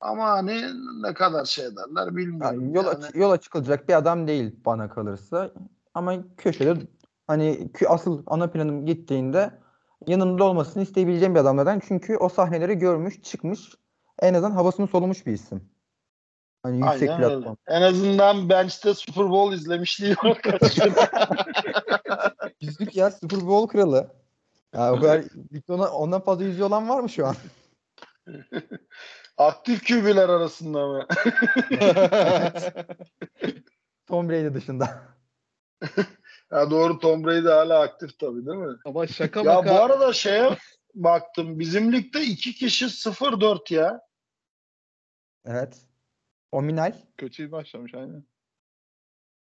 Ama 0.00 0.30
hani 0.30 0.62
ne 1.02 1.14
kadar 1.14 1.44
şey 1.44 1.66
ederler 1.66 2.06
Yani 2.06 2.16
bilmiyorum. 2.16 2.74
yola, 2.74 2.92
yani. 2.92 3.06
yola 3.14 3.40
çıkılacak 3.40 3.88
bir 3.88 3.94
adam 3.94 4.26
değil 4.26 4.56
bana 4.64 4.88
kalırsa. 4.88 5.50
Ama 5.94 6.36
köşede 6.36 6.74
hani 7.26 7.70
asıl 7.88 8.22
ana 8.26 8.50
planım 8.50 8.86
gittiğinde 8.86 9.50
yanımda 10.06 10.44
olmasını 10.44 10.82
isteyebileceğim 10.82 11.34
bir 11.34 11.40
adamlardan. 11.40 11.80
Çünkü 11.88 12.16
o 12.16 12.28
sahneleri 12.28 12.74
görmüş, 12.78 13.22
çıkmış. 13.22 13.74
En 14.18 14.34
azından 14.34 14.50
havasını 14.50 14.86
solumuş 14.86 15.26
bir 15.26 15.32
isim. 15.32 15.71
Hani 16.62 16.80
yüksek 16.80 17.10
Aynen 17.10 17.22
öyle. 17.22 17.34
platform. 17.34 17.56
En 17.66 17.82
azından 17.82 18.48
bench'te 18.48 18.94
Super 18.94 19.30
Bowl 19.30 19.54
izlemişliği 19.54 20.14
kere. 20.14 20.58
Yüzlük 22.60 22.96
ya 22.96 23.10
Super 23.10 23.40
Bowl 23.40 23.72
kralı. 23.72 24.10
Ya 24.74 24.92
o 24.92 25.00
kadar 25.00 25.24
ona, 25.68 25.88
ondan 25.88 26.20
fazla 26.20 26.44
yüzüğü 26.44 26.64
olan 26.64 26.88
var 26.88 27.00
mı 27.00 27.08
şu 27.08 27.26
an? 27.26 27.36
Aktif 29.38 29.88
QB'ler 29.88 30.28
arasında 30.28 30.86
mı? 30.86 31.06
Tom 34.06 34.28
Brady 34.28 34.54
dışında. 34.54 35.02
Ya 36.52 36.70
doğru 36.70 36.98
Tom 36.98 37.24
Brady 37.24 37.48
hala 37.48 37.80
aktif 37.80 38.18
tabii 38.18 38.46
değil 38.46 38.58
mi? 38.58 38.76
Ama 38.84 39.06
şaka 39.06 39.40
Ya 39.40 39.54
maka 39.54 39.70
bu 39.70 39.74
arada 39.74 40.12
şeye 40.12 40.58
baktım. 40.94 41.58
Bizim 41.58 41.92
ligde 41.92 42.22
iki 42.22 42.54
kişi 42.54 42.84
0-4 42.84 43.74
ya. 43.74 44.00
Evet. 45.44 45.91
Ominal. 46.52 46.92
kötü 47.18 47.52
başlamış 47.52 47.94
aynen. 47.94 48.24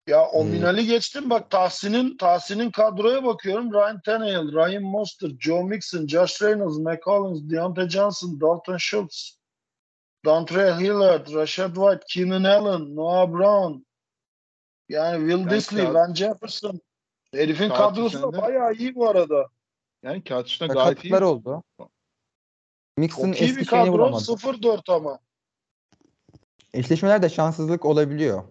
Ya 0.06 0.32
Hmm. 0.32 0.48
Minal'i 0.50 0.86
geçtim 0.86 1.30
bak 1.30 1.50
Tahsin'in 1.50 2.16
Tahsin'in 2.16 2.70
kadroya 2.70 3.24
bakıyorum. 3.24 3.72
Ryan 3.72 4.00
Tannehill, 4.00 4.52
Ryan 4.52 4.82
Mostert, 4.82 5.40
Joe 5.40 5.62
Mixon, 5.62 6.06
Josh 6.06 6.42
Reynolds, 6.42 6.78
McCollins, 6.78 7.50
Deontay 7.50 7.88
Johnson, 7.88 8.40
Dalton 8.40 8.76
Schultz, 8.76 9.38
Dontre 10.24 10.74
Hillard, 10.78 11.34
Rashad 11.34 11.74
White, 11.74 12.04
Keenan 12.08 12.44
Allen, 12.44 12.96
Noah 12.96 13.32
Brown. 13.32 13.86
Yani 14.88 15.18
Will 15.20 15.38
Yani 15.38 15.50
Disley, 15.50 15.84
kağıt- 15.84 15.94
Van 15.94 16.14
Jefferson. 16.14 16.80
Herifin 17.34 17.68
Kağıt 17.68 17.78
kadrosu 17.78 18.22
da 18.22 18.42
bayağı 18.42 18.74
iyi 18.74 18.94
bu 18.94 19.08
arada. 19.08 19.48
Yani 20.02 20.24
kağıt 20.24 20.46
üstünde 20.46 20.72
gayet 20.72 21.04
iyi. 21.04 21.16
Oldu. 21.16 21.62
Mixon 22.96 23.32
Çok 23.32 23.40
iyi 23.42 23.56
bir 23.56 23.66
kadro. 23.66 23.92
bulamadı. 23.92 24.22
0-4 24.24 24.88
ama. 24.92 25.18
Eşleşmelerde 26.74 27.28
şanssızlık 27.28 27.84
olabiliyor. 27.84 28.44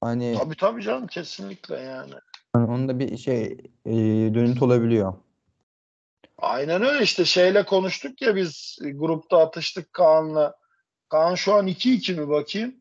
Hani 0.00 0.38
Tabii 0.38 0.56
tabii 0.56 0.82
canım 0.82 1.06
kesinlikle 1.06 1.80
yani. 1.80 2.14
hani 2.52 2.70
onun 2.70 2.88
da 2.88 2.98
bir 2.98 3.16
şey 3.16 3.42
e, 3.86 3.92
dönüntü 4.34 4.64
olabiliyor. 4.64 5.14
Aynen 6.38 6.82
öyle 6.82 7.02
işte 7.04 7.24
şeyle 7.24 7.64
konuştuk 7.64 8.22
ya 8.22 8.36
biz 8.36 8.78
e, 8.84 8.90
grupta 8.90 9.38
atıştık 9.38 9.92
Kaan'la. 9.92 10.54
Kaan 11.08 11.34
şu 11.34 11.54
an 11.54 11.66
2-2 11.66 12.20
mi 12.20 12.28
bakayım? 12.28 12.74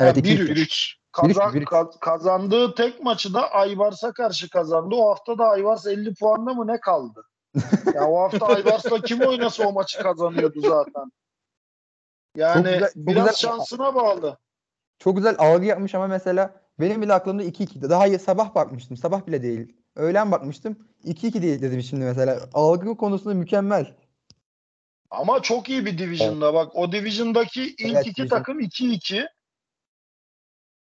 Evet 0.00 0.16
Ha, 0.16 0.20
2 0.20 0.28
bir 0.28 0.40
3. 0.40 0.58
üç. 0.58 0.96
Kazan, 1.12 1.54
bir 1.54 1.64
kaz- 1.64 2.00
kazandığı 2.00 2.74
tek 2.74 3.02
maçı 3.02 3.34
da 3.34 3.52
Ayvars'a 3.52 4.12
karşı 4.12 4.50
kazandı. 4.50 4.94
O 4.94 5.10
hafta 5.10 5.38
da 5.38 5.48
Ayvars 5.48 5.86
50 5.86 6.14
puanda 6.14 6.54
mı 6.54 6.66
ne 6.66 6.80
kaldı? 6.80 7.24
ya 7.94 8.08
o 8.08 8.20
hafta 8.20 8.46
Ayvars'la 8.46 9.00
kim 9.00 9.20
oynasa 9.20 9.66
o 9.68 9.72
maçı 9.72 9.98
kazanıyordu 10.02 10.60
zaten. 10.60 11.12
Yani 12.36 12.54
Çok 12.54 12.64
güzel- 12.64 12.80
çok 12.94 12.96
biraz 12.96 13.26
güzel- 13.26 13.34
şansına 13.50 13.94
bağlı. 13.94 14.38
Çok 14.98 15.16
güzel 15.16 15.34
algı 15.38 15.64
yapmış 15.66 15.94
ama 15.94 16.06
mesela 16.06 16.60
benim 16.80 17.02
bile 17.02 17.12
aklımda 17.12 17.42
2-2'di. 17.42 17.90
Daha 17.90 18.06
iyi 18.06 18.18
sabah 18.18 18.54
bakmıştım. 18.54 18.96
Sabah 18.96 19.26
bile 19.26 19.42
değil. 19.42 19.76
Öğlen 19.96 20.32
bakmıştım. 20.32 20.88
2-2 21.04 21.42
değil 21.42 21.62
dedim 21.62 21.82
şimdi 21.82 22.04
mesela. 22.04 22.40
Algı 22.54 22.96
konusunda 22.96 23.34
mükemmel. 23.34 23.96
Ama 25.10 25.42
çok 25.42 25.68
iyi 25.68 25.86
bir 25.86 25.98
division'da 25.98 26.54
bak. 26.54 26.76
O 26.76 26.92
division'daki 26.92 27.62
ilk 27.62 27.80
Evet, 27.94 28.06
iki 28.06 28.16
division. 28.22 28.38
takım 28.38 28.60
2-2. 28.60 29.28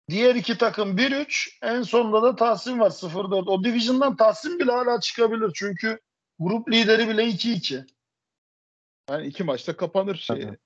Diğer 0.09 0.35
iki 0.35 0.57
takım 0.57 0.97
1-3. 0.97 1.57
En 1.61 1.81
sonunda 1.81 2.23
da 2.23 2.35
Tahsin 2.35 2.79
var 2.79 2.89
0-4. 2.89 3.47
O 3.47 3.63
division'dan 3.63 4.15
Tahsin 4.15 4.59
bile 4.59 4.71
hala 4.71 4.99
çıkabilir. 4.99 5.51
Çünkü 5.55 5.99
grup 6.39 6.71
lideri 6.71 7.07
bile 7.09 7.23
2-2. 7.25 7.85
Yani 9.09 9.27
iki 9.27 9.43
maçta 9.43 9.77
kapanır 9.77 10.15
şey. 10.15 10.41
Tabii. 10.41 10.57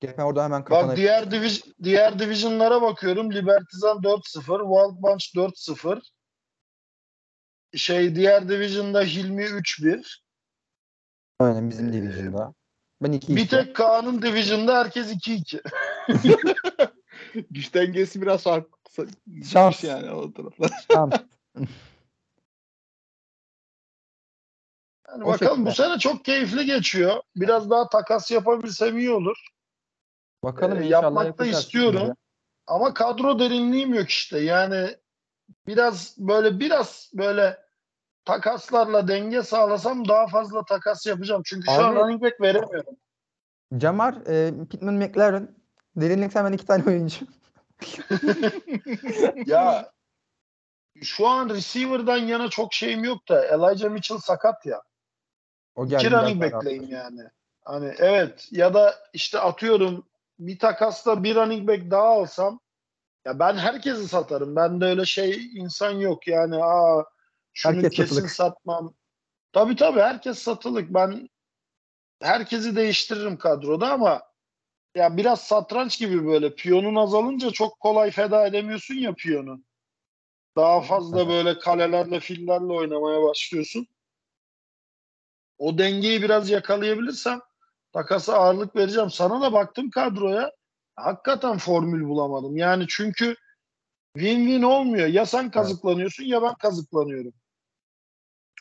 Gepen 0.00 0.22
orada 0.22 0.44
hemen 0.44 0.60
Bak 0.60 0.68
kapanabilir. 0.68 0.96
diğer 0.96 1.30
diviz 1.30 1.64
diğer 1.82 2.18
division'lara 2.18 2.82
bakıyorum. 2.82 3.32
Libertizan 3.32 3.98
4-0, 3.98 4.22
Wild 4.44 5.02
Bunch 5.02 5.24
4-0. 5.34 6.02
Şey 7.76 8.14
diğer 8.16 8.48
division'da 8.48 9.02
Hilmi 9.02 9.42
3-1. 9.44 10.18
Aynen 11.40 11.70
bizim 11.70 11.92
division'da. 11.92 12.54
Ben 13.02 13.12
2-2. 13.12 13.36
Bir 13.36 13.48
tek 13.48 13.76
Kaan'ın 13.76 14.22
division'da 14.22 14.78
herkes 14.78 15.12
2-2. 15.12 16.92
Güç 17.50 17.74
dengesi 17.74 18.22
biraz 18.22 18.42
farklı. 18.42 19.06
Şans. 19.52 19.84
yani 19.84 20.10
o 20.10 20.32
taraflar. 20.32 20.70
Tamam. 20.88 21.10
Yani 25.08 25.24
O 25.24 25.26
bakalım 25.26 25.52
şekilde. 25.56 25.70
bu 25.70 25.74
sene 25.74 25.98
çok 25.98 26.24
keyifli 26.24 26.66
geçiyor. 26.66 27.22
Biraz 27.36 27.70
daha 27.70 27.88
takas 27.88 28.30
yapabilsem 28.30 28.98
iyi 28.98 29.10
olur. 29.10 29.36
Bakalım 30.46 30.82
inşallah 30.82 31.24
yapmak 31.24 31.38
da 31.38 31.46
istiyorum. 31.46 32.00
şimdi. 32.00 32.14
Ama 32.66 32.94
kadro 32.94 33.38
derinliğim 33.38 33.94
yok 33.94 34.08
işte. 34.08 34.38
Yani 34.38 34.96
biraz 35.66 36.14
böyle 36.18 36.60
biraz 36.60 37.10
böyle 37.14 37.58
takaslarla 38.24 39.08
denge 39.08 39.42
sağlasam 39.42 40.08
daha 40.08 40.26
fazla 40.26 40.64
takas 40.64 41.06
yapacağım. 41.06 41.42
Çünkü 41.44 41.66
şu 41.66 41.72
an 41.72 41.92
Abi- 41.92 41.96
running 41.98 42.22
back 42.22 42.40
veremiyorum. 42.40 42.96
Camar, 43.76 44.14
e, 44.26 44.52
Pittman, 44.70 44.94
McLaren. 44.94 45.56
Derinlik 45.96 46.34
hemen 46.34 46.52
iki 46.52 46.66
tane 46.66 46.84
oyuncu. 46.86 47.26
Ya 49.46 49.92
şu 51.02 51.26
an 51.26 51.48
receiver'dan 51.50 52.16
yana 52.16 52.50
çok 52.50 52.74
şeyim 52.74 53.04
yok 53.04 53.28
da 53.28 53.46
Elijah 53.46 53.90
Mitchell 53.90 54.18
sakat 54.18 54.66
ya. 54.66 54.82
O 55.74 55.86
geldi 55.86 56.04
İki 56.04 56.14
running 56.14 56.42
back'leyim 56.42 56.88
yani. 56.88 57.22
Hani 57.64 57.94
evet 57.98 58.48
ya 58.50 58.74
da 58.74 58.94
işte 59.12 59.38
atıyorum 59.38 60.06
bir 60.38 60.58
takasla 60.58 61.24
bir 61.24 61.34
running 61.34 61.68
back 61.68 61.90
daha 61.90 62.04
alsam 62.08 62.60
ya 63.24 63.38
ben 63.38 63.56
herkesi 63.56 64.08
satarım. 64.08 64.56
Ben 64.56 64.80
de 64.80 64.84
öyle 64.84 65.04
şey 65.04 65.50
insan 65.54 65.92
yok 65.92 66.28
yani 66.28 66.64
aa 66.64 67.04
şunu 67.54 67.74
Herkes 67.76 67.92
kesin 67.92 68.14
satılık. 68.14 68.30
satmam. 68.30 68.94
Tabii 69.52 69.76
tabii 69.76 70.00
herkes 70.00 70.38
satılık. 70.38 70.94
Ben 70.94 71.28
herkesi 72.22 72.76
değiştiririm 72.76 73.38
kadroda 73.38 73.92
ama 73.92 74.22
ya 74.94 75.16
biraz 75.16 75.40
satranç 75.40 75.98
gibi 75.98 76.26
böyle 76.26 76.54
piyonun 76.54 76.94
azalınca 76.94 77.50
çok 77.50 77.80
kolay 77.80 78.10
feda 78.10 78.46
edemiyorsun 78.46 78.94
ya 78.94 79.14
piyonu. 79.14 79.62
Daha 80.56 80.80
fazla 80.80 81.28
böyle 81.28 81.58
kalelerle 81.58 82.20
fillerle 82.20 82.72
oynamaya 82.72 83.22
başlıyorsun. 83.22 83.86
O 85.58 85.78
dengeyi 85.78 86.22
biraz 86.22 86.50
yakalayabilirsem 86.50 87.40
takasa 87.96 88.34
ağırlık 88.34 88.76
vereceğim. 88.76 89.10
Sana 89.10 89.40
da 89.40 89.52
baktım 89.52 89.90
kadroya. 89.90 90.52
Hakikaten 90.96 91.58
formül 91.58 92.08
bulamadım. 92.08 92.56
Yani 92.56 92.84
çünkü 92.88 93.36
win-win 94.16 94.64
olmuyor. 94.64 95.06
Ya 95.06 95.26
sen 95.26 95.50
kazıklanıyorsun 95.50 96.24
ya 96.24 96.42
ben 96.42 96.54
kazıklanıyorum. 96.54 97.32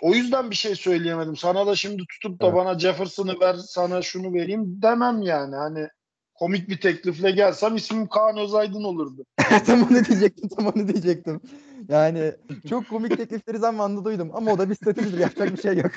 O 0.01 0.13
yüzden 0.13 0.51
bir 0.51 0.55
şey 0.55 0.75
söyleyemedim. 0.75 1.35
Sana 1.35 1.67
da 1.67 1.75
şimdi 1.75 2.03
tutup 2.09 2.41
da 2.41 2.45
Evet. 2.45 2.55
bana 2.55 2.79
Jefferson'ı 2.79 3.39
ver, 3.39 3.55
sana 3.55 4.01
şunu 4.01 4.33
vereyim 4.33 4.81
demem 4.81 5.21
yani. 5.21 5.55
Hani 5.55 5.87
komik 6.33 6.69
bir 6.69 6.79
teklifle 6.79 7.31
gelsem 7.31 7.75
ismim 7.75 8.07
Kaan 8.07 8.37
Özaydın 8.37 8.83
olurdu. 8.83 9.25
tam 9.65 9.83
onu 9.83 10.05
diyecektim, 10.05 10.49
tam 10.49 10.67
onu 10.67 10.87
diyecektim. 10.87 11.41
Yani 11.87 12.33
çok 12.69 12.89
komik 12.89 13.17
teklifleri 13.17 13.57
zamanında 13.57 14.05
duydum 14.05 14.31
ama 14.33 14.51
o 14.51 14.57
da 14.57 14.69
bir 14.69 14.75
stratejidir. 14.75 15.19
Yapacak 15.19 15.57
bir 15.57 15.61
şey 15.61 15.77
yok. 15.77 15.91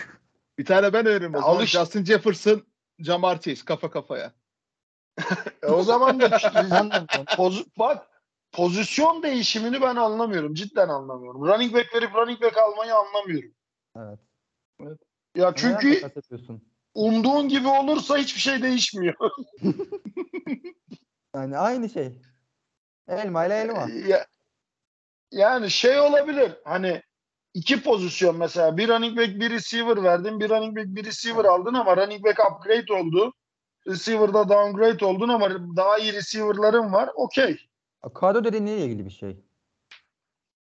Bir 0.59 0.65
tane 0.65 0.93
ben 0.93 1.05
zaman. 1.05 1.41
Alış- 1.43 1.71
Justin 1.71 2.05
Jefferson, 2.05 2.63
Jamar 2.99 3.41
Chase 3.41 3.65
kafa 3.65 3.91
kafaya. 3.91 4.33
E 5.63 5.67
o 5.67 5.83
zaman 5.83 6.21
da. 6.21 6.29
Poz- 7.37 7.67
bak 7.79 8.07
pozisyon 8.53 9.23
değişimini 9.23 9.81
ben 9.83 9.97
anlamıyorum. 9.97 10.55
Cidden 10.55 10.89
anlamıyorum. 10.89 11.47
Running 11.47 11.75
back 11.75 11.95
verip 11.95 12.15
running 12.15 12.43
back 12.43 12.57
almayı 12.59 12.95
anlamıyorum. 12.95 13.55
Evet. 13.97 14.19
Ya 15.35 15.51
Neden 15.51 15.55
çünkü 15.55 16.11
umduğun 16.95 17.49
gibi 17.49 17.69
olursa 17.69 18.17
hiçbir 18.19 18.41
şey 18.41 18.63
değişmiyor. 18.63 19.15
Yani 21.35 21.59
aynı 21.59 21.89
şey. 21.91 22.21
Elma 23.09 23.47
ile 23.47 23.55
elma. 23.55 23.89
Ya- 24.07 24.27
yani 25.33 25.71
şey 25.71 26.01
olabilir. 26.01 26.53
Hani 26.65 27.03
iki 27.55 27.83
pozisyon 27.83 28.37
mesela 28.37 28.77
bir 28.77 28.89
running 28.89 29.19
back 29.19 29.29
bir 29.29 29.51
receiver 29.51 30.03
verdin. 30.03 30.41
Bir 30.41 30.51
running 30.51 30.77
back 30.77 30.87
bir 30.87 31.05
receiver 31.05 31.45
aldın 31.45 31.75
ama 31.75 31.97
running 31.97 32.25
back 32.25 32.39
upgrade 32.51 32.93
oldu. 32.93 33.33
Receiver'da 33.87 34.49
downgrade 34.49 35.05
oldun 35.05 35.29
ama 35.29 35.51
daha 35.77 35.99
iyi 35.99 36.13
receiver'ların 36.13 36.93
var. 36.93 37.11
Okey. 37.15 37.59
Kadro 38.15 38.45
derinliğiyle 38.45 38.85
ilgili 38.85 39.05
bir 39.05 39.11
şey. 39.11 39.37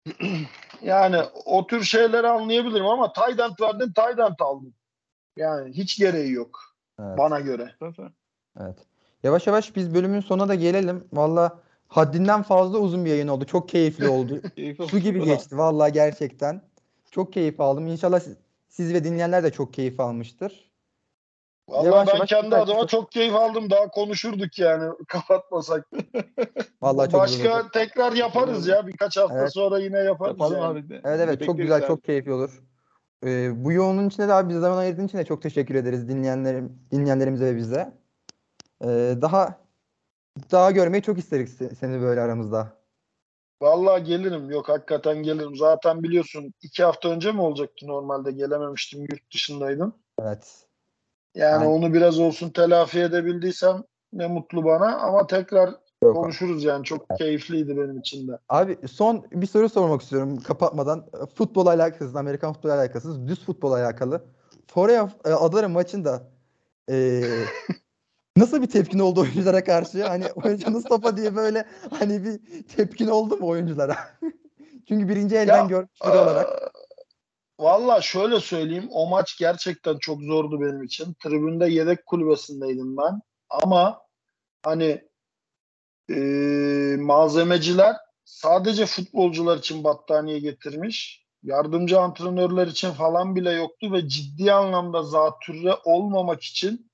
Yani 0.81 1.17
o 1.45 1.67
tür 1.67 1.83
şeyleri 1.83 2.27
anlayabilirim 2.27 2.85
ama 2.85 3.13
tight 3.13 3.39
end 3.39 3.53
verdin 3.61 3.93
tight 3.93 4.19
end 4.19 4.39
aldın. 4.39 4.73
Yani 5.37 5.73
hiç 5.73 5.97
gereği 5.97 6.31
yok 6.31 6.59
Evet. 6.99 7.17
bana 7.17 7.39
göre. 7.39 7.75
Evet. 8.59 8.77
Yavaş 9.23 9.47
yavaş 9.47 9.75
biz 9.75 9.93
bölümün 9.93 10.19
sonuna 10.19 10.47
da 10.47 10.55
gelelim. 10.55 11.07
Valla 11.13 11.59
haddinden 11.87 12.43
fazla 12.43 12.77
uzun 12.77 13.05
bir 13.05 13.09
yayın 13.09 13.27
oldu. 13.27 13.45
Çok 13.45 13.69
keyifli 13.69 14.07
oldu. 14.07 14.41
Su 14.89 14.99
gibi 14.99 15.23
geçti 15.23 15.57
valla 15.57 15.89
gerçekten. 15.89 16.61
Çok 17.15 17.33
keyif 17.33 17.59
aldım. 17.61 17.87
İnşallah 17.87 18.19
siz, 18.19 18.37
siz 18.69 18.93
ve 18.93 19.03
dinleyenler 19.03 19.43
de 19.43 19.51
çok 19.51 19.73
keyif 19.73 19.99
almıştır. 19.99 20.71
Vallahi 21.69 21.85
Yavaş 21.85 22.07
ben 22.07 22.13
yavaş 22.13 22.29
kendi 22.29 22.55
adıma 22.55 22.79
çok- 22.79 22.89
çok 22.89 23.11
keyif 23.11 23.33
aldım. 23.35 23.69
Daha 23.69 23.87
konuşurduk 23.87 24.59
yani 24.59 24.93
kapatmasak. 25.07 25.87
Vallahi 26.81 27.11
çok 27.11 27.21
Başka 27.21 27.37
güzel 27.37 27.63
tekrar 27.73 28.13
yaparız 28.13 28.67
ya. 28.67 28.87
Birkaç 28.87 29.17
hafta 29.17 29.39
Evet. 29.39 29.53
sonra 29.53 29.79
yine 29.79 29.97
yaparız 29.97 30.31
Yapalım 30.39 30.57
yani. 30.57 30.65
abi. 30.79 30.89
de. 30.89 31.01
Evet 31.03 31.19
evet 31.23 31.45
çok 31.45 31.57
güzel, 31.57 31.77
abi. 31.77 31.87
çok 31.87 32.03
keyifli 32.03 32.33
olur. 32.33 32.63
Ee, 33.25 33.63
bu 33.65 33.71
yoğunluğun 33.71 34.07
içinde 34.07 34.27
de 34.27 34.33
abi 34.33 34.49
bize 34.49 34.59
zaman 34.59 34.77
ayırdığın 34.77 35.05
için 35.07 35.17
de 35.17 35.25
çok 35.25 35.41
teşekkür 35.41 35.75
ederiz 35.75 36.09
dinleyenlerim, 36.09 36.79
dinleyenlerimize 36.91 37.45
ve 37.45 37.55
bize. 37.57 37.93
Ee, 38.83 38.87
daha 39.21 39.59
daha 40.51 40.71
görmeyi 40.71 41.03
çok 41.03 41.17
isteriz 41.17 41.61
se- 41.61 41.75
seni 41.75 42.01
böyle 42.01 42.21
aramızda. 42.21 42.77
Vallahi 43.65 44.03
gelirim. 44.03 44.49
Yok 44.49 44.69
hakikaten 44.69 45.23
gelirim. 45.23 45.55
Zaten 45.55 46.03
biliyorsun 46.03 46.53
iki 46.61 46.83
hafta 46.83 47.09
önce 47.09 47.31
mi 47.31 47.41
olacaktı 47.41 47.87
normalde 47.87 48.31
gelememiştim. 48.31 49.01
Yurt 49.01 49.33
dışındaydım. 49.33 49.95
Evet. 50.21 50.65
Yani 51.35 51.63
Aynen. 51.63 51.71
onu 51.71 51.93
biraz 51.93 52.19
olsun 52.19 52.49
telafi 52.49 52.99
edebildiysem 52.99 53.83
ne 54.13 54.27
mutlu 54.27 54.65
bana 54.65 54.97
ama 54.97 55.27
tekrar 55.27 55.69
Yok. 56.03 56.15
konuşuruz 56.15 56.63
yani. 56.63 56.83
Çok 56.83 57.17
keyifliydi 57.17 57.77
benim 57.77 57.99
için 57.99 58.27
de. 58.27 58.31
Abi 58.49 58.77
son 58.87 59.25
bir 59.31 59.47
soru 59.47 59.69
sormak 59.69 60.01
istiyorum 60.01 60.37
kapatmadan. 60.37 61.05
Futbol 61.35 61.65
alakasız, 61.65 62.15
Amerikan 62.15 62.53
futbol 62.53 62.69
alakasız, 62.69 63.27
düz 63.27 63.45
futbol 63.45 63.71
alakalı. 63.71 64.23
Foreign 64.67 65.09
e, 65.25 65.29
Adaları 65.29 65.69
maçında 65.69 66.23
e, 66.89 67.21
nasıl 68.37 68.61
bir 68.61 68.67
tepkin 68.67 68.99
oldu 68.99 69.21
oyunculara 69.21 69.63
karşı? 69.63 70.07
Hani 70.07 70.25
oyuncunuz 70.31 70.83
topa 70.83 71.17
diye 71.17 71.35
böyle 71.35 71.65
hani 71.99 72.23
bir 72.23 72.63
tepkin 72.67 73.07
oldu 73.07 73.37
mu 73.37 73.47
oyunculara? 73.47 73.97
Çünkü 74.87 75.09
birinci 75.09 75.35
elden 75.35 75.57
Ya, 75.57 75.65
görmüş 75.65 76.01
biri 76.05 76.11
olarak. 76.11 76.73
Valla 77.59 78.01
şöyle 78.01 78.39
söyleyeyim. 78.39 78.87
O 78.91 79.09
maç 79.09 79.37
gerçekten 79.39 79.97
çok 79.97 80.21
zordu 80.21 80.61
benim 80.61 80.83
için. 80.83 81.13
Tribünde 81.23 81.69
yedek 81.69 82.05
kulübesindeydim 82.05 82.97
ben. 82.97 83.21
Ama 83.49 84.01
hani 84.63 85.01
e, 86.09 86.15
malzemeciler 86.99 87.95
sadece 88.25 88.85
futbolcular 88.85 89.57
için 89.57 89.83
battaniye 89.83 90.39
getirmiş. 90.39 91.25
Yardımcı 91.43 91.99
antrenörler 91.99 92.67
için 92.67 92.91
falan 92.91 93.35
bile 93.35 93.51
yoktu 93.51 93.93
ve 93.93 94.07
ciddi 94.07 94.53
anlamda 94.53 95.03
zatürre 95.03 95.75
olmamak 95.83 96.43
için 96.43 96.91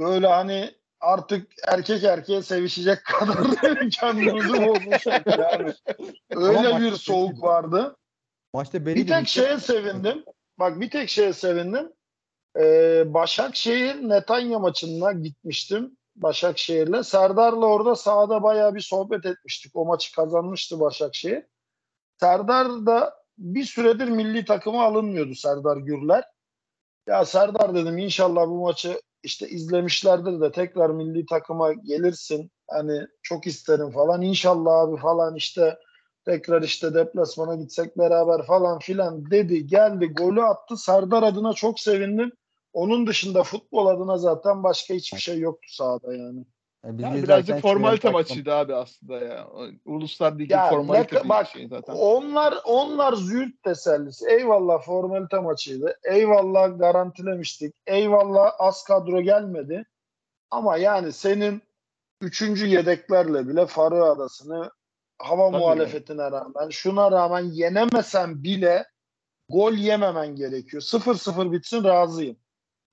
böyle 0.00 0.26
hani 0.26 0.74
artık 1.00 1.52
erkek 1.68 2.04
erkeğe 2.04 2.42
sevişecek 2.42 3.04
kadar 3.04 3.90
kendimizi 3.90 4.66
bozmuştuk 4.66 5.38
yani. 5.38 5.72
Öyle 6.30 6.80
bir 6.80 6.92
soğuk 6.92 7.42
vardı. 7.42 7.96
Maçta 8.54 8.86
beri 8.86 8.96
Bir 8.96 9.06
tek 9.06 9.28
şeye 9.28 9.58
sevindim. 9.58 10.24
Bak 10.58 10.80
bir 10.80 10.90
tek 10.90 11.08
şeye 11.08 11.32
sevindim. 11.32 11.92
Ee, 12.58 13.14
Başakşehir 13.14 14.08
Netanya 14.08 14.58
maçına 14.58 15.12
gitmiştim. 15.12 15.96
Başakşehir'le. 16.16 17.02
Serdar'la 17.02 17.66
orada 17.66 17.96
sahada 17.96 18.42
bayağı 18.42 18.74
bir 18.74 18.80
sohbet 18.80 19.26
etmiştik. 19.26 19.76
O 19.76 19.84
maçı 19.84 20.14
kazanmıştı 20.14 20.80
Başakşehir. 20.80 21.42
Serdar 22.20 22.86
da 22.86 23.14
bir 23.38 23.64
süredir 23.64 24.08
milli 24.08 24.44
takıma 24.44 24.84
alınmıyordu 24.84 25.34
Serdar 25.34 25.76
Gürler. 25.76 26.24
Ya 27.06 27.24
Serdar 27.24 27.74
dedim 27.74 27.98
inşallah 27.98 28.46
bu 28.46 28.62
maçı 28.62 29.00
işte 29.24 29.48
izlemişlerdir 29.48 30.40
de 30.40 30.52
tekrar 30.52 30.90
milli 30.90 31.26
takıma 31.26 31.72
gelirsin. 31.72 32.50
Hani 32.70 33.06
çok 33.22 33.46
isterim 33.46 33.90
falan. 33.90 34.22
İnşallah 34.22 34.72
abi 34.72 34.96
falan 34.96 35.36
işte 35.36 35.78
tekrar 36.24 36.62
işte 36.62 36.94
deplasmana 36.94 37.54
gitsek 37.54 37.98
beraber 37.98 38.46
falan 38.46 38.78
filan 38.78 39.30
dedi. 39.30 39.66
Geldi 39.66 40.06
golü 40.06 40.42
attı. 40.42 40.76
Serdar 40.76 41.22
adına 41.22 41.52
çok 41.52 41.80
sevindim. 41.80 42.32
Onun 42.72 43.06
dışında 43.06 43.42
futbol 43.42 43.86
adına 43.86 44.18
zaten 44.18 44.62
başka 44.62 44.94
hiçbir 44.94 45.18
şey 45.18 45.38
yoktu 45.38 45.68
sahada 45.70 46.14
yani. 46.14 46.44
Yani 46.84 46.98
biz 46.98 47.04
Yani 47.04 47.18
izlerken 47.18 47.46
birazcık 47.46 47.62
formalite 47.62 48.10
maçıydı 48.10 48.54
abi 48.54 48.74
aslında 48.74 49.18
ya. 49.18 49.48
Uluslar 49.84 50.38
Ligi 50.38 50.52
Ya 50.52 50.70
formalite 50.70 51.16
ne- 51.16 51.24
bir 51.24 51.28
bak, 51.28 51.46
şey 51.48 51.68
zaten. 51.68 51.94
Onlar 51.94 52.54
onlar 52.64 53.12
züğürt 53.12 53.62
tesellisi. 53.62 54.26
Eyvallah 54.28 54.82
formalite 54.82 55.38
maçıydı. 55.38 55.98
Eyvallah 56.04 56.78
garantilemiştik. 56.78 57.74
Eyvallah 57.86 58.52
az 58.58 58.84
kadro 58.84 59.20
gelmedi. 59.20 59.86
Ama 60.50 60.76
yani 60.76 61.12
senin 61.12 61.62
üçüncü 62.20 62.66
yedeklerle 62.66 63.48
bile 63.48 63.66
Faroe 63.66 64.10
Adası'nı 64.10 64.70
hava 65.18 65.50
Tabii. 65.50 65.58
muhalefetine 65.60 66.30
rağmen 66.30 66.68
şuna 66.70 67.12
rağmen 67.12 67.44
yenemesen 67.52 68.42
bile 68.44 68.86
gol 69.48 69.72
yememen 69.72 70.36
gerekiyor. 70.36 70.82
0-0 70.82 71.52
bitsin 71.52 71.84
razıyım. 71.84 72.36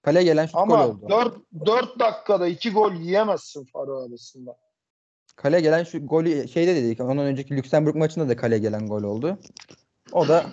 Kaleye 0.01 0.23
gelen 0.25 0.45
şut 0.45 0.53
gol 0.53 0.61
Ama 0.61 0.87
oldu. 0.87 1.05
4, 1.09 1.35
4 1.65 1.99
dakikada 1.99 2.47
2 2.47 2.71
gol 2.73 2.93
yiyemezsin 2.93 3.65
Faroe 3.73 4.05
Adası'nda. 4.07 4.57
Kaleye 5.35 5.61
gelen 5.61 5.83
şu 5.83 6.07
golü 6.07 6.47
şeyde 6.47 6.75
dedik. 6.75 6.99
Ondan 7.01 7.25
önceki 7.25 7.55
Lüksemburg 7.57 7.95
maçında 7.95 8.29
da 8.29 8.35
kaleye 8.35 8.59
gelen 8.59 8.87
gol 8.87 9.03
oldu. 9.03 9.37
O 10.11 10.27
da 10.27 10.45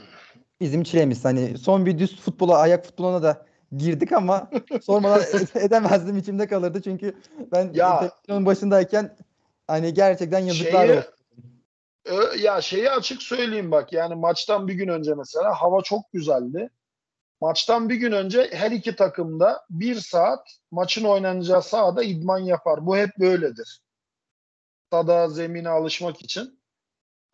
bizim 0.61 0.83
çilemiz. 0.83 1.25
Hani 1.25 1.59
son 1.59 1.87
bir 1.87 1.99
düz 1.99 2.21
futbola, 2.21 2.59
ayak 2.59 2.85
futboluna 2.87 3.23
da 3.23 3.47
girdik 3.77 4.13
ama 4.13 4.51
sormadan 4.83 5.21
ed- 5.21 5.59
edemezdim 5.67 6.17
içimde 6.19 6.47
kalırdı. 6.47 6.83
Çünkü 6.83 7.15
ben 7.53 7.71
Ya- 7.75 7.99
televizyonun 8.01 8.47
başındayken 8.47 9.17
hani 9.67 9.95
gerçekten 9.95 10.39
yazıklar 10.39 10.87
Şeyi- 10.87 10.99
olsun. 10.99 11.13
Ö- 12.05 12.37
ya 12.39 12.61
şeyi 12.61 12.91
açık 12.91 13.23
söyleyeyim 13.23 13.71
bak 13.71 13.93
yani 13.93 14.15
maçtan 14.15 14.69
bir 14.69 14.75
gün 14.75 14.89
önce 14.89 15.15
mesela 15.15 15.55
hava 15.63 15.83
çok 15.83 16.13
güzeldi. 16.13 16.71
Maçtan 17.41 17.89
bir 17.89 17.95
gün 17.95 18.13
önce 18.13 18.51
her 18.53 18.71
iki 18.71 18.97
takım 18.97 19.41
da 19.41 19.65
bir 19.71 19.95
saat 19.95 20.59
maçın 20.71 21.05
oynanacağı 21.05 21.63
sahada 21.63 22.03
idman 22.03 22.39
yapar. 22.39 22.87
Bu 22.87 22.97
hep 22.97 23.11
böyledir. 23.19 23.81
Stada 24.87 25.29
zemine 25.29 25.69
alışmak 25.69 26.23
için. 26.23 26.61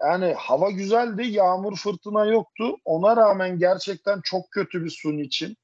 Yani 0.03 0.35
hava 0.35 0.71
güzeldi, 0.71 1.27
yağmur 1.27 1.77
fırtına 1.77 2.25
yoktu. 2.27 2.77
Ona 2.85 3.17
rağmen 3.17 3.59
gerçekten 3.59 4.21
çok 4.25 4.51
kötü 4.51 4.85
bir 4.85 4.91
sun 4.91 5.19
için. 5.19 5.57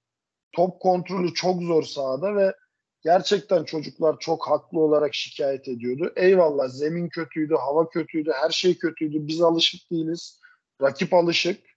Top 0.53 0.81
kontrolü 0.81 1.35
çok 1.35 1.63
zor 1.63 1.83
sahada 1.83 2.37
ve 2.37 2.55
gerçekten 3.03 3.65
çocuklar 3.65 4.19
çok 4.19 4.49
haklı 4.49 4.81
olarak 4.81 5.15
şikayet 5.15 5.69
ediyordu. 5.69 6.13
Eyvallah 6.17 6.69
zemin 6.69 7.09
kötüydü, 7.09 7.55
hava 7.55 7.89
kötüydü, 7.89 8.33
her 8.35 8.51
şey 8.51 8.79
kötüydü. 8.79 9.27
Biz 9.27 9.41
alışık 9.43 9.91
değiliz. 9.91 10.41
Rakip 10.83 11.15
alışık. 11.15 11.70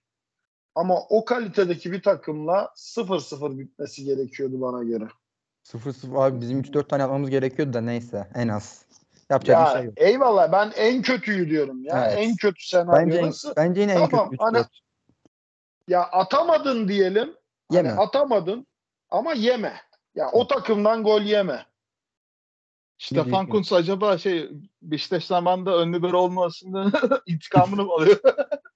Ama 0.74 1.00
o 1.08 1.24
kalitedeki 1.24 1.92
bir 1.92 2.02
takımla 2.02 2.72
0-0 2.76 3.58
bitmesi 3.58 4.04
gerekiyordu 4.04 4.60
bana 4.60 4.84
göre. 4.84 5.08
0-0 5.64 6.24
abi 6.24 6.40
bizim 6.40 6.60
3-4 6.60 6.88
tane 6.88 7.02
atmamız 7.02 7.30
gerekiyordu 7.30 7.72
da 7.72 7.80
neyse 7.80 8.28
en 8.34 8.48
az. 8.48 8.84
Yapacak 9.30 9.58
Ya 9.60 9.66
bir 9.66 9.78
şey 9.78 9.84
yok. 9.86 9.94
eyvallah 9.96 10.52
ben 10.52 10.72
en 10.76 11.02
kötüyü 11.02 11.50
diyorum 11.50 11.84
ya. 11.84 12.06
Evet. 12.06 12.18
En 12.18 12.36
kötü 12.36 12.54
Bence, 12.54 12.66
senaryo 12.66 13.16
en, 13.16 13.26
nasıl? 13.26 13.52
bence 13.56 13.80
yine 13.80 13.92
en 13.92 14.08
Tamam, 14.08 14.30
kötü 14.30 14.42
hani 14.42 14.58
3-4. 14.58 14.66
Ya 15.88 16.02
atamadın 16.02 16.88
diyelim. 16.88 17.34
Yeme. 17.70 17.88
Hani 17.88 18.00
atamadın 18.00 18.66
ama 19.10 19.32
yeme. 19.32 19.80
Ya 20.14 20.30
o 20.32 20.46
takımdan 20.46 21.02
gol 21.04 21.20
yeme. 21.22 21.66
Stefan. 22.98 23.48
Kuntz 23.48 23.72
acaba 23.72 24.18
şey 24.18 24.50
Beşiktaş 24.82 25.24
zamanında 25.26 25.76
ön 25.76 25.92
libero 25.92 26.18
olmasının 26.18 26.92
intikamını 27.26 27.84
mı 27.84 27.92
alıyor? 27.92 28.16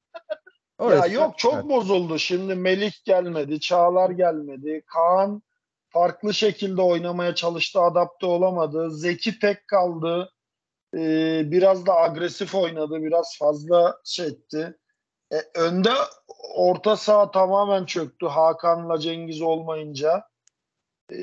Orası- 0.78 1.08
ya 1.08 1.14
yok 1.14 1.38
çok 1.38 1.54
Evet. 1.54 1.64
bozuldu. 1.68 2.18
Şimdi 2.18 2.54
Melik 2.54 3.04
gelmedi, 3.04 3.60
Çağlar 3.60 4.10
gelmedi. 4.10 4.82
Kaan 4.86 5.42
farklı 5.88 6.34
şekilde 6.34 6.82
oynamaya 6.82 7.34
çalıştı, 7.34 7.80
adapte 7.80 8.26
olamadı. 8.26 8.90
Zeki 8.90 9.38
tek 9.38 9.68
kaldı. 9.68 10.32
Ee, 10.94 11.42
biraz 11.44 11.86
da 11.86 11.96
agresif 11.96 12.54
oynadı, 12.54 13.02
biraz 13.02 13.36
fazla 13.38 13.98
şey 14.04 14.26
etti. 14.26 14.76
E, 15.32 15.36
önde 15.54 15.90
orta 16.54 16.96
saha 16.96 17.30
tamamen 17.30 17.84
çöktü 17.84 18.26
Hakan'la 18.26 18.98
Cengiz 18.98 19.42
olmayınca. 19.42 20.24
E, 21.12 21.18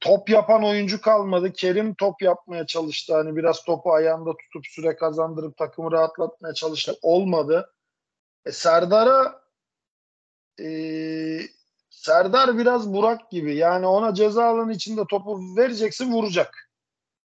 top 0.00 0.28
yapan 0.28 0.64
oyuncu 0.64 1.00
kalmadı. 1.00 1.52
Kerim 1.52 1.94
top 1.94 2.22
yapmaya 2.22 2.66
çalıştı. 2.66 3.14
Hani 3.14 3.36
biraz 3.36 3.64
topu 3.64 3.92
ayağında 3.92 4.30
tutup 4.30 4.66
süre 4.66 4.96
kazandırıp 4.96 5.56
takımı 5.56 5.92
rahatlatmaya 5.92 6.54
çalıştı. 6.54 6.94
Olmadı. 7.02 7.72
E, 8.46 8.52
Serdar'a 8.52 9.42
e, 10.60 10.68
Serdar 11.90 12.58
biraz 12.58 12.92
Burak 12.94 13.30
gibi. 13.30 13.56
Yani 13.56 13.86
ona 13.86 14.14
ceza 14.14 14.44
alanı 14.44 14.72
içinde 14.72 15.02
topu 15.10 15.56
vereceksin 15.56 16.12
vuracak. 16.12 16.70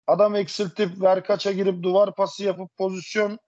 Adam 0.06 0.34
eksiltip 0.36 1.02
verkaça 1.02 1.52
girip 1.52 1.82
duvar 1.82 2.14
pası 2.14 2.44
yapıp 2.44 2.76
pozisyon 2.76 3.38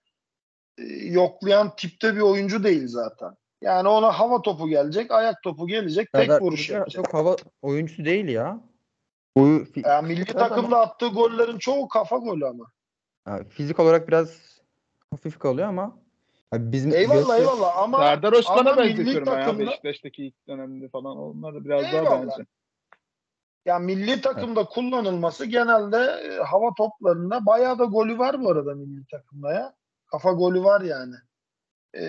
e, 0.78 0.82
yoklayan 0.94 1.76
tipte 1.76 2.16
bir 2.16 2.20
oyuncu 2.20 2.64
değil 2.64 2.88
zaten. 2.88 3.30
Yani 3.62 3.88
ona 3.88 4.18
hava 4.18 4.42
topu 4.42 4.68
gelecek, 4.68 5.10
ayak 5.10 5.42
topu 5.42 5.66
gelecek, 5.66 6.12
tek 6.12 6.20
Serdar 6.26 6.40
vuruş 6.40 6.64
Hoca 6.68 6.78
yapacak. 6.78 7.04
Çok 7.04 7.14
hava 7.14 7.36
oyuncusu 7.62 8.04
değil 8.04 8.28
ya. 8.28 8.60
Boyu 9.36 9.64
fi- 9.64 9.88
Yani 9.88 10.08
milli 10.08 10.20
Evet 10.22 10.36
ama- 10.36 10.48
takımda 10.48 10.80
attığı 10.80 11.08
gollerin 11.08 11.58
çoğu 11.58 11.88
kafa 11.88 12.16
golü 12.16 12.46
ama. 12.46 12.64
ya 13.28 13.44
fizik 13.44 13.80
olarak 13.80 14.08
biraz 14.08 14.36
hafif 15.10 15.38
kalıyor 15.38 15.68
ama 15.68 15.98
abi 16.56 16.72
bizim 16.72 16.94
Eyvallah 16.94 17.38
eyvallah 17.38 17.78
ama 17.78 17.98
Serdar 17.98 18.32
Özkan'a 18.32 18.74
milli 18.74 18.98
benzetiyorum 18.98 19.26
ben 19.26 19.38
ya 19.38 19.44
takımda- 19.44 19.66
Beşiktaş'taki 19.66 20.26
ilk 20.26 20.48
döneminde 20.48 20.88
falan. 20.88 21.16
Onlar 21.16 21.54
da 21.54 21.64
biraz 21.64 21.84
Eyvallah. 21.84 22.10
daha 22.10 22.22
benziyor. 22.22 22.46
ya 23.66 23.78
milli 23.78 24.20
takımda 24.20 24.64
kullanılması 24.64 25.46
genelde 25.46 25.96
e, 25.96 26.36
hava 26.42 26.74
toplarında 26.78 27.46
bayağı 27.46 27.78
da 27.78 27.84
golü 27.84 28.18
var 28.18 28.40
bu 28.40 28.50
arada 28.50 28.74
milli 28.74 29.06
takımda 29.10 29.52
ya. 29.52 29.74
Kafa 30.06 30.32
golü 30.32 30.62
var 30.64 30.80
yani. 30.80 31.14
E, 31.94 32.04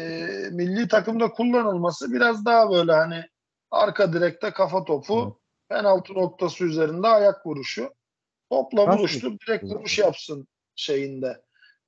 milli 0.52 0.88
takımda 0.88 1.32
kullanılması 1.32 2.14
biraz 2.14 2.46
daha 2.46 2.72
böyle 2.72 2.92
hani 2.94 3.24
arka 3.72 4.14
direkte 4.14 4.52
kafa 4.52 4.84
topu 4.84 5.24
Evet. 5.24 5.34
penaltı 5.70 6.14
noktası 6.14 6.64
üzerinde 6.66 7.08
ayak 7.08 7.46
vuruşu. 7.46 7.94
Topla 8.50 8.98
vuruştur 8.98 9.38
direkt 9.48 9.64
vuruş 9.64 10.00
yapsın 10.00 10.48
şeyinde. 10.76 11.42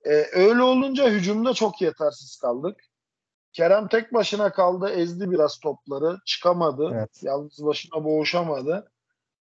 E, 0.06 0.10
öyle 0.34 0.62
olunca 0.62 1.10
hücumda 1.10 1.54
çok 1.54 1.82
yetersiz 1.82 2.38
kaldık. 2.38 2.80
Kerem 3.54 3.88
tek 3.88 4.14
başına 4.14 4.52
kaldı, 4.52 4.90
ezdi 4.90 5.32
biraz 5.32 5.60
topları, 5.60 6.18
çıkamadı. 6.26 6.92
Evet. 6.94 7.24
Yalnız 7.24 7.66
başına 7.66 8.04
boğuşamadı. 8.04 8.92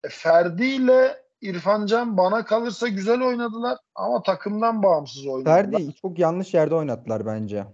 E, 0.04 0.08
Ferdi 0.08 0.64
ile 0.64 1.22
İrfan 1.40 1.86
Can 1.86 2.16
bana 2.16 2.44
kalırsa 2.44 2.88
güzel 2.88 3.22
oynadılar 3.22 3.78
ama 3.94 4.22
takımdan 4.22 4.82
bağımsız 4.82 5.26
oynadılar. 5.26 5.54
Ferdi 5.54 5.94
çok 5.94 6.18
yanlış 6.18 6.54
yerde 6.54 6.74
oynattılar 6.74 7.26
bence. 7.26 7.66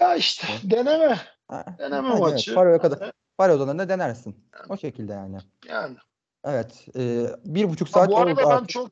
Ya 0.00 0.14
işte 0.16 0.46
deneme. 0.64 1.18
Ha, 1.48 1.64
Deneme 1.78 2.08
hani 2.08 2.20
maçı. 2.20 2.54
Evet, 2.58 2.82
kadar. 2.82 3.12
Faro 3.36 3.52
odalarında 3.52 3.88
denersin. 3.88 4.44
O 4.68 4.76
şekilde 4.76 5.12
yani. 5.12 5.38
Yani. 5.68 5.96
Evet. 6.44 6.86
E, 6.96 7.26
bir 7.44 7.68
buçuk 7.68 7.88
Ha, 7.88 7.92
saat 7.92 8.08
bu 8.08 8.14
oldu 8.14 8.20
arada 8.20 8.42
ben 8.42 8.46
artık. 8.46 8.68
çok 8.68 8.88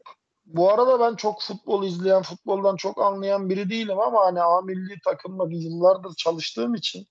bu 0.47 0.71
arada 0.71 1.01
ben 1.01 1.17
çok 1.17 1.43
futbol 1.43 1.85
izleyen, 1.85 2.23
futboldan 2.23 2.77
çok 2.77 3.03
anlayan 3.03 3.51
biri 3.51 3.71
değilim 3.71 4.01
ama 4.01 4.27
hani 4.27 4.43
A 4.43 4.61
milli 4.61 5.01
takımla 5.05 5.47
yıllardır 5.51 6.15
çalıştığım 6.15 6.75
için 6.75 7.07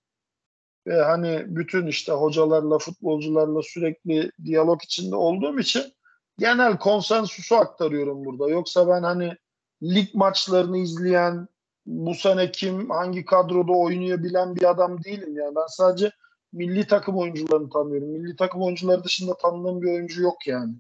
ve 0.88 1.02
hani 1.02 1.44
bütün 1.48 1.88
işte 1.88 2.12
hocalarla, 2.12 2.80
futbolcularla 2.80 3.62
sürekli 3.64 4.32
diyalog 4.45 4.84
içinde 4.84 5.16
olduğum 5.16 5.60
için 5.60 5.84
genel 6.40 6.78
konsensusu 6.78 7.56
aktarıyorum 7.56 8.26
burada. 8.26 8.49
Yoksa 8.49 8.88
ben 8.88 9.03
hani 9.03 9.34
lig 9.84 10.07
maçlarını 10.14 10.78
izleyen, 10.78 11.48
bu 11.86 12.16
sene 12.16 12.52
kim 12.52 12.90
hangi 12.90 13.26
kadroda 13.26 13.72
oynuyor 13.72 14.24
bilen 14.24 14.56
bir 14.56 14.70
adam 14.70 15.03
değilim 15.03 15.38
yani. 15.38 15.56
Ben 15.56 15.68
sadece 15.68 16.12
milli 16.53 16.88
takım 16.88 17.18
oyuncularını 17.18 17.70
tanıyorum. 17.70 18.10
Milli 18.10 18.36
takım 18.36 18.62
oyuncuları 18.62 19.03
dışında 19.03 19.38
tanıdığım 19.38 19.82
bir 19.82 19.91
oyuncu 19.91 20.22
yok 20.22 20.48
yani. 20.48 20.74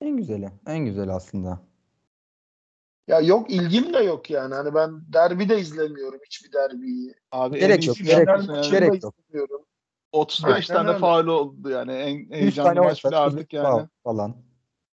En 0.00 0.16
güzeli. 0.16 0.50
En 0.66 0.84
güzeli 0.84 1.12
aslında. 1.12 1.71
Ya 3.08 3.20
yok 3.20 3.50
ilgim 3.50 3.94
de 3.94 3.98
yok 3.98 4.30
yani. 4.30 4.54
Hani 4.54 4.74
ben 4.74 4.90
derbi 5.12 5.48
de 5.48 5.58
izlemiyorum 5.60 6.20
hiçbir 6.26 6.52
derbiyi. 6.52 7.14
Abi 7.32 7.58
Gerek 7.58 7.86
yok, 7.86 7.96
gerek 7.96 8.28
yani 8.28 8.46
maçını 8.46 8.70
gerek 8.70 9.02
yok. 9.02 9.14
izlemiyorum. 9.28 9.62
35 10.12 10.70
Aynen 10.70 10.78
tane 10.78 10.88
öyle. 10.88 10.98
faul 10.98 11.26
oldu 11.26 11.70
yani. 11.70 11.92
En 11.92 12.18
3 12.18 12.30
heyecanlı 12.30 12.82
maç 12.82 13.04
bile 13.04 13.16
artık 13.16 13.52
yani. 13.52 13.88
falan. 14.04 14.36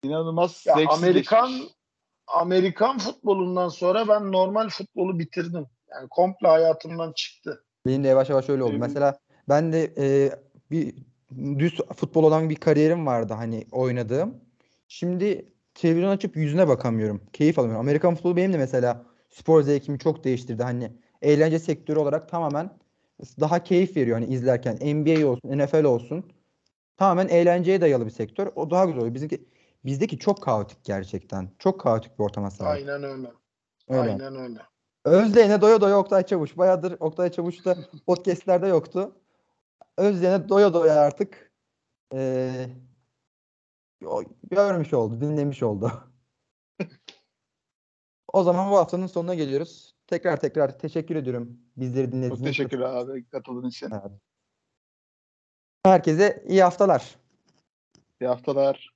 İnanılmaz 0.02 0.64
Ya 0.66 0.74
Amerikan 0.88 1.50
geçmiş. 1.50 1.72
Amerikan 2.26 2.98
futbolundan 2.98 3.68
sonra 3.68 4.08
ben 4.08 4.32
normal 4.32 4.68
futbolu 4.68 5.18
bitirdim. 5.18 5.66
Yani 5.90 6.08
komple 6.08 6.48
hayatımdan 6.48 7.12
çıktı. 7.12 7.64
Benim 7.86 8.04
de 8.04 8.08
yavaş 8.08 8.30
yavaş 8.30 8.48
öyle 8.48 8.62
oldu. 8.62 8.70
Benim- 8.70 8.80
Mesela 8.80 9.18
ben 9.48 9.72
de 9.72 9.94
e, 9.98 10.30
bir 10.70 10.94
düz 11.58 11.80
futbol 11.96 12.24
olan 12.24 12.50
bir 12.50 12.56
kariyerim 12.56 13.06
vardı 13.06 13.34
hani 13.34 13.66
oynadığım. 13.72 14.40
Şimdi 14.88 15.52
televizyon 15.76 16.10
açıp 16.10 16.36
yüzüne 16.36 16.68
bakamıyorum. 16.68 17.20
Keyif 17.32 17.58
alamıyorum. 17.58 17.86
Amerikan 17.86 18.14
futbolu 18.14 18.36
benim 18.36 18.52
de 18.52 18.58
mesela 18.58 19.04
spor 19.28 19.62
zevkimi 19.62 19.98
çok 19.98 20.24
değiştirdi. 20.24 20.62
Hani 20.62 20.92
eğlence 21.22 21.58
sektörü 21.58 21.98
olarak 21.98 22.28
tamamen 22.28 22.70
daha 23.40 23.64
keyif 23.64 23.96
veriyor 23.96 24.20
hani 24.20 24.34
izlerken. 24.34 24.74
NBA 24.74 25.26
olsun, 25.26 25.58
NFL 25.58 25.84
olsun. 25.84 26.24
Tamamen 26.96 27.28
eğlenceye 27.28 27.80
dayalı 27.80 28.06
bir 28.06 28.10
sektör. 28.10 28.48
O 28.54 28.70
daha 28.70 28.84
güzel 28.84 29.00
oluyor. 29.00 29.14
Bizimki, 29.14 29.48
bizdeki 29.84 30.18
çok 30.18 30.42
kaotik 30.42 30.84
gerçekten. 30.84 31.50
Çok 31.58 31.80
kaotik 31.80 32.18
bir 32.18 32.24
ortama 32.24 32.50
sahip. 32.50 32.88
Aynen 32.88 33.02
öyle. 33.02 33.32
Öyle. 33.88 34.10
Aynen 34.10 34.36
öyle. 34.36 34.58
Özleyene 35.04 35.60
doya 35.60 35.80
doya 35.80 35.98
Oktay 35.98 36.26
Çavuş. 36.26 36.58
Bayağıdır 36.58 36.96
Oktay 37.00 37.30
Çavuş 37.30 37.64
da 37.64 37.76
podcastlerde 38.06 38.66
yoktu. 38.66 39.16
Özleyene 39.96 40.48
doya 40.48 40.74
doya 40.74 40.94
artık 40.94 41.52
o- 42.10 42.16
görmüş 44.50 44.94
oldu, 44.94 45.20
dinlemiş 45.20 45.62
oldu. 45.62 45.92
o 48.32 48.42
zaman 48.42 48.70
bu 48.70 48.76
haftanın 48.76 49.06
sonuna 49.06 49.34
geliyoruz. 49.34 49.96
Tekrar 50.06 50.40
tekrar 50.40 50.78
teşekkür 50.78 51.16
ediyorum 51.16 51.60
bizleri 51.76 52.12
dinlediğiniz 52.12 52.28
Çok 52.28 52.38
için. 52.38 52.46
teşekkürler 52.46 52.86
abi 52.86 53.28
katıldığın 53.28 53.68
için. 53.68 53.90
Herkese 55.84 56.44
iyi 56.48 56.62
haftalar. 56.62 57.16
İyi 58.20 58.28
haftalar. 58.28 58.95